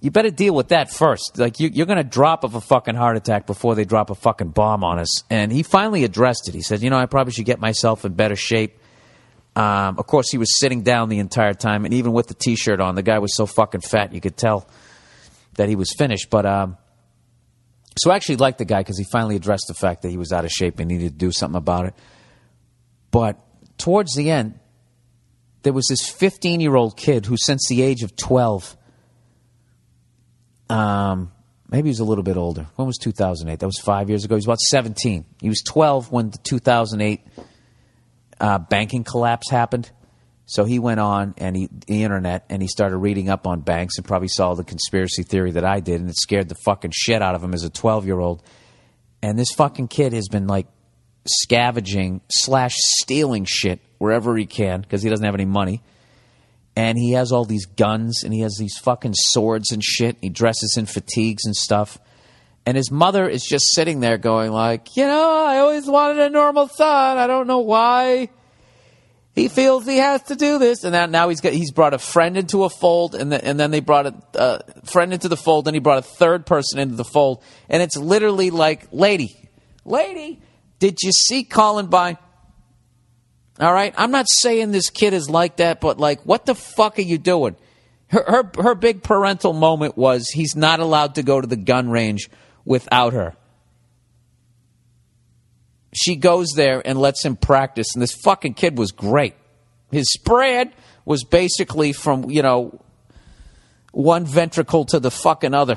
you 0.00 0.10
better 0.10 0.30
deal 0.30 0.52
with 0.52 0.68
that 0.68 0.90
first. 0.90 1.38
Like 1.38 1.60
you, 1.60 1.82
are 1.82 1.86
going 1.86 1.98
to 1.98 2.04
drop 2.04 2.42
of 2.42 2.56
a 2.56 2.60
fucking 2.60 2.96
heart 2.96 3.16
attack 3.16 3.46
before 3.46 3.76
they 3.76 3.84
drop 3.84 4.10
a 4.10 4.16
fucking 4.16 4.48
bomb 4.48 4.82
on 4.82 4.98
us. 4.98 5.22
And 5.30 5.52
he 5.52 5.62
finally 5.62 6.02
addressed 6.02 6.48
it. 6.48 6.54
He 6.54 6.62
said, 6.62 6.82
"You 6.82 6.90
know, 6.90 6.98
I 6.98 7.06
probably 7.06 7.32
should 7.32 7.44
get 7.44 7.60
myself 7.60 8.04
in 8.04 8.14
better 8.14 8.36
shape." 8.36 8.78
Um, 9.54 9.98
of 9.98 10.06
course, 10.06 10.30
he 10.30 10.38
was 10.38 10.58
sitting 10.58 10.82
down 10.82 11.08
the 11.08 11.18
entire 11.18 11.54
time, 11.54 11.84
and 11.84 11.94
even 11.94 12.12
with 12.12 12.26
the 12.26 12.34
t-shirt 12.34 12.80
on, 12.80 12.94
the 12.94 13.02
guy 13.02 13.20
was 13.20 13.34
so 13.34 13.46
fucking 13.46 13.80
fat 13.80 14.12
you 14.12 14.20
could 14.20 14.36
tell 14.36 14.68
that 15.54 15.68
he 15.68 15.76
was 15.76 15.94
finished. 15.96 16.30
But 16.30 16.44
um, 16.44 16.76
so 17.98 18.10
I 18.10 18.16
actually 18.16 18.36
liked 18.36 18.58
the 18.58 18.64
guy 18.64 18.80
because 18.80 18.98
he 18.98 19.04
finally 19.04 19.36
addressed 19.36 19.66
the 19.68 19.74
fact 19.74 20.02
that 20.02 20.10
he 20.10 20.16
was 20.16 20.32
out 20.32 20.44
of 20.44 20.50
shape 20.50 20.78
and 20.78 20.88
needed 20.88 21.12
to 21.12 21.18
do 21.18 21.32
something 21.32 21.56
about 21.56 21.86
it. 21.86 21.94
But 23.10 23.38
towards 23.78 24.14
the 24.14 24.30
end, 24.30 24.58
there 25.62 25.72
was 25.72 25.86
this 25.88 26.08
15 26.08 26.60
year 26.60 26.76
old 26.76 26.96
kid 26.96 27.26
who, 27.26 27.36
since 27.36 27.66
the 27.68 27.82
age 27.82 28.02
of 28.02 28.14
12, 28.16 28.76
um, 30.68 31.32
maybe 31.70 31.88
he 31.88 31.90
was 31.90 32.00
a 32.00 32.04
little 32.04 32.24
bit 32.24 32.36
older. 32.36 32.66
When 32.76 32.86
was 32.86 32.98
2008? 32.98 33.58
That 33.58 33.66
was 33.66 33.78
five 33.78 34.08
years 34.08 34.24
ago. 34.24 34.34
He 34.34 34.38
was 34.38 34.46
about 34.46 34.60
17. 34.60 35.24
He 35.40 35.48
was 35.48 35.62
12 35.62 36.12
when 36.12 36.30
the 36.30 36.38
2008 36.38 37.20
uh, 38.38 38.58
banking 38.58 39.04
collapse 39.04 39.50
happened. 39.50 39.90
So 40.46 40.64
he 40.64 40.78
went 40.78 41.00
on 41.00 41.34
and 41.38 41.56
he 41.56 41.68
the 41.86 42.04
internet 42.04 42.46
and 42.48 42.62
he 42.62 42.68
started 42.68 42.96
reading 42.98 43.28
up 43.28 43.48
on 43.48 43.60
banks 43.60 43.98
and 43.98 44.06
probably 44.06 44.28
saw 44.28 44.54
the 44.54 44.62
conspiracy 44.62 45.24
theory 45.24 45.50
that 45.52 45.64
I 45.64 45.80
did 45.80 46.00
and 46.00 46.08
it 46.08 46.16
scared 46.16 46.48
the 46.48 46.54
fucking 46.64 46.92
shit 46.94 47.20
out 47.20 47.34
of 47.34 47.42
him 47.42 47.52
as 47.52 47.64
a 47.64 47.70
twelve 47.70 48.06
year 48.06 48.20
old. 48.20 48.42
And 49.22 49.36
this 49.36 49.50
fucking 49.56 49.88
kid 49.88 50.12
has 50.12 50.28
been 50.28 50.46
like 50.46 50.68
scavenging 51.26 52.20
slash 52.30 52.76
stealing 52.76 53.44
shit 53.44 53.80
wherever 53.98 54.36
he 54.36 54.46
can 54.46 54.82
because 54.82 55.02
he 55.02 55.10
doesn't 55.10 55.24
have 55.24 55.34
any 55.34 55.44
money. 55.44 55.82
And 56.76 56.96
he 56.96 57.12
has 57.12 57.32
all 57.32 57.44
these 57.44 57.66
guns 57.66 58.22
and 58.22 58.32
he 58.32 58.40
has 58.40 58.56
these 58.56 58.78
fucking 58.78 59.14
swords 59.14 59.72
and 59.72 59.82
shit. 59.82 60.16
He 60.20 60.28
dresses 60.28 60.76
in 60.76 60.86
fatigues 60.86 61.44
and 61.44 61.56
stuff. 61.56 61.98
And 62.64 62.76
his 62.76 62.90
mother 62.90 63.28
is 63.28 63.42
just 63.42 63.64
sitting 63.74 64.00
there 64.00 64.18
going 64.18 64.52
like, 64.52 64.96
you 64.96 65.06
know, 65.06 65.44
I 65.46 65.58
always 65.58 65.86
wanted 65.86 66.18
a 66.20 66.30
normal 66.30 66.68
son. 66.68 67.16
I 67.16 67.26
don't 67.26 67.46
know 67.46 67.60
why 67.60 68.28
he 69.36 69.48
feels 69.48 69.84
he 69.84 69.98
has 69.98 70.22
to 70.24 70.34
do 70.34 70.58
this, 70.58 70.82
and 70.82 70.92
now, 70.92 71.04
now 71.04 71.28
he's 71.28 71.42
got 71.42 71.52
he's 71.52 71.70
brought 71.70 71.92
a 71.92 71.98
friend 71.98 72.38
into 72.38 72.64
a 72.64 72.70
fold, 72.70 73.14
and, 73.14 73.30
the, 73.30 73.44
and 73.44 73.60
then 73.60 73.70
they 73.70 73.80
brought 73.80 74.06
a 74.06 74.14
uh, 74.34 74.58
friend 74.84 75.12
into 75.12 75.28
the 75.28 75.36
fold, 75.36 75.68
and 75.68 75.76
he 75.76 75.78
brought 75.78 75.98
a 75.98 76.02
third 76.02 76.46
person 76.46 76.78
into 76.78 76.96
the 76.96 77.04
fold, 77.04 77.42
and 77.68 77.82
it's 77.82 77.98
literally 77.98 78.48
like, 78.48 78.88
lady, 78.92 79.36
lady, 79.84 80.40
did 80.78 81.02
you 81.02 81.12
see 81.12 81.44
Columbine? 81.44 82.16
All 83.60 83.72
right, 83.72 83.92
I'm 83.98 84.10
not 84.10 84.24
saying 84.26 84.72
this 84.72 84.88
kid 84.88 85.12
is 85.12 85.28
like 85.28 85.58
that, 85.58 85.82
but 85.82 85.98
like, 85.98 86.22
what 86.22 86.46
the 86.46 86.54
fuck 86.54 86.98
are 86.98 87.02
you 87.02 87.18
doing? 87.18 87.56
Her 88.08 88.24
her 88.26 88.50
her 88.62 88.74
big 88.74 89.02
parental 89.02 89.52
moment 89.52 89.98
was 89.98 90.28
he's 90.28 90.56
not 90.56 90.80
allowed 90.80 91.16
to 91.16 91.22
go 91.22 91.42
to 91.42 91.46
the 91.46 91.56
gun 91.56 91.90
range 91.90 92.30
without 92.64 93.12
her 93.12 93.36
she 95.96 96.16
goes 96.16 96.48
there 96.54 96.82
and 96.86 96.98
lets 96.98 97.24
him 97.24 97.36
practice. 97.36 97.88
And 97.94 98.02
this 98.02 98.14
fucking 98.14 98.54
kid 98.54 98.76
was 98.76 98.92
great. 98.92 99.34
His 99.90 100.12
spread 100.12 100.72
was 101.04 101.24
basically 101.24 101.92
from, 101.92 102.30
you 102.30 102.42
know, 102.42 102.80
one 103.92 104.26
ventricle 104.26 104.84
to 104.86 105.00
the 105.00 105.10
fucking 105.10 105.54
other. 105.54 105.76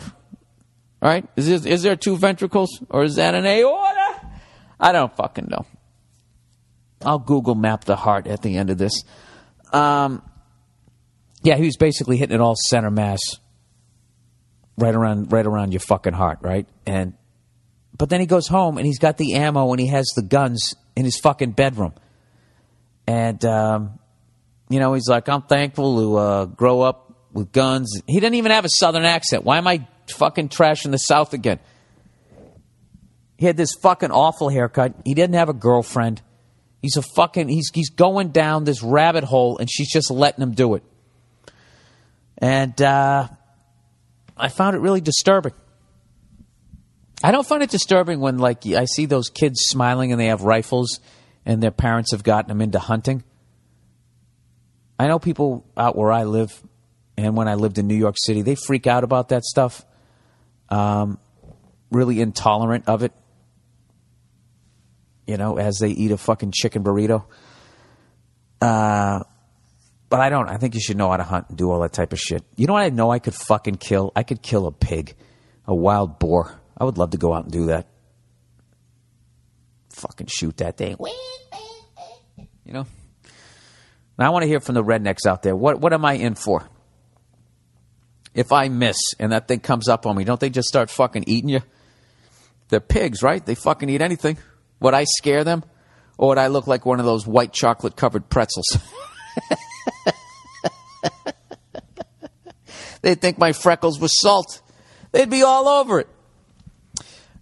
Right? 1.01 1.25
Is, 1.37 1.65
is 1.65 1.83
there 1.83 1.95
two 1.95 2.17
ventricles 2.17 2.83
or 2.89 3.03
is 3.03 3.15
that 3.15 3.33
an 3.33 3.45
aorta? 3.45 4.29
I 4.79 4.91
don't 4.91 5.15
fucking 5.15 5.47
know. 5.49 5.65
I'll 7.01 7.19
Google 7.19 7.55
map 7.55 7.85
the 7.85 7.95
heart 7.95 8.27
at 8.27 8.41
the 8.41 8.57
end 8.57 8.69
of 8.69 8.77
this. 8.77 9.03
Um, 9.71 10.21
yeah, 11.43 11.55
he 11.55 11.63
was 11.63 11.77
basically 11.77 12.17
hitting 12.17 12.35
it 12.35 12.41
all 12.41 12.55
center 12.55 12.91
mass, 12.91 13.21
right 14.77 14.93
around, 14.93 15.31
right 15.31 15.45
around 15.45 15.71
your 15.71 15.79
fucking 15.79 16.11
heart, 16.11 16.39
right? 16.41 16.67
And 16.85 17.13
but 17.99 18.09
then 18.09 18.21
he 18.21 18.25
goes 18.25 18.47
home 18.47 18.77
and 18.77 18.87
he's 18.87 18.97
got 18.97 19.17
the 19.17 19.35
ammo 19.35 19.71
and 19.71 19.79
he 19.79 19.87
has 19.87 20.07
the 20.15 20.21
guns 20.21 20.73
in 20.95 21.03
his 21.03 21.19
fucking 21.19 21.51
bedroom. 21.51 21.93
And, 23.05 23.43
um, 23.43 23.99
you 24.69 24.79
know, 24.79 24.93
he's 24.93 25.09
like, 25.09 25.27
I'm 25.27 25.41
thankful 25.41 25.99
to 25.99 26.15
uh, 26.17 26.45
grow 26.45 26.79
up 26.81 27.13
with 27.33 27.51
guns. 27.51 28.01
He 28.07 28.21
didn't 28.21 28.35
even 28.35 28.53
have 28.53 28.63
a 28.63 28.69
southern 28.69 29.03
accent. 29.03 29.43
Why 29.43 29.57
am 29.57 29.67
I 29.67 29.85
fucking 30.07 30.47
trashing 30.47 30.91
the 30.91 30.97
South 30.97 31.33
again? 31.33 31.59
He 33.37 33.45
had 33.45 33.57
this 33.57 33.73
fucking 33.81 34.11
awful 34.11 34.47
haircut. 34.47 34.93
He 35.03 35.13
didn't 35.13 35.35
have 35.35 35.49
a 35.49 35.53
girlfriend. 35.53 36.21
He's 36.81 36.95
a 36.95 37.01
fucking, 37.01 37.49
he's, 37.49 37.69
he's 37.73 37.89
going 37.89 38.29
down 38.29 38.63
this 38.63 38.81
rabbit 38.81 39.25
hole 39.25 39.57
and 39.57 39.69
she's 39.69 39.91
just 39.91 40.09
letting 40.09 40.41
him 40.41 40.53
do 40.53 40.75
it. 40.75 40.83
And 42.37 42.81
uh, 42.81 43.27
I 44.37 44.47
found 44.47 44.77
it 44.77 44.79
really 44.79 45.01
disturbing. 45.01 45.51
I 47.23 47.31
don't 47.31 47.45
find 47.45 47.61
it 47.61 47.69
disturbing 47.69 48.19
when 48.19 48.37
like 48.37 48.65
I 48.65 48.85
see 48.85 49.05
those 49.05 49.29
kids 49.29 49.59
smiling 49.63 50.11
and 50.11 50.19
they 50.19 50.27
have 50.27 50.43
rifles 50.43 50.99
and 51.45 51.61
their 51.61 51.71
parents 51.71 52.11
have 52.11 52.23
gotten 52.23 52.47
them 52.49 52.61
into 52.61 52.79
hunting. 52.79 53.23
I 54.97 55.07
know 55.07 55.19
people 55.19 55.65
out 55.77 55.95
where 55.97 56.11
I 56.11 56.23
live 56.23 56.61
and 57.17 57.35
when 57.35 57.47
I 57.47 57.55
lived 57.55 57.77
in 57.77 57.87
New 57.87 57.95
York 57.95 58.15
City, 58.17 58.41
they 58.41 58.55
freak 58.55 58.87
out 58.87 59.03
about 59.03 59.29
that 59.29 59.43
stuff. 59.43 59.85
Um, 60.69 61.19
really 61.91 62.21
intolerant 62.21 62.87
of 62.87 63.03
it. 63.03 63.11
You 65.27 65.37
know, 65.37 65.57
as 65.57 65.77
they 65.79 65.89
eat 65.89 66.11
a 66.11 66.17
fucking 66.17 66.51
chicken 66.51 66.83
burrito. 66.83 67.25
Uh, 68.61 69.23
but 70.09 70.19
I 70.21 70.29
don't. 70.29 70.49
I 70.49 70.57
think 70.57 70.73
you 70.73 70.81
should 70.81 70.97
know 70.97 71.09
how 71.11 71.17
to 71.17 71.23
hunt 71.23 71.49
and 71.49 71.57
do 71.57 71.69
all 71.69 71.81
that 71.81 71.93
type 71.93 72.13
of 72.13 72.19
shit. 72.19 72.43
You 72.55 72.65
know 72.65 72.73
what 72.73 72.83
I 72.83 72.89
know 72.89 73.11
I 73.11 73.19
could 73.19 73.35
fucking 73.35 73.75
kill? 73.75 74.11
I 74.15 74.23
could 74.23 74.41
kill 74.41 74.65
a 74.65 74.71
pig, 74.71 75.15
a 75.65 75.75
wild 75.75 76.19
boar. 76.19 76.58
I 76.79 76.85
would 76.85 76.97
love 76.97 77.11
to 77.11 77.17
go 77.17 77.33
out 77.33 77.43
and 77.43 77.51
do 77.51 77.65
that. 77.67 77.87
fucking 79.89 80.27
shoot 80.27 80.57
that 80.57 80.77
thing. 80.77 80.95
You 82.65 82.73
know? 82.73 82.85
Now 84.17 84.27
I 84.27 84.29
want 84.29 84.43
to 84.43 84.47
hear 84.47 84.59
from 84.59 84.75
the 84.75 84.83
rednecks 84.83 85.25
out 85.25 85.43
there. 85.43 85.55
What 85.55 85.79
what 85.79 85.93
am 85.93 86.05
I 86.05 86.13
in 86.13 86.35
for? 86.35 86.69
If 88.33 88.51
I 88.51 88.69
miss 88.69 88.97
and 89.19 89.31
that 89.31 89.47
thing 89.47 89.59
comes 89.59 89.87
up 89.89 90.05
on 90.05 90.15
me, 90.15 90.23
don't 90.23 90.39
they 90.39 90.49
just 90.49 90.67
start 90.67 90.89
fucking 90.89 91.23
eating 91.27 91.49
you? 91.49 91.61
They're 92.69 92.79
pigs, 92.79 93.23
right? 93.23 93.43
They 93.43 93.55
fucking 93.55 93.89
eat 93.89 94.01
anything. 94.01 94.37
Would 94.79 94.93
I 94.93 95.05
scare 95.05 95.43
them? 95.43 95.63
Or 96.17 96.29
would 96.29 96.37
I 96.37 96.47
look 96.47 96.67
like 96.67 96.85
one 96.85 96.99
of 96.99 97.05
those 97.05 97.25
white 97.25 97.53
chocolate 97.53 97.95
covered 97.95 98.29
pretzels? 98.29 98.77
They'd 103.01 103.21
think 103.21 103.37
my 103.37 103.53
freckles 103.53 103.99
were 103.99 104.09
salt. 104.09 104.61
They'd 105.11 105.29
be 105.29 105.43
all 105.43 105.67
over 105.67 106.01
it. 106.01 106.09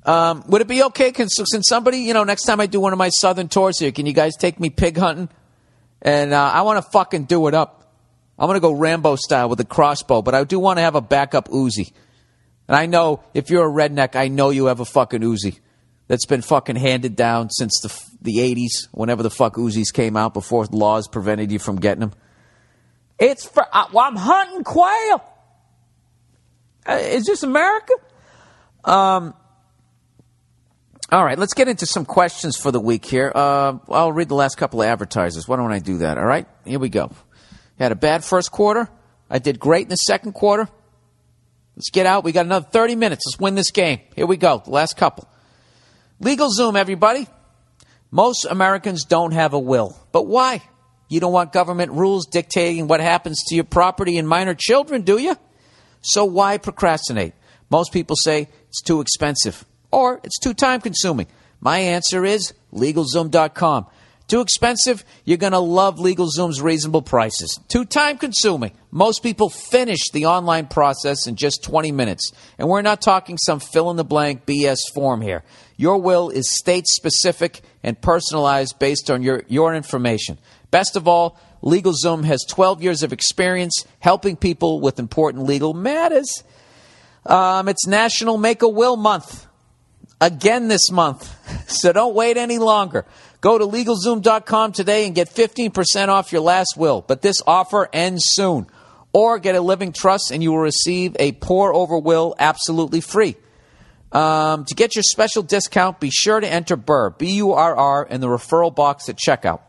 Um, 0.07 0.45
would 0.47 0.61
it 0.61 0.69
be 0.69 0.84
okay? 0.84 1.11
Can, 1.11 1.27
since 1.27 1.67
somebody, 1.67 1.99
you 1.99 2.13
know, 2.13 2.23
next 2.23 2.43
time 2.43 2.61
I 2.61 2.65
do 2.65 2.79
one 2.79 2.93
of 2.93 2.97
my 2.97 3.09
southern 3.09 3.49
tours 3.49 3.77
here, 3.77 3.91
can 3.91 4.05
you 4.05 4.13
guys 4.13 4.38
take 4.38 4.57
me 4.57 4.69
pig 4.69 4.97
hunting? 4.97 5.27
And 6.01 6.34
uh, 6.34 6.51
I 6.53 6.61
want 6.61 6.84
to 6.84 6.91
fucking 6.91 7.25
do 7.25 7.47
it 7.47 7.53
up. 7.53 7.91
I'm 8.39 8.47
going 8.47 8.55
to 8.55 8.61
go 8.61 8.71
Rambo 8.71 9.17
style 9.17 9.49
with 9.49 9.59
a 9.59 9.65
crossbow, 9.65 10.21
but 10.21 10.34
I 10.34 10.45
do 10.45 10.59
want 10.59 10.77
to 10.77 10.81
have 10.81 10.95
a 10.95 11.01
backup 11.01 11.49
Uzi. 11.49 11.91
And 12.69 12.77
I 12.77 12.85
know 12.85 13.21
if 13.34 13.49
you're 13.49 13.67
a 13.67 13.71
redneck, 13.71 14.15
I 14.15 14.29
know 14.29 14.49
you 14.49 14.67
have 14.67 14.79
a 14.79 14.85
fucking 14.85 15.21
Uzi 15.21 15.59
that's 16.07 16.25
been 16.25 16.41
fucking 16.41 16.77
handed 16.77 17.15
down 17.15 17.49
since 17.49 17.79
the 17.81 18.07
the 18.21 18.38
80s, 18.38 18.88
whenever 18.91 19.21
the 19.21 19.29
fuck 19.29 19.55
Uzis 19.55 19.93
came 19.93 20.17
out 20.17 20.34
before 20.34 20.65
laws 20.65 21.07
prevented 21.07 21.51
you 21.51 21.59
from 21.59 21.75
getting 21.77 21.99
them. 21.99 22.13
It's 23.19 23.45
for 23.45 23.63
uh, 23.71 23.88
well, 23.91 24.05
I'm 24.05 24.15
hunting 24.15 24.63
quail. 24.63 25.23
Uh, 26.85 26.93
is 26.93 27.25
this 27.25 27.43
America? 27.43 27.93
Um. 28.84 29.34
All 31.09 31.23
right, 31.23 31.39
let's 31.39 31.53
get 31.53 31.69
into 31.69 31.85
some 31.85 32.03
questions 32.03 32.57
for 32.57 32.69
the 32.69 32.81
week 32.81 33.05
here. 33.05 33.31
Uh, 33.34 33.77
I'll 33.88 34.11
read 34.11 34.27
the 34.27 34.35
last 34.35 34.57
couple 34.57 34.81
of 34.81 34.89
advertisers. 34.89 35.47
Why 35.47 35.55
don't 35.55 35.71
I 35.71 35.79
do 35.79 35.99
that? 35.99 36.17
All 36.17 36.25
right, 36.25 36.45
here 36.65 36.79
we 36.79 36.89
go. 36.89 37.11
Had 37.79 37.93
a 37.93 37.95
bad 37.95 38.25
first 38.25 38.51
quarter. 38.51 38.89
I 39.29 39.39
did 39.39 39.57
great 39.57 39.84
in 39.84 39.89
the 39.89 39.95
second 39.95 40.34
quarter. 40.34 40.67
Let's 41.77 41.91
get 41.91 42.07
out. 42.07 42.25
We 42.25 42.34
got 42.34 42.45
another 42.45 42.67
30 42.69 42.95
minutes. 42.95 43.23
Let's 43.25 43.39
win 43.39 43.55
this 43.55 43.71
game. 43.71 44.01
Here 44.17 44.25
we 44.25 44.35
go. 44.35 44.61
The 44.65 44.71
last 44.71 44.97
couple. 44.97 45.29
Legal 46.19 46.49
Zoom, 46.49 46.75
everybody. 46.75 47.25
Most 48.11 48.43
Americans 48.43 49.05
don't 49.05 49.31
have 49.31 49.53
a 49.53 49.59
will. 49.59 49.97
But 50.11 50.27
why? 50.27 50.61
You 51.07 51.21
don't 51.21 51.31
want 51.31 51.53
government 51.53 51.93
rules 51.93 52.25
dictating 52.25 52.88
what 52.88 52.99
happens 52.99 53.41
to 53.47 53.55
your 53.55 53.63
property 53.63 54.17
and 54.17 54.27
minor 54.27 54.55
children, 54.55 55.03
do 55.03 55.17
you? 55.17 55.38
So 56.01 56.25
why 56.25 56.57
procrastinate? 56.57 57.34
Most 57.69 57.93
people 57.93 58.17
say 58.17 58.49
it's 58.67 58.81
too 58.81 58.99
expensive 58.99 59.63
or 59.91 60.19
it's 60.23 60.39
too 60.39 60.53
time 60.53 60.81
consuming. 60.81 61.27
My 61.59 61.80
answer 61.80 62.26
is 62.26 62.53
LegalZoom.com. 62.73 63.88
Too 64.27 64.41
expensive? 64.41 65.05
You're 65.23 65.38
going 65.38 65.53
to 65.53 65.59
love 65.59 65.95
LegalZoom's 65.95 66.61
reasonable 66.61 67.01
prices. 67.01 67.57
Too 67.69 67.85
time 67.85 68.18
consuming? 68.18 68.73
Most 68.91 69.23
people 69.23 69.49
finish 69.49 69.99
the 70.11 70.26
online 70.26 70.68
process 70.68 71.27
in 71.27 71.38
just 71.38 71.64
20 71.64 71.93
minutes. 71.93 72.34
And 72.57 72.68
we're 72.68 72.81
not 72.81 73.01
talking 73.01 73.38
some 73.38 73.61
fill 73.61 73.89
in 73.89 73.95
the 73.95 74.03
blank 74.03 74.45
BS 74.45 74.80
form 74.93 75.22
here. 75.22 75.43
Your 75.77 76.01
will 76.01 76.30
is 76.30 76.51
state 76.51 76.88
specific 76.88 77.61
and 77.84 77.99
personalized 78.01 78.77
based 78.80 79.09
on 79.09 79.23
your, 79.23 79.43
your 79.47 79.73
information. 79.73 80.39
Best 80.72 80.97
of 80.97 81.07
all, 81.07 81.39
LegalZoom 81.64 82.26
has 82.26 82.43
12 82.49 82.84
years 82.84 83.03
of 83.03 83.14
experience 83.14 83.85
helping 83.99 84.35
people 84.35 84.81
with 84.81 84.99
important 84.99 85.45
legal 85.45 85.73
matters. 85.73 86.43
Um, 87.26 87.69
it's 87.69 87.88
National 87.88 88.38
Make 88.38 88.61
a 88.61 88.69
Will 88.69 88.97
Month 88.97 89.46
again 90.19 90.68
this 90.68 90.91
month, 90.91 91.69
so 91.69 91.91
don't 91.91 92.15
wait 92.15 92.38
any 92.38 92.57
longer. 92.57 93.06
Go 93.41 93.57
to 93.57 93.65
LegalZoom.com 93.65 94.72
today 94.72 95.06
and 95.06 95.14
get 95.14 95.30
15% 95.30 96.07
off 96.10 96.31
your 96.31 96.41
last 96.41 96.76
will. 96.76 97.02
But 97.02 97.22
this 97.22 97.41
offer 97.45 97.88
ends 97.94 98.23
soon. 98.26 98.68
Or 99.14 99.39
get 99.39 99.56
a 99.56 99.61
living 99.61 99.94
trust 99.94 100.31
and 100.31 100.44
you 100.44 100.52
will 100.52 100.60
receive 100.60 101.15
a 101.19 101.31
pour 101.31 101.73
over 101.73 101.98
will 101.98 102.35
absolutely 102.38 103.02
free. 103.02 103.35
Um, 104.11 104.65
to 104.65 104.76
get 104.76 104.95
your 104.95 105.03
special 105.03 105.44
discount, 105.44 105.99
be 105.99 106.10
sure 106.10 106.39
to 106.39 106.48
enter 106.48 106.76
BURR, 106.76 107.11
B 107.11 107.31
U 107.35 107.53
R 107.53 107.76
R, 107.76 108.06
in 108.06 108.22
the 108.22 108.27
referral 108.27 108.73
box 108.73 109.10
at 109.10 109.18
checkout. 109.18 109.61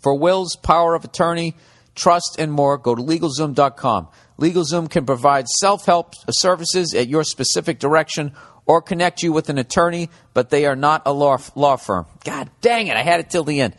For 0.00 0.14
wills, 0.14 0.56
power 0.56 0.94
of 0.94 1.04
attorney, 1.04 1.54
trust, 1.94 2.36
and 2.38 2.50
more, 2.52 2.78
go 2.78 2.94
to 2.94 3.02
LegalZoom.com. 3.02 4.08
LegalZoom 4.38 4.90
can 4.90 5.06
provide 5.06 5.48
self 5.48 5.84
help 5.86 6.14
services 6.30 6.94
at 6.94 7.08
your 7.08 7.24
specific 7.24 7.78
direction 7.78 8.32
or 8.66 8.80
connect 8.80 9.22
you 9.22 9.32
with 9.32 9.48
an 9.48 9.58
attorney, 9.58 10.08
but 10.34 10.50
they 10.50 10.66
are 10.66 10.76
not 10.76 11.02
a 11.06 11.12
law, 11.12 11.38
law 11.54 11.76
firm. 11.76 12.06
God 12.24 12.50
dang 12.60 12.86
it, 12.86 12.96
I 12.96 13.02
had 13.02 13.20
it 13.20 13.30
till 13.30 13.44
the 13.44 13.60
end. 13.60 13.74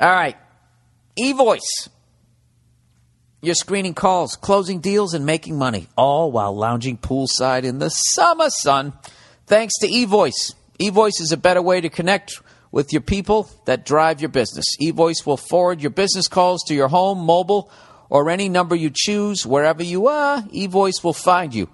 All 0.00 0.10
right. 0.10 0.36
eVoice. 1.18 1.88
You're 3.44 3.56
screening 3.56 3.94
calls, 3.94 4.36
closing 4.36 4.78
deals, 4.80 5.14
and 5.14 5.26
making 5.26 5.58
money, 5.58 5.88
all 5.96 6.30
while 6.30 6.54
lounging 6.54 6.96
poolside 6.96 7.64
in 7.64 7.80
the 7.80 7.88
summer 7.88 8.50
sun. 8.50 8.92
Thanks 9.46 9.74
to 9.80 9.88
eVoice. 9.88 10.54
eVoice 10.78 11.20
is 11.20 11.32
a 11.32 11.36
better 11.36 11.60
way 11.60 11.80
to 11.80 11.88
connect 11.88 12.40
with 12.70 12.92
your 12.92 13.02
people 13.02 13.50
that 13.66 13.84
drive 13.84 14.20
your 14.20 14.30
business. 14.30 14.64
eVoice 14.80 15.26
will 15.26 15.36
forward 15.36 15.80
your 15.80 15.90
business 15.90 16.28
calls 16.28 16.62
to 16.64 16.74
your 16.74 16.88
home, 16.88 17.18
mobile, 17.18 17.70
or 18.08 18.30
any 18.30 18.48
number 18.48 18.76
you 18.76 18.90
choose. 18.94 19.44
Wherever 19.44 19.82
you 19.82 20.06
are, 20.06 20.42
eVoice 20.42 21.02
will 21.02 21.12
find 21.12 21.54
you. 21.54 21.68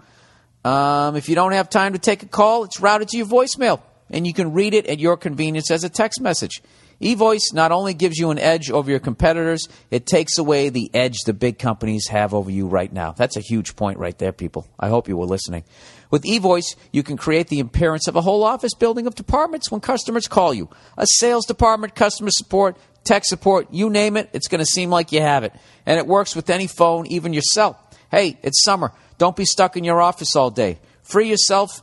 Um, 0.68 1.16
if 1.16 1.30
you 1.30 1.34
don't 1.34 1.52
have 1.52 1.70
time 1.70 1.94
to 1.94 1.98
take 1.98 2.22
a 2.22 2.26
call, 2.26 2.64
it's 2.64 2.78
routed 2.78 3.08
to 3.08 3.16
your 3.16 3.24
voicemail, 3.24 3.80
and 4.10 4.26
you 4.26 4.34
can 4.34 4.52
read 4.52 4.74
it 4.74 4.84
at 4.84 4.98
your 4.98 5.16
convenience 5.16 5.70
as 5.70 5.82
a 5.82 5.88
text 5.88 6.20
message. 6.20 6.60
eVoice 7.00 7.54
not 7.54 7.72
only 7.72 7.94
gives 7.94 8.18
you 8.18 8.30
an 8.30 8.38
edge 8.38 8.70
over 8.70 8.90
your 8.90 9.00
competitors, 9.00 9.66
it 9.90 10.04
takes 10.04 10.36
away 10.36 10.68
the 10.68 10.90
edge 10.92 11.20
the 11.24 11.32
big 11.32 11.58
companies 11.58 12.08
have 12.08 12.34
over 12.34 12.50
you 12.50 12.66
right 12.66 12.92
now. 12.92 13.12
That's 13.12 13.38
a 13.38 13.40
huge 13.40 13.76
point 13.76 13.98
right 13.98 14.18
there, 14.18 14.32
people. 14.32 14.68
I 14.78 14.90
hope 14.90 15.08
you 15.08 15.16
were 15.16 15.24
listening. 15.24 15.64
With 16.10 16.24
eVoice, 16.24 16.76
you 16.92 17.02
can 17.02 17.16
create 17.16 17.48
the 17.48 17.60
appearance 17.60 18.06
of 18.06 18.16
a 18.16 18.20
whole 18.20 18.44
office 18.44 18.74
building 18.74 19.06
of 19.06 19.14
departments 19.14 19.70
when 19.70 19.80
customers 19.80 20.28
call 20.28 20.52
you. 20.52 20.68
A 20.98 21.06
sales 21.14 21.46
department, 21.46 21.94
customer 21.94 22.30
support, 22.30 22.76
tech 23.04 23.24
support, 23.24 23.68
you 23.72 23.88
name 23.88 24.18
it, 24.18 24.28
it's 24.34 24.48
going 24.48 24.58
to 24.58 24.66
seem 24.66 24.90
like 24.90 25.12
you 25.12 25.22
have 25.22 25.44
it. 25.44 25.54
And 25.86 25.98
it 25.98 26.06
works 26.06 26.36
with 26.36 26.50
any 26.50 26.66
phone, 26.66 27.06
even 27.06 27.32
your 27.32 27.40
cell. 27.54 27.80
Hey, 28.10 28.38
it's 28.42 28.62
summer. 28.62 28.92
Don't 29.18 29.36
be 29.36 29.44
stuck 29.44 29.76
in 29.76 29.84
your 29.84 30.00
office 30.00 30.34
all 30.36 30.50
day. 30.50 30.78
Free 31.02 31.28
yourself 31.28 31.82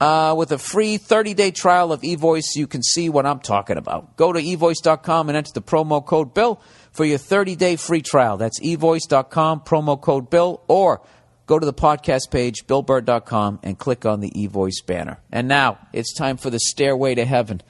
uh, 0.00 0.34
with 0.36 0.52
a 0.52 0.58
free 0.58 0.98
30 0.98 1.34
day 1.34 1.50
trial 1.50 1.92
of 1.92 2.02
eVoice. 2.02 2.56
You 2.56 2.66
can 2.66 2.82
see 2.82 3.08
what 3.08 3.26
I'm 3.26 3.40
talking 3.40 3.76
about. 3.76 4.16
Go 4.16 4.32
to 4.32 4.40
evoice.com 4.40 5.28
and 5.28 5.36
enter 5.36 5.52
the 5.52 5.62
promo 5.62 6.04
code 6.04 6.34
BILL 6.34 6.60
for 6.92 7.04
your 7.04 7.18
30 7.18 7.56
day 7.56 7.76
free 7.76 8.02
trial. 8.02 8.36
That's 8.36 8.60
evoice.com, 8.60 9.60
promo 9.60 10.00
code 10.00 10.28
BILL, 10.28 10.62
or 10.68 11.02
go 11.46 11.58
to 11.58 11.64
the 11.64 11.74
podcast 11.74 12.30
page, 12.30 12.66
billburr.com, 12.66 13.60
and 13.62 13.78
click 13.78 14.04
on 14.04 14.20
the 14.20 14.30
eVoice 14.30 14.84
banner. 14.84 15.18
And 15.30 15.48
now 15.48 15.78
it's 15.92 16.14
time 16.14 16.36
for 16.36 16.50
the 16.50 16.60
stairway 16.60 17.14
to 17.14 17.24
heaven 17.24 17.62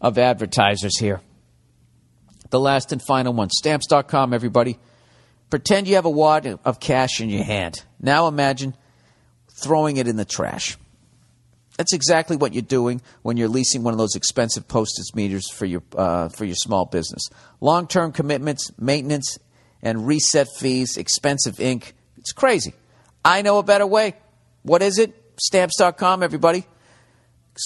of 0.00 0.18
advertisers 0.18 0.98
here. 0.98 1.20
The 2.50 2.60
last 2.60 2.92
and 2.92 3.02
final 3.02 3.32
one 3.32 3.50
stamps.com, 3.50 4.34
everybody. 4.34 4.78
Pretend 5.50 5.86
you 5.86 5.94
have 5.94 6.04
a 6.04 6.10
wad 6.10 6.58
of 6.64 6.80
cash 6.80 7.20
in 7.20 7.30
your 7.30 7.44
hand. 7.44 7.84
Now 8.04 8.28
imagine 8.28 8.74
throwing 9.48 9.96
it 9.96 10.06
in 10.06 10.16
the 10.16 10.26
trash. 10.26 10.76
That's 11.78 11.92
exactly 11.92 12.36
what 12.36 12.52
you're 12.52 12.62
doing 12.62 13.00
when 13.22 13.36
you're 13.36 13.48
leasing 13.48 13.82
one 13.82 13.94
of 13.94 13.98
those 13.98 14.14
expensive 14.14 14.68
postage 14.68 15.12
meters 15.14 15.50
for 15.50 15.64
your 15.64 15.82
uh, 15.96 16.28
for 16.28 16.44
your 16.44 16.54
small 16.54 16.84
business. 16.84 17.22
Long-term 17.60 18.12
commitments, 18.12 18.70
maintenance, 18.78 19.38
and 19.82 20.06
reset 20.06 20.48
fees, 20.56 20.96
expensive 20.96 21.58
ink. 21.58 21.94
It's 22.18 22.32
crazy. 22.32 22.74
I 23.24 23.42
know 23.42 23.58
a 23.58 23.62
better 23.62 23.86
way. 23.86 24.14
What 24.62 24.82
is 24.82 24.98
it? 24.98 25.14
Stamps.com, 25.38 26.22
everybody. 26.22 26.66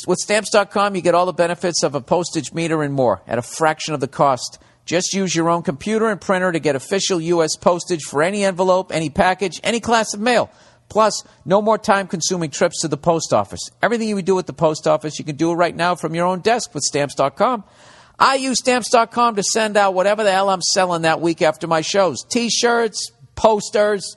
With 0.07 0.19
Stamps.com, 0.19 0.95
you 0.95 1.03
get 1.03 1.15
all 1.15 1.27
the 1.27 1.33
benefits 1.33 1.83
of 1.83 1.95
a 1.95 2.01
postage 2.01 2.53
meter 2.53 2.83
and 2.83 2.95
more 2.95 3.23
at 3.27 3.39
a 3.39 3.43
fraction 3.43 3.93
of 3.93 4.01
the 4.01 4.09
cost. 4.09 4.59
Just 4.89 5.13
use 5.13 5.37
your 5.37 5.51
own 5.51 5.63
computer 5.63 6.07
and 6.07 6.19
printer 6.19 6.51
to 6.51 6.59
get 6.59 6.75
official 6.75 7.21
U.S. 7.21 7.57
postage 7.57 8.05
for 8.05 8.23
any 8.23 8.43
envelope, 8.43 8.91
any 8.91 9.11
package, 9.11 9.61
any 9.63 9.81
class 9.81 10.15
of 10.15 10.21
mail. 10.21 10.51
Plus, 10.89 11.25
no 11.45 11.61
more 11.61 11.77
time 11.77 12.07
consuming 12.07 12.49
trips 12.49 12.81
to 12.81 12.89
the 12.89 12.97
post 12.97 13.35
office. 13.35 13.61
Everything 13.83 14.09
you 14.09 14.15
would 14.15 14.25
do 14.25 14.39
at 14.39 14.47
the 14.47 14.55
post 14.55 14.87
office, 14.87 15.19
you 15.19 15.27
can 15.27 15.37
do 15.37 15.53
it 15.53 15.57
right 15.57 15.77
now 15.77 15.95
from 15.95 16.15
your 16.15 16.25
own 16.25 16.41
desk 16.41 16.73
with 16.73 16.83
Stamps.com. 16.85 17.65
I 18.19 18.37
use 18.37 18.61
Stamps.com 18.61 19.37
to 19.37 19.43
send 19.43 19.77
out 19.77 19.93
whatever 19.93 20.25
the 20.25 20.33
hell 20.33 20.49
I'm 20.49 20.63
selling 20.63 21.03
that 21.03 21.21
week 21.21 21.43
after 21.43 21.67
my 21.67 21.83
shows 21.83 22.25
t 22.25 22.49
shirts, 22.49 23.13
posters, 23.35 24.17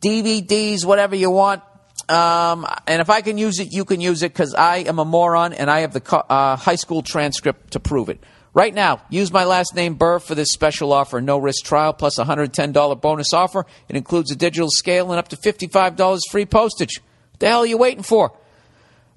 DVDs, 0.00 0.84
whatever 0.84 1.14
you 1.14 1.30
want. 1.30 1.62
Um, 2.08 2.66
and 2.88 3.00
if 3.00 3.08
I 3.08 3.20
can 3.20 3.38
use 3.38 3.60
it, 3.60 3.72
you 3.72 3.84
can 3.84 4.00
use 4.00 4.24
it 4.24 4.32
because 4.32 4.52
I 4.52 4.78
am 4.78 4.98
a 4.98 5.04
moron 5.04 5.52
and 5.52 5.70
I 5.70 5.82
have 5.82 5.92
the 5.92 6.00
co- 6.00 6.26
uh, 6.28 6.56
high 6.56 6.74
school 6.74 7.02
transcript 7.02 7.74
to 7.74 7.80
prove 7.80 8.08
it. 8.08 8.18
Right 8.54 8.72
now, 8.72 9.02
use 9.10 9.32
my 9.32 9.42
last 9.44 9.74
name 9.74 9.94
Burr 9.94 10.20
for 10.20 10.36
this 10.36 10.52
special 10.52 10.92
offer. 10.92 11.20
No 11.20 11.38
risk 11.38 11.64
trial 11.64 11.92
plus 11.92 12.18
a 12.18 12.24
$110 12.24 13.00
bonus 13.00 13.32
offer. 13.32 13.66
It 13.88 13.96
includes 13.96 14.30
a 14.30 14.36
digital 14.36 14.70
scale 14.70 15.10
and 15.10 15.18
up 15.18 15.28
to 15.28 15.36
$55 15.36 16.20
free 16.30 16.46
postage. 16.46 17.02
What 17.32 17.40
the 17.40 17.48
hell 17.48 17.60
are 17.60 17.66
you 17.66 17.76
waiting 17.76 18.04
for? 18.04 18.32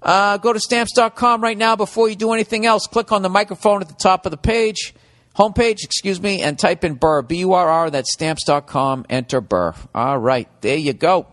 Uh, 0.02 0.38
go 0.38 0.54
to 0.54 0.60
stamps.com 0.60 1.42
right 1.42 1.58
now 1.58 1.76
before 1.76 2.10
you 2.10 2.16
do 2.16 2.34
anything 2.34 2.66
else. 2.66 2.88
Click 2.88 3.12
on 3.12 3.22
the 3.22 3.30
microphone 3.30 3.82
at 3.82 3.88
the 3.88 3.94
top 3.94 4.26
of 4.26 4.32
the 4.32 4.38
page, 4.38 4.96
homepage, 5.36 5.84
excuse 5.84 6.20
me, 6.20 6.42
and 6.42 6.58
type 6.58 6.84
in 6.84 6.96
Burr, 6.96 7.22
B 7.22 7.38
U 7.38 7.54
R 7.54 7.70
R. 7.70 7.90
That's 7.92 8.12
stamps.com. 8.14 9.06
Enter 9.08 9.40
Burr. 9.40 9.76
All 9.94 10.18
right, 10.18 10.50
there 10.62 10.78
you 10.78 10.94
go. 10.94 11.28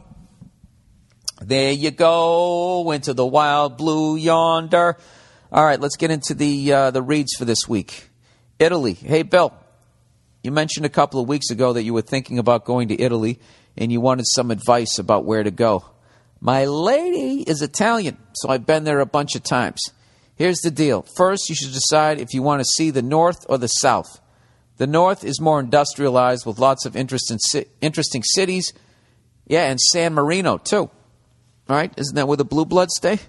There 1.40 1.72
you 1.72 1.90
go 1.90 2.90
into 2.90 3.14
the 3.14 3.26
wild 3.26 3.78
blue 3.78 4.16
yonder. 4.16 4.98
All 5.54 5.64
right, 5.64 5.78
let's 5.78 5.96
get 5.96 6.10
into 6.10 6.34
the 6.34 6.72
uh, 6.72 6.90
the 6.90 7.00
reads 7.00 7.36
for 7.38 7.44
this 7.44 7.68
week. 7.68 8.10
Italy. 8.58 8.94
Hey, 8.94 9.22
Bill. 9.22 9.54
You 10.42 10.50
mentioned 10.50 10.84
a 10.84 10.88
couple 10.88 11.20
of 11.20 11.28
weeks 11.28 11.48
ago 11.48 11.74
that 11.74 11.84
you 11.84 11.94
were 11.94 12.02
thinking 12.02 12.40
about 12.40 12.64
going 12.64 12.88
to 12.88 13.00
Italy 13.00 13.38
and 13.76 13.92
you 13.92 14.00
wanted 14.00 14.26
some 14.26 14.50
advice 14.50 14.98
about 14.98 15.24
where 15.24 15.44
to 15.44 15.52
go. 15.52 15.84
My 16.40 16.64
lady 16.64 17.42
is 17.42 17.62
Italian, 17.62 18.16
so 18.32 18.48
I've 18.48 18.66
been 18.66 18.82
there 18.82 18.98
a 18.98 19.06
bunch 19.06 19.36
of 19.36 19.44
times. 19.44 19.80
Here's 20.34 20.58
the 20.58 20.72
deal. 20.72 21.06
First, 21.16 21.48
you 21.48 21.54
should 21.54 21.72
decide 21.72 22.18
if 22.18 22.34
you 22.34 22.42
want 22.42 22.60
to 22.60 22.68
see 22.74 22.90
the 22.90 23.00
north 23.00 23.46
or 23.48 23.56
the 23.56 23.68
south. 23.68 24.20
The 24.78 24.88
north 24.88 25.22
is 25.22 25.40
more 25.40 25.60
industrialized 25.60 26.46
with 26.46 26.58
lots 26.58 26.84
of 26.84 26.96
interesting, 26.96 27.38
interesting 27.80 28.24
cities. 28.24 28.72
Yeah, 29.46 29.70
and 29.70 29.78
San 29.78 30.14
Marino, 30.14 30.58
too. 30.58 30.90
All 31.68 31.76
right, 31.76 31.92
isn't 31.96 32.16
that 32.16 32.26
where 32.26 32.36
the 32.36 32.44
Blue 32.44 32.64
Bloods 32.64 32.94
stay? 32.96 33.20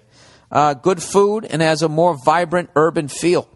Uh, 0.51 0.73
good 0.73 1.01
food 1.01 1.45
and 1.45 1.61
has 1.61 1.81
a 1.81 1.89
more 1.89 2.17
vibrant 2.23 2.69
urban 2.75 3.07
feel. 3.07 3.49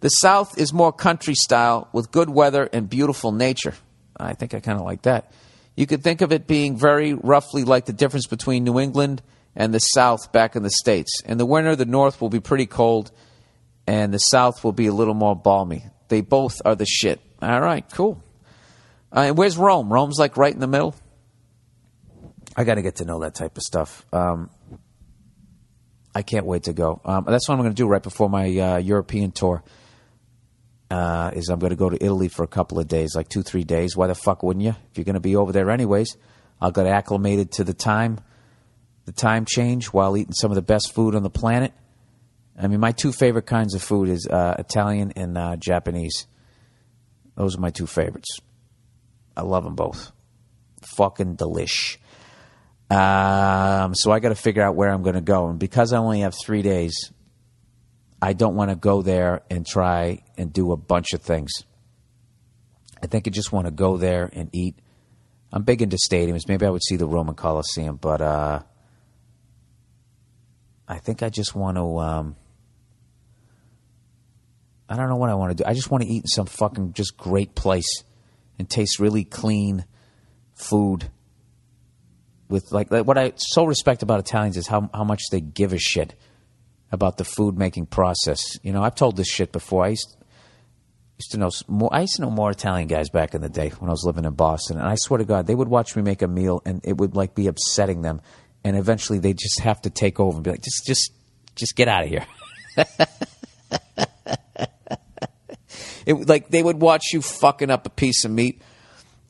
The 0.00 0.08
South 0.10 0.58
is 0.58 0.72
more 0.72 0.92
country 0.92 1.34
style 1.34 1.88
with 1.92 2.10
good 2.10 2.28
weather 2.28 2.68
and 2.72 2.90
beautiful 2.90 3.32
nature. 3.32 3.74
I 4.16 4.34
think 4.34 4.52
I 4.54 4.60
kind 4.60 4.78
of 4.78 4.84
like 4.84 5.02
that. 5.02 5.32
You 5.76 5.86
could 5.86 6.02
think 6.02 6.20
of 6.20 6.32
it 6.32 6.46
being 6.46 6.76
very 6.76 7.14
roughly 7.14 7.64
like 7.64 7.86
the 7.86 7.92
difference 7.92 8.26
between 8.26 8.64
New 8.64 8.78
England 8.78 9.22
and 9.56 9.72
the 9.72 9.78
South 9.78 10.30
back 10.32 10.56
in 10.56 10.62
the 10.62 10.70
States. 10.70 11.22
In 11.24 11.38
the 11.38 11.46
winter, 11.46 11.74
the 11.74 11.84
North 11.86 12.20
will 12.20 12.28
be 12.28 12.40
pretty 12.40 12.66
cold, 12.66 13.10
and 13.86 14.12
the 14.12 14.18
South 14.18 14.62
will 14.62 14.72
be 14.72 14.86
a 14.86 14.92
little 14.92 15.14
more 15.14 15.34
balmy. 15.34 15.84
They 16.08 16.20
both 16.20 16.60
are 16.64 16.74
the 16.74 16.86
shit. 16.86 17.20
All 17.40 17.60
right, 17.60 17.84
cool. 17.92 18.22
Uh, 19.10 19.30
where's 19.30 19.56
Rome? 19.56 19.92
Rome's 19.92 20.18
like 20.18 20.36
right 20.36 20.52
in 20.52 20.60
the 20.60 20.66
middle. 20.66 20.94
I 22.56 22.64
got 22.64 22.74
to 22.74 22.82
get 22.82 22.96
to 22.96 23.04
know 23.04 23.20
that 23.20 23.34
type 23.34 23.56
of 23.56 23.62
stuff. 23.62 24.04
Um, 24.12 24.50
I 26.14 26.22
can't 26.22 26.46
wait 26.46 26.64
to 26.64 26.72
go. 26.72 27.00
Um, 27.04 27.24
that's 27.26 27.48
what 27.48 27.54
I'm 27.54 27.60
going 27.60 27.72
to 27.72 27.76
do 27.76 27.88
right 27.88 28.02
before 28.02 28.30
my 28.30 28.46
uh, 28.46 28.76
European 28.78 29.32
tour. 29.32 29.64
Uh, 30.90 31.30
is 31.34 31.48
I'm 31.48 31.58
going 31.58 31.70
to 31.70 31.76
go 31.76 31.90
to 31.90 32.02
Italy 32.02 32.28
for 32.28 32.44
a 32.44 32.48
couple 32.48 32.78
of 32.78 32.86
days, 32.86 33.16
like 33.16 33.28
two, 33.28 33.42
three 33.42 33.64
days. 33.64 33.96
Why 33.96 34.06
the 34.06 34.14
fuck 34.14 34.42
wouldn't 34.42 34.64
you? 34.64 34.76
If 34.90 34.96
you're 34.96 35.04
going 35.04 35.14
to 35.14 35.20
be 35.20 35.34
over 35.34 35.50
there 35.50 35.70
anyways, 35.70 36.16
I'll 36.60 36.70
get 36.70 36.86
acclimated 36.86 37.52
to 37.52 37.64
the 37.64 37.74
time, 37.74 38.20
the 39.06 39.12
time 39.12 39.44
change 39.44 39.86
while 39.86 40.16
eating 40.16 40.34
some 40.34 40.52
of 40.52 40.54
the 40.54 40.62
best 40.62 40.94
food 40.94 41.16
on 41.16 41.22
the 41.22 41.30
planet. 41.30 41.72
I 42.56 42.68
mean, 42.68 42.78
my 42.78 42.92
two 42.92 43.10
favorite 43.10 43.46
kinds 43.46 43.74
of 43.74 43.82
food 43.82 44.08
is 44.08 44.28
uh, 44.30 44.54
Italian 44.58 45.12
and 45.16 45.36
uh, 45.36 45.56
Japanese. 45.56 46.26
Those 47.34 47.56
are 47.56 47.60
my 47.60 47.70
two 47.70 47.86
favorites. 47.86 48.38
I 49.36 49.42
love 49.42 49.64
them 49.64 49.74
both. 49.74 50.12
Fucking 50.96 51.36
delish. 51.36 51.96
Um, 52.94 53.94
so 53.94 54.12
I 54.12 54.20
got 54.20 54.28
to 54.28 54.36
figure 54.36 54.62
out 54.62 54.76
where 54.76 54.90
I'm 54.90 55.02
going 55.02 55.16
to 55.16 55.20
go, 55.20 55.48
and 55.48 55.58
because 55.58 55.92
I 55.92 55.98
only 55.98 56.20
have 56.20 56.34
three 56.34 56.62
days, 56.62 57.12
I 58.22 58.34
don't 58.34 58.54
want 58.54 58.70
to 58.70 58.76
go 58.76 59.02
there 59.02 59.42
and 59.50 59.66
try 59.66 60.22
and 60.38 60.52
do 60.52 60.70
a 60.72 60.76
bunch 60.76 61.12
of 61.12 61.20
things. 61.20 61.52
I 63.02 63.06
think 63.06 63.26
I 63.26 63.30
just 63.30 63.52
want 63.52 63.66
to 63.66 63.72
go 63.72 63.96
there 63.96 64.30
and 64.32 64.48
eat. 64.52 64.78
I'm 65.52 65.62
big 65.62 65.82
into 65.82 65.96
stadiums. 65.96 66.48
Maybe 66.48 66.64
I 66.64 66.70
would 66.70 66.84
see 66.84 66.96
the 66.96 67.06
Roman 67.06 67.34
Coliseum, 67.34 67.96
but 67.96 68.20
uh, 68.20 68.60
I 70.86 70.98
think 70.98 71.22
I 71.22 71.30
just 71.30 71.54
want 71.54 71.76
to. 71.76 71.98
Um, 71.98 72.36
I 74.88 74.96
don't 74.96 75.08
know 75.08 75.16
what 75.16 75.30
I 75.30 75.34
want 75.34 75.56
to 75.56 75.64
do. 75.64 75.68
I 75.68 75.74
just 75.74 75.90
want 75.90 76.04
to 76.04 76.08
eat 76.08 76.22
in 76.22 76.26
some 76.28 76.46
fucking 76.46 76.92
just 76.92 77.16
great 77.16 77.54
place 77.54 78.04
and 78.58 78.70
taste 78.70 79.00
really 79.00 79.24
clean 79.24 79.84
food. 80.54 81.10
With 82.54 82.70
like, 82.70 82.88
like 82.92 83.04
what 83.04 83.18
I 83.18 83.32
so 83.36 83.64
respect 83.64 84.04
about 84.04 84.20
Italians 84.20 84.56
is 84.56 84.68
how 84.68 84.88
how 84.94 85.02
much 85.02 85.22
they 85.32 85.40
give 85.40 85.72
a 85.72 85.78
shit 85.78 86.14
about 86.92 87.16
the 87.16 87.24
food 87.24 87.58
making 87.58 87.86
process. 87.86 88.40
You 88.62 88.72
know, 88.72 88.80
I've 88.80 88.94
told 88.94 89.16
this 89.16 89.26
shit 89.26 89.50
before. 89.50 89.84
I 89.84 89.88
used, 89.88 90.16
used 91.18 91.32
to 91.32 91.38
know 91.38 91.50
more. 91.66 91.92
I 91.92 92.02
used 92.02 92.14
to 92.14 92.22
know 92.22 92.30
more 92.30 92.52
Italian 92.52 92.86
guys 92.86 93.10
back 93.10 93.34
in 93.34 93.40
the 93.40 93.48
day 93.48 93.70
when 93.70 93.90
I 93.90 93.92
was 93.92 94.04
living 94.06 94.24
in 94.24 94.34
Boston, 94.34 94.78
and 94.78 94.86
I 94.86 94.94
swear 94.94 95.18
to 95.18 95.24
God, 95.24 95.48
they 95.48 95.54
would 95.56 95.66
watch 95.66 95.96
me 95.96 96.02
make 96.02 96.22
a 96.22 96.28
meal, 96.28 96.62
and 96.64 96.80
it 96.84 96.96
would 96.96 97.16
like 97.16 97.34
be 97.34 97.48
upsetting 97.48 98.02
them, 98.02 98.20
and 98.62 98.76
eventually 98.76 99.18
they 99.18 99.32
just 99.32 99.58
have 99.58 99.82
to 99.82 99.90
take 99.90 100.20
over 100.20 100.36
and 100.36 100.44
be 100.44 100.50
like, 100.50 100.62
just, 100.62 100.86
just, 100.86 101.12
just 101.56 101.74
get 101.74 101.88
out 101.88 102.04
of 102.04 102.08
here. 102.08 102.24
it 106.06 106.28
like 106.28 106.50
they 106.50 106.62
would 106.62 106.80
watch 106.80 107.06
you 107.12 107.20
fucking 107.20 107.70
up 107.70 107.84
a 107.84 107.90
piece 107.90 108.24
of 108.24 108.30
meat, 108.30 108.62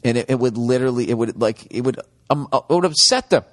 and 0.05 0.19
it, 0.19 0.31
it 0.31 0.39
would 0.39 0.57
literally, 0.57 1.09
it 1.09 1.15
would 1.15 1.41
like, 1.41 1.67
it 1.71 1.81
would, 1.81 1.99
um, 2.31 2.49
it 2.53 2.65
would 2.69 2.85
upset 2.85 3.31
them. 3.31 3.45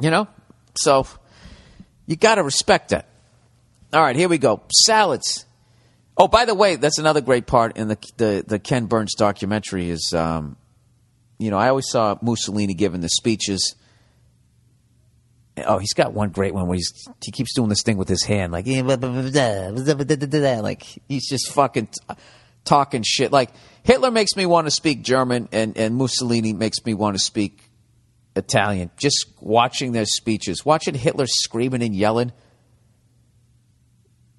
You 0.00 0.10
know, 0.10 0.28
so 0.76 1.06
you 2.06 2.16
got 2.16 2.34
to 2.36 2.42
respect 2.42 2.90
that. 2.90 3.08
All 3.92 4.02
right, 4.02 4.16
here 4.16 4.28
we 4.28 4.38
go. 4.38 4.62
Salads. 4.72 5.46
Oh, 6.16 6.28
by 6.28 6.44
the 6.44 6.54
way, 6.54 6.76
that's 6.76 6.98
another 6.98 7.20
great 7.20 7.46
part 7.46 7.76
in 7.76 7.88
the 7.88 7.98
the, 8.16 8.44
the 8.46 8.58
Ken 8.58 8.86
Burns 8.86 9.14
documentary. 9.14 9.90
Is 9.90 10.12
um, 10.14 10.56
you 11.38 11.50
know, 11.50 11.58
I 11.58 11.68
always 11.68 11.88
saw 11.88 12.16
Mussolini 12.20 12.74
giving 12.74 13.00
the 13.00 13.08
speeches. 13.08 13.76
Oh, 15.56 15.78
he's 15.78 15.94
got 15.94 16.12
one 16.12 16.30
great 16.30 16.52
one 16.52 16.66
where 16.66 16.74
he's 16.74 16.92
he 17.24 17.30
keeps 17.30 17.54
doing 17.54 17.68
this 17.68 17.82
thing 17.84 17.96
with 17.96 18.08
his 18.08 18.24
hand, 18.24 18.52
like 18.52 18.66
like 20.62 20.82
he's 21.08 21.28
just 21.28 21.52
fucking 21.52 21.86
t- 21.86 22.14
talking 22.64 23.04
shit. 23.06 23.30
Like 23.30 23.50
Hitler 23.84 24.10
makes 24.10 24.34
me 24.34 24.46
want 24.46 24.66
to 24.66 24.70
speak 24.70 25.02
German, 25.02 25.48
and 25.52 25.76
and 25.78 25.94
Mussolini 25.94 26.52
makes 26.52 26.84
me 26.84 26.94
want 26.94 27.14
to 27.16 27.22
speak 27.22 27.70
Italian. 28.34 28.90
Just 28.96 29.26
watching 29.40 29.92
their 29.92 30.06
speeches, 30.06 30.64
watching 30.64 30.94
Hitler 30.94 31.26
screaming 31.26 31.82
and 31.82 31.94
yelling. 31.94 32.32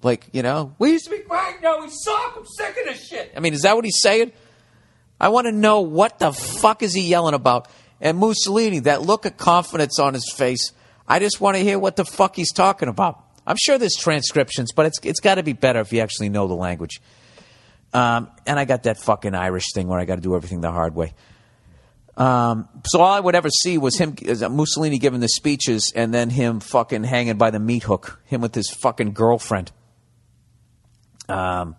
Like, 0.02 0.26
you 0.32 0.42
know, 0.42 0.74
we 0.78 0.92
used 0.92 1.06
to 1.06 1.10
be 1.10 1.22
great, 1.22 1.56
now 1.62 1.80
we 1.80 1.88
suck, 1.88 2.34
I'm 2.36 2.44
sick 2.44 2.76
of 2.76 2.84
this 2.84 3.08
shit. 3.08 3.32
I 3.36 3.40
mean, 3.40 3.54
is 3.54 3.62
that 3.62 3.74
what 3.74 3.84
he's 3.84 4.00
saying? 4.00 4.32
I 5.18 5.30
want 5.30 5.46
to 5.46 5.52
know 5.52 5.80
what 5.80 6.18
the 6.18 6.32
fuck 6.32 6.82
is 6.82 6.92
he 6.92 7.08
yelling 7.08 7.34
about? 7.34 7.68
And 8.00 8.18
Mussolini, 8.18 8.80
that 8.80 9.02
look 9.02 9.24
of 9.24 9.36
confidence 9.38 9.98
on 9.98 10.12
his 10.12 10.30
face, 10.36 10.72
I 11.08 11.18
just 11.18 11.40
want 11.40 11.56
to 11.56 11.62
hear 11.62 11.78
what 11.78 11.96
the 11.96 12.04
fuck 12.04 12.36
he's 12.36 12.52
talking 12.52 12.88
about. 12.88 13.22
I'm 13.46 13.56
sure 13.58 13.78
there's 13.78 13.94
transcriptions, 13.94 14.72
but 14.74 14.86
it's 14.86 14.98
it's 15.02 15.20
got 15.20 15.36
to 15.36 15.42
be 15.42 15.52
better 15.52 15.80
if 15.80 15.92
you 15.92 16.00
actually 16.00 16.28
know 16.28 16.46
the 16.46 16.54
language. 16.54 17.00
Um, 17.92 18.30
and 18.46 18.58
I 18.58 18.64
got 18.64 18.84
that 18.84 18.98
fucking 18.98 19.34
Irish 19.34 19.72
thing 19.74 19.88
where 19.88 19.98
I 19.98 20.04
got 20.04 20.16
to 20.16 20.20
do 20.20 20.36
everything 20.36 20.60
the 20.60 20.72
hard 20.72 20.94
way. 20.94 21.14
Um, 22.16 22.68
so 22.84 23.00
all 23.00 23.12
I 23.12 23.20
would 23.20 23.34
ever 23.34 23.50
see 23.50 23.76
was 23.76 23.98
him, 23.98 24.16
Mussolini 24.50 24.98
giving 24.98 25.20
the 25.20 25.28
speeches, 25.28 25.92
and 25.94 26.14
then 26.14 26.30
him 26.30 26.60
fucking 26.60 27.04
hanging 27.04 27.36
by 27.36 27.50
the 27.50 27.60
meat 27.60 27.82
hook, 27.82 28.20
him 28.24 28.40
with 28.40 28.54
his 28.54 28.70
fucking 28.70 29.12
girlfriend. 29.12 29.70
Um, 31.28 31.76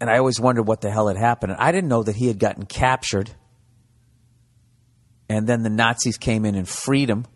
and 0.00 0.10
I 0.10 0.18
always 0.18 0.38
wondered 0.40 0.64
what 0.64 0.80
the 0.80 0.90
hell 0.90 1.08
had 1.08 1.16
happened. 1.16 1.56
I 1.58 1.72
didn't 1.72 1.88
know 1.88 2.02
that 2.02 2.16
he 2.16 2.26
had 2.26 2.38
gotten 2.38 2.66
captured, 2.66 3.30
and 5.28 5.46
then 5.46 5.62
the 5.62 5.70
Nazis 5.70 6.18
came 6.18 6.44
in 6.44 6.54
and 6.54 6.68
freed 6.68 7.08
him. 7.08 7.26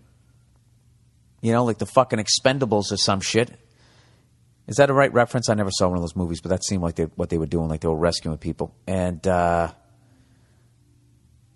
You 1.40 1.52
know, 1.52 1.64
like 1.64 1.78
the 1.78 1.86
fucking 1.86 2.18
Expendables 2.18 2.90
or 2.90 2.96
some 2.96 3.20
shit. 3.20 3.50
Is 4.66 4.76
that 4.76 4.88
a 4.88 4.94
right 4.94 5.12
reference? 5.12 5.48
I 5.48 5.54
never 5.54 5.70
saw 5.70 5.88
one 5.88 5.98
of 5.98 6.02
those 6.02 6.16
movies, 6.16 6.40
but 6.40 6.48
that 6.48 6.64
seemed 6.64 6.82
like 6.82 6.94
they, 6.94 7.04
what 7.04 7.28
they 7.28 7.36
were 7.36 7.46
doing, 7.46 7.68
like 7.68 7.80
they 7.80 7.88
were 7.88 7.96
rescuing 7.96 8.38
people. 8.38 8.74
And 8.86 9.26
uh, 9.26 9.72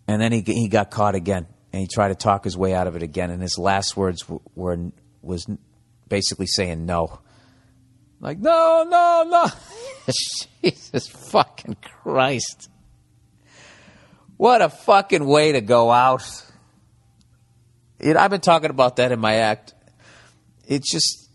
and 0.06 0.20
then 0.20 0.32
he 0.32 0.42
he 0.42 0.68
got 0.68 0.90
caught 0.90 1.14
again, 1.14 1.46
and 1.72 1.80
he 1.80 1.86
tried 1.86 2.08
to 2.08 2.14
talk 2.14 2.44
his 2.44 2.56
way 2.56 2.74
out 2.74 2.86
of 2.86 2.96
it 2.96 3.02
again. 3.02 3.30
And 3.30 3.40
his 3.40 3.58
last 3.58 3.96
words 3.96 4.28
were, 4.28 4.40
were 4.54 4.90
was 5.22 5.46
basically 6.08 6.46
saying 6.46 6.84
no, 6.84 7.18
like 8.20 8.38
no, 8.38 8.86
no, 8.88 9.24
no. 9.28 9.46
Jesus 10.62 11.08
fucking 11.08 11.76
Christ! 12.02 12.68
What 14.36 14.60
a 14.60 14.68
fucking 14.68 15.26
way 15.26 15.52
to 15.52 15.62
go 15.62 15.90
out. 15.90 16.44
Know, 18.00 18.18
I've 18.18 18.30
been 18.30 18.40
talking 18.40 18.70
about 18.70 18.96
that 18.96 19.12
in 19.12 19.18
my 19.18 19.36
act. 19.36 19.74
It's 20.66 20.90
just 20.90 21.27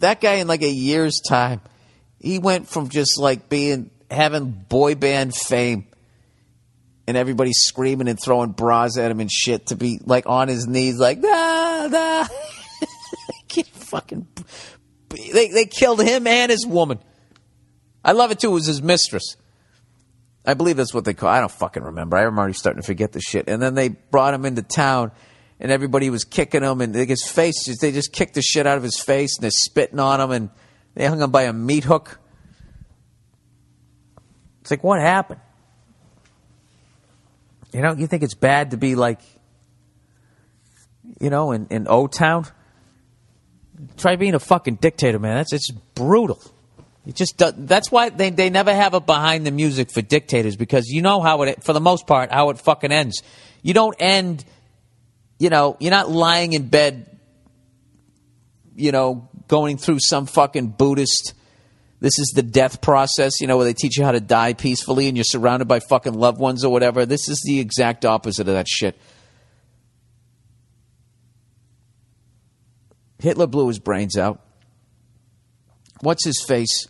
that 0.00 0.20
guy 0.20 0.34
in 0.34 0.46
like 0.46 0.62
a 0.62 0.70
year's 0.70 1.20
time, 1.20 1.60
he 2.18 2.38
went 2.38 2.68
from 2.68 2.88
just 2.88 3.18
like 3.18 3.48
being 3.48 3.90
having 4.10 4.50
boy 4.50 4.94
band 4.94 5.34
fame 5.34 5.86
and 7.06 7.16
everybody 7.16 7.52
screaming 7.52 8.08
and 8.08 8.18
throwing 8.22 8.50
bras 8.50 8.98
at 8.98 9.10
him 9.10 9.20
and 9.20 9.30
shit 9.30 9.66
to 9.66 9.76
be 9.76 10.00
like 10.04 10.28
on 10.28 10.48
his 10.48 10.66
knees, 10.66 10.98
like 10.98 11.18
nah, 11.18 11.86
nah. 11.88 12.26
Fucking. 13.72 14.28
They 15.08 15.48
they 15.48 15.64
killed 15.64 16.00
him 16.00 16.26
and 16.26 16.50
his 16.50 16.66
woman. 16.66 17.00
I 18.04 18.12
love 18.12 18.30
it 18.30 18.38
too. 18.38 18.50
It 18.50 18.54
was 18.54 18.66
his 18.66 18.82
mistress. 18.82 19.36
I 20.46 20.54
believe 20.54 20.76
that's 20.76 20.94
what 20.94 21.04
they 21.04 21.14
call. 21.14 21.28
I 21.28 21.40
don't 21.40 21.50
fucking 21.50 21.82
remember. 21.82 22.16
I'm 22.16 22.38
already 22.38 22.54
starting 22.54 22.80
to 22.80 22.86
forget 22.86 23.12
the 23.12 23.20
shit. 23.20 23.48
And 23.48 23.60
then 23.60 23.74
they 23.74 23.88
brought 23.88 24.32
him 24.32 24.46
into 24.46 24.62
town, 24.62 25.12
and 25.60 25.70
everybody 25.70 26.08
was 26.08 26.24
kicking 26.24 26.62
him, 26.62 26.80
and 26.80 26.94
his 26.94 27.22
face, 27.22 27.66
just, 27.66 27.80
they 27.80 27.92
just 27.92 28.12
kicked 28.12 28.34
the 28.34 28.42
shit 28.42 28.66
out 28.66 28.78
of 28.78 28.82
his 28.82 28.98
face, 28.98 29.36
and 29.36 29.44
they're 29.44 29.50
spitting 29.50 30.00
on 30.00 30.20
him, 30.20 30.30
and 30.30 30.50
they 30.94 31.06
hung 31.06 31.20
him 31.20 31.30
by 31.30 31.42
a 31.42 31.52
meat 31.52 31.84
hook. 31.84 32.18
It's 34.62 34.70
like, 34.70 34.82
what 34.82 35.00
happened? 35.00 35.40
You 37.72 37.82
know, 37.82 37.92
you 37.92 38.06
think 38.06 38.22
it's 38.22 38.34
bad 38.34 38.72
to 38.72 38.76
be 38.76 38.94
like, 38.94 39.20
you 41.20 41.30
know, 41.30 41.52
in, 41.52 41.66
in 41.70 41.86
O 41.88 42.06
Town? 42.06 42.46
Try 43.96 44.16
being 44.16 44.34
a 44.34 44.40
fucking 44.40 44.76
dictator, 44.76 45.18
man. 45.18 45.36
That's 45.36 45.52
it's 45.52 45.70
brutal. 45.70 46.40
It 47.06 47.14
just 47.14 47.38
do, 47.38 47.52
that's 47.56 47.90
why 47.90 48.10
they, 48.10 48.30
they 48.30 48.50
never 48.50 48.74
have 48.74 48.94
it 48.94 49.06
behind 49.06 49.46
the 49.46 49.50
music 49.50 49.90
for 49.90 50.02
dictators 50.02 50.56
because 50.56 50.88
you 50.88 51.00
know 51.00 51.20
how 51.20 51.42
it 51.42 51.64
for 51.64 51.72
the 51.72 51.80
most 51.80 52.06
part 52.06 52.30
how 52.30 52.50
it 52.50 52.58
fucking 52.58 52.92
ends. 52.92 53.22
You 53.62 53.72
don't 53.72 53.96
end, 53.98 54.44
you 55.40 55.48
know, 55.48 55.78
you're 55.80 55.90
not 55.90 56.10
lying 56.10 56.52
in 56.52 56.68
bed, 56.68 57.18
you 58.76 58.92
know, 58.92 59.30
going 59.48 59.78
through 59.78 59.98
some 59.98 60.26
fucking 60.26 60.68
Buddhist. 60.68 61.32
This 61.98 62.18
is 62.18 62.32
the 62.36 62.42
death 62.42 62.82
process, 62.82 63.40
you 63.40 63.46
know, 63.46 63.56
where 63.56 63.64
they 63.64 63.72
teach 63.72 63.96
you 63.96 64.04
how 64.04 64.12
to 64.12 64.20
die 64.20 64.52
peacefully 64.52 65.08
and 65.08 65.16
you're 65.16 65.24
surrounded 65.24 65.66
by 65.66 65.80
fucking 65.80 66.12
loved 66.12 66.38
ones 66.38 66.62
or 66.62 66.70
whatever. 66.70 67.06
This 67.06 67.28
is 67.30 67.42
the 67.46 67.58
exact 67.58 68.04
opposite 68.04 68.48
of 68.48 68.54
that 68.54 68.68
shit. 68.68 69.00
Hitler 73.18 73.46
blew 73.46 73.68
his 73.68 73.78
brains 73.78 74.18
out. 74.18 74.44
What's 76.00 76.24
his 76.24 76.42
face? 76.46 76.86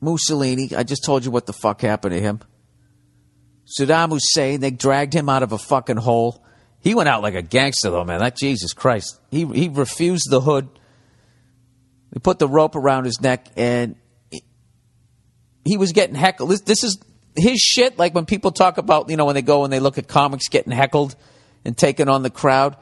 Mussolini. 0.00 0.70
I 0.76 0.84
just 0.84 1.04
told 1.04 1.24
you 1.24 1.32
what 1.32 1.46
the 1.46 1.52
fuck 1.52 1.80
happened 1.80 2.14
to 2.14 2.20
him. 2.20 2.40
Saddam 3.66 4.10
Hussein, 4.10 4.60
they 4.60 4.70
dragged 4.70 5.12
him 5.12 5.28
out 5.28 5.42
of 5.42 5.50
a 5.50 5.58
fucking 5.58 5.96
hole. 5.96 6.43
He 6.84 6.94
went 6.94 7.08
out 7.08 7.22
like 7.22 7.34
a 7.34 7.42
gangster, 7.42 7.90
though, 7.90 8.04
man. 8.04 8.20
That 8.20 8.36
Jesus 8.36 8.74
Christ. 8.74 9.18
He, 9.30 9.46
he 9.46 9.68
refused 9.68 10.28
the 10.30 10.40
hood. 10.40 10.68
They 12.12 12.20
put 12.20 12.38
the 12.38 12.46
rope 12.46 12.76
around 12.76 13.06
his 13.06 13.22
neck, 13.22 13.48
and 13.56 13.96
he 15.64 15.78
was 15.78 15.92
getting 15.92 16.14
heckled. 16.14 16.50
This, 16.50 16.60
this 16.60 16.84
is 16.84 17.02
his 17.34 17.58
shit. 17.58 17.98
Like 17.98 18.14
when 18.14 18.26
people 18.26 18.52
talk 18.52 18.76
about, 18.76 19.08
you 19.08 19.16
know, 19.16 19.24
when 19.24 19.34
they 19.34 19.42
go 19.42 19.64
and 19.64 19.72
they 19.72 19.80
look 19.80 19.96
at 19.96 20.08
comics 20.08 20.48
getting 20.48 20.72
heckled 20.72 21.16
and 21.64 21.74
taking 21.74 22.10
on 22.10 22.22
the 22.22 22.28
crowd, 22.28 22.76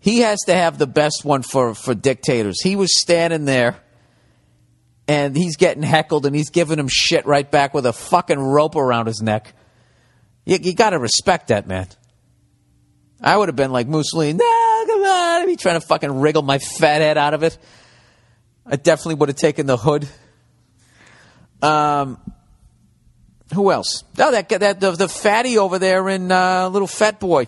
he 0.00 0.18
has 0.18 0.40
to 0.46 0.54
have 0.54 0.76
the 0.76 0.88
best 0.88 1.24
one 1.24 1.42
for, 1.42 1.76
for 1.76 1.94
dictators. 1.94 2.60
He 2.60 2.74
was 2.74 3.00
standing 3.00 3.44
there 3.44 3.76
and 5.06 5.36
he's 5.36 5.56
getting 5.56 5.84
heckled 5.84 6.26
and 6.26 6.34
he's 6.34 6.50
giving 6.50 6.78
him 6.78 6.88
shit 6.90 7.24
right 7.24 7.48
back 7.48 7.72
with 7.72 7.86
a 7.86 7.92
fucking 7.92 8.38
rope 8.38 8.74
around 8.74 9.06
his 9.06 9.22
neck. 9.22 9.54
You, 10.44 10.58
you 10.60 10.74
got 10.74 10.90
to 10.90 10.98
respect 10.98 11.48
that, 11.48 11.68
man. 11.68 11.86
I 13.24 13.34
would 13.34 13.48
have 13.48 13.56
been 13.56 13.72
like 13.72 13.88
Mussolini, 13.88 14.34
no, 14.34 14.84
come 14.86 15.00
on. 15.00 15.42
I'd 15.42 15.46
be 15.46 15.56
trying 15.56 15.80
to 15.80 15.86
fucking 15.86 16.20
wriggle 16.20 16.42
my 16.42 16.58
fat 16.58 17.00
head 17.00 17.16
out 17.16 17.32
of 17.32 17.42
it. 17.42 17.56
I 18.66 18.76
definitely 18.76 19.14
would 19.14 19.30
have 19.30 19.36
taken 19.36 19.64
the 19.64 19.78
hood. 19.78 20.06
Um, 21.62 22.18
who 23.54 23.72
else? 23.72 24.04
Oh, 24.18 24.30
that 24.30 24.50
that 24.50 24.78
the, 24.80 24.90
the 24.90 25.08
fatty 25.08 25.56
over 25.56 25.78
there 25.78 26.06
in 26.10 26.30
uh, 26.30 26.68
little 26.68 26.86
fat 26.86 27.18
boy 27.18 27.46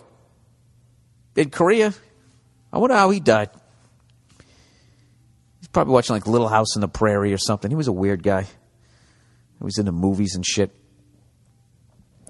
in 1.35 1.51
Korea. 1.51 1.93
I 2.73 2.79
wonder 2.79 2.95
how 2.95 3.11
he 3.11 3.19
died. 3.19 3.49
He's 5.59 5.67
probably 5.67 5.93
watching 5.93 6.15
like 6.15 6.25
Little 6.25 6.47
House 6.47 6.75
on 6.75 6.81
the 6.81 6.87
Prairie 6.87 7.33
or 7.33 7.37
something. 7.37 7.69
He 7.69 7.75
was 7.75 7.87
a 7.87 7.93
weird 7.93 8.23
guy. 8.23 8.43
He 8.43 9.63
was 9.63 9.77
into 9.77 9.91
movies 9.91 10.33
and 10.33 10.43
shit. 10.43 10.75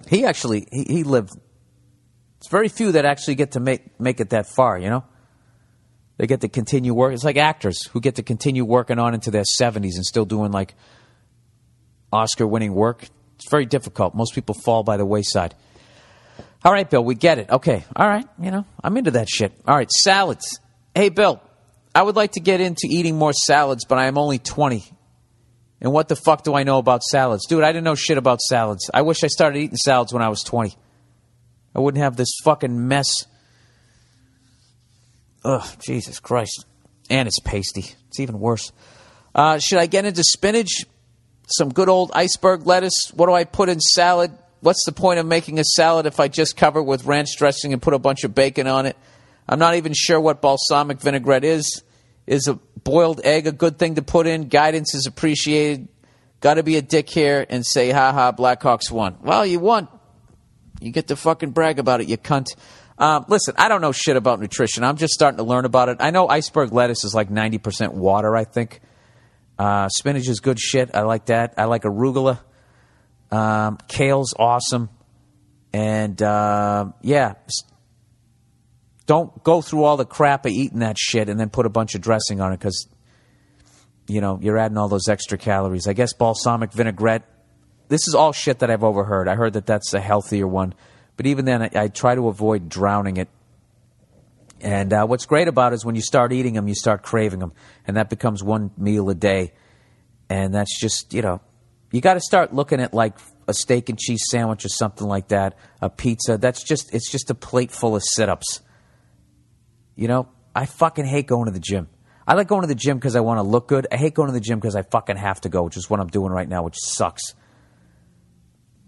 He 0.10 0.26
actually 0.26 0.68
he, 0.70 0.84
he 0.84 1.04
lived. 1.04 1.32
It's 2.48 2.52
very 2.54 2.70
few 2.70 2.94
that 2.94 3.04
actually 3.04 3.36
get 3.36 3.52
to 3.52 3.60
make 3.60 4.00
make 4.00 4.22
it 4.22 4.30
that 4.30 4.48
far. 4.48 4.80
You 4.80 4.90
know, 4.90 5.04
they 6.16 6.28
get 6.28 6.40
to 6.42 6.48
continue 6.48 6.94
work. 6.94 7.14
It's 7.14 7.26
like 7.26 7.36
actors 7.36 7.86
who 7.88 8.00
get 8.00 8.16
to 8.16 8.24
continue 8.24 8.64
working 8.64 9.00
on 9.00 9.14
into 9.14 9.32
their 9.32 9.44
seventies 9.44 9.98
and 9.98 10.06
still 10.06 10.24
doing 10.24 10.54
like 10.54 10.74
Oscar 12.10 12.48
winning 12.48 12.74
work. 12.74 13.04
It's 13.36 13.50
very 13.52 13.66
difficult. 13.66 14.16
Most 14.16 14.34
people 14.34 14.56
fall 14.64 14.84
by 14.84 14.96
the 14.96 15.06
wayside. 15.06 15.56
All 16.64 16.72
right, 16.72 16.90
Bill, 16.90 17.04
we 17.04 17.16
get 17.16 17.38
it. 17.38 17.50
Okay. 17.50 17.84
All 17.94 18.08
right. 18.08 18.26
You 18.42 18.52
know, 18.52 18.66
I'm 18.82 18.96
into 18.96 19.12
that 19.12 19.28
shit. 19.28 19.52
All 19.68 19.76
right, 19.76 19.92
salads. 19.92 20.62
Hey, 20.96 21.10
Bill, 21.10 21.42
I 21.94 22.02
would 22.02 22.16
like 22.16 22.32
to 22.32 22.40
get 22.40 22.62
into 22.62 22.88
eating 22.90 23.18
more 23.18 23.34
salads, 23.34 23.84
but 23.84 23.98
I 23.98 24.06
am 24.06 24.18
only 24.18 24.40
20. 24.40 24.86
And 25.82 25.92
what 25.92 26.08
the 26.08 26.16
fuck 26.16 26.44
do 26.44 26.54
I 26.54 26.64
know 26.64 26.78
about 26.78 27.04
salads? 27.04 27.46
Dude, 27.46 27.66
I 27.66 27.74
didn't 27.74 27.84
know 27.84 27.96
shit 27.96 28.18
about 28.18 28.40
salads. 28.40 28.90
I 28.94 29.02
wish 29.02 29.26
I 29.26 29.28
started 29.28 29.60
eating 29.60 29.76
salads 29.76 30.14
when 30.14 30.24
I 30.24 30.30
was 30.30 30.44
20. 30.44 30.78
I 31.76 31.80
wouldn't 31.80 32.04
have 32.04 32.16
this 32.16 32.30
fucking 32.44 32.88
mess. 32.88 33.08
Ugh, 35.44 35.68
Jesus 35.80 36.20
Christ. 36.20 36.66
And 37.10 37.28
it's 37.28 37.40
pasty. 37.40 37.86
It's 38.10 38.20
even 38.20 38.40
worse. 38.40 38.72
Uh, 39.34 39.60
should 39.60 39.80
I 39.80 39.86
get 39.86 40.06
into 40.06 40.24
spinach? 40.24 40.86
Some 41.48 41.70
good 41.70 41.88
old 41.88 42.12
iceberg 42.14 42.66
lettuce? 42.66 43.12
What 43.14 43.28
do 43.28 43.34
I 43.34 43.46
put 43.46 43.70
in 43.70 43.80
salad? 43.80 44.32
What's 44.60 44.84
the 44.86 44.92
point 44.92 45.20
of 45.20 45.26
making 45.26 45.60
a 45.60 45.64
salad 45.64 46.06
if 46.06 46.20
I 46.20 46.28
just 46.28 46.58
cover 46.58 46.80
it 46.80 46.84
with 46.84 47.06
ranch 47.06 47.38
dressing 47.38 47.72
and 47.72 47.82
put 47.82 47.94
a 47.94 48.00
bunch 48.00 48.24
of 48.24 48.36
bacon 48.36 48.68
on 48.68 48.86
it? 48.86 48.98
I'm 49.48 49.60
not 49.60 49.76
even 49.76 49.94
sure 49.96 50.20
what 50.20 50.42
balsamic 50.42 51.00
vinaigrette 51.00 51.46
is. 51.46 51.84
Is 52.26 52.48
a 52.48 52.56
boiled 52.84 53.22
egg 53.24 53.48
a 53.48 53.54
good 53.54 53.80
thing 53.80 53.96
to 53.96 54.02
put 54.02 54.28
in? 54.28 54.50
Guidance 54.50 54.94
is 54.94 55.06
appreciated. 55.06 55.88
Got 56.42 56.56
to 56.56 56.64
be 56.64 56.76
a 56.76 56.82
dick 56.82 57.10
here 57.10 57.46
and 57.50 57.66
say, 57.66 57.92
ha 57.92 58.12
ha, 58.12 58.34
Blackhawks 58.34 58.92
won. 58.92 59.18
Well, 59.22 59.46
you 59.46 59.60
won. 59.60 59.88
You 60.80 60.92
get 60.92 61.08
to 61.08 61.16
fucking 61.16 61.52
brag 61.52 61.80
about 61.80 62.02
it, 62.02 62.08
you 62.08 62.18
cunt. 62.18 62.48
Um, 62.98 63.26
listen, 63.28 63.54
I 63.58 63.68
don't 63.68 63.82
know 63.82 63.92
shit 63.92 64.16
about 64.16 64.40
nutrition. 64.40 64.84
I'm 64.84 64.98
just 64.98 65.14
starting 65.14 65.38
to 65.38 65.44
learn 65.44 65.66
about 65.66 65.90
it. 65.90 65.98
I 66.00 66.12
know 66.12 66.28
iceberg 66.28 66.72
lettuce 66.72 67.04
is 67.04 67.14
like 67.14 67.30
90% 67.30 67.94
water, 67.94 68.36
I 68.36 68.44
think. 68.44 68.82
Uh, 69.58 69.90
spinach 69.90 70.28
is 70.28 70.40
good 70.40 70.60
shit. 70.60 70.92
I 70.94 71.02
like 71.02 71.28
that. 71.28 71.56
I 71.58 71.66
like 71.66 71.84
arugula. 71.84 72.40
Um, 73.32 73.78
kale's 73.88 74.34
awesome. 74.38 74.90
And 75.74 76.22
uh, 76.22 76.92
yeah, 77.02 77.34
don't 79.06 79.44
go 79.44 79.62
through 79.62 79.84
all 79.84 79.98
the 79.98 80.06
crap 80.06 80.46
of 80.46 80.52
eating 80.52 80.80
that 80.80 80.98
shit 80.98 81.30
and 81.30 81.40
then 81.40 81.50
put 81.50 81.66
a 81.66 81.70
bunch 81.70 81.96
of 81.96 82.02
dressing 82.02 82.42
on 82.42 82.54
it 82.54 82.60
because, 82.60 82.88
you 84.08 84.22
know, 84.22 84.40
you're 84.42 84.58
adding 84.58 84.78
all 84.78 84.90
those 84.90 85.08
extra 85.08 85.38
calories. 85.38 85.88
I 85.88 85.94
guess 85.94 86.14
balsamic 86.14 86.72
vinaigrette. 86.72 87.24
This 87.90 88.08
is 88.08 88.16
all 88.16 88.34
shit 88.34 88.60
that 88.60 88.70
I've 88.70 88.84
overheard. 88.84 89.28
I 89.28 89.36
heard 89.36 89.54
that 89.54 89.66
that's 89.66 89.94
a 89.94 90.00
healthier 90.00 90.48
one. 90.48 90.74
But 91.16 91.26
even 91.26 91.46
then, 91.46 91.64
I, 91.64 91.70
I 91.74 91.88
try 91.88 92.16
to 92.16 92.28
avoid 92.28 92.70
drowning 92.70 93.18
it. 93.18 93.30
And 94.60 94.92
uh, 94.92 95.06
what's 95.06 95.26
great 95.26 95.48
about 95.48 95.74
it 95.74 95.76
is 95.76 95.86
when 95.86 95.96
you 95.96 96.02
start 96.02 96.34
eating 96.34 96.54
them, 96.54 96.68
you 96.68 96.76
start 96.76 97.04
craving 97.04 97.40
them. 97.40 97.54
And 97.86 97.98
that 97.98 98.10
becomes 98.10 98.44
one 98.44 98.72
meal 98.78 99.10
a 99.10 99.16
day. 99.16 99.54
And 100.30 100.54
that's 100.54 100.80
just, 100.80 101.14
you 101.14 101.22
know, 101.22 101.42
you 101.92 102.02
got 102.02 102.16
to 102.16 102.20
start 102.20 102.54
looking 102.54 102.82
at 102.82 102.94
like 102.94 103.16
a 103.48 103.54
steak 103.54 103.90
and 103.90 103.98
cheese 103.98 104.24
sandwich 104.30 104.66
or 104.66 104.70
something 104.70 105.08
like 105.08 105.30
that, 105.30 105.58
a 105.82 105.90
pizza. 105.90 106.38
That's 106.38 106.64
just, 106.64 106.94
it's 106.94 107.10
just 107.10 107.30
a 107.30 107.36
plate 107.36 107.72
full 107.72 107.96
of 107.96 108.04
sit 108.04 108.30
ups. 108.30 108.62
You 109.96 110.08
know, 110.08 110.28
I 110.54 110.66
fucking 110.66 111.06
hate 111.06 111.28
going 111.28 111.46
to 111.46 111.52
the 111.52 111.60
gym. 111.60 111.88
I 112.28 112.34
like 112.34 112.48
going 112.48 112.62
to 112.62 112.68
the 112.68 112.76
gym 112.76 112.98
because 112.98 113.16
I 113.16 113.22
want 113.22 113.38
to 113.38 113.44
look 113.44 113.68
good. 113.70 113.88
I 113.90 113.96
hate 113.96 114.14
going 114.14 114.28
to 114.28 114.34
the 114.34 114.42
gym 114.42 114.60
because 114.60 114.76
I 114.76 114.82
fucking 114.82 115.16
have 115.16 115.40
to 115.42 115.50
go, 115.50 115.64
which 115.64 115.78
is 115.78 115.90
what 115.90 116.02
I'm 116.02 116.08
doing 116.08 116.32
right 116.32 116.48
now, 116.48 116.64
which 116.64 116.76
sucks. 116.78 117.36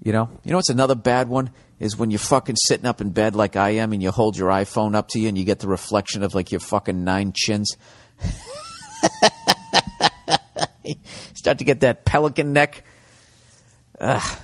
You 0.02 0.14
know, 0.14 0.30
you 0.44 0.52
know 0.52 0.58
what's 0.58 0.70
another 0.70 0.96
bad 0.96 1.28
one 1.28 1.50
is 1.80 1.98
when 1.98 2.10
you're 2.12 2.20
fucking 2.20 2.56
sitting 2.56 2.86
up 2.86 3.02
in 3.02 3.10
bed 3.12 3.36
like 3.36 3.56
I 3.56 3.72
am, 3.72 3.92
and 3.94 4.02
you 4.02 4.12
hold 4.12 4.38
your 4.38 4.50
iPhone 4.50 4.96
up 4.96 5.10
to 5.10 5.20
you, 5.20 5.28
and 5.28 5.38
you 5.38 5.44
get 5.44 5.60
the 5.60 5.68
reflection 5.68 6.24
of 6.24 6.34
like 6.34 6.52
your 6.52 6.62
fucking 6.62 7.04
nine 7.04 7.34
chins. 7.36 7.76
Start 11.34 11.60
to 11.60 11.64
get 11.64 11.82
that 11.82 12.06
pelican 12.06 12.54
neck. 12.54 12.84
Ugh. 14.00 14.40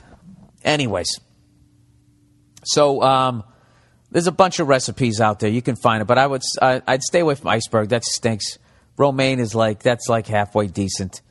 Anyways, 0.64 1.20
so 2.66 3.02
um, 3.02 3.44
there's 4.12 4.28
a 4.28 4.32
bunch 4.32 4.60
of 4.60 4.68
recipes 4.68 5.22
out 5.22 5.40
there. 5.40 5.50
You 5.50 5.62
can 5.62 5.76
find 5.76 6.02
it, 6.02 6.06
but 6.06 6.18
I 6.18 6.28
would 6.28 6.42
I, 6.62 6.82
I'd 6.88 7.04
stay 7.04 7.20
away 7.20 7.36
from 7.36 7.48
iceberg. 7.48 7.90
That 7.90 8.04
stinks. 8.04 8.58
Romaine 8.98 9.40
is 9.40 9.54
like 9.54 9.84
that's 9.84 10.10
like 10.10 10.28
halfway 10.28 10.68
decent. 10.68 11.22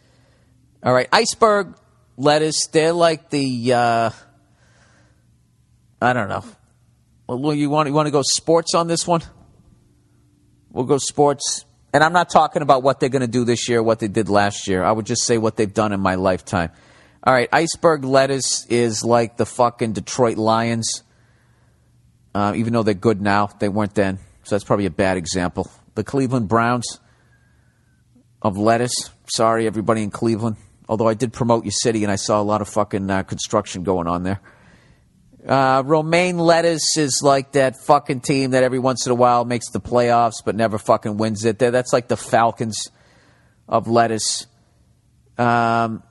All 0.82 0.92
right, 0.92 1.08
iceberg 1.12 1.74
lettuce. 2.16 2.66
They're 2.68 2.92
like 2.92 3.30
the 3.30 3.72
uh, 3.72 4.10
I 6.00 6.12
don't 6.12 6.28
know. 6.28 6.44
Well, 7.26 7.54
you 7.54 7.70
want 7.70 7.88
you 7.88 7.94
want 7.94 8.06
to 8.06 8.12
go 8.12 8.22
sports 8.22 8.74
on 8.74 8.86
this 8.86 9.06
one? 9.06 9.22
We'll 10.70 10.84
go 10.84 10.98
sports. 10.98 11.64
And 11.92 12.02
I'm 12.02 12.12
not 12.12 12.28
talking 12.28 12.62
about 12.62 12.82
what 12.82 12.98
they're 12.98 13.08
going 13.08 13.22
to 13.22 13.28
do 13.28 13.44
this 13.44 13.68
year, 13.68 13.80
what 13.80 14.00
they 14.00 14.08
did 14.08 14.28
last 14.28 14.66
year. 14.66 14.82
I 14.82 14.90
would 14.90 15.06
just 15.06 15.24
say 15.24 15.38
what 15.38 15.56
they've 15.56 15.72
done 15.72 15.92
in 15.92 16.00
my 16.00 16.16
lifetime. 16.16 16.72
All 17.22 17.32
right, 17.32 17.48
iceberg 17.52 18.04
lettuce 18.04 18.66
is 18.68 19.04
like 19.04 19.36
the 19.36 19.46
fucking 19.46 19.92
Detroit 19.92 20.36
Lions. 20.36 21.04
Uh, 22.34 22.52
even 22.56 22.72
though 22.72 22.82
they're 22.82 22.94
good 22.94 23.22
now, 23.22 23.46
they 23.46 23.68
weren't 23.68 23.94
then. 23.94 24.18
So 24.42 24.56
that's 24.56 24.64
probably 24.64 24.86
a 24.86 24.90
bad 24.90 25.16
example. 25.16 25.70
The 25.94 26.02
Cleveland 26.02 26.48
Browns 26.48 26.98
of 28.42 28.58
lettuce. 28.58 29.10
Sorry, 29.32 29.66
everybody 29.66 30.02
in 30.02 30.10
Cleveland. 30.10 30.56
Although 30.88 31.08
I 31.08 31.14
did 31.14 31.32
promote 31.32 31.64
your 31.64 31.72
city 31.72 32.02
and 32.02 32.12
I 32.12 32.16
saw 32.16 32.40
a 32.40 32.44
lot 32.44 32.60
of 32.60 32.68
fucking 32.68 33.10
uh, 33.10 33.22
construction 33.22 33.82
going 33.84 34.06
on 34.06 34.22
there. 34.22 34.40
Uh, 35.46 35.82
Romaine 35.84 36.38
Lettuce 36.38 36.96
is 36.96 37.20
like 37.22 37.52
that 37.52 37.76
fucking 37.76 38.20
team 38.20 38.52
that 38.52 38.62
every 38.62 38.78
once 38.78 39.04
in 39.04 39.12
a 39.12 39.14
while 39.14 39.44
makes 39.44 39.70
the 39.70 39.80
playoffs 39.80 40.42
but 40.44 40.54
never 40.54 40.78
fucking 40.78 41.16
wins 41.16 41.44
it. 41.44 41.58
That's 41.58 41.92
like 41.92 42.08
the 42.08 42.16
Falcons 42.16 42.88
of 43.68 43.88
lettuce. 43.88 44.46
Um, 45.36 46.02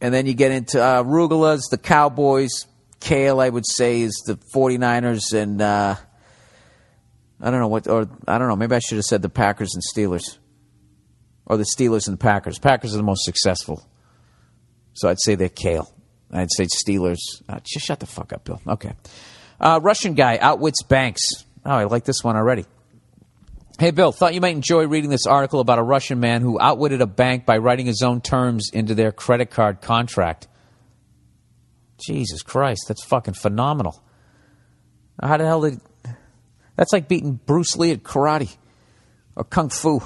and 0.00 0.12
then 0.14 0.26
you 0.26 0.34
get 0.34 0.52
into 0.52 0.82
uh, 0.82 1.02
the 1.02 1.80
Cowboys. 1.82 2.66
Kale, 3.00 3.40
I 3.40 3.48
would 3.48 3.66
say, 3.66 4.00
is 4.02 4.22
the 4.26 4.36
49ers. 4.54 5.32
And 5.32 5.60
uh, 5.60 5.96
I 7.40 7.50
don't 7.50 7.60
know 7.60 7.68
what, 7.68 7.88
or 7.88 8.08
I 8.26 8.38
don't 8.38 8.48
know, 8.48 8.56
maybe 8.56 8.74
I 8.74 8.78
should 8.78 8.96
have 8.96 9.04
said 9.04 9.22
the 9.22 9.28
Packers 9.28 9.74
and 9.74 9.82
Steelers. 9.82 10.38
Or 11.46 11.56
the 11.56 11.66
Steelers 11.76 12.08
and 12.08 12.18
the 12.18 12.22
Packers. 12.22 12.58
Packers 12.58 12.94
are 12.94 12.98
the 12.98 13.04
most 13.04 13.24
successful. 13.24 13.86
So 14.94 15.08
I'd 15.08 15.20
say 15.20 15.34
they're 15.34 15.48
Kale. 15.48 15.92
I'd 16.32 16.50
say 16.50 16.66
Steelers. 16.66 17.18
Uh, 17.48 17.60
just 17.62 17.86
shut 17.86 18.00
the 18.00 18.06
fuck 18.06 18.32
up, 18.32 18.44
Bill. 18.44 18.60
Okay. 18.66 18.92
Uh, 19.60 19.80
Russian 19.82 20.14
guy 20.14 20.38
outwits 20.38 20.82
banks. 20.82 21.22
Oh, 21.64 21.70
I 21.70 21.84
like 21.84 22.04
this 22.04 22.22
one 22.24 22.36
already. 22.36 22.64
Hey, 23.78 23.90
Bill, 23.90 24.10
thought 24.10 24.32
you 24.32 24.40
might 24.40 24.56
enjoy 24.56 24.86
reading 24.86 25.10
this 25.10 25.26
article 25.26 25.60
about 25.60 25.78
a 25.78 25.82
Russian 25.82 26.18
man 26.18 26.40
who 26.40 26.58
outwitted 26.58 27.02
a 27.02 27.06
bank 27.06 27.44
by 27.44 27.58
writing 27.58 27.86
his 27.86 28.02
own 28.02 28.22
terms 28.22 28.70
into 28.72 28.94
their 28.94 29.12
credit 29.12 29.50
card 29.50 29.82
contract. 29.82 30.48
Jesus 31.98 32.42
Christ, 32.42 32.84
that's 32.88 33.04
fucking 33.04 33.34
phenomenal. 33.34 34.02
How 35.22 35.36
the 35.36 35.44
hell 35.44 35.60
did. 35.62 35.80
That's 36.76 36.92
like 36.92 37.08
beating 37.08 37.40
Bruce 37.44 37.76
Lee 37.76 37.92
at 37.92 38.02
karate 38.02 38.54
or 39.34 39.44
kung 39.44 39.68
fu 39.68 40.02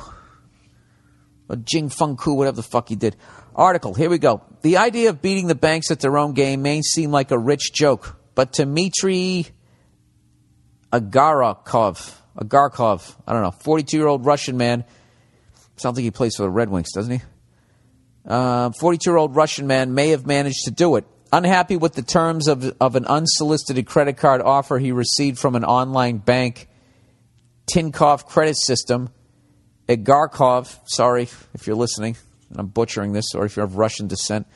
or 1.50 1.56
Jing 1.56 1.88
Feng 1.88 2.16
Ku, 2.16 2.34
whatever 2.34 2.56
the 2.56 2.62
fuck 2.62 2.88
he 2.88 2.96
did. 2.96 3.16
Article, 3.56 3.92
here 3.92 4.08
we 4.08 4.18
go. 4.18 4.42
The 4.62 4.76
idea 4.76 5.10
of 5.10 5.20
beating 5.20 5.48
the 5.48 5.56
banks 5.56 5.90
at 5.90 5.98
their 5.98 6.16
own 6.16 6.32
game 6.32 6.62
may 6.62 6.80
seem 6.80 7.10
like 7.10 7.32
a 7.32 7.38
rich 7.38 7.72
joke, 7.74 8.16
but 8.36 8.52
Dmitry 8.52 9.48
Agarakov, 10.92 12.14
Agarkov, 12.36 13.16
I 13.26 13.32
don't 13.32 13.42
know, 13.42 13.50
42 13.50 13.96
year 13.96 14.06
old 14.06 14.24
Russian 14.24 14.56
man, 14.56 14.84
sounds 15.76 15.96
like 15.96 16.04
he 16.04 16.12
plays 16.12 16.36
for 16.36 16.44
the 16.44 16.50
Red 16.50 16.70
Wings, 16.70 16.92
doesn't 16.92 17.12
he? 17.12 17.22
42 18.24 18.30
uh, 18.30 19.12
year 19.12 19.16
old 19.16 19.34
Russian 19.34 19.66
man 19.66 19.94
may 19.94 20.10
have 20.10 20.26
managed 20.26 20.64
to 20.66 20.70
do 20.70 20.94
it. 20.96 21.04
Unhappy 21.32 21.76
with 21.76 21.94
the 21.94 22.02
terms 22.02 22.48
of, 22.48 22.76
of 22.80 22.96
an 22.96 23.06
unsolicited 23.06 23.86
credit 23.86 24.16
card 24.16 24.40
offer 24.40 24.78
he 24.78 24.92
received 24.92 25.38
from 25.38 25.56
an 25.56 25.64
online 25.64 26.18
bank, 26.18 26.68
Tinkoff 27.72 28.26
Credit 28.26 28.56
System, 28.56 29.10
Agarkov, 29.90 30.78
sorry 30.86 31.24
if 31.52 31.66
you're 31.66 31.74
listening, 31.74 32.16
I'm 32.54 32.68
butchering 32.68 33.12
this, 33.12 33.34
or 33.34 33.44
if 33.44 33.56
you're 33.56 33.64
of 33.64 33.76
Russian 33.76 34.06
descent. 34.06 34.46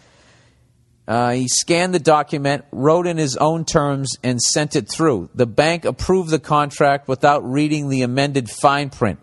Uh, 1.08 1.32
he 1.32 1.48
scanned 1.48 1.92
the 1.92 1.98
document, 1.98 2.64
wrote 2.70 3.08
in 3.08 3.18
his 3.18 3.36
own 3.36 3.64
terms, 3.64 4.12
and 4.22 4.40
sent 4.40 4.76
it 4.76 4.88
through. 4.88 5.28
The 5.34 5.46
bank 5.46 5.84
approved 5.84 6.30
the 6.30 6.38
contract 6.38 7.08
without 7.08 7.44
reading 7.44 7.88
the 7.88 8.02
amended 8.02 8.48
fine 8.48 8.90
print, 8.90 9.18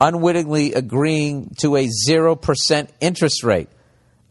unwittingly 0.00 0.72
agreeing 0.72 1.54
to 1.58 1.76
a 1.76 1.86
0% 2.08 2.88
interest 3.00 3.44
rate, 3.44 3.68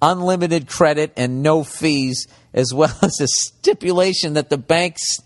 unlimited 0.02 0.68
credit, 0.68 1.14
and 1.16 1.44
no 1.44 1.64
fees, 1.64 2.28
as 2.52 2.74
well 2.74 2.98
as 3.04 3.22
a 3.22 3.28
stipulation 3.28 4.34
that 4.34 4.50
the 4.50 4.58
banks 4.58 5.20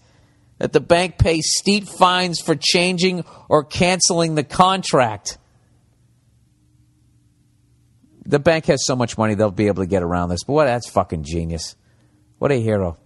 that 0.58 0.72
the 0.72 0.82
bank 0.82 1.18
pay 1.18 1.42
steep 1.42 1.86
fines 1.86 2.40
for 2.40 2.56
changing 2.56 3.26
or 3.50 3.64
canceling 3.64 4.36
the 4.36 4.44
contract 4.44 5.38
the 8.26 8.40
bank 8.40 8.66
has 8.66 8.86
so 8.86 8.96
much 8.96 9.18
money 9.18 9.36
they'll 9.36 9.52
be 9.52 9.68
able 9.68 9.84
to 9.84 9.88
get 9.88 10.04
around 10.04 10.30
this. 10.30 10.44
But 10.44 10.54
what? 10.54 10.66
That's 10.66 10.90
fucking 10.90 11.24
genius. 11.24 11.76
What 12.40 12.52
a 12.52 12.56
hero. 12.56 12.98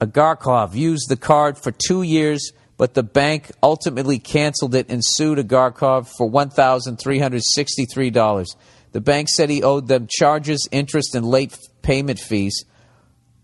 Agarkov 0.00 0.74
used 0.74 1.08
the 1.08 1.16
card 1.16 1.56
for 1.56 1.70
two 1.70 2.02
years, 2.02 2.50
but 2.76 2.94
the 2.94 3.04
bank 3.04 3.52
ultimately 3.62 4.18
canceled 4.18 4.74
it 4.74 4.86
and 4.88 5.00
sued 5.04 5.38
Agarkov 5.38 6.08
for 6.16 6.28
$1,363. 6.28 8.56
The 8.90 9.00
bank 9.00 9.28
said 9.28 9.48
he 9.48 9.62
owed 9.62 9.86
them 9.86 10.08
charges, 10.10 10.68
interest, 10.72 11.14
and 11.14 11.24
late 11.24 11.56
payment 11.82 12.18
fees. 12.18 12.64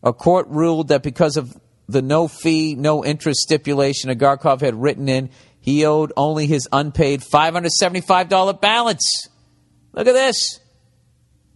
A 0.03 0.12
court 0.12 0.49
ruled 0.49 0.89
that 0.89 1.05
because 1.05 1.37
of 1.37 1.57
the 1.89 2.03
no 2.03 2.27
fee, 2.29 2.75
no 2.75 3.05
interest 3.05 3.41
stipulation 3.41 4.11
Agarkov 4.11 4.61
had 4.61 4.75
written 4.75 5.09
in, 5.09 5.31
he 5.61 5.87
owed 5.87 6.12
only 6.16 6.47
his 6.47 6.69
unpaid 6.73 7.20
$575 7.20 8.61
balance. 8.61 9.29
Look 9.93 10.07
at 10.07 10.12
this. 10.12 10.61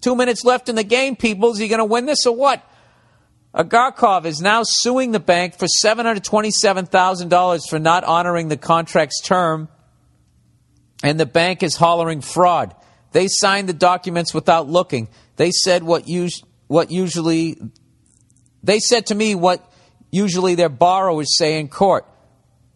Two 0.02 0.14
minutes 0.16 0.44
left 0.44 0.68
in 0.68 0.74
the 0.74 0.84
game, 0.84 1.16
people. 1.16 1.52
Is 1.52 1.58
he 1.58 1.68
going 1.68 1.78
to 1.78 1.84
win 1.86 2.04
this 2.04 2.26
or 2.26 2.36
what? 2.36 2.68
Agarkov 3.54 4.24
is 4.24 4.40
now 4.40 4.62
suing 4.64 5.12
the 5.12 5.20
bank 5.20 5.58
for 5.58 5.66
$727,000 5.84 7.68
for 7.68 7.78
not 7.78 8.02
honoring 8.04 8.48
the 8.48 8.56
contract's 8.56 9.20
term, 9.20 9.68
and 11.02 11.20
the 11.20 11.26
bank 11.26 11.62
is 11.62 11.76
hollering 11.76 12.20
fraud. 12.20 12.74
They 13.12 13.28
signed 13.28 13.68
the 13.68 13.74
documents 13.74 14.34
without 14.34 14.68
looking. 14.68 15.08
They 15.36 15.50
said 15.50 15.82
what, 15.82 16.08
us- 16.08 16.42
what 16.66 16.90
usually, 16.90 17.58
they 18.62 18.80
said 18.80 19.06
to 19.06 19.14
me 19.14 19.34
what 19.34 19.70
usually 20.10 20.54
their 20.54 20.70
borrowers 20.70 21.36
say 21.36 21.60
in 21.60 21.68
court. 21.68 22.06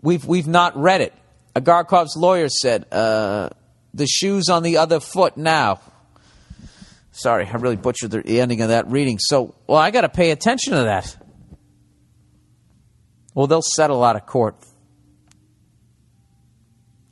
We've, 0.03 0.25
we've 0.25 0.47
not 0.47 0.77
read 0.77 1.01
it. 1.01 1.15
Agarkov's 1.57 2.17
lawyer 2.17 2.51
said, 2.51 2.87
uh, 2.93 3.49
the 3.95 4.07
shoe's 4.07 4.51
on 4.51 4.63
the 4.63 4.77
other 4.77 5.01
foot 5.01 5.39
now. 5.39 5.81
Sorry, 7.17 7.47
I 7.47 7.53
really 7.57 7.77
butchered 7.77 8.11
the 8.11 8.41
ending 8.41 8.61
of 8.61 8.69
that 8.69 8.91
reading. 8.91 9.19
So, 9.19 9.55
well, 9.67 9.79
I 9.79 9.91
got 9.91 10.03
to 10.03 10.11
pay 10.11 10.33
attention 10.33 10.75
to 10.75 10.83
that. 10.83 11.17
Well, 13.35 13.47
they'll 13.47 13.63
settle 13.63 14.05
out 14.05 14.17
of 14.17 14.27
court. 14.27 14.57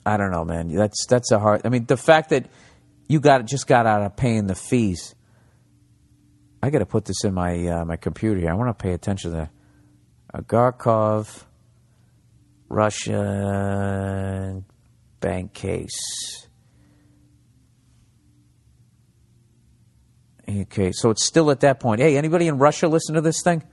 I 0.05 0.17
don't 0.17 0.29
know, 0.29 0.45
man. 0.45 0.67
That's 0.67 1.07
that's 1.07 1.31
a 1.31 1.39
hard. 1.39 1.61
I 1.65 1.69
mean, 1.69 1.85
the 1.85 1.97
fact 1.97 2.29
that 2.29 2.45
you 3.07 3.19
got 3.19 3.43
just 3.45 3.65
got 3.65 3.87
out 3.87 4.03
of 4.03 4.15
paying 4.15 4.45
the 4.45 4.53
fees. 4.53 5.15
I 6.61 6.69
got 6.69 6.79
to 6.79 6.85
put 6.85 7.05
this 7.05 7.23
in 7.23 7.33
my 7.33 7.67
uh, 7.67 7.83
my 7.85 7.95
computer 7.95 8.39
here. 8.39 8.51
I 8.51 8.53
want 8.53 8.69
to 8.77 8.83
pay 8.83 8.93
attention 8.93 9.31
to 9.31 9.37
that. 9.37 9.49
Agarkov, 10.35 11.45
Russian 12.69 14.65
bank 15.19 15.53
case. 15.53 16.44
Okay, 20.47 20.91
so 20.91 21.09
it's 21.09 21.25
still 21.25 21.49
at 21.49 21.61
that 21.61 21.79
point. 21.79 22.01
Hey, 22.01 22.17
anybody 22.17 22.47
in 22.47 22.57
Russia 22.57 22.87
listen 22.87 23.15
to 23.15 23.21
this 23.21 23.41
thing? 23.41 23.63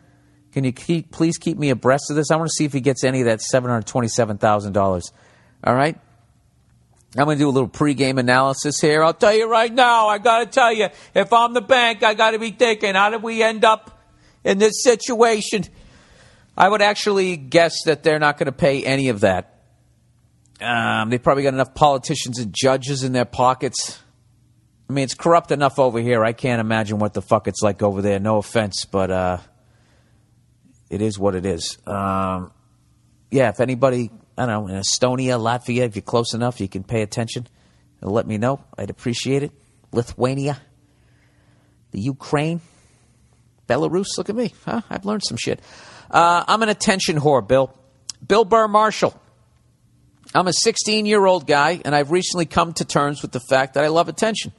Can 0.53 0.65
you 0.65 0.73
keep, 0.73 1.11
please 1.11 1.39
keep 1.39 1.59
me 1.59 1.71
abreast 1.71 2.11
of 2.11 2.17
this? 2.17 2.31
I 2.31 2.37
want 2.37 2.49
to 2.49 2.55
see 2.55 2.65
if 2.65 2.73
he 2.73 2.81
gets 2.81 3.05
any 3.05 3.21
of 3.21 3.27
that 3.27 3.41
$727,000. 3.41 5.13
All 5.65 5.75
right? 5.75 5.99
I'm 7.17 7.25
going 7.25 7.37
to 7.37 7.45
do 7.45 7.49
a 7.49 7.51
little 7.51 7.69
pregame 7.69 8.19
analysis 8.19 8.81
here. 8.81 9.03
I'll 9.03 9.13
tell 9.13 9.35
you 9.35 9.51
right 9.51 9.73
now, 9.73 10.09
I 10.09 10.19
got 10.19 10.39
to 10.41 10.47
tell 10.47 10.73
you, 10.73 10.89
if 11.15 11.33
I'm 11.33 11.53
the 11.53 11.61
bank, 11.61 12.03
I 12.03 12.15
got 12.15 12.31
to 12.31 12.39
be 12.39 12.51
thinking, 12.51 12.95
how 12.95 13.11
did 13.11 13.23
we 13.23 13.43
end 13.43 13.65
up 13.65 14.03
in 14.45 14.59
this 14.59 14.83
situation? 14.83 15.65
I 16.57 16.69
would 16.69 16.83
actually 16.83 17.37
guess 17.37 17.85
that 17.85 18.03
they're 18.03 18.19
not 18.19 18.39
going 18.39 18.47
to 18.47 18.53
pay 18.53 18.85
any 18.85 19.09
of 19.09 19.21
that. 19.21 19.59
Um, 20.61 21.11
they 21.11 21.19
probably 21.19 21.43
got 21.43 21.55
enough 21.55 21.75
politicians 21.75 22.39
and 22.39 22.55
judges 22.55 23.05
in 23.05 23.13
their 23.13 23.25
pockets 23.25 24.02
I 24.89 24.93
mean, 24.93 25.05
it's 25.05 25.15
corrupt 25.15 25.53
enough 25.53 25.79
over 25.79 26.01
here. 26.01 26.25
I 26.25 26.33
can't 26.33 26.61
imagine 26.61 26.99
what 26.99 27.15
the 27.15 27.23
fuck 27.23 27.49
it's 27.49 27.63
like 27.63 27.83
over 27.83 28.03
there. 28.03 28.19
No 28.21 28.39
offense, 28.39 28.85
but 28.85 29.11
uh, 29.11 29.39
it 30.91 31.01
is 31.01 31.19
what 31.19 31.35
it 31.35 31.47
is. 31.47 31.79
Um, 31.87 32.53
yeah, 33.31 33.49
if 33.49 33.61
anybody, 33.61 34.11
I 34.37 34.47
don't 34.47 34.67
know, 34.67 34.75
in 34.75 34.81
Estonia, 34.81 35.41
Latvia, 35.41 35.83
if 35.87 35.97
you're 35.97 36.03
close 36.03 36.35
enough, 36.35 36.61
you 36.61 36.69
can 36.69 36.85
pay 36.85 37.03
attention 37.03 37.47
and 38.01 38.13
let 38.13 38.27
me 38.27 38.37
know. 38.37 38.63
I'd 38.77 38.91
appreciate 38.91 39.43
it. 39.43 39.53
Lithuania, 39.93 40.61
the 41.93 42.01
Ukraine, 42.01 42.61
Belarus. 43.69 44.19
Look 44.19 44.29
at 44.29 44.37
me. 44.37 44.53
Huh? 44.65 44.83
I've 44.91 45.05
learned 45.05 45.23
some 45.25 45.37
shit. 45.37 45.61
Uh, 46.11 46.45
I'm 46.47 46.63
an 46.63 46.69
attention 46.69 47.19
whore, 47.19 47.47
Bill. 47.47 47.75
Bill 48.27 48.45
Burr 48.45 48.69
Marshall. 48.69 49.19
I'm 50.35 50.47
a 50.47 50.53
16 50.53 51.07
year 51.07 51.25
old 51.25 51.47
guy, 51.47 51.81
and 51.85 51.95
I've 51.95 52.11
recently 52.11 52.47
come 52.47 52.73
to 52.75 52.85
terms 52.85 53.23
with 53.23 53.33
the 53.33 53.41
fact 53.41 53.75
that 53.75 53.85
I 53.85 53.89
love 53.89 54.09
attention. 54.09 54.53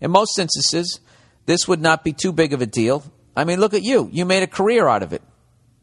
In 0.00 0.10
most 0.10 0.38
instances, 0.38 1.00
this 1.46 1.66
would 1.66 1.80
not 1.80 2.04
be 2.04 2.12
too 2.12 2.32
big 2.32 2.52
of 2.52 2.60
a 2.60 2.66
deal. 2.66 3.04
I 3.36 3.44
mean, 3.44 3.60
look 3.60 3.74
at 3.74 3.82
you. 3.82 4.08
You 4.12 4.24
made 4.24 4.42
a 4.42 4.46
career 4.46 4.88
out 4.88 5.02
of 5.02 5.12
it. 5.12 5.22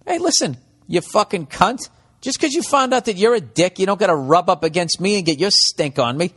Hey, 0.06 0.18
listen, 0.18 0.58
you 0.88 1.02
fucking 1.02 1.48
cunt. 1.48 1.90
Just 2.22 2.40
because 2.40 2.54
you 2.54 2.62
found 2.62 2.94
out 2.94 3.06
that 3.06 3.18
you're 3.18 3.36
a 3.36 3.42
dick, 3.42 3.80
you 3.80 3.86
don't 3.86 4.00
got 4.00 4.08
to 4.08 4.16
rub 4.16 4.50
up 4.50 4.64
against 4.64 5.02
me 5.02 5.18
and 5.18 5.26
get 5.26 5.40
your 5.40 5.52
stink 5.52 6.00
on 6.00 6.18
me. 6.18 6.34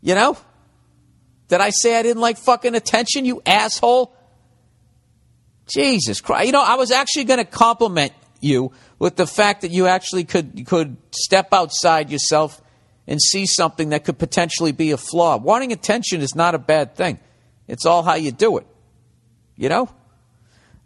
You 0.00 0.14
know? 0.14 0.36
Did 1.48 1.60
I 1.60 1.70
say 1.70 1.96
I 1.96 2.02
didn't 2.02 2.22
like 2.22 2.38
fucking 2.38 2.74
attention, 2.74 3.24
you 3.24 3.42
asshole? 3.44 4.16
Jesus 5.66 6.20
Christ. 6.20 6.46
You 6.46 6.52
know, 6.52 6.62
I 6.62 6.74
was 6.74 6.90
actually 6.90 7.24
going 7.24 7.38
to 7.38 7.44
compliment 7.44 8.12
you 8.40 8.72
with 8.98 9.16
the 9.16 9.26
fact 9.26 9.62
that 9.62 9.70
you 9.70 9.86
actually 9.86 10.24
could 10.24 10.66
could 10.66 10.96
step 11.12 11.48
outside 11.52 12.10
yourself 12.10 12.60
and 13.06 13.20
see 13.20 13.46
something 13.46 13.90
that 13.90 14.04
could 14.04 14.18
potentially 14.18 14.72
be 14.72 14.92
a 14.92 14.96
flaw. 14.96 15.36
Wanting 15.36 15.72
attention 15.72 16.20
is 16.20 16.34
not 16.34 16.54
a 16.54 16.58
bad 16.58 16.94
thing. 16.94 17.18
It's 17.68 17.86
all 17.86 18.02
how 18.02 18.14
you 18.14 18.32
do 18.32 18.58
it. 18.58 18.66
You 19.56 19.68
know? 19.68 19.88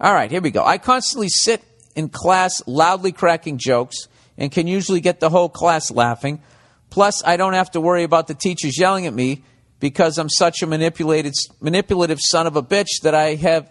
All 0.01 0.12
right, 0.12 0.30
here 0.30 0.40
we 0.40 0.51
go. 0.51 0.64
I 0.64 0.78
constantly 0.78 1.28
sit 1.28 1.62
in 1.94 2.09
class 2.09 2.62
loudly 2.66 3.12
cracking 3.12 3.59
jokes 3.59 4.09
and 4.36 4.52
can 4.52 4.66
usually 4.66 5.01
get 5.01 5.20
the 5.20 5.30
whole 5.30 5.48
class 5.48 5.90
laughing. 5.90 6.43
Plus, 6.90 7.22
I 7.24 7.36
don't 7.36 7.55
have 7.55 7.70
to 7.72 7.80
worry 7.80 8.02
about 8.02 8.26
the 8.26 8.34
teachers 8.34 8.78
yelling 8.78 9.06
at 9.06 9.14
me 9.14 9.43
because 9.80 10.18
I'm 10.18 10.28
such 10.28 10.62
a 10.62 10.66
manipulated, 10.66 11.34
manipulative 11.60 12.18
son 12.20 12.47
of 12.47 12.56
a 12.56 12.62
bitch 12.62 13.02
that 13.02 13.14
I 13.14 13.34
have 13.34 13.70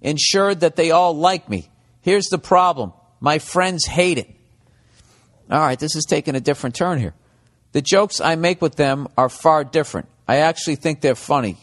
ensured 0.00 0.60
that 0.60 0.76
they 0.76 0.90
all 0.90 1.16
like 1.16 1.48
me. 1.48 1.68
Here's 2.00 2.26
the 2.26 2.38
problem 2.38 2.92
my 3.20 3.38
friends 3.38 3.86
hate 3.86 4.18
it. 4.18 4.35
All 5.50 5.60
right, 5.60 5.78
this 5.78 5.94
is 5.94 6.04
taking 6.04 6.34
a 6.34 6.40
different 6.40 6.74
turn 6.74 6.98
here. 6.98 7.14
The 7.72 7.82
jokes 7.82 8.20
I 8.20 8.36
make 8.36 8.60
with 8.60 8.76
them 8.76 9.08
are 9.16 9.28
far 9.28 9.62
different. 9.64 10.08
I 10.26 10.38
actually 10.38 10.76
think 10.76 11.00
they're 11.00 11.14
funny. 11.14 11.58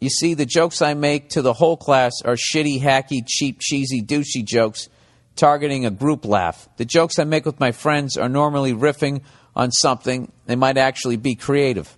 You 0.00 0.08
see, 0.08 0.34
the 0.34 0.46
jokes 0.46 0.80
I 0.80 0.94
make 0.94 1.30
to 1.30 1.42
the 1.42 1.52
whole 1.52 1.76
class 1.76 2.12
are 2.24 2.36
shitty, 2.36 2.80
hacky, 2.80 3.20
cheap, 3.26 3.58
cheesy, 3.60 4.00
douchey 4.00 4.44
jokes 4.44 4.88
targeting 5.34 5.86
a 5.86 5.90
group 5.90 6.24
laugh. 6.24 6.68
The 6.76 6.84
jokes 6.84 7.18
I 7.18 7.24
make 7.24 7.44
with 7.44 7.58
my 7.60 7.72
friends 7.72 8.16
are 8.16 8.28
normally 8.28 8.72
riffing 8.72 9.22
on 9.56 9.72
something. 9.72 10.30
They 10.46 10.56
might 10.56 10.78
actually 10.78 11.16
be 11.16 11.34
creative. 11.34 11.96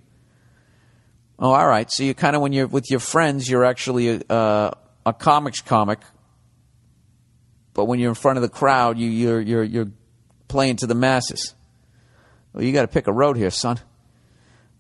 Oh, 1.39 1.53
all 1.53 1.67
right. 1.67 1.91
So 1.91 2.03
you 2.03 2.15
kind 2.15 2.37
of, 2.37 2.43
when 2.43 2.53
you're 2.53 2.67
with 2.67 2.91
your 2.91 3.01
friends, 3.01 3.49
you're 3.49 3.65
actually 3.65 4.09
a, 4.09 4.21
uh, 4.33 4.71
a 5.07 5.13
comics 5.13 5.61
comic. 5.61 6.01
But 7.75 7.85
when 7.85 7.99
you're 7.99 8.11
in 8.11 8.15
front 8.15 8.39
of 8.39 8.43
the 8.43 8.49
crowd, 8.49 8.99
you, 8.99 9.09
you're, 9.09 9.41
you're, 9.41 9.65
you're 9.65 9.91
playing 10.51 10.77
to 10.77 10.87
the 10.87 10.95
masses. 10.95 11.55
Well, 12.53 12.65
you 12.65 12.73
got 12.73 12.83
to 12.83 12.89
pick 12.89 13.07
a 13.07 13.13
road 13.13 13.37
here, 13.37 13.51
son. 13.51 13.79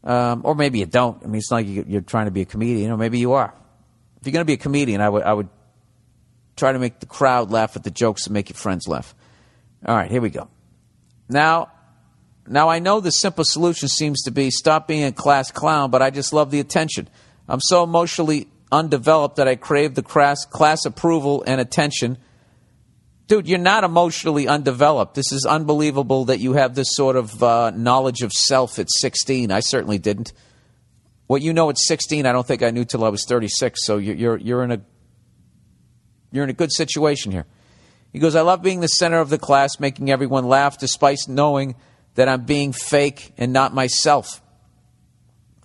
Um, 0.03 0.43
or 0.45 0.55
maybe 0.55 0.81
you 0.81 0.87
don't. 0.87 1.23
I 1.23 1.27
mean, 1.27 1.37
it's 1.37 1.51
not 1.51 1.65
like 1.65 1.89
you're 1.89 2.01
trying 2.01 2.27
to 2.27 2.31
be 2.31 2.43
a 2.43 2.47
comedian, 2.47 2.91
or 2.91 2.97
maybe 2.97 3.19
you 3.19 3.33
are. 3.33 3.55
If 4.21 4.27
you're 4.27 4.33
going 4.33 4.43
to 4.43 4.47
be 4.47 4.55
a 4.55 4.59
comedian, 4.59 5.01
I 5.01 5.09
would, 5.09 5.23
I 5.23 5.33
would 5.33 5.49
try 6.57 6.73
to 6.73 6.79
make 6.79 7.01
the 7.01 7.07
crowd 7.07 7.51
laugh 7.51 7.77
at 7.77 7.85
the 7.85 7.91
jokes 7.91 8.27
and 8.27 8.35
make 8.35 8.49
your 8.49 8.57
friends 8.57 8.89
laugh. 8.89 9.15
All 9.87 9.97
right, 9.97 10.11
here 10.11 10.21
we 10.21 10.31
go. 10.31 10.49
Now, 11.29 11.71
now 12.47 12.69
I 12.69 12.81
know 12.81 13.01
the 13.01 13.13
simple 13.13 13.45
solution 13.45 13.89
seems 13.89 14.23
to 14.23 14.31
be 14.31 14.51
stop 14.51 14.89
being 14.89 15.05
a 15.05 15.13
class 15.13 15.51
clown, 15.51 15.91
but 15.91 16.03
I 16.03 16.11
just 16.11 16.33
love 16.33 16.51
the 16.51 16.61
attention. 16.61 17.09
I'm 17.49 17.61
so 17.61 17.83
emotionally 17.83 18.49
undeveloped 18.73 19.37
that 19.37 19.49
I 19.49 19.57
crave 19.57 19.95
the 19.95 20.03
class, 20.03 20.45
class 20.45 20.85
approval 20.85 21.45
and 21.47 21.61
attention 21.61 22.19
dude, 23.31 23.49
you're 23.49 23.59
not 23.59 23.85
emotionally 23.85 24.49
undeveloped. 24.49 25.15
This 25.15 25.31
is 25.31 25.47
unbelievable 25.47 26.25
that 26.25 26.41
you 26.41 26.55
have 26.55 26.75
this 26.75 26.89
sort 26.91 27.15
of 27.15 27.41
uh, 27.41 27.71
knowledge 27.71 28.23
of 28.23 28.33
self 28.33 28.81
at 28.81 28.91
16. 28.91 29.53
I 29.53 29.61
certainly 29.61 29.99
didn't. 29.99 30.33
What 31.29 31.41
you 31.41 31.53
know 31.53 31.71
at 31.71 31.79
16, 31.79 32.27
I 32.27 32.33
don't 32.33 32.45
think 32.45 32.65
I 32.65 32.71
knew 32.71 32.85
till 32.85 33.05
I 33.05 33.09
was 33.09 33.25
36. 33.25 33.87
So 33.87 33.99
you're, 33.99 34.17
you're, 34.17 34.37
you're 34.37 34.65
in 34.65 34.73
a 34.73 34.81
you're 36.33 36.43
in 36.43 36.51
a 36.51 36.55
good 36.55 36.73
situation 36.73 37.31
here. 37.31 37.47
He 38.13 38.19
goes, 38.19 38.35
I 38.35 38.41
love 38.41 38.63
being 38.63 38.81
the 38.81 38.89
center 38.89 39.19
of 39.19 39.31
the 39.31 39.39
class, 39.39 39.79
making 39.79 40.11
everyone 40.11 40.47
laugh, 40.47 40.79
despite 40.79 41.19
knowing 41.29 41.77
that 42.17 42.29
I'm 42.29 42.45
being 42.45 42.73
fake 42.73 43.33
and 43.39 43.53
not 43.53 43.73
myself. 43.73 44.43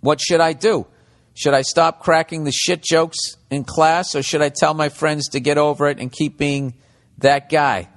What 0.02 0.20
should 0.22 0.40
I 0.40 0.54
do? 0.54 0.86
Should 1.34 1.54
I 1.56 1.64
stop 1.64 2.00
cracking 2.00 2.44
the 2.44 2.52
shit 2.52 2.84
jokes 2.84 3.18
in 3.50 3.64
class, 3.64 4.16
or 4.16 4.22
should 4.22 4.42
I 4.42 4.50
tell 4.50 4.76
my 4.76 4.90
friends 4.90 5.30
to 5.30 5.40
get 5.40 5.58
over 5.58 5.88
it 5.88 6.00
and 6.00 6.12
keep 6.12 6.38
being 6.38 6.76
that 7.20 7.50
guy. 7.50 7.90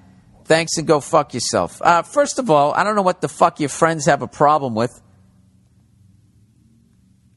Thanks 0.44 0.78
and 0.78 0.86
go 0.86 1.00
fuck 1.00 1.34
yourself. 1.34 1.82
Uh, 1.82 2.02
first 2.02 2.38
of 2.38 2.50
all, 2.50 2.72
I 2.72 2.82
don't 2.82 2.96
know 2.96 3.02
what 3.02 3.20
the 3.20 3.28
fuck 3.28 3.60
your 3.60 3.68
friends 3.68 4.06
have 4.06 4.22
a 4.22 4.28
problem 4.28 4.74
with. 4.74 4.98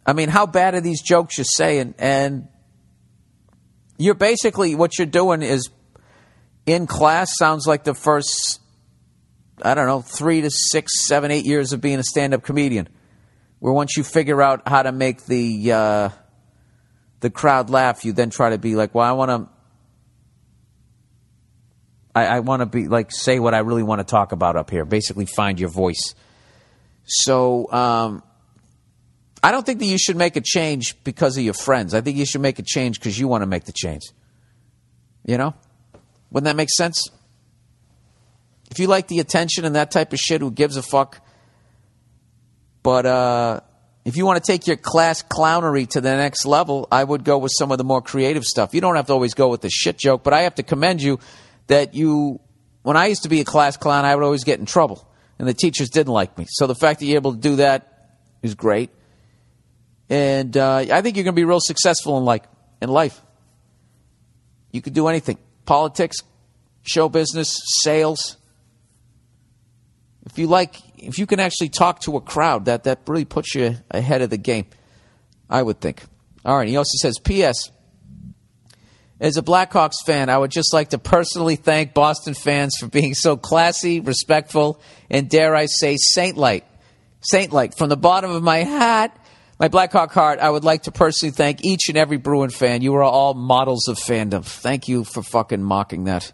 I 0.06 0.14
mean, 0.14 0.30
how 0.30 0.46
bad 0.46 0.76
are 0.76 0.82
these 0.82 1.02
jokes 1.02 1.38
you're 1.38 1.46
saying? 1.46 1.96
And 2.00 2.48
you're 3.98 4.16
basically, 4.16 4.76
what 4.76 4.98
you're 4.98 5.06
doing 5.06 5.42
is 5.42 5.70
in 6.66 6.88
class 6.88 7.38
sounds 7.38 7.68
like 7.68 7.84
the 7.84 7.94
first, 7.94 8.62
I 9.62 9.74
don't 9.74 9.88
know, 9.88 10.02
three 10.02 10.42
to 10.42 10.50
six, 10.50 11.06
seven, 11.06 11.32
eight 11.32 11.46
years 11.46 11.74
of 11.74 11.82
being 11.82 12.00
a 12.00 12.04
stand 12.04 12.34
up 12.34 12.44
comedian. 12.44 12.88
Where 13.60 13.74
once 13.74 13.96
you 13.96 14.04
figure 14.04 14.42
out 14.42 14.68
how 14.68 14.82
to 14.84 14.92
make 14.92 15.26
the, 15.26 15.72
uh, 15.72 16.10
the 17.20 17.30
crowd 17.30 17.70
laugh, 17.70 18.06
you 18.06 18.14
then 18.14 18.32
try 18.32 18.52
to 18.52 18.58
be 18.58 18.76
like, 18.76 18.96
well, 18.96 19.06
I 19.06 19.12
want 19.12 19.30
to 19.30 19.61
I, 22.14 22.26
I 22.26 22.40
want 22.40 22.62
to 22.62 22.66
be 22.66 22.88
like 22.88 23.12
say 23.12 23.40
what 23.40 23.54
I 23.54 23.60
really 23.60 23.84
want 23.84 24.00
to 24.00 24.04
talk 24.04 24.32
about 24.32 24.56
up 24.56 24.70
here. 24.70 24.86
Basically, 24.86 25.26
find 25.26 25.60
your 25.60 25.70
voice. 25.70 26.14
So 27.06 27.72
um, 27.72 28.24
I 29.44 29.52
don't 29.52 29.66
think 29.66 29.80
that 29.80 29.86
you 29.86 29.98
should 29.98 30.18
make 30.18 30.36
a 30.36 30.42
change 30.42 31.02
because 31.04 31.38
of 31.38 31.44
your 31.44 31.54
friends. 31.54 31.94
I 31.94 32.02
think 32.02 32.18
you 32.18 32.26
should 32.26 32.42
make 32.42 32.60
a 32.60 32.64
change 32.64 33.00
because 33.00 33.18
you 33.18 33.28
want 33.28 33.42
to 33.42 33.48
make 33.48 33.66
the 33.66 33.74
change. 33.74 34.04
You 35.26 35.38
know, 35.38 35.54
wouldn't 36.32 36.46
that 36.46 36.56
make 36.56 36.70
sense? 36.70 37.10
If 38.72 38.80
you 38.80 38.88
like 38.88 39.08
the 39.08 39.20
attention 39.20 39.66
and 39.66 39.76
that 39.76 39.92
type 39.92 40.14
of 40.14 40.20
shit, 40.20 40.42
who 40.42 40.52
gives 40.52 40.78
a 40.78 40.82
fuck? 40.82 41.22
But 42.84 43.06
uh, 43.06 43.60
if 44.06 44.18
you 44.18 44.26
want 44.26 44.44
to 44.44 44.52
take 44.52 44.66
your 44.66 44.78
class 44.78 45.22
clownery 45.22 45.88
to 45.90 46.02
the 46.02 46.16
next 46.16 46.46
level, 46.46 46.88
I 46.92 47.04
would 47.04 47.24
go 47.24 47.38
with 47.38 47.52
some 47.58 47.72
of 47.72 47.78
the 47.78 47.84
more 47.84 48.02
creative 48.02 48.44
stuff. 48.44 48.74
You 48.74 48.82
don't 48.82 48.96
have 48.96 49.08
to 49.08 49.14
always 49.14 49.34
go 49.34 49.50
with 49.50 49.62
the 49.62 49.70
shit 49.70 49.98
joke, 49.98 50.24
but 50.24 50.34
I 50.34 50.42
have 50.42 50.56
to 50.56 50.64
commend 50.64 51.02
you 51.02 51.20
that 51.72 51.94
you, 51.94 52.42
when 52.84 52.98
I 52.98 53.08
used 53.08 53.24
to 53.24 53.30
be 53.30 53.40
a 53.40 53.46
class 53.46 53.78
clown, 53.78 54.04
I 54.04 54.14
would 54.14 54.24
always 54.26 54.44
get 54.44 54.60
in 54.60 54.66
trouble, 54.66 55.08
and 55.40 55.48
the 55.48 55.54
teachers 55.54 55.90
didn't 55.90 56.12
like 56.12 56.38
me. 56.38 56.46
So 56.50 56.68
the 56.68 56.76
fact 56.76 57.00
that 57.00 57.06
you're 57.06 57.16
able 57.16 57.34
to 57.34 57.40
do 57.40 57.56
that 57.56 58.18
is 58.42 58.56
great, 58.56 58.90
and 60.10 60.56
uh, 60.58 60.86
I 60.92 61.02
think 61.02 61.16
you're 61.16 61.24
going 61.24 61.36
to 61.36 61.40
be 61.40 61.46
real 61.46 61.62
successful 61.62 62.18
in 62.18 62.26
like 62.26 62.44
in 62.82 62.90
life. 62.90 63.22
You 64.72 64.82
could 64.82 64.94
do 64.94 65.08
anything: 65.08 65.38
politics, 65.66 66.18
show 66.84 67.08
business, 67.08 67.58
sales. 67.84 68.36
If 70.26 70.38
you 70.38 70.48
like, 70.48 70.76
if 70.98 71.18
you 71.18 71.26
can 71.26 71.40
actually 71.40 71.70
talk 71.70 72.02
to 72.02 72.18
a 72.18 72.22
crowd, 72.22 72.66
that 72.66 72.84
that 72.84 73.00
really 73.08 73.26
puts 73.26 73.56
you 73.56 73.78
ahead 73.90 74.22
of 74.22 74.30
the 74.30 74.38
game. 74.38 74.66
I 75.50 75.62
would 75.62 75.80
think. 75.80 76.04
All 76.44 76.58
right. 76.58 76.68
He 76.68 76.76
also 76.78 76.98
says, 77.02 77.20
P.S. 77.20 77.72
As 79.22 79.38
a 79.38 79.44
Blackhawks 79.44 80.04
fan, 80.04 80.30
I 80.30 80.38
would 80.40 80.50
just 80.50 80.74
like 80.74 80.90
to 80.90 80.98
personally 80.98 81.56
thank 81.56 81.94
Boston 81.94 82.34
fans 82.34 82.76
for 82.80 82.88
being 82.88 83.14
so 83.14 83.38
classy, 83.38 84.00
respectful, 84.00 84.82
and 85.12 85.30
dare 85.30 85.56
I 85.56 85.68
say, 85.68 85.96
saint-like. 85.98 86.66
Saint-like. 87.22 87.78
From 87.78 87.90
the 87.90 87.98
bottom 87.98 88.32
of 88.32 88.42
my 88.42 88.64
heart, 88.64 89.12
my 89.60 89.68
Blackhawk 89.68 90.12
heart, 90.12 90.40
I 90.40 90.50
would 90.50 90.64
like 90.64 90.84
to 90.84 90.92
personally 90.92 91.32
thank 91.32 91.64
each 91.64 91.88
and 91.88 92.00
every 92.00 92.18
Bruin 92.18 92.50
fan. 92.50 92.82
You 92.82 92.96
are 92.96 93.04
all 93.04 93.36
models 93.36 93.88
of 93.88 93.98
fandom. 93.98 94.44
Thank 94.44 94.88
you 94.88 95.04
for 95.04 95.22
fucking 95.22 95.62
mocking 95.62 96.06
that. 96.06 96.34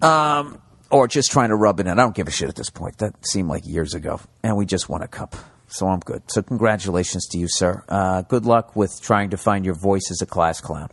Um, 0.00 0.62
or 0.90 1.08
just 1.08 1.30
trying 1.30 1.50
to 1.50 1.56
rub 1.56 1.78
it 1.78 1.86
in. 1.86 1.92
I 1.92 2.02
don't 2.02 2.16
give 2.16 2.26
a 2.26 2.30
shit 2.30 2.48
at 2.48 2.56
this 2.56 2.70
point. 2.70 2.96
That 2.98 3.14
seemed 3.26 3.50
like 3.50 3.66
years 3.66 3.92
ago. 3.92 4.18
And 4.42 4.56
we 4.56 4.64
just 4.64 4.88
won 4.88 5.02
a 5.02 5.08
cup. 5.08 5.36
So 5.66 5.86
I'm 5.88 6.00
good. 6.00 6.22
So 6.28 6.40
congratulations 6.40 7.26
to 7.28 7.38
you, 7.38 7.48
sir. 7.48 7.84
Uh, 7.86 8.22
good 8.22 8.46
luck 8.46 8.74
with 8.74 8.98
trying 9.02 9.28
to 9.30 9.36
find 9.36 9.66
your 9.66 9.74
voice 9.74 10.10
as 10.10 10.22
a 10.22 10.26
class 10.26 10.62
clown. 10.62 10.88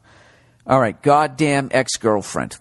All 0.67 0.81
right, 0.81 1.01
goddamn 1.01 1.69
ex 1.71 1.95
girlfriend. 1.95 2.57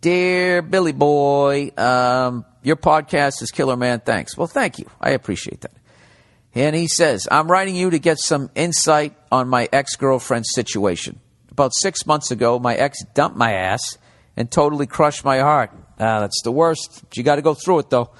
Dear 0.00 0.62
Billy 0.62 0.92
Boy, 0.92 1.72
um, 1.76 2.44
your 2.62 2.76
podcast 2.76 3.42
is 3.42 3.50
killer, 3.50 3.76
man. 3.76 3.98
Thanks. 3.98 4.36
Well, 4.36 4.46
thank 4.46 4.78
you. 4.78 4.88
I 5.00 5.10
appreciate 5.10 5.62
that. 5.62 5.72
And 6.54 6.76
he 6.76 6.86
says, 6.86 7.26
I'm 7.28 7.50
writing 7.50 7.74
you 7.74 7.90
to 7.90 7.98
get 7.98 8.20
some 8.20 8.48
insight 8.54 9.16
on 9.32 9.48
my 9.48 9.68
ex 9.72 9.96
girlfriend's 9.96 10.50
situation. 10.54 11.18
About 11.50 11.72
six 11.74 12.06
months 12.06 12.30
ago, 12.30 12.60
my 12.60 12.76
ex 12.76 13.02
dumped 13.12 13.36
my 13.36 13.52
ass 13.52 13.98
and 14.36 14.48
totally 14.48 14.86
crushed 14.86 15.24
my 15.24 15.40
heart. 15.40 15.72
Ah, 15.98 16.20
that's 16.20 16.42
the 16.44 16.52
worst. 16.52 17.02
You 17.16 17.24
got 17.24 17.36
to 17.36 17.42
go 17.42 17.54
through 17.54 17.80
it, 17.80 17.90
though. 17.90 18.10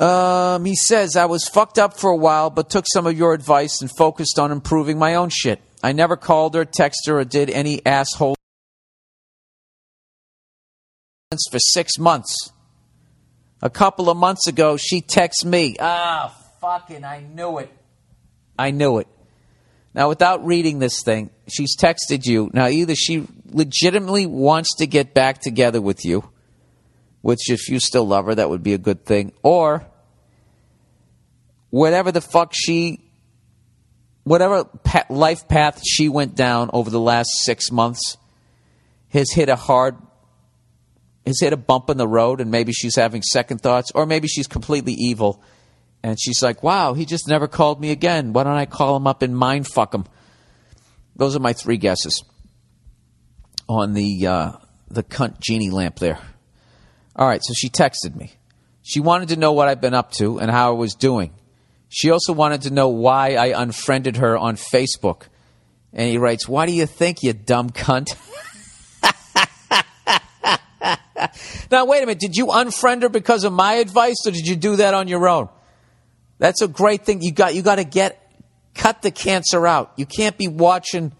Um, 0.00 0.64
he 0.64 0.74
says, 0.74 1.14
I 1.14 1.26
was 1.26 1.46
fucked 1.46 1.78
up 1.78 1.94
for 1.94 2.08
a 2.08 2.16
while, 2.16 2.48
but 2.48 2.70
took 2.70 2.86
some 2.90 3.06
of 3.06 3.16
your 3.16 3.34
advice 3.34 3.82
and 3.82 3.90
focused 3.98 4.38
on 4.38 4.50
improving 4.50 4.98
my 4.98 5.14
own 5.14 5.28
shit. 5.28 5.60
I 5.82 5.92
never 5.92 6.16
called 6.16 6.54
her, 6.54 6.64
texted 6.64 7.08
her, 7.08 7.20
or 7.20 7.24
did 7.24 7.50
any 7.50 7.84
asshole 7.84 8.34
for 11.50 11.58
six 11.58 11.98
months. 11.98 12.50
A 13.60 13.68
couple 13.68 14.08
of 14.08 14.16
months 14.16 14.46
ago, 14.46 14.78
she 14.78 15.02
texts 15.02 15.44
me. 15.44 15.76
Ah, 15.78 16.34
fucking, 16.62 17.04
I 17.04 17.20
knew 17.20 17.58
it. 17.58 17.70
I 18.58 18.70
knew 18.70 18.98
it. 18.98 19.08
Now, 19.92 20.08
without 20.08 20.46
reading 20.46 20.78
this 20.78 21.02
thing, 21.02 21.30
she's 21.46 21.76
texted 21.76 22.24
you. 22.24 22.50
Now, 22.54 22.68
either 22.68 22.94
she 22.94 23.26
legitimately 23.46 24.24
wants 24.24 24.76
to 24.76 24.86
get 24.86 25.12
back 25.12 25.40
together 25.40 25.80
with 25.80 26.06
you, 26.06 26.30
which, 27.20 27.50
if 27.50 27.68
you 27.68 27.80
still 27.80 28.06
love 28.06 28.24
her, 28.26 28.34
that 28.34 28.48
would 28.48 28.62
be 28.62 28.72
a 28.72 28.78
good 28.78 29.04
thing, 29.04 29.32
or 29.42 29.86
whatever 31.70 32.12
the 32.12 32.20
fuck 32.20 32.52
she 32.54 33.00
whatever 34.24 34.68
life 35.08 35.48
path 35.48 35.80
she 35.84 36.08
went 36.08 36.34
down 36.34 36.70
over 36.72 36.90
the 36.90 37.00
last 37.00 37.30
six 37.40 37.70
months 37.70 38.16
has 39.08 39.32
hit 39.32 39.48
a 39.48 39.56
hard 39.56 39.96
has 41.26 41.40
hit 41.40 41.52
a 41.52 41.56
bump 41.56 41.90
in 41.90 41.96
the 41.96 42.08
road 42.08 42.40
and 42.40 42.50
maybe 42.50 42.72
she's 42.72 42.96
having 42.96 43.22
second 43.22 43.60
thoughts 43.60 43.90
or 43.94 44.06
maybe 44.06 44.28
she's 44.28 44.46
completely 44.46 44.92
evil 44.92 45.42
and 46.02 46.18
she's 46.20 46.42
like 46.42 46.62
wow 46.62 46.94
he 46.94 47.04
just 47.04 47.28
never 47.28 47.48
called 47.48 47.80
me 47.80 47.90
again 47.90 48.32
why 48.32 48.44
don't 48.44 48.56
i 48.56 48.66
call 48.66 48.96
him 48.96 49.06
up 49.06 49.22
and 49.22 49.36
mind 49.36 49.66
fuck 49.66 49.94
him 49.94 50.04
those 51.16 51.36
are 51.36 51.40
my 51.40 51.52
three 51.52 51.76
guesses 51.76 52.24
on 53.68 53.94
the 53.94 54.26
uh, 54.26 54.52
the 54.90 55.02
cunt 55.02 55.38
genie 55.38 55.70
lamp 55.70 55.98
there. 55.98 56.18
All 57.14 57.26
right, 57.26 57.40
so 57.42 57.54
she 57.54 57.68
texted 57.68 58.16
me. 58.16 58.32
She 58.82 59.00
wanted 59.00 59.28
to 59.28 59.36
know 59.36 59.52
what 59.52 59.68
I've 59.68 59.80
been 59.80 59.94
up 59.94 60.10
to 60.12 60.40
and 60.40 60.50
how 60.50 60.70
I 60.72 60.74
was 60.74 60.94
doing. 60.94 61.32
She 61.92 62.10
also 62.10 62.32
wanted 62.32 62.62
to 62.62 62.70
know 62.70 62.88
why 62.88 63.34
I 63.34 63.60
unfriended 63.60 64.18
her 64.18 64.38
on 64.38 64.54
Facebook. 64.54 65.22
And 65.92 66.08
he 66.08 66.18
writes, 66.18 66.48
Why 66.48 66.66
do 66.66 66.72
you 66.72 66.86
think, 66.86 67.24
you 67.24 67.32
dumb 67.32 67.70
cunt? 67.70 68.16
now, 71.70 71.84
wait 71.84 72.04
a 72.04 72.06
minute. 72.06 72.20
Did 72.20 72.36
you 72.36 72.46
unfriend 72.46 73.02
her 73.02 73.08
because 73.08 73.42
of 73.42 73.52
my 73.52 73.74
advice 73.74 74.24
or 74.24 74.30
did 74.30 74.46
you 74.46 74.54
do 74.54 74.76
that 74.76 74.94
on 74.94 75.08
your 75.08 75.28
own? 75.28 75.48
That's 76.38 76.62
a 76.62 76.68
great 76.68 77.04
thing. 77.04 77.22
You 77.22 77.32
got, 77.32 77.56
you 77.56 77.62
got 77.62 77.76
to 77.76 77.84
get, 77.84 78.24
cut 78.76 79.02
the 79.02 79.10
cancer 79.10 79.66
out. 79.66 79.92
You 79.96 80.06
can't 80.06 80.38
be 80.38 80.46
watching 80.46 81.12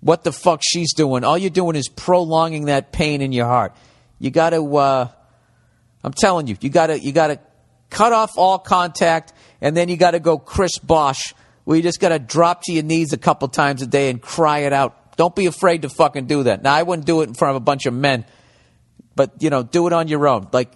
what 0.00 0.22
the 0.22 0.30
fuck 0.30 0.60
she's 0.62 0.94
doing. 0.94 1.24
All 1.24 1.36
you're 1.36 1.50
doing 1.50 1.74
is 1.74 1.88
prolonging 1.88 2.66
that 2.66 2.92
pain 2.92 3.20
in 3.20 3.32
your 3.32 3.46
heart. 3.46 3.74
You 4.20 4.30
got 4.30 4.50
to, 4.50 4.76
uh, 4.76 5.08
I'm 6.04 6.12
telling 6.12 6.46
you, 6.46 6.56
you 6.60 6.70
got 6.70 6.86
to, 6.86 7.00
you 7.00 7.10
got 7.10 7.26
to 7.26 7.40
cut 7.90 8.12
off 8.12 8.30
all 8.36 8.60
contact 8.60 9.32
and 9.64 9.74
then 9.74 9.88
you 9.88 9.96
got 9.96 10.10
to 10.10 10.20
go 10.20 10.36
Chris 10.36 10.78
Bosh 10.78 11.32
where 11.64 11.78
you 11.78 11.82
just 11.82 11.98
got 11.98 12.10
to 12.10 12.18
drop 12.18 12.62
to 12.64 12.72
your 12.72 12.82
knees 12.82 13.14
a 13.14 13.16
couple 13.16 13.48
times 13.48 13.80
a 13.80 13.86
day 13.86 14.10
and 14.10 14.20
cry 14.20 14.58
it 14.58 14.74
out. 14.74 15.16
Don't 15.16 15.34
be 15.34 15.46
afraid 15.46 15.82
to 15.82 15.88
fucking 15.88 16.26
do 16.26 16.42
that. 16.42 16.62
Now, 16.62 16.74
I 16.74 16.82
wouldn't 16.82 17.06
do 17.06 17.22
it 17.22 17.28
in 17.28 17.34
front 17.34 17.50
of 17.50 17.56
a 17.56 17.64
bunch 17.64 17.86
of 17.86 17.94
men, 17.94 18.26
but, 19.16 19.32
you 19.40 19.48
know, 19.48 19.62
do 19.62 19.86
it 19.86 19.94
on 19.94 20.06
your 20.06 20.28
own. 20.28 20.48
Like, 20.52 20.70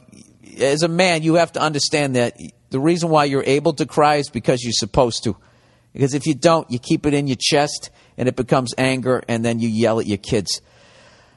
as 0.59 0.83
a 0.83 0.89
man, 0.89 1.23
you 1.23 1.35
have 1.35 1.53
to 1.53 1.61
understand 1.61 2.17
that 2.17 2.39
the 2.71 2.81
reason 2.81 3.11
why 3.11 3.25
you're 3.27 3.45
able 3.45 3.75
to 3.75 3.85
cry 3.85 4.17
is 4.17 4.31
because 4.31 4.65
you're 4.65 4.73
supposed 4.73 5.23
to. 5.25 5.37
Because 5.93 6.15
if 6.15 6.27
you 6.27 6.35
don't, 6.35 6.71
you 6.71 6.79
keep 6.79 7.05
it 7.05 7.13
in 7.13 7.27
your 7.27 7.37
chest 7.39 7.91
and 8.17 8.27
it 8.27 8.37
becomes 8.37 8.73
anger 8.79 9.23
and 9.29 9.45
then 9.45 9.59
you 9.59 9.69
yell 9.69 10.01
at 10.01 10.07
your 10.07 10.17
kids. 10.17 10.63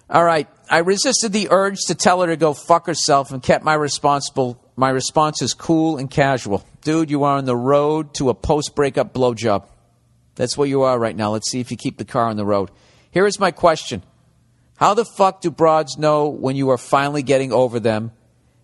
All 0.10 0.23
right, 0.23 0.48
I 0.69 0.78
resisted 0.78 1.34
the 1.34 1.49
urge 1.52 1.80
to 1.88 1.95
tell 1.95 2.22
her 2.22 2.28
to 2.28 2.38
go 2.38 2.53
fuck 2.53 2.86
herself 2.86 3.32
and 3.32 3.44
kept 3.44 3.65
my 3.65 3.73
responsible 3.73 4.61
my 4.76 4.89
response 4.89 5.41
is 5.41 5.53
cool 5.53 5.98
and 5.98 6.10
casual. 6.10 6.65
Dude, 6.81 7.11
you 7.11 7.23
are 7.23 7.38
on 7.38 7.45
the 7.45 7.56
road 7.56 8.14
to 8.15 8.30
a 8.30 8.34
post 8.34 8.76
breakup 8.76 9.14
blowjob. 9.14 9.65
That's 10.35 10.57
where 10.57 10.68
you 10.68 10.84
are 10.84 10.98
right 10.98 11.15
now. 11.15 11.31
Let's 11.31 11.52
see 11.52 11.60
if 11.60 11.72
you 11.72 11.77
keep 11.77 11.98
the 11.98 12.06
car 12.06 12.26
on 12.26 12.38
the 12.38 12.45
road. 12.45 12.72
Here 13.11 13.26
is 13.26 13.39
my 13.39 13.52
question 13.52 14.03
How 14.77 14.93
the 14.93 15.06
fuck 15.06 15.41
do 15.41 15.52
broads 15.52 15.98
know 15.98 16.30
when 16.30 16.56
you 16.56 16.69
are 16.69 16.77
finally 16.77 17.23
getting 17.23 17.52
over 17.52 17.80
them 17.80 18.11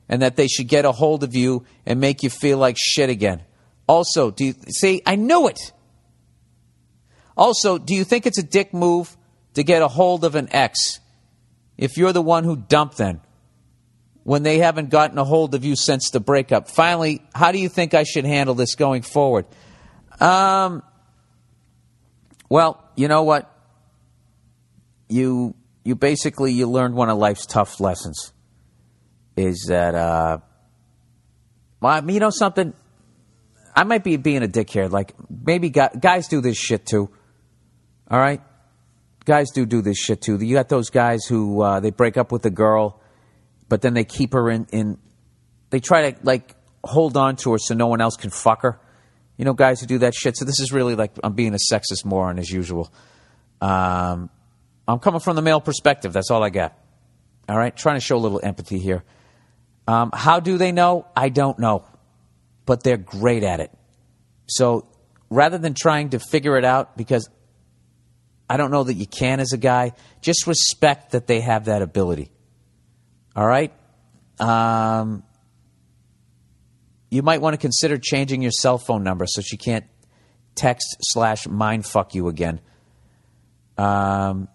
and 0.09 0.21
that 0.21 0.37
they 0.37 0.47
should 0.47 0.67
get 0.67 0.85
a 0.85 0.91
hold 0.91 1.23
of 1.23 1.35
you 1.35 1.65
and 1.85 1.99
make 1.99 2.23
you 2.23 2.29
feel 2.29 2.57
like 2.57 2.77
shit 2.79 3.09
again? 3.09 3.43
Also, 3.87 4.31
do 4.31 4.45
you 4.45 4.53
see? 4.69 5.01
I 5.05 5.15
knew 5.15 5.47
it. 5.47 5.71
Also, 7.35 7.77
do 7.77 7.93
you 7.93 8.03
think 8.03 8.25
it's 8.25 8.39
a 8.39 8.43
dick 8.43 8.73
move 8.73 9.15
to 9.53 9.63
get 9.63 9.81
a 9.81 9.87
hold 9.87 10.23
of 10.23 10.35
an 10.35 10.47
ex 10.51 10.99
if 11.77 11.97
you're 11.97 12.13
the 12.13 12.21
one 12.21 12.43
who 12.43 12.55
dumped 12.55 12.97
them? 12.97 13.21
When 14.27 14.43
they 14.43 14.57
haven't 14.57 14.89
gotten 14.89 15.17
a 15.17 15.23
hold 15.23 15.55
of 15.55 15.63
you 15.63 15.73
since 15.77 16.09
the 16.09 16.19
breakup. 16.19 16.67
Finally, 16.67 17.21
how 17.33 17.53
do 17.53 17.59
you 17.59 17.69
think 17.69 17.93
I 17.93 18.03
should 18.03 18.25
handle 18.25 18.55
this 18.55 18.75
going 18.75 19.01
forward? 19.01 19.45
Um, 20.19 20.83
well, 22.49 22.83
you 22.97 23.07
know 23.07 23.23
what? 23.23 23.49
You 25.07 25.55
you 25.85 25.95
basically 25.95 26.51
you 26.51 26.67
learned 26.67 26.93
one 26.93 27.09
of 27.09 27.17
life's 27.17 27.45
tough 27.45 27.79
lessons. 27.79 28.33
Is 29.37 29.67
that 29.69 29.95
uh, 29.95 30.39
well, 31.79 32.11
you 32.11 32.19
know 32.19 32.29
something? 32.29 32.73
I 33.73 33.85
might 33.85 34.03
be 34.03 34.17
being 34.17 34.43
a 34.43 34.47
dick 34.49 34.69
here. 34.69 34.89
Like 34.89 35.13
maybe 35.29 35.69
guys 35.69 36.27
do 36.27 36.41
this 36.41 36.57
shit 36.57 36.85
too. 36.85 37.09
All 38.11 38.19
right, 38.19 38.41
guys 39.23 39.51
do 39.51 39.65
do 39.65 39.81
this 39.81 39.97
shit 39.97 40.21
too. 40.21 40.35
You 40.35 40.53
got 40.53 40.67
those 40.67 40.89
guys 40.89 41.23
who 41.23 41.61
uh, 41.61 41.79
they 41.79 41.91
break 41.91 42.17
up 42.17 42.33
with 42.33 42.45
a 42.45 42.51
girl 42.51 42.99
but 43.69 43.81
then 43.81 43.93
they 43.93 44.03
keep 44.03 44.33
her 44.33 44.49
in, 44.49 44.67
in 44.71 44.97
they 45.69 45.79
try 45.79 46.11
to 46.11 46.19
like 46.23 46.55
hold 46.83 47.17
on 47.17 47.35
to 47.37 47.51
her 47.51 47.57
so 47.57 47.73
no 47.73 47.87
one 47.87 48.01
else 48.01 48.15
can 48.15 48.29
fuck 48.29 48.61
her. 48.61 48.79
You 49.37 49.45
know, 49.45 49.53
guys 49.53 49.79
who 49.81 49.87
do 49.87 49.99
that 49.99 50.15
shit. 50.15 50.37
So 50.37 50.45
this 50.45 50.59
is 50.59 50.71
really 50.71 50.95
like 50.95 51.11
I'm 51.23 51.33
being 51.33 51.53
a 51.53 51.73
sexist 51.73 52.05
moron 52.05 52.39
as 52.39 52.49
usual. 52.49 52.91
Um, 53.61 54.29
I'm 54.87 54.99
coming 54.99 55.19
from 55.19 55.35
the 55.35 55.41
male 55.41 55.61
perspective. 55.61 56.13
That's 56.13 56.31
all 56.31 56.43
I 56.43 56.49
got. 56.49 56.77
All 57.49 57.57
right, 57.57 57.75
trying 57.75 57.95
to 57.95 58.01
show 58.01 58.17
a 58.17 58.19
little 58.19 58.41
empathy 58.43 58.79
here. 58.79 59.03
Um, 59.87 60.11
how 60.13 60.39
do 60.39 60.57
they 60.57 60.71
know? 60.71 61.07
I 61.15 61.29
don't 61.29 61.59
know, 61.59 61.85
but 62.65 62.83
they're 62.83 62.97
great 62.97 63.43
at 63.43 63.59
it. 63.59 63.71
So 64.47 64.87
rather 65.29 65.57
than 65.57 65.73
trying 65.73 66.09
to 66.09 66.19
figure 66.19 66.57
it 66.57 66.65
out, 66.65 66.97
because 66.97 67.29
I 68.49 68.57
don't 68.57 68.71
know 68.71 68.83
that 68.83 68.93
you 68.93 69.05
can 69.05 69.39
as 69.39 69.53
a 69.53 69.57
guy, 69.57 69.93
just 70.21 70.47
respect 70.47 71.11
that 71.11 71.27
they 71.27 71.41
have 71.41 71.65
that 71.65 71.81
ability. 71.81 72.31
All 73.37 73.45
right? 73.45 73.71
Um, 74.39 75.23
you 77.11 77.21
might 77.21 77.39
want 77.39 77.53
to 77.53 77.57
consider 77.57 77.99
changing 77.99 78.41
your 78.41 78.51
cell 78.51 78.79
phone 78.79 79.03
number 79.03 79.25
so 79.27 79.41
she 79.41 79.57
can't 79.57 79.85
text 80.55 80.97
slash 81.01 81.47
mind 81.47 81.85
fuck 81.85 82.15
you 82.15 82.27
again. 82.27 82.59
Um, 83.77 84.47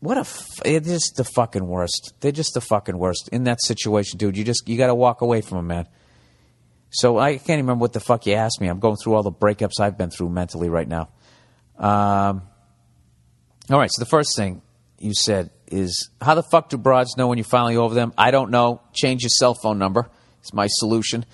what 0.00 0.16
a 0.16 0.20
f- 0.20 0.62
it's 0.64 0.88
just 0.88 1.16
the 1.16 1.24
fucking 1.24 1.66
worst. 1.66 2.14
They're 2.20 2.32
just 2.32 2.54
the 2.54 2.60
fucking 2.62 2.96
worst 2.96 3.28
in 3.30 3.44
that 3.44 3.62
situation, 3.62 4.18
dude. 4.18 4.36
You 4.36 4.44
just 4.44 4.66
you 4.66 4.78
got 4.78 4.88
to 4.88 4.94
walk 4.94 5.20
away 5.20 5.42
from 5.42 5.58
them, 5.58 5.66
man. 5.66 5.88
So 6.90 7.18
I 7.18 7.36
can't 7.36 7.60
remember 7.60 7.82
what 7.82 7.92
the 7.92 8.00
fuck 8.00 8.26
you 8.26 8.34
asked 8.34 8.60
me. 8.60 8.68
I'm 8.68 8.80
going 8.80 8.96
through 8.96 9.14
all 9.14 9.22
the 9.22 9.32
breakups 9.32 9.80
I've 9.80 9.98
been 9.98 10.10
through 10.10 10.30
mentally 10.30 10.68
right 10.68 10.88
now. 10.88 11.08
Um, 11.78 12.42
all 13.70 13.78
right, 13.78 13.90
so 13.90 14.00
the 14.00 14.08
first 14.08 14.36
thing 14.36 14.62
you 14.98 15.12
said 15.14 15.50
is 15.74 16.10
how 16.20 16.34
the 16.34 16.42
fuck 16.42 16.68
do 16.68 16.78
broads 16.78 17.16
know 17.16 17.26
when 17.26 17.38
you're 17.38 17.44
finally 17.44 17.76
over 17.76 17.94
them? 17.94 18.12
I 18.16 18.30
don't 18.30 18.50
know. 18.50 18.80
Change 18.92 19.22
your 19.22 19.30
cell 19.30 19.54
phone 19.54 19.78
number. 19.78 20.08
It's 20.40 20.52
my 20.52 20.68
solution. 20.68 21.26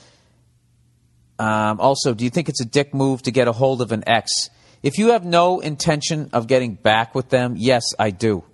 Um, 1.39 1.81
also, 1.81 2.15
do 2.15 2.25
you 2.25 2.31
think 2.31 2.49
it's 2.49 2.61
a 2.61 2.65
dick 2.65 2.95
move 2.95 3.23
to 3.23 3.31
get 3.31 3.49
a 3.49 3.53
hold 3.53 3.83
of 3.83 3.93
an 3.93 4.05
ex? 4.07 4.51
If 4.83 4.99
you 4.99 5.09
have 5.09 5.25
no 5.25 5.61
intention 5.61 6.31
of 6.33 6.47
getting 6.47 6.75
back 6.75 7.15
with 7.15 7.29
them, 7.29 7.55
yes, 7.57 7.83
I 7.99 8.11
do. 8.11 8.45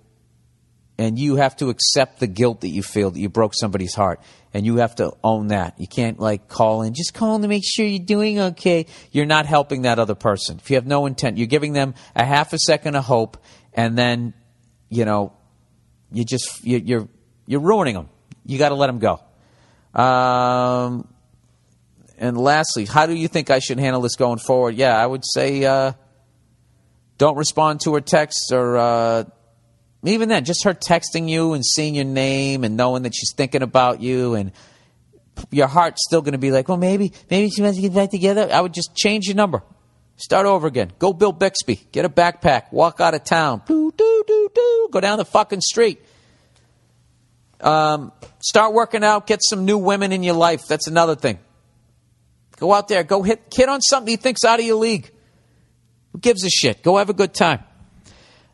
And 0.97 1.17
you 1.17 1.35
have 1.35 1.55
to 1.57 1.69
accept 1.69 2.19
the 2.19 2.27
guilt 2.27 2.61
that 2.61 2.69
you 2.69 2.83
feel 2.83 3.11
that 3.11 3.19
you 3.19 3.29
broke 3.29 3.53
somebody's 3.55 3.93
heart. 3.93 4.19
And 4.53 4.65
you 4.65 4.77
have 4.77 4.95
to 4.95 5.13
own 5.23 5.47
that. 5.47 5.79
You 5.79 5.87
can't 5.87 6.19
like 6.19 6.47
call 6.47 6.81
in, 6.81 6.93
just 6.93 7.13
call 7.13 7.35
in 7.35 7.43
to 7.43 7.47
make 7.47 7.63
sure 7.65 7.85
you're 7.85 8.03
doing 8.03 8.39
okay. 8.39 8.87
You're 9.11 9.25
not 9.25 9.45
helping 9.45 9.83
that 9.83 9.99
other 9.99 10.15
person. 10.15 10.57
If 10.57 10.69
you 10.69 10.75
have 10.75 10.87
no 10.87 11.05
intent, 11.05 11.37
you're 11.37 11.47
giving 11.47 11.73
them 11.73 11.93
a 12.15 12.25
half 12.25 12.51
a 12.53 12.57
second 12.57 12.95
of 12.95 13.05
hope 13.05 13.37
and 13.73 13.97
then, 13.97 14.33
you 14.89 15.05
know, 15.05 15.33
you 16.11 16.23
just 16.23 16.63
you, 16.63 16.77
you're 16.77 17.07
you're 17.45 17.61
ruining 17.61 17.95
them. 17.95 18.09
You 18.45 18.57
got 18.57 18.69
to 18.69 18.75
let 18.75 18.87
them 18.87 18.99
go. 18.99 19.19
Um, 19.99 21.07
and 22.17 22.37
lastly, 22.37 22.85
how 22.85 23.05
do 23.05 23.13
you 23.13 23.27
think 23.27 23.49
I 23.49 23.59
should 23.59 23.79
handle 23.79 24.01
this 24.01 24.15
going 24.15 24.39
forward? 24.39 24.75
Yeah, 24.75 24.95
I 24.95 25.05
would 25.05 25.23
say 25.25 25.63
uh, 25.65 25.93
don't 27.17 27.37
respond 27.37 27.81
to 27.81 27.93
her 27.95 28.01
texts 28.01 28.51
or 28.51 28.77
uh, 28.77 29.23
even 30.03 30.29
then, 30.29 30.45
just 30.45 30.63
her 30.63 30.73
texting 30.73 31.29
you 31.29 31.53
and 31.53 31.65
seeing 31.65 31.95
your 31.95 32.05
name 32.05 32.63
and 32.63 32.77
knowing 32.77 33.03
that 33.03 33.13
she's 33.15 33.33
thinking 33.35 33.61
about 33.61 34.01
you 34.01 34.35
and 34.35 34.51
your 35.51 35.67
heart's 35.67 36.03
still 36.05 36.21
going 36.21 36.33
to 36.33 36.39
be 36.39 36.51
like, 36.51 36.67
well, 36.67 36.77
maybe, 36.77 37.13
maybe 37.29 37.49
she 37.49 37.61
wants 37.61 37.77
to 37.77 37.81
get 37.81 37.93
back 37.93 38.11
together. 38.11 38.49
I 38.51 38.61
would 38.61 38.73
just 38.73 38.95
change 38.95 39.27
your 39.27 39.35
number. 39.35 39.61
Start 40.17 40.47
over 40.47 40.65
again. 40.65 40.91
Go 40.97 41.13
Bill 41.13 41.31
Bixby. 41.31 41.79
Get 41.91 42.03
a 42.03 42.09
backpack. 42.09 42.71
Walk 42.71 42.99
out 42.99 43.13
of 43.13 43.23
town. 43.23 43.61
Doo, 43.67 43.93
doo, 43.95 44.23
doo, 44.27 44.49
doo. 44.53 44.89
Go 44.91 44.99
down 44.99 45.19
the 45.19 45.25
fucking 45.25 45.61
street. 45.61 46.03
Um, 47.61 48.11
start 48.39 48.73
working 48.73 49.03
out. 49.03 49.27
Get 49.27 49.41
some 49.43 49.65
new 49.65 49.77
women 49.77 50.11
in 50.11 50.23
your 50.23 50.33
life. 50.33 50.65
That's 50.67 50.87
another 50.87 51.15
thing. 51.15 51.37
Go 52.57 52.73
out 52.73 52.87
there. 52.87 53.03
Go 53.03 53.21
hit 53.21 53.51
kid 53.51 53.69
on 53.69 53.79
something 53.81 54.09
he 54.09 54.17
thinks 54.17 54.43
out 54.43 54.59
of 54.59 54.65
your 54.65 54.77
league. 54.77 55.11
Who 56.13 56.19
gives 56.19 56.43
a 56.43 56.49
shit? 56.49 56.81
Go 56.81 56.97
have 56.97 57.11
a 57.11 57.13
good 57.13 57.35
time. 57.35 57.63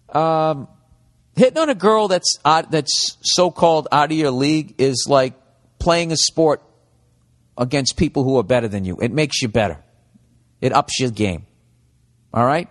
Um, 0.10 0.68
hitting 1.35 1.57
on 1.57 1.69
a 1.69 1.76
girl 1.76 2.10
that's 2.10 2.38
that's 2.44 3.18
so 3.22 3.52
called 3.52 3.88
out 3.90 4.11
of 4.11 4.18
your 4.18 4.31
league 4.31 4.76
is 4.77 5.07
like 5.10 5.34
playing 5.80 6.11
a 6.11 6.18
sport 6.18 6.61
against 7.57 7.95
people 7.95 8.26
who 8.26 8.38
are 8.38 8.44
better 8.44 8.68
than 8.68 8.84
you. 8.84 8.98
It 9.02 9.14
makes 9.14 9.41
you 9.41 9.48
better. 9.48 9.81
It 10.60 10.73
ups 10.73 10.99
your 10.99 11.10
game. 11.10 11.45
All 12.34 12.45
right? 12.45 12.69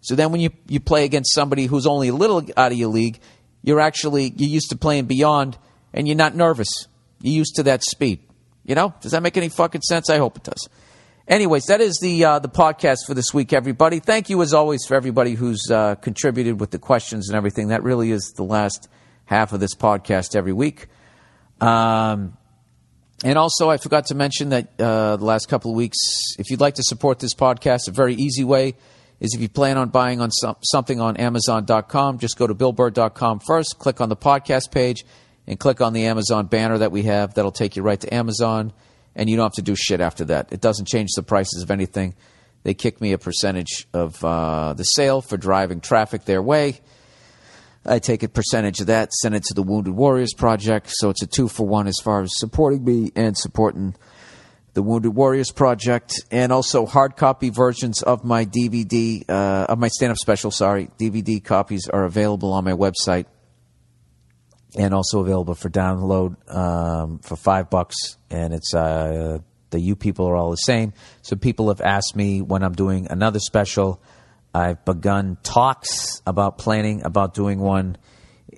So 0.00 0.14
then 0.14 0.32
when 0.32 0.40
you, 0.40 0.50
you 0.68 0.80
play 0.80 1.04
against 1.04 1.34
somebody 1.34 1.66
who's 1.66 1.86
only 1.86 2.08
a 2.08 2.14
little 2.14 2.44
out 2.56 2.72
of 2.72 2.78
your 2.78 2.88
league, 2.88 3.20
you're 3.62 3.80
actually, 3.80 4.32
you're 4.36 4.48
used 4.50 4.70
to 4.70 4.76
playing 4.76 5.06
beyond 5.06 5.58
and 5.92 6.06
you're 6.06 6.16
not 6.16 6.34
nervous. 6.34 6.68
You're 7.22 7.34
used 7.34 7.56
to 7.56 7.64
that 7.64 7.82
speed. 7.82 8.20
You 8.64 8.74
know? 8.74 8.94
Does 9.00 9.12
that 9.12 9.22
make 9.22 9.36
any 9.36 9.48
fucking 9.48 9.82
sense? 9.82 10.10
I 10.10 10.18
hope 10.18 10.36
it 10.36 10.44
does. 10.44 10.68
Anyways, 11.26 11.66
that 11.66 11.82
is 11.82 11.98
the 12.00 12.24
uh, 12.24 12.38
the 12.38 12.48
podcast 12.48 13.00
for 13.06 13.12
this 13.12 13.34
week, 13.34 13.52
everybody. 13.52 14.00
Thank 14.00 14.30
you 14.30 14.40
as 14.40 14.54
always 14.54 14.86
for 14.86 14.94
everybody 14.94 15.34
who's 15.34 15.70
uh, 15.70 15.96
contributed 15.96 16.58
with 16.58 16.70
the 16.70 16.78
questions 16.78 17.28
and 17.28 17.36
everything. 17.36 17.68
That 17.68 17.82
really 17.82 18.12
is 18.12 18.32
the 18.34 18.44
last 18.44 18.88
half 19.26 19.52
of 19.52 19.60
this 19.60 19.74
podcast 19.74 20.34
every 20.34 20.54
week. 20.54 20.86
Um, 21.60 22.38
and 23.22 23.36
also, 23.36 23.68
I 23.68 23.76
forgot 23.76 24.06
to 24.06 24.14
mention 24.14 24.50
that 24.50 24.80
uh, 24.80 25.16
the 25.16 25.24
last 25.26 25.50
couple 25.50 25.70
of 25.70 25.76
weeks, 25.76 25.98
if 26.38 26.50
you'd 26.50 26.60
like 26.60 26.76
to 26.76 26.82
support 26.82 27.18
this 27.18 27.34
podcast, 27.34 27.88
a 27.88 27.90
very 27.90 28.14
easy 28.14 28.44
way 28.44 28.76
is 29.20 29.34
if 29.34 29.40
you 29.40 29.48
plan 29.48 29.76
on 29.76 29.88
buying 29.88 30.20
on 30.20 30.30
some, 30.30 30.56
something 30.62 31.00
on 31.00 31.16
Amazon.com, 31.16 32.18
just 32.18 32.38
go 32.38 32.46
to 32.46 32.54
BillBurr.com 32.54 33.40
first, 33.40 33.78
click 33.78 34.00
on 34.00 34.08
the 34.08 34.16
podcast 34.16 34.70
page, 34.70 35.04
and 35.46 35.58
click 35.58 35.80
on 35.80 35.92
the 35.92 36.06
Amazon 36.06 36.46
banner 36.46 36.78
that 36.78 36.92
we 36.92 37.04
have. 37.04 37.34
That'll 37.34 37.52
take 37.52 37.76
you 37.76 37.82
right 37.82 38.00
to 38.00 38.14
Amazon, 38.14 38.72
and 39.16 39.28
you 39.28 39.36
don't 39.36 39.46
have 39.46 39.54
to 39.54 39.62
do 39.62 39.74
shit 39.74 40.00
after 40.00 40.24
that. 40.26 40.52
It 40.52 40.60
doesn't 40.60 40.86
change 40.86 41.10
the 41.16 41.22
prices 41.22 41.62
of 41.62 41.70
anything. 41.70 42.14
They 42.62 42.74
kick 42.74 43.00
me 43.00 43.12
a 43.12 43.18
percentage 43.18 43.86
of 43.92 44.22
uh, 44.24 44.74
the 44.74 44.84
sale 44.84 45.20
for 45.20 45.36
driving 45.36 45.80
traffic 45.80 46.24
their 46.24 46.42
way. 46.42 46.80
I 47.86 47.98
take 48.00 48.22
a 48.22 48.28
percentage 48.28 48.80
of 48.80 48.88
that, 48.88 49.12
send 49.14 49.34
it 49.34 49.44
to 49.44 49.54
the 49.54 49.62
Wounded 49.62 49.94
Warriors 49.94 50.34
Project. 50.34 50.90
So 50.90 51.08
it's 51.08 51.22
a 51.22 51.26
two 51.26 51.48
for 51.48 51.66
one 51.66 51.86
as 51.86 51.98
far 52.02 52.20
as 52.20 52.30
supporting 52.34 52.84
me 52.84 53.12
and 53.16 53.36
supporting 53.36 53.94
the 54.78 54.82
Wounded 54.84 55.12
Warriors 55.12 55.50
Project, 55.50 56.22
and 56.30 56.52
also 56.52 56.86
hard 56.86 57.16
copy 57.16 57.50
versions 57.50 58.00
of 58.00 58.22
my 58.22 58.44
DVD, 58.44 59.28
uh, 59.28 59.66
of 59.68 59.76
my 59.80 59.88
stand 59.88 60.12
up 60.12 60.18
special, 60.18 60.52
sorry. 60.52 60.88
DVD 61.00 61.42
copies 61.42 61.88
are 61.88 62.04
available 62.04 62.52
on 62.52 62.62
my 62.62 62.74
website 62.74 63.26
and 64.76 64.94
also 64.94 65.18
available 65.18 65.56
for 65.56 65.68
download 65.68 66.36
um, 66.54 67.18
for 67.18 67.34
five 67.34 67.70
bucks. 67.70 67.96
And 68.30 68.54
it's, 68.54 68.72
uh, 68.72 69.38
the 69.70 69.80
you 69.80 69.96
people 69.96 70.28
are 70.28 70.36
all 70.36 70.52
the 70.52 70.56
same. 70.56 70.92
So 71.22 71.34
people 71.34 71.70
have 71.70 71.80
asked 71.80 72.14
me 72.14 72.40
when 72.40 72.62
I'm 72.62 72.74
doing 72.74 73.08
another 73.10 73.40
special. 73.40 74.00
I've 74.54 74.84
begun 74.84 75.38
talks 75.42 76.22
about 76.24 76.56
planning 76.56 77.02
about 77.04 77.34
doing 77.34 77.58
one 77.58 77.96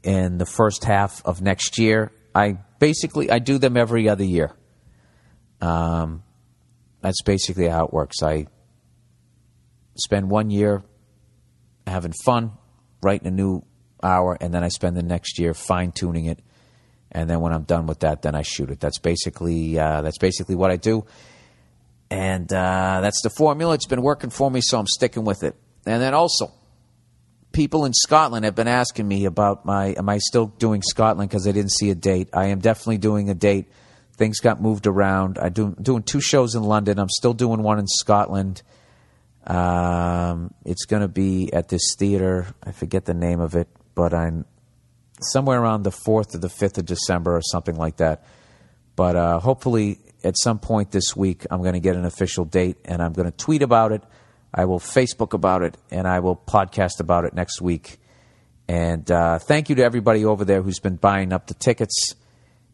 in 0.03 0.37
the 0.37 0.45
first 0.45 0.85
half 0.85 1.25
of 1.25 1.41
next 1.41 1.79
year. 1.79 2.13
I 2.35 2.59
basically 2.79 3.31
I 3.31 3.39
do 3.39 3.57
them 3.57 3.79
every 3.79 4.07
other 4.11 4.25
year. 4.25 4.55
Um, 5.61 6.23
that's 7.01 7.23
basically 7.23 7.69
how 7.69 7.87
it 7.87 7.93
works. 7.93 8.23
I 8.23 8.47
spend 9.97 10.31
one 10.31 10.51
year 10.51 10.83
having 11.87 12.13
fun, 12.25 12.53
writing 13.03 13.27
a 13.27 13.31
new 13.31 13.63
hour, 14.03 14.37
and 14.41 14.53
then 14.53 14.63
I 14.63 14.69
spend 14.69 14.97
the 14.97 15.03
next 15.03 15.39
year 15.39 15.55
fine 15.55 15.93
tuning 15.93 16.27
it. 16.27 16.41
And 17.13 17.29
then 17.29 17.41
when 17.41 17.53
I'm 17.53 17.65
done 17.65 17.87
with 17.87 18.01
that, 18.01 18.23
then 18.23 18.35
I 18.35 18.43
shoot 18.43 18.71
it. 18.71 18.81
That's 18.81 18.99
basically 18.99 19.79
uh, 19.79 20.03
that's 20.03 20.19
basically 20.19 20.55
what 20.55 20.71
I 20.71 20.77
do, 20.77 21.05
and 22.09 22.51
uh, 22.53 23.01
that's 23.03 23.23
the 23.23 23.31
formula. 23.31 23.75
It's 23.75 23.87
been 23.87 24.03
working 24.03 24.31
for 24.31 24.49
me, 24.51 24.61
so 24.61 24.79
I'm 24.79 24.87
sticking 24.87 25.25
with 25.25 25.43
it. 25.43 25.57
And 25.87 26.01
then 26.01 26.15
also, 26.15 26.53
people 27.53 27.85
in 27.85 27.93
Scotland 27.93 28.45
have 28.45 28.55
been 28.55 28.69
asking 28.69 29.09
me 29.09 29.25
about 29.25 29.65
my 29.65 29.87
am 29.99 30.09
I 30.09 30.19
still 30.19 30.47
doing 30.47 30.83
Scotland 30.83 31.31
because 31.31 31.49
I 31.49 31.53
didn't 31.53 31.73
see 31.73 31.91
a 31.91 31.97
date. 31.97 32.29
I 32.33 32.47
am 32.47 32.61
definitely 32.61 32.99
doing 32.99 33.29
a 33.29 33.35
date. 33.35 33.69
Things 34.21 34.41
got 34.41 34.61
moved 34.61 34.87
around. 34.87 35.39
I 35.39 35.49
do 35.49 35.75
doing 35.81 36.03
two 36.03 36.21
shows 36.21 36.55
in 36.55 36.63
London. 36.63 36.99
I'm 36.99 37.09
still 37.09 37.33
doing 37.33 37.63
one 37.63 37.79
in 37.79 37.87
Scotland. 37.87 38.61
Um, 39.47 40.53
it's 40.67 40.85
going 40.85 41.01
to 41.01 41.09
be 41.09 41.51
at 41.55 41.71
this 41.71 41.95
theater. 41.99 42.55
I 42.63 42.73
forget 42.73 43.07
the 43.07 43.15
name 43.15 43.41
of 43.41 43.55
it, 43.55 43.69
but 43.95 44.13
I'm 44.13 44.45
somewhere 45.23 45.59
around 45.59 45.85
the 45.85 45.91
fourth 45.91 46.35
or 46.35 46.39
the 46.39 46.51
fifth 46.51 46.77
of 46.77 46.85
December 46.85 47.35
or 47.35 47.41
something 47.41 47.77
like 47.77 47.97
that. 47.97 48.27
But 48.95 49.17
uh, 49.17 49.39
hopefully, 49.39 50.01
at 50.23 50.37
some 50.37 50.59
point 50.59 50.91
this 50.91 51.17
week, 51.17 51.47
I'm 51.51 51.63
going 51.63 51.73
to 51.73 51.81
get 51.81 51.97
an 51.97 52.05
official 52.05 52.45
date, 52.45 52.77
and 52.85 53.01
I'm 53.03 53.15
going 53.15 53.25
to 53.25 53.35
tweet 53.35 53.63
about 53.63 53.91
it. 53.91 54.03
I 54.53 54.67
will 54.67 54.81
Facebook 54.81 55.33
about 55.33 55.63
it, 55.63 55.79
and 55.91 56.07
I 56.07 56.21
will 56.21 56.37
podcast 56.37 57.01
about 57.01 57.25
it 57.25 57.33
next 57.33 57.63
week. 57.63 57.99
And 58.69 59.11
uh, 59.11 59.39
thank 59.39 59.71
you 59.71 59.77
to 59.77 59.83
everybody 59.83 60.27
over 60.27 60.45
there 60.45 60.61
who's 60.61 60.79
been 60.79 60.97
buying 60.97 61.33
up 61.33 61.47
the 61.47 61.55
tickets. 61.55 62.17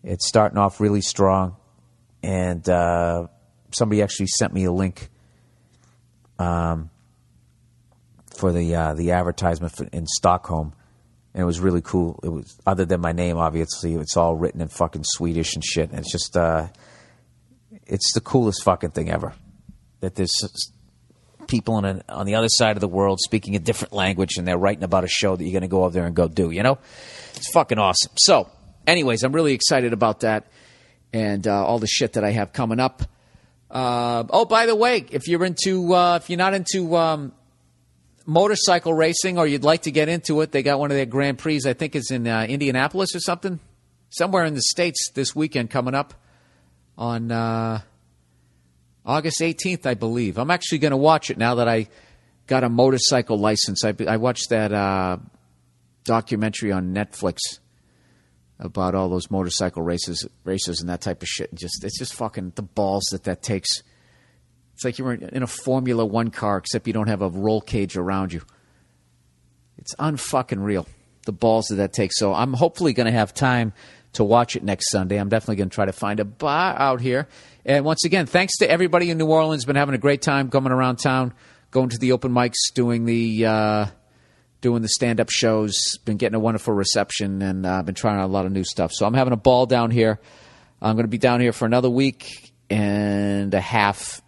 It's 0.03 0.27
starting 0.27 0.59
off 0.59 0.81
really 0.81 1.01
strong, 1.01 1.57
and 2.23 2.69
uh, 2.69 3.27
somebody 3.73 4.03
actually 4.03 4.29
sent 4.29 4.53
me 4.53 4.65
a 4.65 4.73
link 4.73 5.09
um, 6.39 6.91
for 8.37 8.53
the 8.53 8.75
uh, 8.75 8.95
the 8.95 9.13
advertisement 9.13 9.75
for, 9.75 9.85
in 9.93 10.07
Stockholm, 10.07 10.75
and 11.37 11.43
it 11.43 11.47
was 11.47 11.61
really 11.61 11.83
cool. 11.83 12.19
It 12.23 12.31
was 12.31 12.59
other 12.67 12.87
than 12.87 13.01
my 13.03 13.13
name, 13.13 13.37
obviously, 13.37 13.95
it's 13.95 14.17
all 14.17 14.35
written 14.37 14.63
in 14.63 14.69
fucking 14.69 15.05
Swedish 15.05 15.55
and 15.55 15.63
shit. 15.63 15.91
And 15.91 15.99
it's 15.99 16.11
just, 16.11 16.35
uh, 16.35 16.69
it's 17.87 18.15
the 18.15 18.23
coolest 18.23 18.63
fucking 18.63 18.93
thing 18.93 19.11
ever. 19.11 19.35
That 20.01 20.15
there's 20.15 20.33
people 21.47 21.75
on 21.75 22.03
on 22.09 22.27
the 22.27 22.35
other 22.35 22.49
side 22.49 22.77
of 22.77 22.81
the 22.81 22.89
world 22.89 23.21
speaking 23.21 23.55
a 23.55 23.59
different 23.59 23.93
language, 23.93 24.39
and 24.39 24.49
they're 24.49 24.57
writing 24.57 24.83
about 24.83 25.05
a 25.05 25.09
show 25.09 25.37
that 25.37 25.45
you're 25.45 25.53
going 25.53 25.61
to 25.61 25.69
go 25.69 25.85
over 25.85 25.93
there 25.93 26.07
and 26.07 26.17
go 26.17 26.27
do. 26.27 26.51
You 26.51 26.63
know, 26.63 26.79
it's 27.35 27.51
fucking 27.51 27.79
awesome. 27.79 28.13
So, 28.17 28.51
anyways, 28.87 29.23
I'm 29.23 29.33
really 29.33 29.53
excited 29.53 29.93
about 29.93 30.21
that 30.21 30.47
and 31.13 31.47
uh, 31.47 31.65
all 31.65 31.79
the 31.79 31.87
shit 31.87 32.15
that 32.15 32.25
I 32.25 32.31
have 32.31 32.53
coming 32.53 32.81
up. 32.81 33.03
Uh, 33.71 34.25
oh, 34.31 34.45
by 34.45 34.67
the 34.67 34.77
way, 34.77 35.05
if 35.11 35.29
you're 35.29 35.45
into, 35.45 35.95
uh, 35.95 36.17
if 36.17 36.31
you're 36.31 36.39
not 36.39 36.55
into 36.55 36.97
um, 36.97 37.33
motorcycle 38.25 38.95
racing 38.95 39.39
or 39.39 39.47
you'd 39.47 39.65
like 39.65 39.83
to 39.83 39.91
get 39.91 40.09
into 40.09 40.41
it, 40.41 40.53
they 40.53 40.63
got 40.63 40.79
one 40.79 40.91
of 40.91 40.97
their 40.97 41.07
Grand 41.07 41.39
Prix. 41.39 41.61
I 41.67 41.73
think 41.73 41.97
is 41.97 42.11
in 42.11 42.27
uh, 42.27 42.47
Indianapolis 42.49 43.15
or 43.15 43.21
something, 43.21 43.59
somewhere 44.11 44.45
in 44.45 44.55
the 44.55 44.63
states 44.63 45.11
this 45.15 45.35
weekend 45.35 45.71
coming 45.71 45.95
up 45.95 46.15
on 46.97 47.31
uh, 47.33 47.81
August 49.05 49.41
18th, 49.41 49.87
I 49.87 49.95
believe. 49.95 50.39
I'm 50.39 50.51
actually 50.51 50.79
going 50.79 50.93
to 50.93 50.97
watch 50.97 51.31
it 51.31 51.39
now 51.39 51.57
that 51.57 51.69
I 51.69 51.89
got 52.47 52.65
a 52.65 52.69
motorcycle 52.69 53.39
license. 53.39 53.85
I, 53.85 53.95
I 54.07 54.17
watched 54.17 54.51
that 54.51 54.73
uh, 54.73 55.19
documentary 56.05 56.73
on 56.73 56.95
Netflix 56.95 57.39
about 58.59 58.95
all 58.95 59.09
those 59.09 59.31
motorcycle 59.31 59.83
races, 59.83 60.27
races 60.45 60.81
and 60.81 60.89
that 60.89 61.01
type 61.01 61.23
of 61.23 61.29
shit. 61.29 61.55
Just 61.55 61.85
it's 61.85 61.99
just 61.99 62.15
fucking 62.15 62.53
the 62.55 62.63
balls 62.63 63.05
that 63.13 63.25
that 63.25 63.43
takes. 63.43 63.69
It's 64.75 64.85
like 64.85 64.99
you're 64.99 65.13
in 65.13 65.43
a 65.43 65.47
Formula 65.47 66.05
One 66.05 66.31
car, 66.31 66.59
except 66.59 66.87
you 66.87 66.93
don't 66.93 67.09
have 67.09 67.23
a 67.23 67.29
roll 67.29 67.61
cage 67.61 67.97
around 67.97 68.33
you. 68.33 68.43
It's 69.79 69.95
unfucking 69.97 70.63
real. 70.63 70.87
The 71.25 71.33
balls 71.33 71.67
that 71.69 71.77
that 71.77 71.93
takes. 71.93 72.19
So 72.19 72.33
I'm 72.33 72.53
hopefully 72.53 72.93
going 72.93 73.07
to 73.07 73.13
have 73.13 73.35
time 73.35 73.73
to 74.13 74.25
watch 74.25 74.55
it 74.55 74.63
next 74.63 74.91
Sunday. 74.91 75.17
I'm 75.17 75.29
definitely 75.29 75.57
going 75.57 75.71
to 75.71 75.75
try 75.75 75.87
to 75.87 75.93
find 75.93 76.21
a 76.21 76.25
bar 76.25 76.79
out 76.79 77.01
here. 77.01 77.29
And 77.65 77.85
once 77.85 78.05
again, 78.05 78.27
thanks 78.27 78.59
to 78.59 78.71
everybody 78.71 79.11
in 79.11 79.19
New 79.19 79.27
Orleans. 79.27 79.65
Been 79.65 79.77
having 79.77 79.95
a 79.95 79.99
great 79.99 80.23
time 80.23 80.51
coming 80.51 80.73
around 80.73 80.97
town, 80.97 81.35
going 81.71 81.89
to 81.89 81.99
the 81.99 82.13
open 82.13 82.33
mics, 82.33 82.73
doing 82.75 83.05
the. 83.05 83.47
Uh, 83.47 83.87
doing 84.67 84.83
the 84.83 84.89
stand 84.89 85.21
up 85.21 85.31
shows, 85.31 85.97
been 86.05 86.17
getting 86.17 86.35
a 86.35 86.41
wonderful 86.41 86.75
reception, 86.75 87.41
and 87.41 87.65
I've 87.65 87.79
uh, 87.79 87.83
been 87.85 87.95
trying 87.95 88.19
out 88.19 88.25
a 88.25 88.33
lot 88.33 88.47
of 88.47 88.53
new 88.53 88.65
stuff. 88.65 88.91
So 88.93 89.07
I'm 89.07 89.15
having 89.15 89.33
a 89.33 89.37
ball 89.37 89.65
down 89.67 89.93
here. 89.93 90.19
I'm 90.83 90.97
going 90.97 91.05
to 91.05 91.09
be 91.09 91.19
down 91.19 91.41
here 91.41 91.53
for 91.53 91.67
another 91.67 91.89
week 91.89 92.53
and 92.69 93.55
a 93.55 93.61
half, 93.61 94.21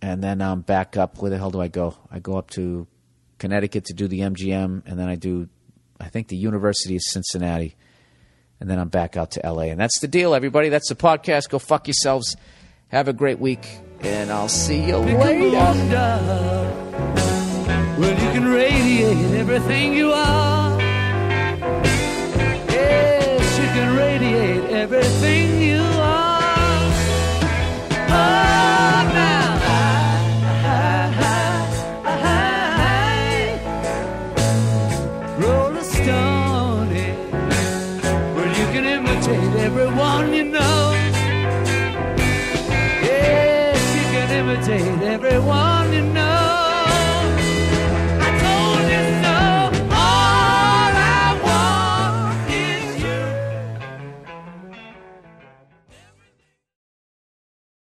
and 0.00 0.22
then 0.22 0.40
I'm 0.40 0.60
back 0.60 0.96
up. 0.96 1.20
Where 1.20 1.28
the 1.28 1.38
hell 1.38 1.50
do 1.50 1.60
I 1.60 1.66
go? 1.66 1.96
I 2.08 2.20
go 2.20 2.36
up 2.38 2.50
to 2.50 2.86
Connecticut 3.40 3.86
to 3.86 3.94
do 3.94 4.06
the 4.06 4.20
MGM, 4.20 4.84
and 4.86 4.96
then 4.96 5.08
I 5.08 5.16
do, 5.16 5.48
I 5.98 6.08
think, 6.08 6.28
the 6.28 6.36
University 6.36 6.94
of 6.94 7.02
Cincinnati, 7.02 7.74
and 8.60 8.70
then 8.70 8.78
I'm 8.78 8.90
back 8.90 9.16
out 9.16 9.32
to 9.32 9.40
LA. 9.44 9.62
And 9.62 9.80
that's 9.80 9.98
the 9.98 10.06
deal, 10.06 10.36
everybody. 10.36 10.68
That's 10.68 10.88
the 10.88 10.94
podcast. 10.94 11.48
Go 11.48 11.58
fuck 11.58 11.88
yourselves. 11.88 12.36
Have 12.90 13.08
a 13.08 13.12
great 13.12 13.40
week, 13.40 13.66
and 14.02 14.30
I'll 14.30 14.46
see 14.46 14.84
you 14.84 14.98
later. 14.98 15.56
Radiate 18.56 19.34
everything 19.34 19.92
you 19.92 20.12
are. 20.12 20.80
Yes, 22.70 23.58
you 23.58 23.66
can 23.76 23.94
radiate 23.94 24.70
everything 24.70 25.60
you 25.60 25.82
are. 25.82 26.80
Oh, 28.08 29.00
now. 29.12 29.48
Roll 35.38 35.76
a 35.76 35.84
stone. 35.84 36.88
Well, 38.34 38.52
you 38.60 38.66
can 38.72 38.86
imitate 38.86 39.54
everyone 39.66 40.32
you 40.32 40.44
know. 40.44 40.94
Yes, 43.02 43.78
you 43.96 44.04
can 44.14 44.28
imitate 44.40 45.02
everyone. 45.02 45.75